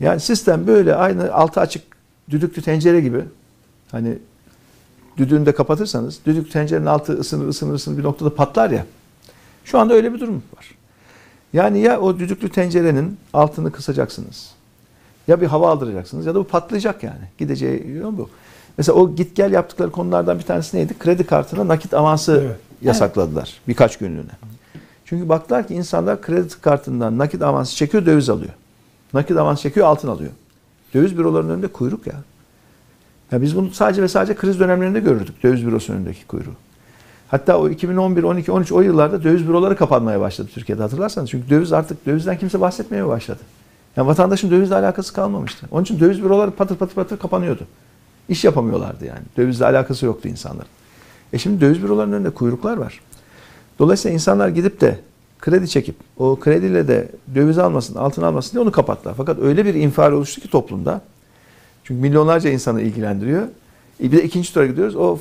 Yani 0.00 0.20
sistem 0.20 0.66
böyle 0.66 0.94
aynı 0.94 1.32
altı 1.32 1.60
açık 1.60 1.82
düdüklü 2.30 2.62
tencere 2.62 3.00
gibi. 3.00 3.24
Hani 3.90 4.18
düdüğünü 5.16 5.46
de 5.46 5.54
kapatırsanız 5.54 6.20
düdük 6.26 6.52
tencerenin 6.52 6.86
altı 6.86 7.12
ısınır 7.12 7.48
ısınır 7.48 7.74
ısınır 7.74 7.98
bir 7.98 8.02
noktada 8.02 8.34
patlar 8.34 8.70
ya. 8.70 8.86
Şu 9.64 9.78
anda 9.78 9.94
öyle 9.94 10.14
bir 10.14 10.20
durum 10.20 10.42
var. 10.56 10.70
Yani 11.52 11.78
ya 11.78 12.00
o 12.00 12.18
düdüklü 12.18 12.48
tencerenin 12.48 13.18
altını 13.32 13.72
kısacaksınız. 13.72 14.50
Ya 15.28 15.40
bir 15.40 15.46
hava 15.46 15.70
aldıracaksınız 15.70 16.26
ya 16.26 16.34
da 16.34 16.38
bu 16.38 16.44
patlayacak 16.44 17.02
yani. 17.02 17.24
Gideceği 17.38 17.96
yol 17.96 18.18
bu. 18.18 18.28
Mesela 18.78 18.98
o 18.98 19.14
git 19.14 19.36
gel 19.36 19.52
yaptıkları 19.52 19.90
konulardan 19.90 20.38
bir 20.38 20.42
tanesi 20.44 20.76
neydi? 20.76 20.98
Kredi 20.98 21.24
kartına 21.26 21.68
nakit 21.68 21.94
avansı 21.94 22.42
Evet. 22.46 22.56
yasakladılar 22.82 23.60
birkaç 23.68 23.98
günlüğüne. 23.98 24.30
Çünkü 25.04 25.28
baktılar 25.28 25.66
ki 25.68 25.74
insanlar 25.74 26.22
kredi 26.22 26.48
kartından 26.60 27.18
nakit 27.18 27.42
avansı 27.42 27.76
çekiyor 27.76 28.06
döviz 28.06 28.28
alıyor. 28.30 28.52
Nakit 29.14 29.36
avans 29.36 29.60
çekiyor 29.60 29.86
altın 29.86 30.08
alıyor. 30.08 30.30
Döviz 30.94 31.18
bürolarının 31.18 31.52
önünde 31.54 31.68
kuyruk 31.68 32.06
ya. 32.06 32.14
Ya 33.32 33.42
biz 33.42 33.56
bunu 33.56 33.70
sadece 33.70 34.02
ve 34.02 34.08
sadece 34.08 34.34
kriz 34.34 34.60
dönemlerinde 34.60 35.00
görürdük 35.00 35.42
döviz 35.42 35.66
bürosunun 35.66 35.96
önündeki 35.96 36.26
kuyruğu. 36.26 36.54
Hatta 37.28 37.58
o 37.58 37.68
2011, 37.68 38.22
12, 38.22 38.52
13 38.52 38.72
o 38.72 38.80
yıllarda 38.80 39.22
döviz 39.24 39.48
büroları 39.48 39.76
kapanmaya 39.76 40.20
başladı 40.20 40.48
Türkiye'de 40.54 40.82
hatırlarsanız. 40.82 41.30
Çünkü 41.30 41.50
döviz 41.50 41.72
artık 41.72 42.06
dövizden 42.06 42.38
kimse 42.38 42.60
bahsetmeye 42.60 43.06
başladı. 43.06 43.40
Yani 43.96 44.08
vatandaşın 44.08 44.50
dövizle 44.50 44.74
alakası 44.74 45.12
kalmamıştı. 45.12 45.66
Onun 45.70 45.82
için 45.82 46.00
döviz 46.00 46.22
büroları 46.22 46.50
patır 46.50 46.76
patır 46.76 46.94
patır 46.94 47.18
kapanıyordu. 47.18 47.66
İş 48.28 48.44
yapamıyorlardı 48.44 49.04
yani. 49.04 49.22
Dövizle 49.36 49.64
alakası 49.64 50.06
yoktu 50.06 50.28
insanların. 50.28 50.68
E 51.32 51.38
şimdi 51.38 51.60
döviz 51.60 51.82
bürolarının 51.82 52.16
önünde 52.16 52.30
kuyruklar 52.30 52.76
var. 52.76 53.00
Dolayısıyla 53.78 54.14
insanlar 54.14 54.48
gidip 54.48 54.80
de 54.80 54.98
kredi 55.40 55.68
çekip 55.68 55.96
o 56.18 56.36
krediyle 56.36 56.88
de 56.88 57.08
döviz 57.34 57.58
almasın, 57.58 57.94
altın 57.94 58.22
almasın 58.22 58.52
diye 58.52 58.62
onu 58.62 58.72
kapattılar. 58.72 59.14
Fakat 59.16 59.38
öyle 59.38 59.64
bir 59.64 59.74
infial 59.74 60.12
oluştu 60.12 60.40
ki 60.40 60.50
toplumda. 60.50 61.00
Çünkü 61.84 62.00
milyonlarca 62.00 62.50
insanı 62.50 62.82
ilgilendiriyor. 62.82 63.42
E 64.00 64.12
bir 64.12 64.12
de 64.12 64.24
ikinci 64.24 64.54
tura 64.54 64.66
gidiyoruz. 64.66 64.96
O 64.96 65.18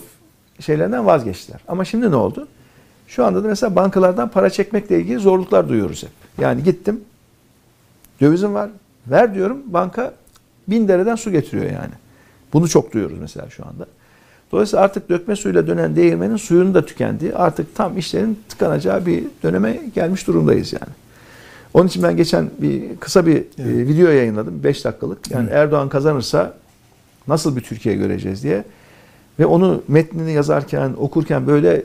şeylerden 0.60 1.06
vazgeçtiler. 1.06 1.60
Ama 1.68 1.86
şimdi 1.86 2.12
ne 2.12 2.16
oldu? 2.16 2.48
Şu 3.08 3.26
anda 3.26 3.44
da 3.44 3.48
mesela 3.48 3.76
bankalardan 3.76 4.30
para 4.30 4.50
çekmekle 4.50 5.00
ilgili 5.00 5.20
zorluklar 5.20 5.70
duyuyoruz 5.70 6.04
hep. 6.04 6.10
Yani 6.42 6.64
gittim, 6.64 7.02
dövizim 8.22 8.54
var, 8.54 8.70
ver 9.08 9.36
diyorum, 9.36 9.58
banka 9.66 10.14
bin 10.68 10.88
dereden 10.88 11.16
su 11.16 11.32
getiriyor 11.32 11.66
yani. 11.66 11.94
Bunu 12.54 12.70
çok 12.70 12.94
duyuyoruz 12.94 13.20
mesela 13.20 13.50
şu 13.50 13.66
anda. 13.66 13.86
Dolayısıyla 14.52 14.86
artık 14.86 15.10
dökme 15.10 15.36
suyuyla 15.36 15.68
dönen 15.68 15.96
değirmenin 15.96 16.38
suyunun 16.38 16.74
da 16.74 16.86
tükendiği, 16.86 17.36
artık 17.36 17.76
tam 17.76 17.98
işlerin 17.98 18.40
tıkanacağı 18.50 19.06
bir 19.06 19.24
döneme 19.44 19.80
gelmiş 19.96 20.28
durumdayız 20.28 20.74
yani. 20.74 20.94
Onun 21.74 21.88
için 21.88 22.04
ben 22.04 22.18
geçen 22.18 22.50
bir 22.60 22.98
kısa 22.98 23.26
bir 23.26 23.36
Evet. 23.36 23.48
e, 23.60 23.88
video 23.88 24.10
yayınladım 24.10 24.64
5 24.64 24.86
dakikalık. 24.86 25.32
Yani 25.32 25.50
Erdoğan 25.50 25.90
kazanırsa 25.90 26.54
nasıl 27.28 27.56
bir 27.56 27.62
Türkiye 27.62 27.96
göreceğiz 27.96 28.44
diye. 28.44 28.64
Ve 29.40 29.46
onu 29.46 29.84
metnini 29.88 30.32
yazarken, 30.32 30.94
okurken 30.98 31.48
böyle 31.48 31.84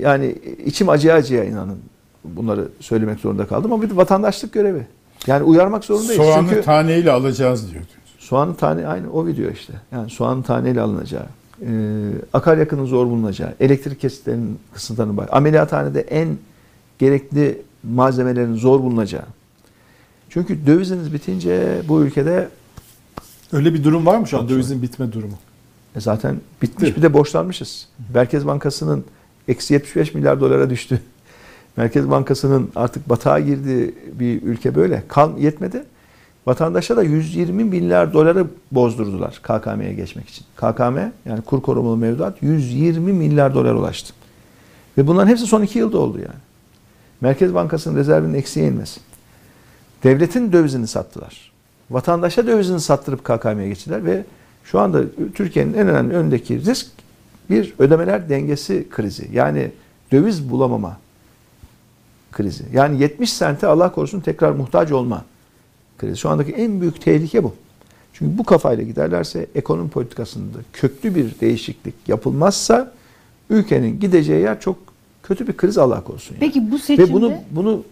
yani 0.00 0.38
içim 0.64 0.88
acıya 0.88 1.14
acıya 1.14 1.44
inanın 1.44 1.78
bunları 2.24 2.68
söylemek 2.80 3.20
zorunda 3.20 3.46
kaldım 3.46 3.72
ama 3.72 3.82
bir 3.82 3.90
de 3.90 3.96
vatandaşlık 3.96 4.52
görevi. 4.52 4.86
Yani 5.26 5.42
uyarmak 5.42 5.84
zorundayız. 5.84 6.22
Soğanı 6.22 6.48
Çünkü 6.48 6.62
taneyle 6.62 7.10
alacağız 7.10 7.72
diyor. 7.72 7.84
soğanın 8.18 8.54
tane 8.54 8.86
aynı 8.86 9.12
o 9.12 9.26
video 9.26 9.50
işte. 9.50 9.72
Yani 9.92 10.10
soğanın 10.10 10.42
taneyle 10.42 10.80
alınacağı, 10.80 11.26
e, 11.62 11.70
akaryakının 12.32 12.84
zor 12.84 13.06
bulunacağı, 13.06 13.54
elektrik 13.60 14.00
kesitlerinin 14.00 14.58
kısıtlanı 14.74 15.26
ameliyathanede 15.30 16.00
en 16.00 16.28
gerekli 16.98 17.62
malzemelerin 17.82 18.54
zor 18.54 18.80
bulunacağı. 18.80 19.26
Çünkü 20.30 20.66
döviziniz 20.66 21.12
bitince 21.12 21.82
bu 21.88 22.02
ülkede 22.02 22.48
Öyle 23.52 23.74
bir 23.74 23.84
durum 23.84 24.06
var 24.06 24.18
mı 24.18 24.26
şu 24.26 24.38
an 24.38 24.48
dövizin 24.48 24.82
bitme 24.82 25.12
durumu? 25.12 25.34
E 25.96 26.00
zaten 26.00 26.36
bitmiş 26.62 26.96
bir 26.96 27.02
de 27.02 27.12
borçlanmışız. 27.12 27.88
Merkez 28.14 28.46
Bankası'nın 28.46 29.04
eksi 29.48 29.74
75 29.74 30.14
milyar 30.14 30.40
dolara 30.40 30.70
düştü. 30.70 31.00
Merkez 31.76 32.10
Bankası'nın 32.10 32.70
artık 32.76 33.08
batağa 33.08 33.40
girdiği 33.40 33.94
bir 34.12 34.42
ülke 34.42 34.74
böyle. 34.74 35.02
Kal 35.08 35.38
yetmedi. 35.38 35.84
Vatandaşa 36.46 36.96
da 36.96 37.02
120 37.02 37.64
milyar 37.64 38.12
doları 38.12 38.46
bozdurdular 38.72 39.40
KKM'ye 39.42 39.94
geçmek 39.94 40.28
için. 40.28 40.46
KKM 40.56 40.98
yani 41.28 41.42
kur 41.46 41.62
korumalı 41.62 41.96
mevduat 41.96 42.42
120 42.42 43.12
milyar 43.12 43.54
dolar 43.54 43.74
ulaştı. 43.74 44.14
Ve 44.98 45.06
bunların 45.06 45.28
hepsi 45.28 45.46
son 45.46 45.62
iki 45.62 45.78
yılda 45.78 45.98
oldu 45.98 46.18
yani. 46.18 46.40
Merkez 47.20 47.54
Bankası'nın 47.54 47.96
rezervinin 47.96 48.34
eksiğe 48.34 48.66
inmesi. 48.68 49.00
Devletin 50.02 50.52
dövizini 50.52 50.86
sattılar. 50.86 51.52
Vatandaşa 51.90 52.46
dövizini 52.46 52.80
sattırıp 52.80 53.24
KKM'ye 53.24 53.68
geçtiler 53.68 54.04
ve 54.04 54.24
şu 54.64 54.80
anda 54.80 55.02
Türkiye'nin 55.34 55.74
en 55.74 55.88
önemli 55.88 56.14
önündeki 56.14 56.64
risk 56.64 56.86
bir 57.50 57.74
ödemeler 57.78 58.28
dengesi 58.28 58.86
krizi. 58.90 59.28
Yani 59.32 59.70
döviz 60.12 60.50
bulamama 60.50 60.98
krizi. 62.32 62.64
Yani 62.72 63.02
70 63.02 63.32
sente 63.32 63.66
Allah 63.66 63.92
korusun 63.92 64.20
tekrar 64.20 64.52
muhtaç 64.52 64.92
olma 64.92 65.24
krizi. 65.98 66.16
Şu 66.16 66.28
andaki 66.30 66.52
en 66.52 66.80
büyük 66.80 67.00
tehlike 67.00 67.44
bu. 67.44 67.54
Çünkü 68.12 68.38
bu 68.38 68.44
kafayla 68.44 68.84
giderlerse 68.84 69.46
ekonomi 69.54 69.90
politikasında 69.90 70.58
köklü 70.72 71.14
bir 71.14 71.40
değişiklik 71.40 71.94
yapılmazsa 72.06 72.92
ülkenin 73.50 74.00
gideceği 74.00 74.42
yer 74.42 74.60
çok 74.60 74.78
kötü 75.22 75.46
bir 75.46 75.56
kriz 75.56 75.78
Allah 75.78 76.04
korusun. 76.04 76.34
yani. 76.34 76.40
Peki 76.40 76.70
bu 76.70 76.78
seçimde 76.78 77.08
Ve 77.08 77.12
bunu 77.12 77.32
bunu 77.50 77.84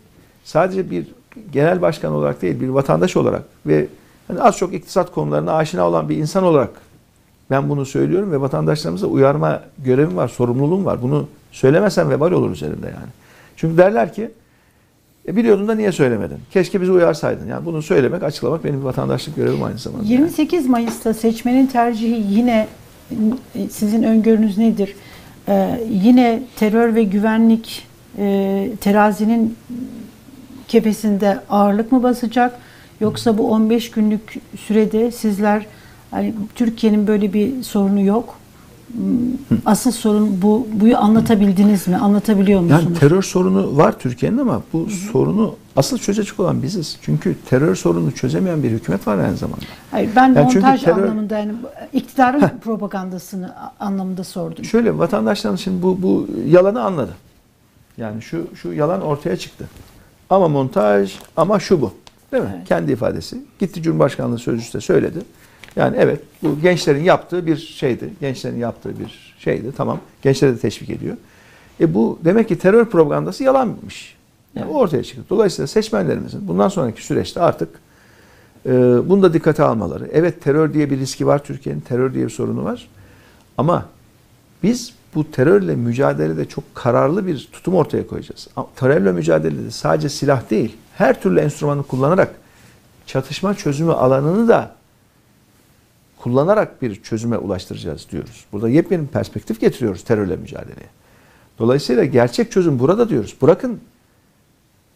sadece 0.45 0.91
bir 0.91 1.07
genel 1.53 1.83
başkan 1.83 2.13
olarak 2.13 2.43
değil, 2.43 2.61
bir 2.61 2.69
vatandaş 2.69 3.17
olarak 3.17 3.43
ve 3.67 3.87
hani 4.29 4.41
az 4.41 4.57
çok 4.57 4.75
iktisat 4.75 5.13
konularına 5.13 5.53
aşina 5.53 5.89
olan 5.89 6.09
bir 6.09 6.17
insan 6.17 6.45
olarak 6.45 6.71
ben 7.51 7.69
bunu 7.69 7.87
söylüyorum 7.87 8.33
ve 8.33 8.41
vatandaşlarımıza 8.41 9.07
uyarma 9.07 9.63
görevim 9.79 10.17
var, 10.17 10.29
sorumluluğum 10.29 10.85
var. 10.85 11.03
Bunu 11.03 11.29
söylemesem 11.53 12.11
vebal 12.11 12.33
olur 12.33 12.51
üzerimde 12.51 12.87
yani. 12.87 13.11
Çünkü 13.57 13.79
derler 13.79 14.13
ki 14.13 14.31
e 15.29 15.37
biliyordun 15.37 15.69
da 15.69 15.75
niye 15.75 15.93
söylemedin? 15.93 16.39
Keşke 16.51 16.81
bizi 16.81 16.93
uyarsaydın. 16.93 17.47
Yani 17.47 17.67
bunu 17.67 17.83
söylemek, 17.83 18.23
açıklamak 18.23 18.65
benim 18.65 18.85
vatandaşlık 18.85 19.37
görevim 19.37 19.63
aynı 19.63 19.79
zamanda. 19.79 20.05
yani. 20.05 20.13
28 20.13 20.67
Mayıs'ta 20.67 21.15
seçmenin 21.15 21.67
tercihi 21.67 22.27
yine 22.31 22.69
sizin 23.71 24.03
öngörünüz 24.03 24.59
nedir? 24.59 24.97
Ee, 25.49 25.85
yine 25.91 26.43
terör 26.57 26.95
ve 26.95 27.03
güvenlik 27.03 27.89
e, 28.19 28.69
terazinin 28.81 29.57
kefesinde 30.69 31.41
ağırlık 31.51 31.93
mı 31.93 32.03
basacak? 32.03 32.59
Yoksa 33.03 33.39
bu 33.39 33.51
15 33.53 33.91
günlük 33.91 34.35
sürede 34.67 35.11
sizler 35.11 35.67
hani 36.11 36.35
Türkiye'nin 36.55 37.07
böyle 37.07 37.33
bir 37.33 37.63
sorunu 37.63 38.01
yok. 38.05 38.35
Hmm, 38.93 39.59
Asıl 39.67 39.91
sorun 39.91 40.43
bu. 40.43 40.67
Buyu 40.73 40.97
anlatabildiniz 40.99 41.89
mi? 41.89 41.97
Anlatabiliyor 41.97 42.61
musunuz? 42.61 42.83
Yani 42.85 42.99
terör 42.99 43.23
sorunu 43.23 43.77
var 43.77 43.99
Türkiye'nin 43.99 44.39
ama 44.39 44.63
bu 44.73 44.87
sorunu 44.91 45.55
asıl 45.77 45.99
çözecek 45.99 46.41
olan 46.41 46.63
biziz. 46.63 46.97
Çünkü 47.03 47.37
terör 47.51 47.75
sorununu 47.75 48.13
çözemeyen 48.13 48.63
bir 48.63 48.71
hükümet 48.71 49.07
var 49.07 49.19
aynı 49.19 49.37
zamanda. 49.37 49.65
Hayır, 49.91 50.11
ben 50.17 50.27
Yani 50.35 50.39
montaj 50.45 50.83
terör- 50.83 51.03
anlamında 51.03 51.39
yani 51.39 51.53
iktidarın 51.93 52.43
propagandasını 52.65 53.55
anlamında 53.81 54.25
sordum. 54.25 54.65
Şöyle 54.65 54.99
vatandaşlar 54.99 55.57
şimdi 55.57 55.83
bu 55.83 56.03
bu 56.03 56.27
yalanı 56.49 56.83
anladı. 56.83 57.15
Yani 57.99 58.23
şu 58.23 58.47
şu 58.55 58.73
yalan 58.73 59.01
ortaya 59.03 59.37
çıktı. 59.37 59.69
Ama 60.31 60.49
montaj 60.49 61.15
ama 61.37 61.61
şu 61.61 61.81
bu. 61.81 61.93
Değil 62.33 62.43
mi? 62.43 62.51
Evet. 62.57 62.69
Kendi 62.69 62.93
ifadesi. 62.93 63.37
Gitti 63.59 63.83
Cumhurbaşkanlığı 63.83 64.39
sözcüsü 64.39 64.73
de 64.73 64.81
söyledi. 64.81 65.19
Yani 65.77 65.97
evet 66.01 66.21
bu 66.43 66.61
gençlerin 66.61 67.03
yaptığı 67.05 67.47
bir 67.47 67.57
şeydi. 67.57 68.11
Gençlerin 68.21 68.59
yaptığı 68.59 68.99
bir 68.99 69.35
şeydi. 69.39 69.73
Tamam. 69.77 70.01
Gençleri 70.23 70.55
de 70.55 70.59
teşvik 70.59 70.91
ediyor. 70.91 71.17
E 71.81 71.95
bu 71.95 72.19
demek 72.25 72.49
ki 72.49 72.59
terör 72.59 72.85
propagandası 72.85 73.45
yalanmış. 73.45 74.17
Yani 74.55 74.65
Evet. 74.65 74.75
o 74.77 74.79
ortaya 74.79 75.03
çıktı. 75.05 75.23
Dolayısıyla 75.31 75.67
seçmenlerimizin 75.67 76.49
bundan 76.49 76.69
sonraki 76.69 77.05
süreçte 77.05 77.41
artık 77.41 77.69
e, 78.67 78.71
bunu 79.09 79.23
da 79.23 79.33
dikkate 79.33 79.63
almaları. 79.63 80.09
Evet 80.13 80.43
terör 80.43 80.75
diye 80.75 80.91
bir 80.91 80.99
riski 80.99 81.27
var 81.27 81.45
Türkiye'nin. 81.45 81.81
Terör 81.81 82.15
diye 82.15 82.25
bir 82.25 82.31
sorunu 82.31 82.65
var. 82.65 82.89
Ama 83.59 83.87
biz 84.63 84.95
bu 85.15 85.31
terörle 85.31 85.77
mücadelede 85.77 86.49
çok 86.49 86.75
kararlı 86.75 87.27
bir 87.27 87.49
tutum 87.53 87.75
ortaya 87.75 88.07
koyacağız. 88.07 88.49
Terörle 88.77 89.13
mücadelede 89.13 89.71
sadece 89.71 90.09
silah 90.09 90.51
değil, 90.51 90.77
her 90.95 91.23
türlü 91.23 91.41
enstrümanı 91.41 91.83
kullanarak 91.83 92.35
çatışma 93.07 93.55
çözümü 93.55 93.93
alanını 93.93 94.49
da 94.49 94.75
kullanarak 96.19 96.83
bir 96.83 97.03
çözüme 97.03 97.39
ulaştıracağız 97.39 98.07
diyoruz. 98.11 98.45
Burada 98.53 98.69
yepyeni 98.69 99.03
bir 99.03 99.09
perspektif 99.09 99.61
getiriyoruz 99.61 100.05
terörle 100.05 100.37
mücadeleye. 100.37 100.89
Dolayısıyla 101.59 102.05
gerçek 102.05 102.53
çözüm 102.53 102.79
burada 102.79 103.09
diyoruz. 103.09 103.37
Bırakın 103.43 103.81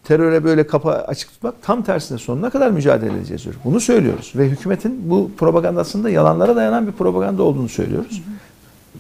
teröre 0.05 0.45
böyle 0.45 0.67
kapı 0.67 0.91
açık 0.91 1.31
tutmak 1.31 1.63
tam 1.63 1.83
tersine 1.83 2.19
sonuna 2.19 2.51
kadar 2.51 2.71
mücadele 2.71 3.17
edeceğiz 3.17 3.45
diyoruz. 3.45 3.61
Bunu 3.65 3.81
söylüyoruz 3.81 4.33
ve 4.37 4.49
hükümetin 4.49 5.11
bu 5.11 5.31
propagandasında 5.39 6.11
yalanlara 6.11 6.57
dayanan 6.57 6.87
bir 6.87 6.93
propaganda 6.93 7.43
olduğunu 7.43 7.69
söylüyoruz. 7.69 8.23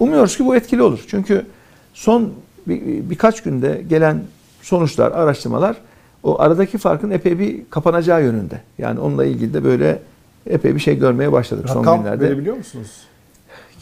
Umuyoruz 0.00 0.36
ki 0.36 0.46
bu 0.46 0.56
etkili 0.56 0.82
olur. 0.82 1.04
Çünkü 1.08 1.46
son 1.94 2.32
bir, 2.66 3.10
birkaç 3.10 3.42
günde 3.42 3.84
gelen 3.88 4.22
sonuçlar, 4.62 5.12
araştırmalar 5.12 5.76
o 6.22 6.40
aradaki 6.40 6.78
farkın 6.78 7.10
epey 7.10 7.38
bir 7.38 7.60
kapanacağı 7.70 8.22
yönünde. 8.22 8.60
Yani 8.78 9.00
onunla 9.00 9.24
ilgili 9.24 9.54
de 9.54 9.64
böyle 9.64 10.02
epey 10.46 10.74
bir 10.74 10.80
şey 10.80 10.98
görmeye 10.98 11.32
başladık 11.32 11.64
son 11.68 11.80
Rakam 11.80 11.98
günlerde. 11.98 12.24
verebiliyor 12.24 12.56
musunuz? 12.56 12.90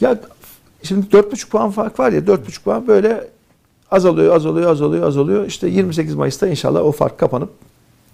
Ya 0.01 0.19
şimdi 0.83 1.07
4,5 1.07 1.49
puan 1.49 1.71
fark 1.71 1.99
var 1.99 2.11
ya 2.11 2.19
4,5 2.19 2.63
puan 2.63 2.87
böyle 2.87 3.27
azalıyor, 3.91 4.35
azalıyor, 4.35 4.71
azalıyor, 4.71 5.07
azalıyor. 5.07 5.45
İşte 5.45 5.67
28 5.67 6.15
Mayıs'ta 6.15 6.47
inşallah 6.47 6.81
o 6.81 6.91
fark 6.91 7.17
kapanıp 7.17 7.49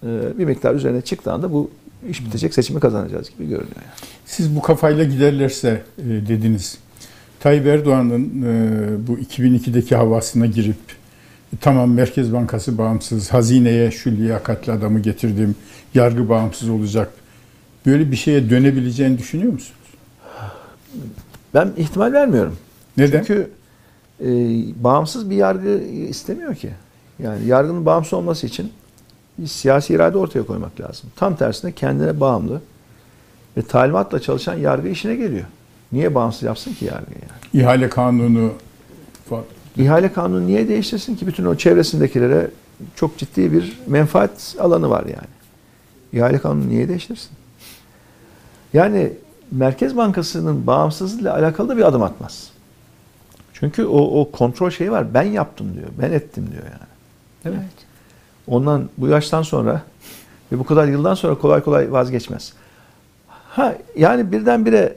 e, 0.03 0.37
bir 0.37 0.45
miktar 0.45 0.75
üzerine 0.75 1.01
çıktığı 1.01 1.31
anda 1.31 1.53
bu 1.53 1.69
iş 2.09 2.25
bitecek, 2.25 2.53
seçimi 2.53 2.79
kazanacağız 2.79 3.29
gibi 3.29 3.43
görünüyor. 3.49 3.75
Yani. 3.75 4.09
Siz 4.25 4.55
bu 4.55 4.61
kafayla 4.61 5.03
giderlerse 5.03 5.83
e, 5.97 6.03
dediniz. 6.03 6.77
Tayyip 7.41 7.67
Erdoğan'ın 7.67 8.43
e, 8.43 9.07
bu 9.07 9.17
2002'deki 9.17 9.95
havasına 9.95 10.45
girip 10.45 10.77
tamam 11.61 11.91
Merkez 11.91 12.33
Bankası 12.33 12.77
bağımsız, 12.77 13.33
hazineye 13.33 13.91
şu 13.91 14.11
liyakatli 14.11 14.71
adamı 14.71 14.99
getirdim, 14.99 15.55
yargı 15.93 16.29
bağımsız 16.29 16.69
olacak. 16.69 17.11
Böyle 17.85 18.11
bir 18.11 18.15
şeye 18.15 18.49
dönebileceğini 18.49 19.17
düşünüyor 19.17 19.53
musunuz? 19.53 19.79
Ben 21.53 21.71
ihtimal 21.77 22.13
vermiyorum. 22.13 22.57
Neden? 22.97 23.23
Çünkü 23.23 23.49
e, 24.19 24.27
bağımsız 24.83 25.29
bir 25.29 25.35
yargı 25.35 25.77
istemiyor 26.09 26.55
ki. 26.55 26.69
Yani 27.19 27.47
yargının 27.47 27.85
bağımsız 27.85 28.13
olması 28.13 28.47
için 28.47 28.71
bir 29.37 29.47
siyasi 29.47 29.93
irade 29.93 30.17
ortaya 30.17 30.43
koymak 30.43 30.81
lazım. 30.81 31.09
Tam 31.15 31.35
tersine 31.35 31.71
kendine 31.71 32.19
bağımlı 32.19 32.61
ve 33.57 33.61
talimatla 33.61 34.19
çalışan 34.19 34.55
yargı 34.55 34.87
işine 34.87 35.15
geliyor. 35.15 35.45
Niye 35.91 36.15
bağımsız 36.15 36.43
yapsın 36.43 36.73
ki 36.73 36.85
yargı 36.85 37.11
yani? 37.11 37.63
İhale 37.63 37.89
kanunu. 37.89 38.53
İhale 39.77 40.13
kanunu 40.13 40.47
niye 40.47 40.67
değiştirsin 40.67 41.15
ki 41.15 41.27
bütün 41.27 41.45
o 41.45 41.55
çevresindekilere 41.55 42.51
çok 42.95 43.17
ciddi 43.17 43.53
bir 43.53 43.79
menfaat 43.87 44.55
alanı 44.59 44.89
var 44.89 45.03
yani. 45.05 45.27
İhale 46.13 46.37
kanunu 46.37 46.69
niye 46.69 46.89
değiştirsin? 46.89 47.29
Yani 48.73 49.13
Merkez 49.51 49.97
Bankası'nın 49.97 50.67
bağımsızlığıyla 50.67 51.35
alakalı 51.35 51.69
da 51.69 51.77
bir 51.77 51.83
adım 51.83 52.03
atmaz. 52.03 52.49
Çünkü 53.53 53.85
o, 53.85 54.21
o 54.21 54.31
kontrol 54.31 54.69
şeyi 54.69 54.91
var. 54.91 55.13
Ben 55.13 55.23
yaptım 55.23 55.73
diyor. 55.73 55.87
Ben 56.01 56.11
ettim 56.11 56.47
diyor 56.51 56.63
yani. 56.63 56.89
Değil 57.45 57.55
mi? 57.55 57.61
Evet. 57.61 57.85
Ondan 58.47 58.89
bu 58.97 59.07
yaştan 59.07 59.41
sonra 59.41 59.81
ve 60.51 60.59
bu 60.59 60.63
kadar 60.63 60.87
yıldan 60.87 61.13
sonra 61.13 61.35
kolay 61.35 61.63
kolay 61.63 61.91
vazgeçmez. 61.91 62.53
Ha 63.27 63.75
yani 63.95 64.31
birdenbire 64.31 64.95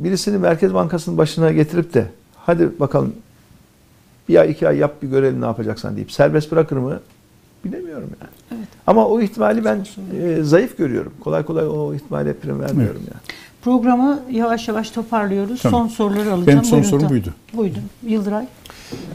birisini 0.00 0.38
Merkez 0.38 0.74
Bankası'nın 0.74 1.18
başına 1.18 1.52
getirip 1.52 1.94
de 1.94 2.06
hadi 2.36 2.80
bakalım 2.80 3.12
bir 4.28 4.36
ay 4.36 4.50
iki 4.50 4.68
ay 4.68 4.76
yap 4.76 5.02
bir 5.02 5.08
görelim 5.08 5.40
ne 5.40 5.44
yapacaksan 5.44 5.96
deyip 5.96 6.12
serbest 6.12 6.52
bırakır 6.52 6.76
mı 6.76 7.00
bilemiyorum 7.64 8.10
yani. 8.20 8.30
Evet. 8.58 8.68
Ama 8.86 9.06
o 9.06 9.20
ihtimali 9.20 9.64
ben 9.64 9.86
e, 10.22 10.42
zayıf 10.42 10.78
görüyorum. 10.78 11.12
Kolay 11.20 11.44
kolay 11.44 11.66
o 11.66 11.94
ihtimale 11.94 12.32
prim 12.32 12.60
vermiyorum 12.60 13.00
yani. 13.00 13.20
Programı 13.62 14.20
yavaş 14.30 14.68
yavaş 14.68 14.90
toparlıyoruz. 14.90 15.62
Tamam. 15.62 15.88
Son 15.90 15.94
soruları 15.94 16.32
alacağım. 16.32 16.46
Benim 16.46 16.64
son 16.64 16.72
Buyurun 16.72 16.90
sorum 16.90 17.02
ta- 17.02 17.10
buydu. 17.10 17.34
Buydu. 17.52 17.78
Yıldıray. 18.06 18.46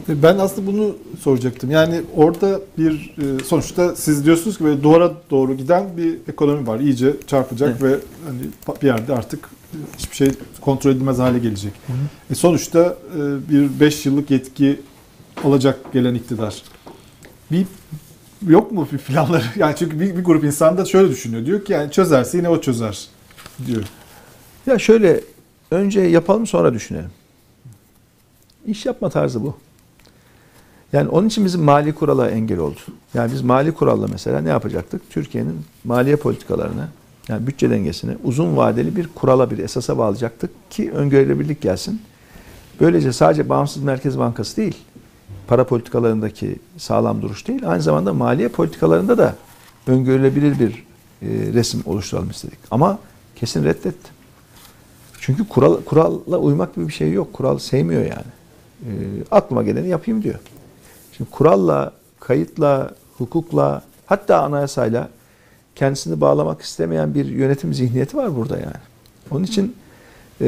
Ben 0.08 0.38
aslında 0.38 0.68
bunu 0.68 0.96
soracaktım. 1.20 1.72
Yani 1.72 2.02
orada 2.16 2.60
bir 2.78 3.16
e, 3.18 3.44
sonuçta 3.44 3.96
siz 3.96 4.26
diyorsunuz 4.26 4.58
ki 4.58 4.64
böyle 4.64 4.84
duvara 4.84 5.12
doğru 5.32 5.54
giden 5.54 5.84
bir 5.98 6.18
ekonomi 6.28 6.68
var. 6.68 6.80
İyice 6.80 7.14
çarpacak 7.28 7.84
ve 7.84 7.96
hani 8.28 8.40
bir 8.82 8.88
yerde 8.88 9.14
artık 9.14 9.50
hiçbir 9.98 10.16
şey 10.16 10.32
kontrol 10.62 10.92
edilmez 10.92 11.20
hale 11.20 11.40
gelecek. 11.40 11.74
E 12.32 12.36
sonuçta 12.36 12.98
e, 13.16 13.50
bir 13.50 13.80
5 13.80 14.06
yıllık 14.06 14.32
yetki 14.32 14.82
alacak 15.44 15.94
gelen 15.94 16.16
iktidar. 16.16 16.64
Bir 17.52 17.66
yok 18.48 18.72
mu 18.72 18.88
bir 18.92 18.98
planları? 18.98 19.44
Yani 19.56 19.76
çünkü 19.78 20.00
bir, 20.00 20.18
bir 20.18 20.24
grup 20.24 20.44
insan 20.44 20.78
da 20.78 20.86
şöyle 20.86 21.10
düşünüyor. 21.10 21.46
Diyor 21.46 21.66
ki 21.66 21.74
yani 21.74 21.92
çözerse 21.92 22.38
yine 22.38 22.50
o 22.50 22.62
çözer 22.62 23.08
diyor. 23.68 23.84
Ya 24.66 24.80
şöyle 24.80 25.22
önce 25.72 26.02
yapalım 26.02 26.48
sonra 26.48 26.74
düşünelim. 26.74 27.12
İş 28.68 28.86
yapma 28.86 29.10
tarzı 29.10 29.44
bu. 29.44 29.58
Yani 30.94 31.10
onun 31.10 31.28
için 31.28 31.46
bizim 31.46 31.62
mali 31.62 31.96
kurala 31.96 32.30
engel 32.30 32.60
oldu. 32.60 32.80
Yani 33.14 33.32
biz 33.32 33.42
mali 33.42 33.72
kuralla 33.72 34.08
mesela 34.08 34.42
ne 34.42 34.50
yapacaktık? 34.50 35.10
Türkiye'nin 35.10 35.62
maliye 35.84 36.16
politikalarını 36.16 36.88
yani 37.30 37.48
bütçe 37.48 37.70
dengesini 37.70 38.18
uzun 38.24 38.58
vadeli 38.58 38.96
bir 38.96 39.08
kurala 39.16 39.52
bir 39.52 39.58
esasa 39.58 39.98
bağlayacaktık 39.98 40.72
ki 40.72 40.92
öngörülebilirlik 40.92 41.62
gelsin. 41.62 42.02
Böylece 42.80 43.14
sadece 43.14 43.50
bağımsız 43.50 43.84
Merkez 43.84 44.20
Bankası 44.20 44.58
değil, 44.58 44.78
para 45.48 45.64
politikalarındaki 45.64 46.56
sağlam 46.78 47.22
duruş 47.22 47.48
değil, 47.48 47.70
aynı 47.70 47.82
zamanda 47.82 48.14
maliye 48.14 48.48
politikalarında 48.48 49.18
da 49.18 49.36
öngörülebilir 49.88 50.60
bir 50.60 50.86
e, 51.22 51.54
resim 51.54 51.84
oluşturalım 51.86 52.30
istedik. 52.30 52.60
Ama 52.72 53.00
kesin 53.36 53.64
reddetti. 53.64 54.16
Çünkü 55.20 55.48
kural 55.48 55.82
kuralla 55.82 56.38
uymak 56.38 56.76
gibi 56.76 56.88
bir 56.88 56.94
şey 56.94 57.12
yok. 57.12 57.34
Kural 57.34 57.58
sevmiyor 57.58 58.02
yani. 58.02 58.32
E, 58.84 58.92
aklıma 59.32 59.64
geleni 59.64 59.88
yapayım 59.88 60.24
diyor. 60.24 60.40
Şimdi 61.18 61.30
kuralla, 61.30 61.92
kayıtla, 62.20 62.92
hukukla, 63.18 63.82
hatta 64.06 64.44
anayasayla 64.44 65.10
kendisini 65.76 66.22
bağlamak 66.22 66.62
istemeyen 66.62 67.14
bir 67.14 67.26
yönetim 67.26 67.74
zihniyeti 67.74 68.18
var 68.18 68.36
burada 68.36 68.58
yani. 68.58 68.84
Onun 69.32 69.44
için 69.44 69.76
e, 70.42 70.48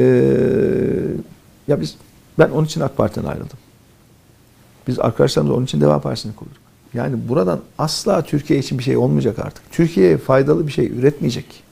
ya 1.68 1.80
biz 1.80 1.96
ben 2.38 2.50
onun 2.50 2.64
için 2.64 2.80
AK 2.80 2.96
Parti'den 2.96 3.24
ayrıldım. 3.24 3.58
Biz 4.88 4.98
arkadaşlarımla 4.98 5.54
onun 5.54 5.64
için 5.64 5.80
Deva 5.80 6.00
Partisi'ni 6.00 6.34
kurduk. 6.34 6.68
Yani 6.94 7.28
buradan 7.28 7.60
asla 7.78 8.22
Türkiye 8.22 8.58
için 8.58 8.78
bir 8.78 8.82
şey 8.84 8.96
olmayacak 8.96 9.38
artık. 9.38 9.72
Türkiye'ye 9.72 10.18
faydalı 10.18 10.66
bir 10.66 10.72
şey 10.72 10.86
üretmeyecek. 10.86 11.62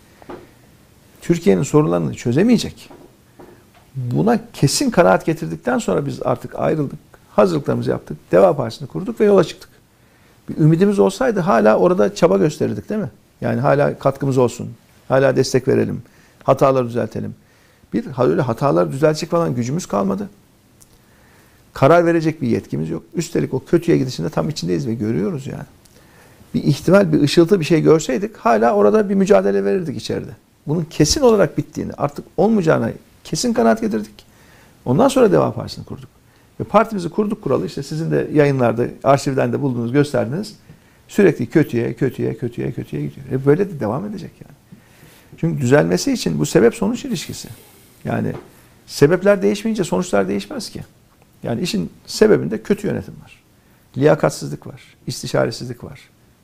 Türkiye'nin 1.21 1.63
sorunlarını 1.63 2.15
çözemeyecek. 2.15 2.91
Buna 3.95 4.41
kesin 4.53 4.91
kanaat 4.91 5.27
getirdikten 5.27 5.79
sonra 5.79 6.07
biz 6.07 6.23
artık 6.23 6.55
ayrıldık. 6.59 6.99
Hazırlıklarımızı 7.37 7.91
yaptık. 7.91 8.17
Deva 8.33 8.57
Partisi'ni 8.57 8.89
kurduk 8.89 9.21
ve 9.21 9.25
yola 9.25 9.45
çıktık. 9.45 9.69
Bir 10.49 10.57
ümidimiz 10.57 10.99
olsaydı 10.99 11.41
hala 11.41 11.79
orada 11.79 12.15
çaba 12.15 12.37
gösterirdik 12.37 12.89
değil 12.89 13.01
mi? 13.01 13.11
Yani 13.41 13.61
hala 13.61 13.99
katkımız 13.99 14.39
olsun. 14.39 14.71
Hala 15.09 15.37
destek 15.37 15.69
verelim. 15.69 16.03
Hataları 16.45 16.89
düzeltelim. 16.89 17.35
Bir 17.93 18.05
öyle 18.19 18.43
hataları 18.43 18.93
düzeltecek 18.93 19.31
falan 19.31 19.55
gücümüz 19.55 19.87
kalmadı. 19.87 20.29
Karar 21.75 22.07
verecek 22.07 22.43
bir 22.43 22.49
yetkimiz 22.49 22.91
yok. 22.91 23.03
Üstelik 23.15 23.55
o 23.55 23.65
kötüye 23.65 23.99
gidişinde 23.99 24.29
tam 24.29 24.49
içindeyiz 24.49 24.87
ve 24.87 24.95
görüyoruz 24.95 25.47
yani. 25.47 25.65
Bir 26.55 26.65
ihtimal, 26.65 27.13
bir 27.13 27.21
ışıltı 27.21 27.61
bir 27.61 27.65
şey 27.65 27.83
görseydik 27.83 28.37
hala 28.37 28.75
orada 28.75 29.09
bir 29.09 29.15
mücadele 29.15 29.65
verirdik 29.65 29.97
içeride. 29.97 30.31
Bunun 30.67 30.85
kesin 30.85 31.21
olarak 31.21 31.59
bittiğini, 31.59 31.93
artık 31.93 32.25
olmayacağına 32.37 32.91
kesin 33.25 33.53
kanaat 33.53 33.81
getirdik. 33.81 34.27
Ondan 34.85 35.09
sonra 35.09 35.33
Deva 35.33 35.53
Partisi'ni 35.53 35.85
kurduk. 35.85 36.09
Ve 36.61 36.65
partimizi 36.65 37.09
kurduk 37.09 37.43
kuralı 37.43 37.67
işte 37.67 37.83
sizin 37.83 38.11
de 38.11 38.29
yayınlarda, 38.33 38.87
arşivden 39.05 39.53
de 39.53 39.63
bulduğunuz, 39.63 39.93
gösterdiniz. 39.93 40.55
Sürekli 41.09 41.47
kötüye, 41.47 41.95
kötüye, 41.95 42.35
kötüye, 42.35 42.73
kötüye 42.73 43.03
gidiyor. 43.03 43.27
E 43.33 43.47
böyle 43.47 43.71
de 43.71 43.81
devam 43.81 44.07
edecek 44.07 44.31
yani. 44.41 44.57
Çünkü 45.37 45.61
düzelmesi 45.63 46.13
için 46.13 46.39
bu 46.39 46.47
sebep 46.47 46.75
sonuç 46.75 47.05
ilişkisi. 47.05 47.49
Yani 48.05 48.33
sebepler 48.87 49.43
değişmeyince 49.43 49.85
sonuçlar 49.85 50.29
değişmez 50.29 50.71
ki. 50.71 50.81
Yani 51.43 51.61
işin 51.61 51.93
sebebinde 52.07 52.63
kötü 52.63 52.87
yönetim 52.87 53.15
var. 53.25 53.43
Liyakatsizlik 53.97 54.67
var. 54.67 54.83
istişaresizlik 55.07 55.85
var. 55.85 56.01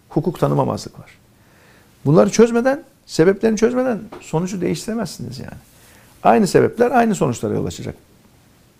Hukuk 0.08 0.40
tanımamazlık 0.40 1.00
var. 1.00 1.10
Bunları 2.04 2.30
çözmeden, 2.30 2.84
sebeplerini 3.06 3.56
çözmeden 3.56 4.00
sonucu 4.20 4.60
değiştiremezsiniz 4.60 5.38
yani. 5.38 5.58
Aynı 6.22 6.46
sebepler 6.46 6.90
aynı 6.90 7.14
sonuçlara 7.14 7.54
yol 7.54 7.66
açacak. 7.66 7.94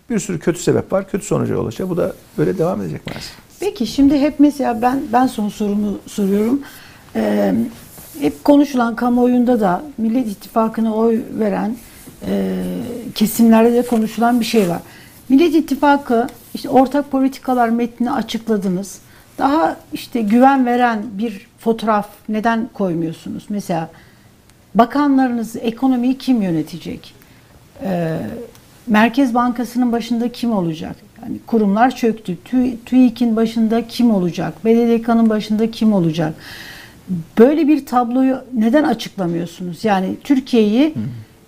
Bir 0.09 0.19
sürü 0.19 0.39
kötü 0.39 0.59
sebep 0.59 0.93
var, 0.93 1.09
kötü 1.09 1.25
sonuca 1.25 1.53
yol 1.53 1.67
açacak. 1.67 1.89
Bu 1.89 1.97
da 1.97 2.13
böyle 2.37 2.57
devam 2.57 2.81
edecek 2.81 3.07
maalesef. 3.07 3.35
Peki 3.59 3.87
şimdi 3.87 4.19
hep 4.19 4.39
mesela 4.39 4.81
ben 4.81 5.01
ben 5.13 5.27
son 5.27 5.49
sorumu 5.49 5.99
soruyorum. 6.07 6.61
Ee, 7.15 7.53
hep 8.19 8.43
konuşulan 8.43 8.95
kamuoyunda 8.95 9.59
da 9.59 9.83
Millet 9.97 10.27
İttifakı'na 10.27 10.93
oy 10.95 11.21
veren 11.39 11.75
e, 12.27 12.63
kesimlerde 13.15 13.73
de 13.73 13.85
konuşulan 13.85 14.39
bir 14.39 14.45
şey 14.45 14.69
var. 14.69 14.79
Millet 15.29 15.55
İttifakı 15.55 16.27
işte 16.53 16.69
ortak 16.69 17.11
politikalar 17.11 17.69
metnini 17.69 18.11
açıkladınız. 18.11 18.99
Daha 19.37 19.77
işte 19.93 20.21
güven 20.21 20.65
veren 20.65 21.03
bir 21.11 21.47
fotoğraf 21.59 22.09
neden 22.29 22.69
koymuyorsunuz? 22.73 23.45
Mesela 23.49 23.89
bakanlarınız 24.75 25.55
ekonomiyi 25.55 26.17
kim 26.17 26.41
yönetecek? 26.41 27.15
Ee, 27.83 28.19
Merkez 28.87 29.33
Bankası'nın 29.33 29.91
başında 29.91 30.31
kim 30.31 30.51
olacak? 30.51 30.95
Yani 31.23 31.39
kurumlar 31.47 31.95
çöktü. 31.95 32.37
TÜ, 32.45 32.77
TÜİK'in 32.85 33.35
başında 33.35 33.87
kim 33.87 34.11
olacak? 34.11 34.65
BDDK'nın 34.65 35.29
başında 35.29 35.71
kim 35.71 35.93
olacak? 35.93 36.33
Böyle 37.37 37.67
bir 37.67 37.85
tabloyu 37.85 38.37
neden 38.53 38.83
açıklamıyorsunuz? 38.83 39.85
Yani 39.85 40.15
Türkiye'yi 40.23 40.93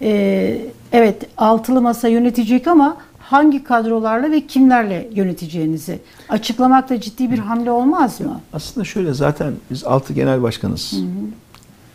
e, 0.01 0.61
evet 0.91 1.23
altılı 1.37 1.81
masa 1.81 2.07
yönetecek 2.07 2.67
ama 2.67 2.97
hangi 3.19 3.63
kadrolarla 3.63 4.31
ve 4.31 4.47
kimlerle 4.47 5.09
yöneteceğinizi 5.13 5.99
açıklamak 6.29 6.89
da 6.89 7.01
ciddi 7.01 7.31
bir 7.31 7.39
hamle 7.39 7.71
olmaz 7.71 8.21
mı? 8.21 8.41
Aslında 8.53 8.85
şöyle 8.85 9.13
zaten 9.13 9.53
biz 9.71 9.83
altı 9.83 10.13
genel 10.13 10.41
başkanız. 10.41 10.93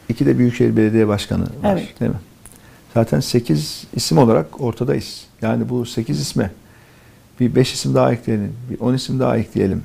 İki 0.08 0.26
de 0.26 0.38
Büyükşehir 0.38 0.76
Belediye 0.76 1.08
Başkanı 1.08 1.42
var. 1.42 1.48
Evet. 1.72 2.00
Değil 2.00 2.10
mi? 2.10 2.18
Zaten 2.94 3.20
sekiz 3.20 3.84
isim 3.94 4.18
olarak 4.18 4.60
ortadayız. 4.60 5.24
Yani 5.42 5.68
bu 5.68 5.86
sekiz 5.86 6.20
isme 6.20 6.50
bir 7.40 7.54
beş 7.54 7.72
isim 7.72 7.94
daha 7.94 8.12
ekleyelim, 8.12 8.52
bir 8.70 8.80
on 8.80 8.94
isim 8.94 9.20
daha 9.20 9.36
ekleyelim. 9.36 9.82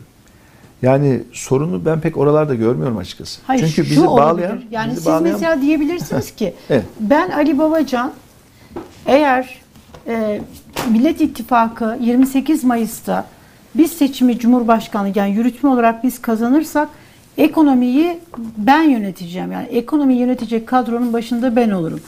Yani 0.82 1.23
sorunu 1.32 1.86
ben 1.86 1.99
pek 1.99 2.18
oralarda 2.18 2.56
görmüyorum 2.56 2.98
açıkçası. 2.98 3.41
Hayır, 3.48 3.68
Çünkü 3.76 3.90
bizi 3.90 4.02
olabilir. 4.07 4.48
bağlayan, 4.48 4.61
yani 4.72 4.88
bizi 4.91 4.98
siz 5.02 5.06
bağlayan- 5.07 5.34
mesela 5.34 5.61
diyebilirsiniz 5.61 6.36
ki 6.36 6.53
Evet. 6.69 6.86
ben 6.99 7.30
Ali 7.30 7.57
Babacan 7.57 8.11
eğer 9.06 9.60
e, 10.07 10.41
Millet 10.91 11.22
İttifakı 11.22 11.98
28 12.02 12.64
Mayıs'ta 12.64 13.27
biz 13.76 13.91
seçimi 13.91 14.40
Cumhurbaşkanı 14.40 15.11
yani 15.15 15.32
yürütme 15.36 15.69
olarak 15.69 16.03
biz 16.03 16.22
kazanırsak 16.22 16.90
ekonomiyi 17.38 18.19
ben 18.57 18.82
yöneteceğim. 18.84 19.52
Yani 19.52 19.68
ekonomi 19.68 20.14
yönetecek 20.15 20.68
kadronun 20.68 21.14
başında 21.14 21.56
ben 21.56 21.69
olurum. 21.69 21.99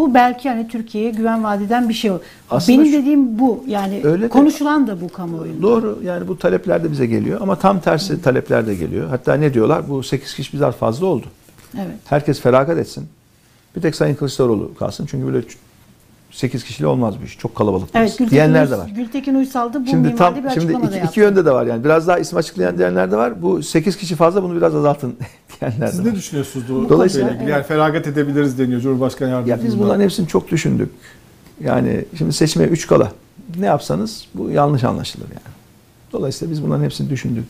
Bu 0.00 0.14
belki 0.14 0.48
hani 0.48 0.68
Türkiye'ye 0.68 1.10
güven 1.10 1.44
vadeden 1.44 1.88
bir 1.88 1.94
şey. 1.94 2.10
Aslında 2.50 2.78
Benim 2.78 2.92
şu- 2.92 2.98
dediğim 2.98 3.38
bu. 3.38 3.64
Yani 3.66 4.00
Öyle 4.04 4.24
de- 4.24 4.28
konuşulan 4.28 4.86
da 4.86 5.00
bu 5.00 5.08
kamuoyunda. 5.08 5.62
Doğru 5.62 5.98
yani 6.04 6.28
bu 6.28 6.38
talepler 6.38 6.84
de 6.84 6.92
bize 6.92 7.06
geliyor 7.06 7.40
ama 7.42 7.56
tam 7.56 7.80
tersi 7.80 8.22
talepler 8.22 8.66
de 8.66 8.74
geliyor. 8.74 9.08
Hatta 9.08 9.34
ne 9.34 9.54
diyorlar? 9.54 9.88
Bu 9.88 10.02
8 10.02 10.34
kişi 10.34 10.56
biraz 10.56 10.74
fazla 10.74 11.06
oldu. 11.06 11.26
Evet. 11.76 11.94
Herkes 12.04 12.40
feragat 12.40 12.78
etsin. 12.78 13.06
Bir 13.76 13.80
tek 13.80 13.94
Sayın 13.96 14.14
Kılıçdaroğlu 14.14 14.74
kalsın. 14.74 15.06
Çünkü 15.10 15.26
böyle 15.26 15.42
8 16.30 16.64
kişiyle 16.64 16.86
olmaz 16.86 17.14
bu 17.20 17.24
iş. 17.24 17.38
Çok 17.38 17.54
kalabalık. 17.54 17.88
Evet. 17.94 18.08
Gültekin, 18.10 18.30
diyenler 18.30 18.70
de 18.70 18.74
Uys- 18.74 18.78
var. 18.78 18.88
Gültekin 18.88 19.34
Uysal 19.34 19.72
da 19.72 19.82
bu 19.82 19.86
Şimdi 19.86 20.16
tam 20.16 20.34
bir 20.34 20.50
şimdi 20.50 20.72
iki, 20.72 20.82
yaptı. 20.82 21.00
iki 21.04 21.20
yönde 21.20 21.44
de 21.46 21.50
var 21.52 21.66
yani. 21.66 21.84
Biraz 21.84 22.08
daha 22.08 22.18
isim 22.18 22.38
açıklayan 22.38 22.78
diyenler 22.78 23.10
de 23.10 23.16
var. 23.16 23.42
Bu 23.42 23.62
8 23.62 23.96
kişi 23.96 24.16
fazla 24.16 24.42
bunu 24.42 24.56
biraz 24.56 24.74
azaltın 24.74 25.16
diyenler 25.60 25.86
Siz 25.86 25.98
de 25.98 26.04
ne 26.04 26.08
var. 26.08 26.14
düşünüyorsunuz 26.16 26.66
bu 26.68 26.88
Dolayısıyla- 26.88 27.30
ilgili? 27.30 27.50
Yani 27.50 27.62
feragat 27.62 28.06
edebiliriz 28.06 28.58
deniyor 28.58 28.80
Cumhurbaşkanı 28.80 29.28
Ya 29.30 29.36
Yardımcısı. 29.36 29.66
biz 29.66 29.78
bunların 29.78 30.00
hepsini 30.04 30.28
çok 30.28 30.48
düşündük. 30.50 30.90
Yani 31.64 32.04
şimdi 32.18 32.32
seçime 32.32 32.64
3 32.64 32.86
kala. 32.86 33.12
Ne 33.58 33.66
yapsanız 33.66 34.26
bu 34.34 34.50
yanlış 34.50 34.84
anlaşılır 34.84 35.26
yani. 35.28 35.54
Dolayısıyla 36.12 36.52
biz 36.52 36.62
bunların 36.62 36.84
hepsini 36.84 37.10
düşündük. 37.10 37.44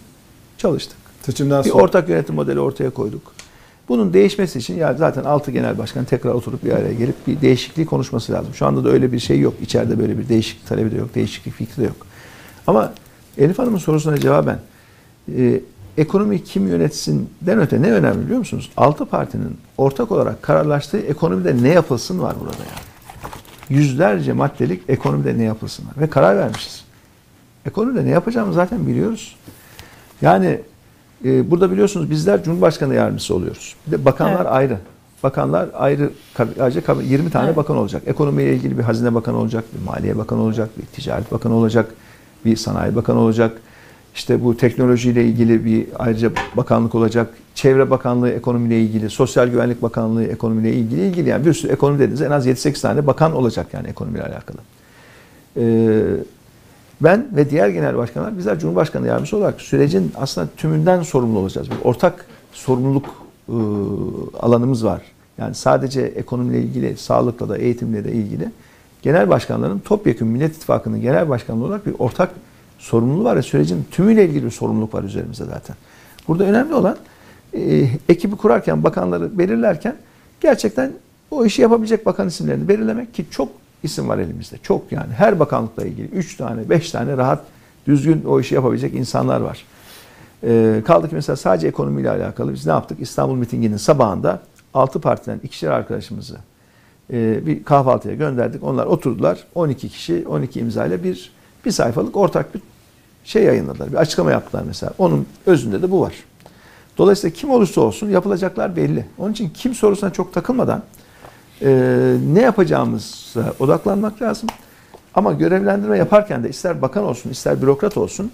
Çalıştık. 0.59 0.97
Seçimden 1.23 1.65
Bir 1.65 1.71
sonra. 1.71 1.83
ortak 1.83 2.09
yönetim 2.09 2.35
modeli 2.35 2.61
ortaya 2.61 2.91
koyduk. 2.91 3.23
Bunun 3.91 4.13
değişmesi 4.13 4.59
için 4.59 4.77
ya 4.77 4.95
zaten 4.95 5.25
6 5.25 5.51
genel 5.51 5.79
başkan 5.79 6.05
tekrar 6.05 6.31
oturup 6.31 6.65
bir 6.65 6.73
araya 6.73 6.93
gelip 6.93 7.27
bir 7.27 7.41
değişikliği 7.41 7.87
konuşması 7.87 8.33
lazım. 8.33 8.55
Şu 8.55 8.67
anda 8.67 8.85
da 8.85 8.89
öyle 8.89 9.13
bir 9.13 9.19
şey 9.19 9.41
yok. 9.41 9.55
İçeride 9.63 9.99
böyle 9.99 10.19
bir 10.19 10.29
değişiklik 10.29 10.67
talebi 10.67 10.91
de 10.91 10.97
yok. 10.97 11.15
Değişiklik 11.15 11.55
fikri 11.55 11.83
de 11.83 11.87
yok. 11.87 12.07
Ama 12.67 12.93
Elif 13.39 13.59
Hanım'ın 13.59 13.79
sorusuna 13.79 14.19
cevaben 14.19 14.59
e, 15.37 15.61
ekonomi 15.99 16.45
kim 16.45 16.69
yönetsin'den 16.69 17.61
öte 17.61 17.83
ne 17.83 17.93
önemli 17.93 18.25
biliyor 18.25 18.39
musunuz? 18.39 18.71
Altı 18.77 19.07
partinin 19.07 19.57
ortak 19.79 20.13
olarak 20.13 20.43
kararlaştığı 20.43 20.99
ekonomide 20.99 21.63
ne 21.63 21.69
yapılsın 21.69 22.23
var 22.23 22.35
burada 22.41 22.57
yani. 22.57 23.81
Yüzlerce 23.81 24.33
maddelik 24.33 24.83
ekonomide 24.89 25.39
ne 25.39 25.43
yapılsın 25.43 25.87
var. 25.87 25.93
Ve 26.01 26.11
karar 26.11 26.37
vermişiz. 26.37 26.85
Ekonomide 27.67 28.05
ne 28.05 28.11
yapacağımızı 28.11 28.55
zaten 28.55 28.87
biliyoruz. 28.87 29.37
Yani 30.23 30.61
e, 31.25 31.51
burada 31.51 31.73
biliyorsunuz 31.73 32.11
bizler 32.11 32.45
Cumhurbaşkanı 32.45 32.95
yardımcısı 32.95 33.35
oluyoruz. 33.35 33.77
Bir 33.87 33.93
de 33.93 34.05
bakanlar 34.05 34.37
Evet. 34.41 34.53
ayrı. 34.53 34.79
Bakanlar 35.23 35.69
ayrı, 35.75 36.11
ayrıca 36.61 36.81
kab- 36.81 37.05
20 37.05 37.31
tane 37.31 37.47
Evet. 37.47 37.57
bakan 37.57 37.77
olacak. 37.77 38.03
Ekonomiyle 38.07 38.55
ilgili 38.55 38.79
bir 38.79 38.83
hazine 38.83 39.15
bakanı 39.15 39.37
olacak, 39.37 39.65
bir 39.81 39.85
maliye 39.87 40.19
bakanı 40.19 40.41
olacak, 40.43 40.69
bir 40.79 40.87
ticaret 40.87 41.33
bakanı 41.33 41.55
olacak, 41.55 41.95
bir 42.45 42.57
sanayi 42.57 42.97
bakanı 42.97 43.19
olacak. 43.19 43.53
İşte 44.15 44.45
bu 44.45 44.57
teknolojiyle 44.57 45.25
ilgili 45.25 45.65
bir 45.65 45.87
ayrıca 45.99 46.31
bakanlık 46.57 46.95
olacak. 46.95 47.29
Çevre 47.55 47.91
Bakanlığı 47.91 48.31
ekonomiyle 48.31 48.81
ilgili, 48.81 49.11
Sosyal 49.11 49.49
Güvenlik 49.49 49.83
Bakanlığı 49.83 50.25
ekonomiyle 50.25 50.73
ilgili 50.73 51.07
ilgili 51.07 51.29
yani 51.29 51.47
bir 51.47 51.53
sürü 51.55 51.73
ekonomi 51.73 51.99
dediğiniz 51.99 52.23
en 52.23 52.31
az 52.31 52.47
7-8 52.47 52.81
tane 52.83 53.07
bakan 53.07 53.33
olacak 53.35 53.67
yani 53.73 53.89
ekonomiyle 53.89 54.25
alakalı. 54.25 54.57
Ee, 55.57 56.03
ben 57.01 57.27
ve 57.37 57.51
diğer 57.51 57.69
genel 57.69 57.97
başkanlar 57.97 58.39
bizler 58.39 58.59
Cumhurbaşkanı 58.59 59.07
yardımcısı 59.07 59.37
olarak 59.37 59.61
sürecin 59.61 60.13
aslında 60.17 60.49
tümünden 60.57 61.03
sorumlu 61.03 61.39
olacağız. 61.39 61.71
Bir 61.71 61.77
ortak 61.85 62.27
sorumluluk 62.53 63.07
e, 63.49 63.57
alanımız 64.41 64.85
var. 64.85 65.03
Yani 65.39 65.55
sadece 65.55 66.01
ekonomiyle 66.01 66.61
ilgili, 66.61 66.97
sağlıkla 66.97 67.49
da, 67.49 67.59
eğitimle 67.59 68.05
de 68.05 68.13
ilgili 68.13 68.49
genel 69.03 69.29
başkanların 69.29 69.79
topyekun 69.79 70.29
Millet 70.29 70.57
İttifakı'nın 70.57 71.01
genel 71.01 71.29
başkanlığı 71.29 71.65
olarak 71.65 71.87
bir 71.87 71.95
ortak 71.99 72.31
sorumluluğu 72.79 73.25
var 73.25 73.37
ya 73.37 73.43
sürecin 73.43 73.87
tümüyle 73.91 74.25
ilgili 74.25 74.45
bir 74.45 74.51
sorumluluk 74.51 74.95
var 74.95 75.03
üzerimizde 75.03 75.45
zaten. 75.45 75.77
Burada 76.29 76.45
önemli 76.45 76.75
olan 76.75 76.97
e, 77.55 77.89
ekibi 78.09 78.37
kurarken, 78.37 78.85
bakanları 78.85 79.39
belirlerken 79.39 79.97
gerçekten 80.41 80.93
o 81.31 81.45
işi 81.45 81.63
yapabilecek 81.63 82.07
bakan 82.07 82.29
isimlerini 82.29 82.69
belirlemek 82.69 83.15
ki 83.15 83.27
çok 83.31 83.49
isim 83.83 84.09
var 84.09 84.19
elimizde. 84.19 84.57
Çok 84.63 84.93
yani 84.93 85.13
her 85.13 85.41
bakanlıkla 85.41 85.85
ilgili 85.85 86.07
3 86.07 86.37
tane, 86.37 86.71
5 86.71 86.91
tane 86.91 87.17
rahat 87.17 87.45
düzgün 87.87 88.25
o 88.25 88.41
işi 88.41 88.55
yapabilecek 88.55 88.95
insanlar 88.95 89.41
var. 89.41 89.65
E, 90.45 90.83
kaldı 90.87 91.09
ki 91.09 91.15
mesela 91.15 91.37
sadece 91.37 91.69
ekonomiyle 91.69 92.11
alakalı 92.11 92.53
biz 92.53 92.67
ne 92.67 92.73
yaptık? 92.73 93.01
İstanbul 93.01 93.37
mitinginin 93.37 93.77
sabahında 93.77 94.41
6 94.75 95.01
partiden 95.01 95.41
ikişer 95.43 95.71
arkadaşımızı 95.71 96.37
e, 97.13 97.47
bir 97.47 97.65
kahvaltıya 97.65 98.15
gönderdik. 98.15 98.65
Onlar 98.65 98.87
oturdular. 98.87 99.45
12 99.55 99.89
kişi 99.89 100.25
12 100.29 100.61
imzayla 100.61 101.05
bir 101.05 101.33
bir 101.65 101.71
sayfalık 101.71 102.17
ortak 102.17 102.55
bir 102.55 102.61
şey 103.25 103.43
yayınladılar. 103.43 103.93
Bir 103.93 103.97
açıklama 103.97 104.31
yaptılar 104.31 104.63
mesela. 104.67 104.93
Onun 104.99 105.27
özünde 105.47 105.83
de 105.83 105.91
bu 105.91 106.01
var. 106.01 106.15
Dolayısıyla 106.99 107.35
kim 107.35 107.51
olursa 107.51 107.81
olsun 107.81 108.09
yapılacaklar 108.09 108.77
belli. 108.77 109.07
Onun 109.19 109.33
için 109.33 109.51
kim 109.55 109.75
sorusuna 109.75 110.11
çok 110.11 110.35
takılmadan 110.35 110.83
ne 112.35 112.41
yapacağımıza 112.41 113.55
odaklanmak 113.59 114.23
lazım. 114.23 114.49
Ama 115.15 115.33
görevlendirme 115.33 115.99
yaparken 115.99 116.45
de 116.45 116.49
ister 116.49 116.83
bakan 116.83 117.05
olsun 117.05 117.31
ister 117.31 117.63
bürokrat 117.63 117.97
olsun 117.97 118.33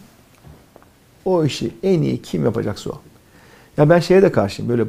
o 1.24 1.44
işi 1.44 1.74
en 1.82 2.02
iyi 2.02 2.22
kim 2.22 2.44
yapacaksa 2.44 2.90
o. 2.90 3.00
Ya 3.76 3.90
ben 3.90 3.98
şeye 3.98 4.22
de 4.22 4.32
karşıyım 4.32 4.70
böyle 4.70 4.84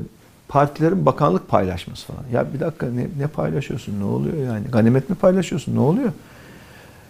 partilerin 0.47 1.05
bakanlık 1.05 1.49
paylaşması 1.49 2.07
falan. 2.07 2.23
Ya 2.34 2.53
bir 2.53 2.59
dakika 2.59 2.85
ne, 2.85 3.07
ne 3.19 3.27
paylaşıyorsun? 3.27 3.99
Ne 3.99 4.03
oluyor 4.03 4.38
yani? 4.47 4.68
Ganimet 4.72 5.09
mi 5.09 5.15
paylaşıyorsun? 5.15 5.76
Ne 5.76 5.80
oluyor? 5.80 6.11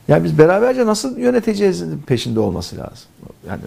Ya 0.08 0.24
biz 0.24 0.38
beraberce 0.38 0.86
nasıl 0.86 1.18
yöneteceğiz 1.18 1.84
peşinde 2.08 2.40
olması 2.40 2.78
lazım. 2.78 3.08
Yani 3.48 3.62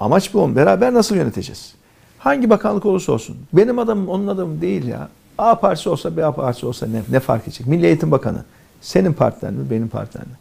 amaç 0.00 0.34
bu. 0.34 0.56
Beraber 0.56 0.94
nasıl 0.94 1.16
yöneteceğiz? 1.16 1.74
Hangi 2.18 2.50
bakanlık 2.50 2.86
olursa 2.86 3.12
olsun. 3.12 3.36
Benim 3.52 3.78
adamım 3.78 4.08
onun 4.08 4.26
adamım 4.26 4.60
değil 4.60 4.86
ya. 4.86 5.08
A 5.38 5.60
partisi 5.60 5.88
olsa 5.88 6.16
B 6.16 6.32
partisi 6.32 6.66
olsa 6.66 6.86
ne, 6.86 7.02
ne 7.10 7.20
fark 7.20 7.42
edecek? 7.42 7.66
Milli 7.66 7.86
Eğitim 7.86 8.10
Bakanı. 8.10 8.44
Senin 8.80 9.12
partiden 9.12 9.54
mi 9.54 9.70
benim 9.70 9.88
partiden 9.88 10.26
mi? 10.28 10.34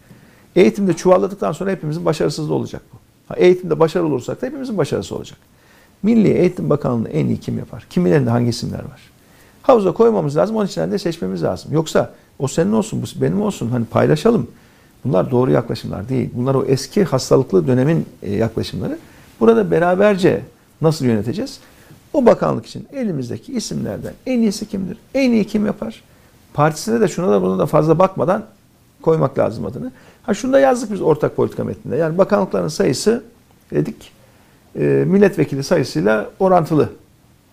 Eğitimde 0.56 0.94
çuvalladıktan 0.94 1.52
sonra 1.52 1.72
hepimizin 1.72 2.06
başarısızlığı 2.06 2.54
olacak 2.54 2.82
bu. 2.94 2.98
Ha, 3.28 3.36
eğitimde 3.38 3.80
başarılı 3.80 4.08
olursak 4.08 4.42
da 4.42 4.46
hepimizin 4.46 4.78
başarısı 4.78 5.16
olacak. 5.16 5.38
Milli 6.04 6.28
Eğitim 6.28 6.70
Bakanlığı'nı 6.70 7.10
en 7.10 7.26
iyi 7.26 7.40
kim 7.40 7.58
yapar? 7.58 7.86
Kimin 7.90 8.12
elinde 8.12 8.30
hangi 8.30 8.50
isimler 8.50 8.80
var? 8.80 9.02
Havuza 9.62 9.92
koymamız 9.92 10.38
lazım, 10.38 10.56
onun 10.56 10.66
içinden 10.66 10.92
de 10.92 10.98
seçmemiz 10.98 11.44
lazım. 11.44 11.74
Yoksa 11.74 12.14
o 12.40 12.48
senin 12.48 12.72
olsun, 12.72 13.02
bu 13.02 13.22
benim 13.22 13.42
olsun, 13.42 13.70
hani 13.70 13.86
paylaşalım. 13.86 14.48
Bunlar 15.06 15.32
doğru 15.32 15.52
yaklaşımlar 15.52 16.10
değil. 16.10 16.30
Bunlar 16.34 16.56
o 16.56 16.66
eski 16.66 17.04
hastalıklı 17.04 17.68
dönemin 17.68 18.06
e, 18.24 18.36
yaklaşımları. 18.36 18.98
Burada 19.40 19.72
beraberce 19.72 20.42
nasıl 20.82 21.06
yöneteceğiz? 21.06 21.60
O 22.18 22.26
bakanlık 22.26 22.66
için 22.66 22.88
elimizdeki 22.94 23.54
isimlerden 23.54 24.14
en 24.26 24.40
iyisi 24.40 24.70
kimdir? 24.70 24.98
En 25.14 25.32
iyi 25.32 25.48
kim 25.48 25.66
yapar? 25.66 26.04
Partisine 26.54 27.02
de 27.02 27.08
şuna 27.08 27.32
da 27.32 27.42
buna 27.42 27.60
da 27.60 27.66
fazla 27.66 28.00
bakmadan 28.00 28.46
koymak 29.02 29.40
lazım 29.40 29.66
adını. 29.66 29.92
Ha 30.24 30.34
şunu 30.34 30.54
da 30.54 30.60
yazdık 30.60 30.92
biz 30.92 31.02
ortak 31.02 31.36
politika 31.36 31.64
metninde. 31.64 31.96
Yani 31.96 32.18
bakanlıkların 32.18 32.68
sayısı 32.68 33.24
dedik 33.72 34.12
e, 34.76 34.84
milletvekili 35.08 35.64
sayısıyla 35.64 36.30
orantılı 36.40 36.90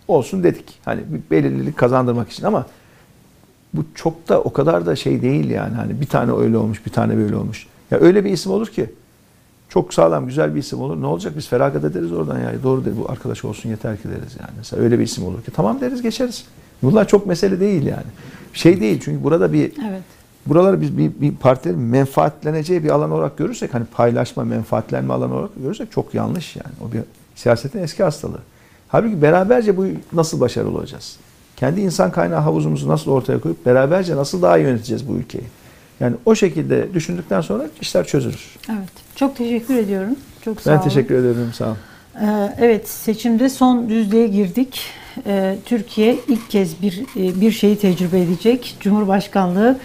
olsun 0.08 0.44
dedik. 0.44 0.80
Hani 0.84 1.00
bir 1.08 1.30
belirlilik 1.30 1.76
kazandırmak 1.76 2.30
için 2.30 2.44
ama 2.44 2.66
bu 3.74 3.84
çok 3.94 4.28
da 4.28 4.40
o 4.40 4.52
kadar 4.52 4.86
da 4.86 4.96
şey 4.96 5.22
değil 5.22 5.50
yani. 5.50 5.74
Hani 5.74 6.00
bir 6.00 6.06
tane 6.06 6.32
öyle 6.32 6.56
olmuş, 6.56 6.86
bir 6.86 6.90
tane 6.90 7.16
böyle 7.16 7.36
olmuş. 7.36 7.66
Ya 7.90 7.98
öyle 7.98 8.24
bir 8.24 8.30
isim 8.30 8.52
olur 8.52 8.66
ki 8.66 8.90
çok 9.74 9.94
sağlam, 9.94 10.26
güzel 10.26 10.54
bir 10.54 10.60
isim 10.60 10.80
olur. 10.80 11.02
Ne 11.02 11.06
olacak? 11.06 11.32
Biz 11.36 11.48
feragat 11.48 11.84
ederiz 11.84 12.12
oradan 12.12 12.38
yani. 12.40 12.62
Doğru 12.62 12.84
dedi 12.84 12.94
bu 12.98 13.10
arkadaş 13.10 13.44
olsun 13.44 13.68
yeter 13.70 13.96
ki 13.96 14.08
deriz 14.08 14.36
yani. 14.40 14.50
Mesela 14.56 14.82
öyle 14.82 14.98
bir 14.98 15.04
isim 15.04 15.24
olur 15.26 15.42
ki 15.42 15.50
tamam 15.50 15.80
deriz 15.80 16.02
geçeriz. 16.02 16.44
Bunlar 16.82 17.08
çok 17.08 17.26
mesele 17.26 17.60
değil 17.60 17.86
yani. 17.86 18.04
Şey 18.52 18.80
değil 18.80 19.00
çünkü 19.04 19.24
burada 19.24 19.52
bir 19.52 19.72
Evet. 19.88 20.02
buraları 20.46 20.80
biz 20.80 20.98
bir, 20.98 21.10
bir 21.20 21.34
partilerin 21.34 21.80
menfaatleneceği 21.80 22.84
bir 22.84 22.90
alan 22.90 23.10
olarak 23.10 23.38
görürsek 23.38 23.74
hani 23.74 23.84
paylaşma, 23.84 24.44
menfaatlenme 24.44 25.14
alanı 25.14 25.34
olarak 25.34 25.50
görürsek 25.62 25.92
çok 25.92 26.14
yanlış 26.14 26.56
yani. 26.56 26.74
O 26.88 26.92
bir 26.92 27.00
siyasetin 27.34 27.78
eski 27.78 28.02
hastalığı. 28.02 28.40
Halbuki 28.88 29.22
beraberce 29.22 29.76
bu 29.76 29.86
nasıl 30.12 30.40
başarılı 30.40 30.78
olacağız? 30.78 31.16
Kendi 31.56 31.80
insan 31.80 32.10
kaynağı 32.10 32.40
havuzumuzu 32.40 32.88
nasıl 32.88 33.10
ortaya 33.10 33.40
koyup 33.40 33.66
beraberce 33.66 34.16
nasıl 34.16 34.42
daha 34.42 34.58
iyi 34.58 34.62
yöneteceğiz 34.62 35.08
bu 35.08 35.14
ülkeyi? 35.14 35.44
Yani 36.04 36.16
o 36.24 36.34
şekilde 36.34 36.94
düşündükten 36.94 37.40
sonra 37.40 37.64
işler 37.80 38.06
çözülür. 38.06 38.56
Evet. 38.68 38.88
Çok 39.16 39.36
teşekkür 39.36 39.76
ediyorum. 39.76 40.16
Çok 40.44 40.60
sağ 40.60 40.70
Ben 40.70 40.76
olun. 40.76 40.84
teşekkür 40.84 41.14
ederim. 41.14 41.50
Sağ 41.54 41.64
olun. 41.66 41.76
Ee, 42.20 42.54
Evet, 42.58 42.88
seçimde 42.88 43.48
son 43.48 43.88
düzlüğe 43.88 44.26
girdik. 44.26 44.80
Ee, 45.26 45.56
Türkiye 45.64 46.16
ilk 46.28 46.50
kez 46.50 46.82
bir 46.82 47.00
e, 47.16 47.40
bir 47.40 47.50
şeyi 47.52 47.78
tecrübe 47.78 48.20
edecek. 48.20 48.76
Cumhurbaşkanlığı 48.80 49.78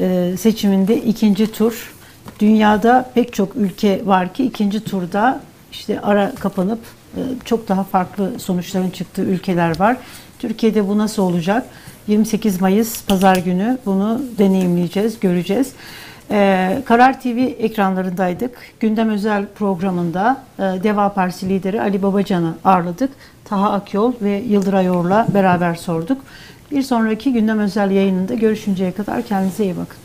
e, 0.00 0.34
seçiminde 0.38 0.96
ikinci 0.96 1.52
tur. 1.52 1.92
Dünyada 2.40 3.10
pek 3.14 3.32
çok 3.32 3.56
ülke 3.56 4.06
var 4.06 4.34
ki 4.34 4.44
ikinci 4.44 4.84
turda 4.84 5.40
işte 5.72 6.00
ara 6.00 6.34
kapanıp 6.34 6.78
e, 7.16 7.20
çok 7.44 7.68
daha 7.68 7.84
farklı 7.84 8.32
sonuçların 8.38 8.90
çıktığı 8.90 9.22
ülkeler 9.22 9.78
var. 9.78 9.96
Türkiye'de 10.38 10.88
bu 10.88 10.98
nasıl 10.98 11.22
olacak? 11.22 11.66
28 12.08 12.60
Mayıs 12.60 13.04
Pazar 13.04 13.36
günü 13.36 13.78
bunu 13.86 14.22
deneyimleyeceğiz, 14.38 15.20
göreceğiz. 15.20 15.72
Ee, 16.30 16.82
Karar 16.84 17.20
TV 17.20 17.38
ekranlarındaydık. 17.58 18.56
Gündem 18.80 19.10
özel 19.10 19.46
programında 19.46 20.42
e, 20.58 20.62
Deva 20.62 21.12
Partisi 21.12 21.48
lideri 21.48 21.80
Ali 21.80 22.02
Babacan'ı 22.02 22.54
ağırladık. 22.64 23.10
Taha 23.44 23.72
Akyol 23.72 24.12
ve 24.22 24.42
Yıldıray 24.48 24.90
Or'la 24.90 25.26
beraber 25.34 25.74
sorduk. 25.74 26.18
Bir 26.70 26.82
sonraki 26.82 27.32
gündem 27.32 27.58
özel 27.58 27.90
yayınında 27.90 28.34
görüşünceye 28.34 28.92
kadar 28.92 29.22
kendinize 29.22 29.64
iyi 29.64 29.76
bakın. 29.76 29.98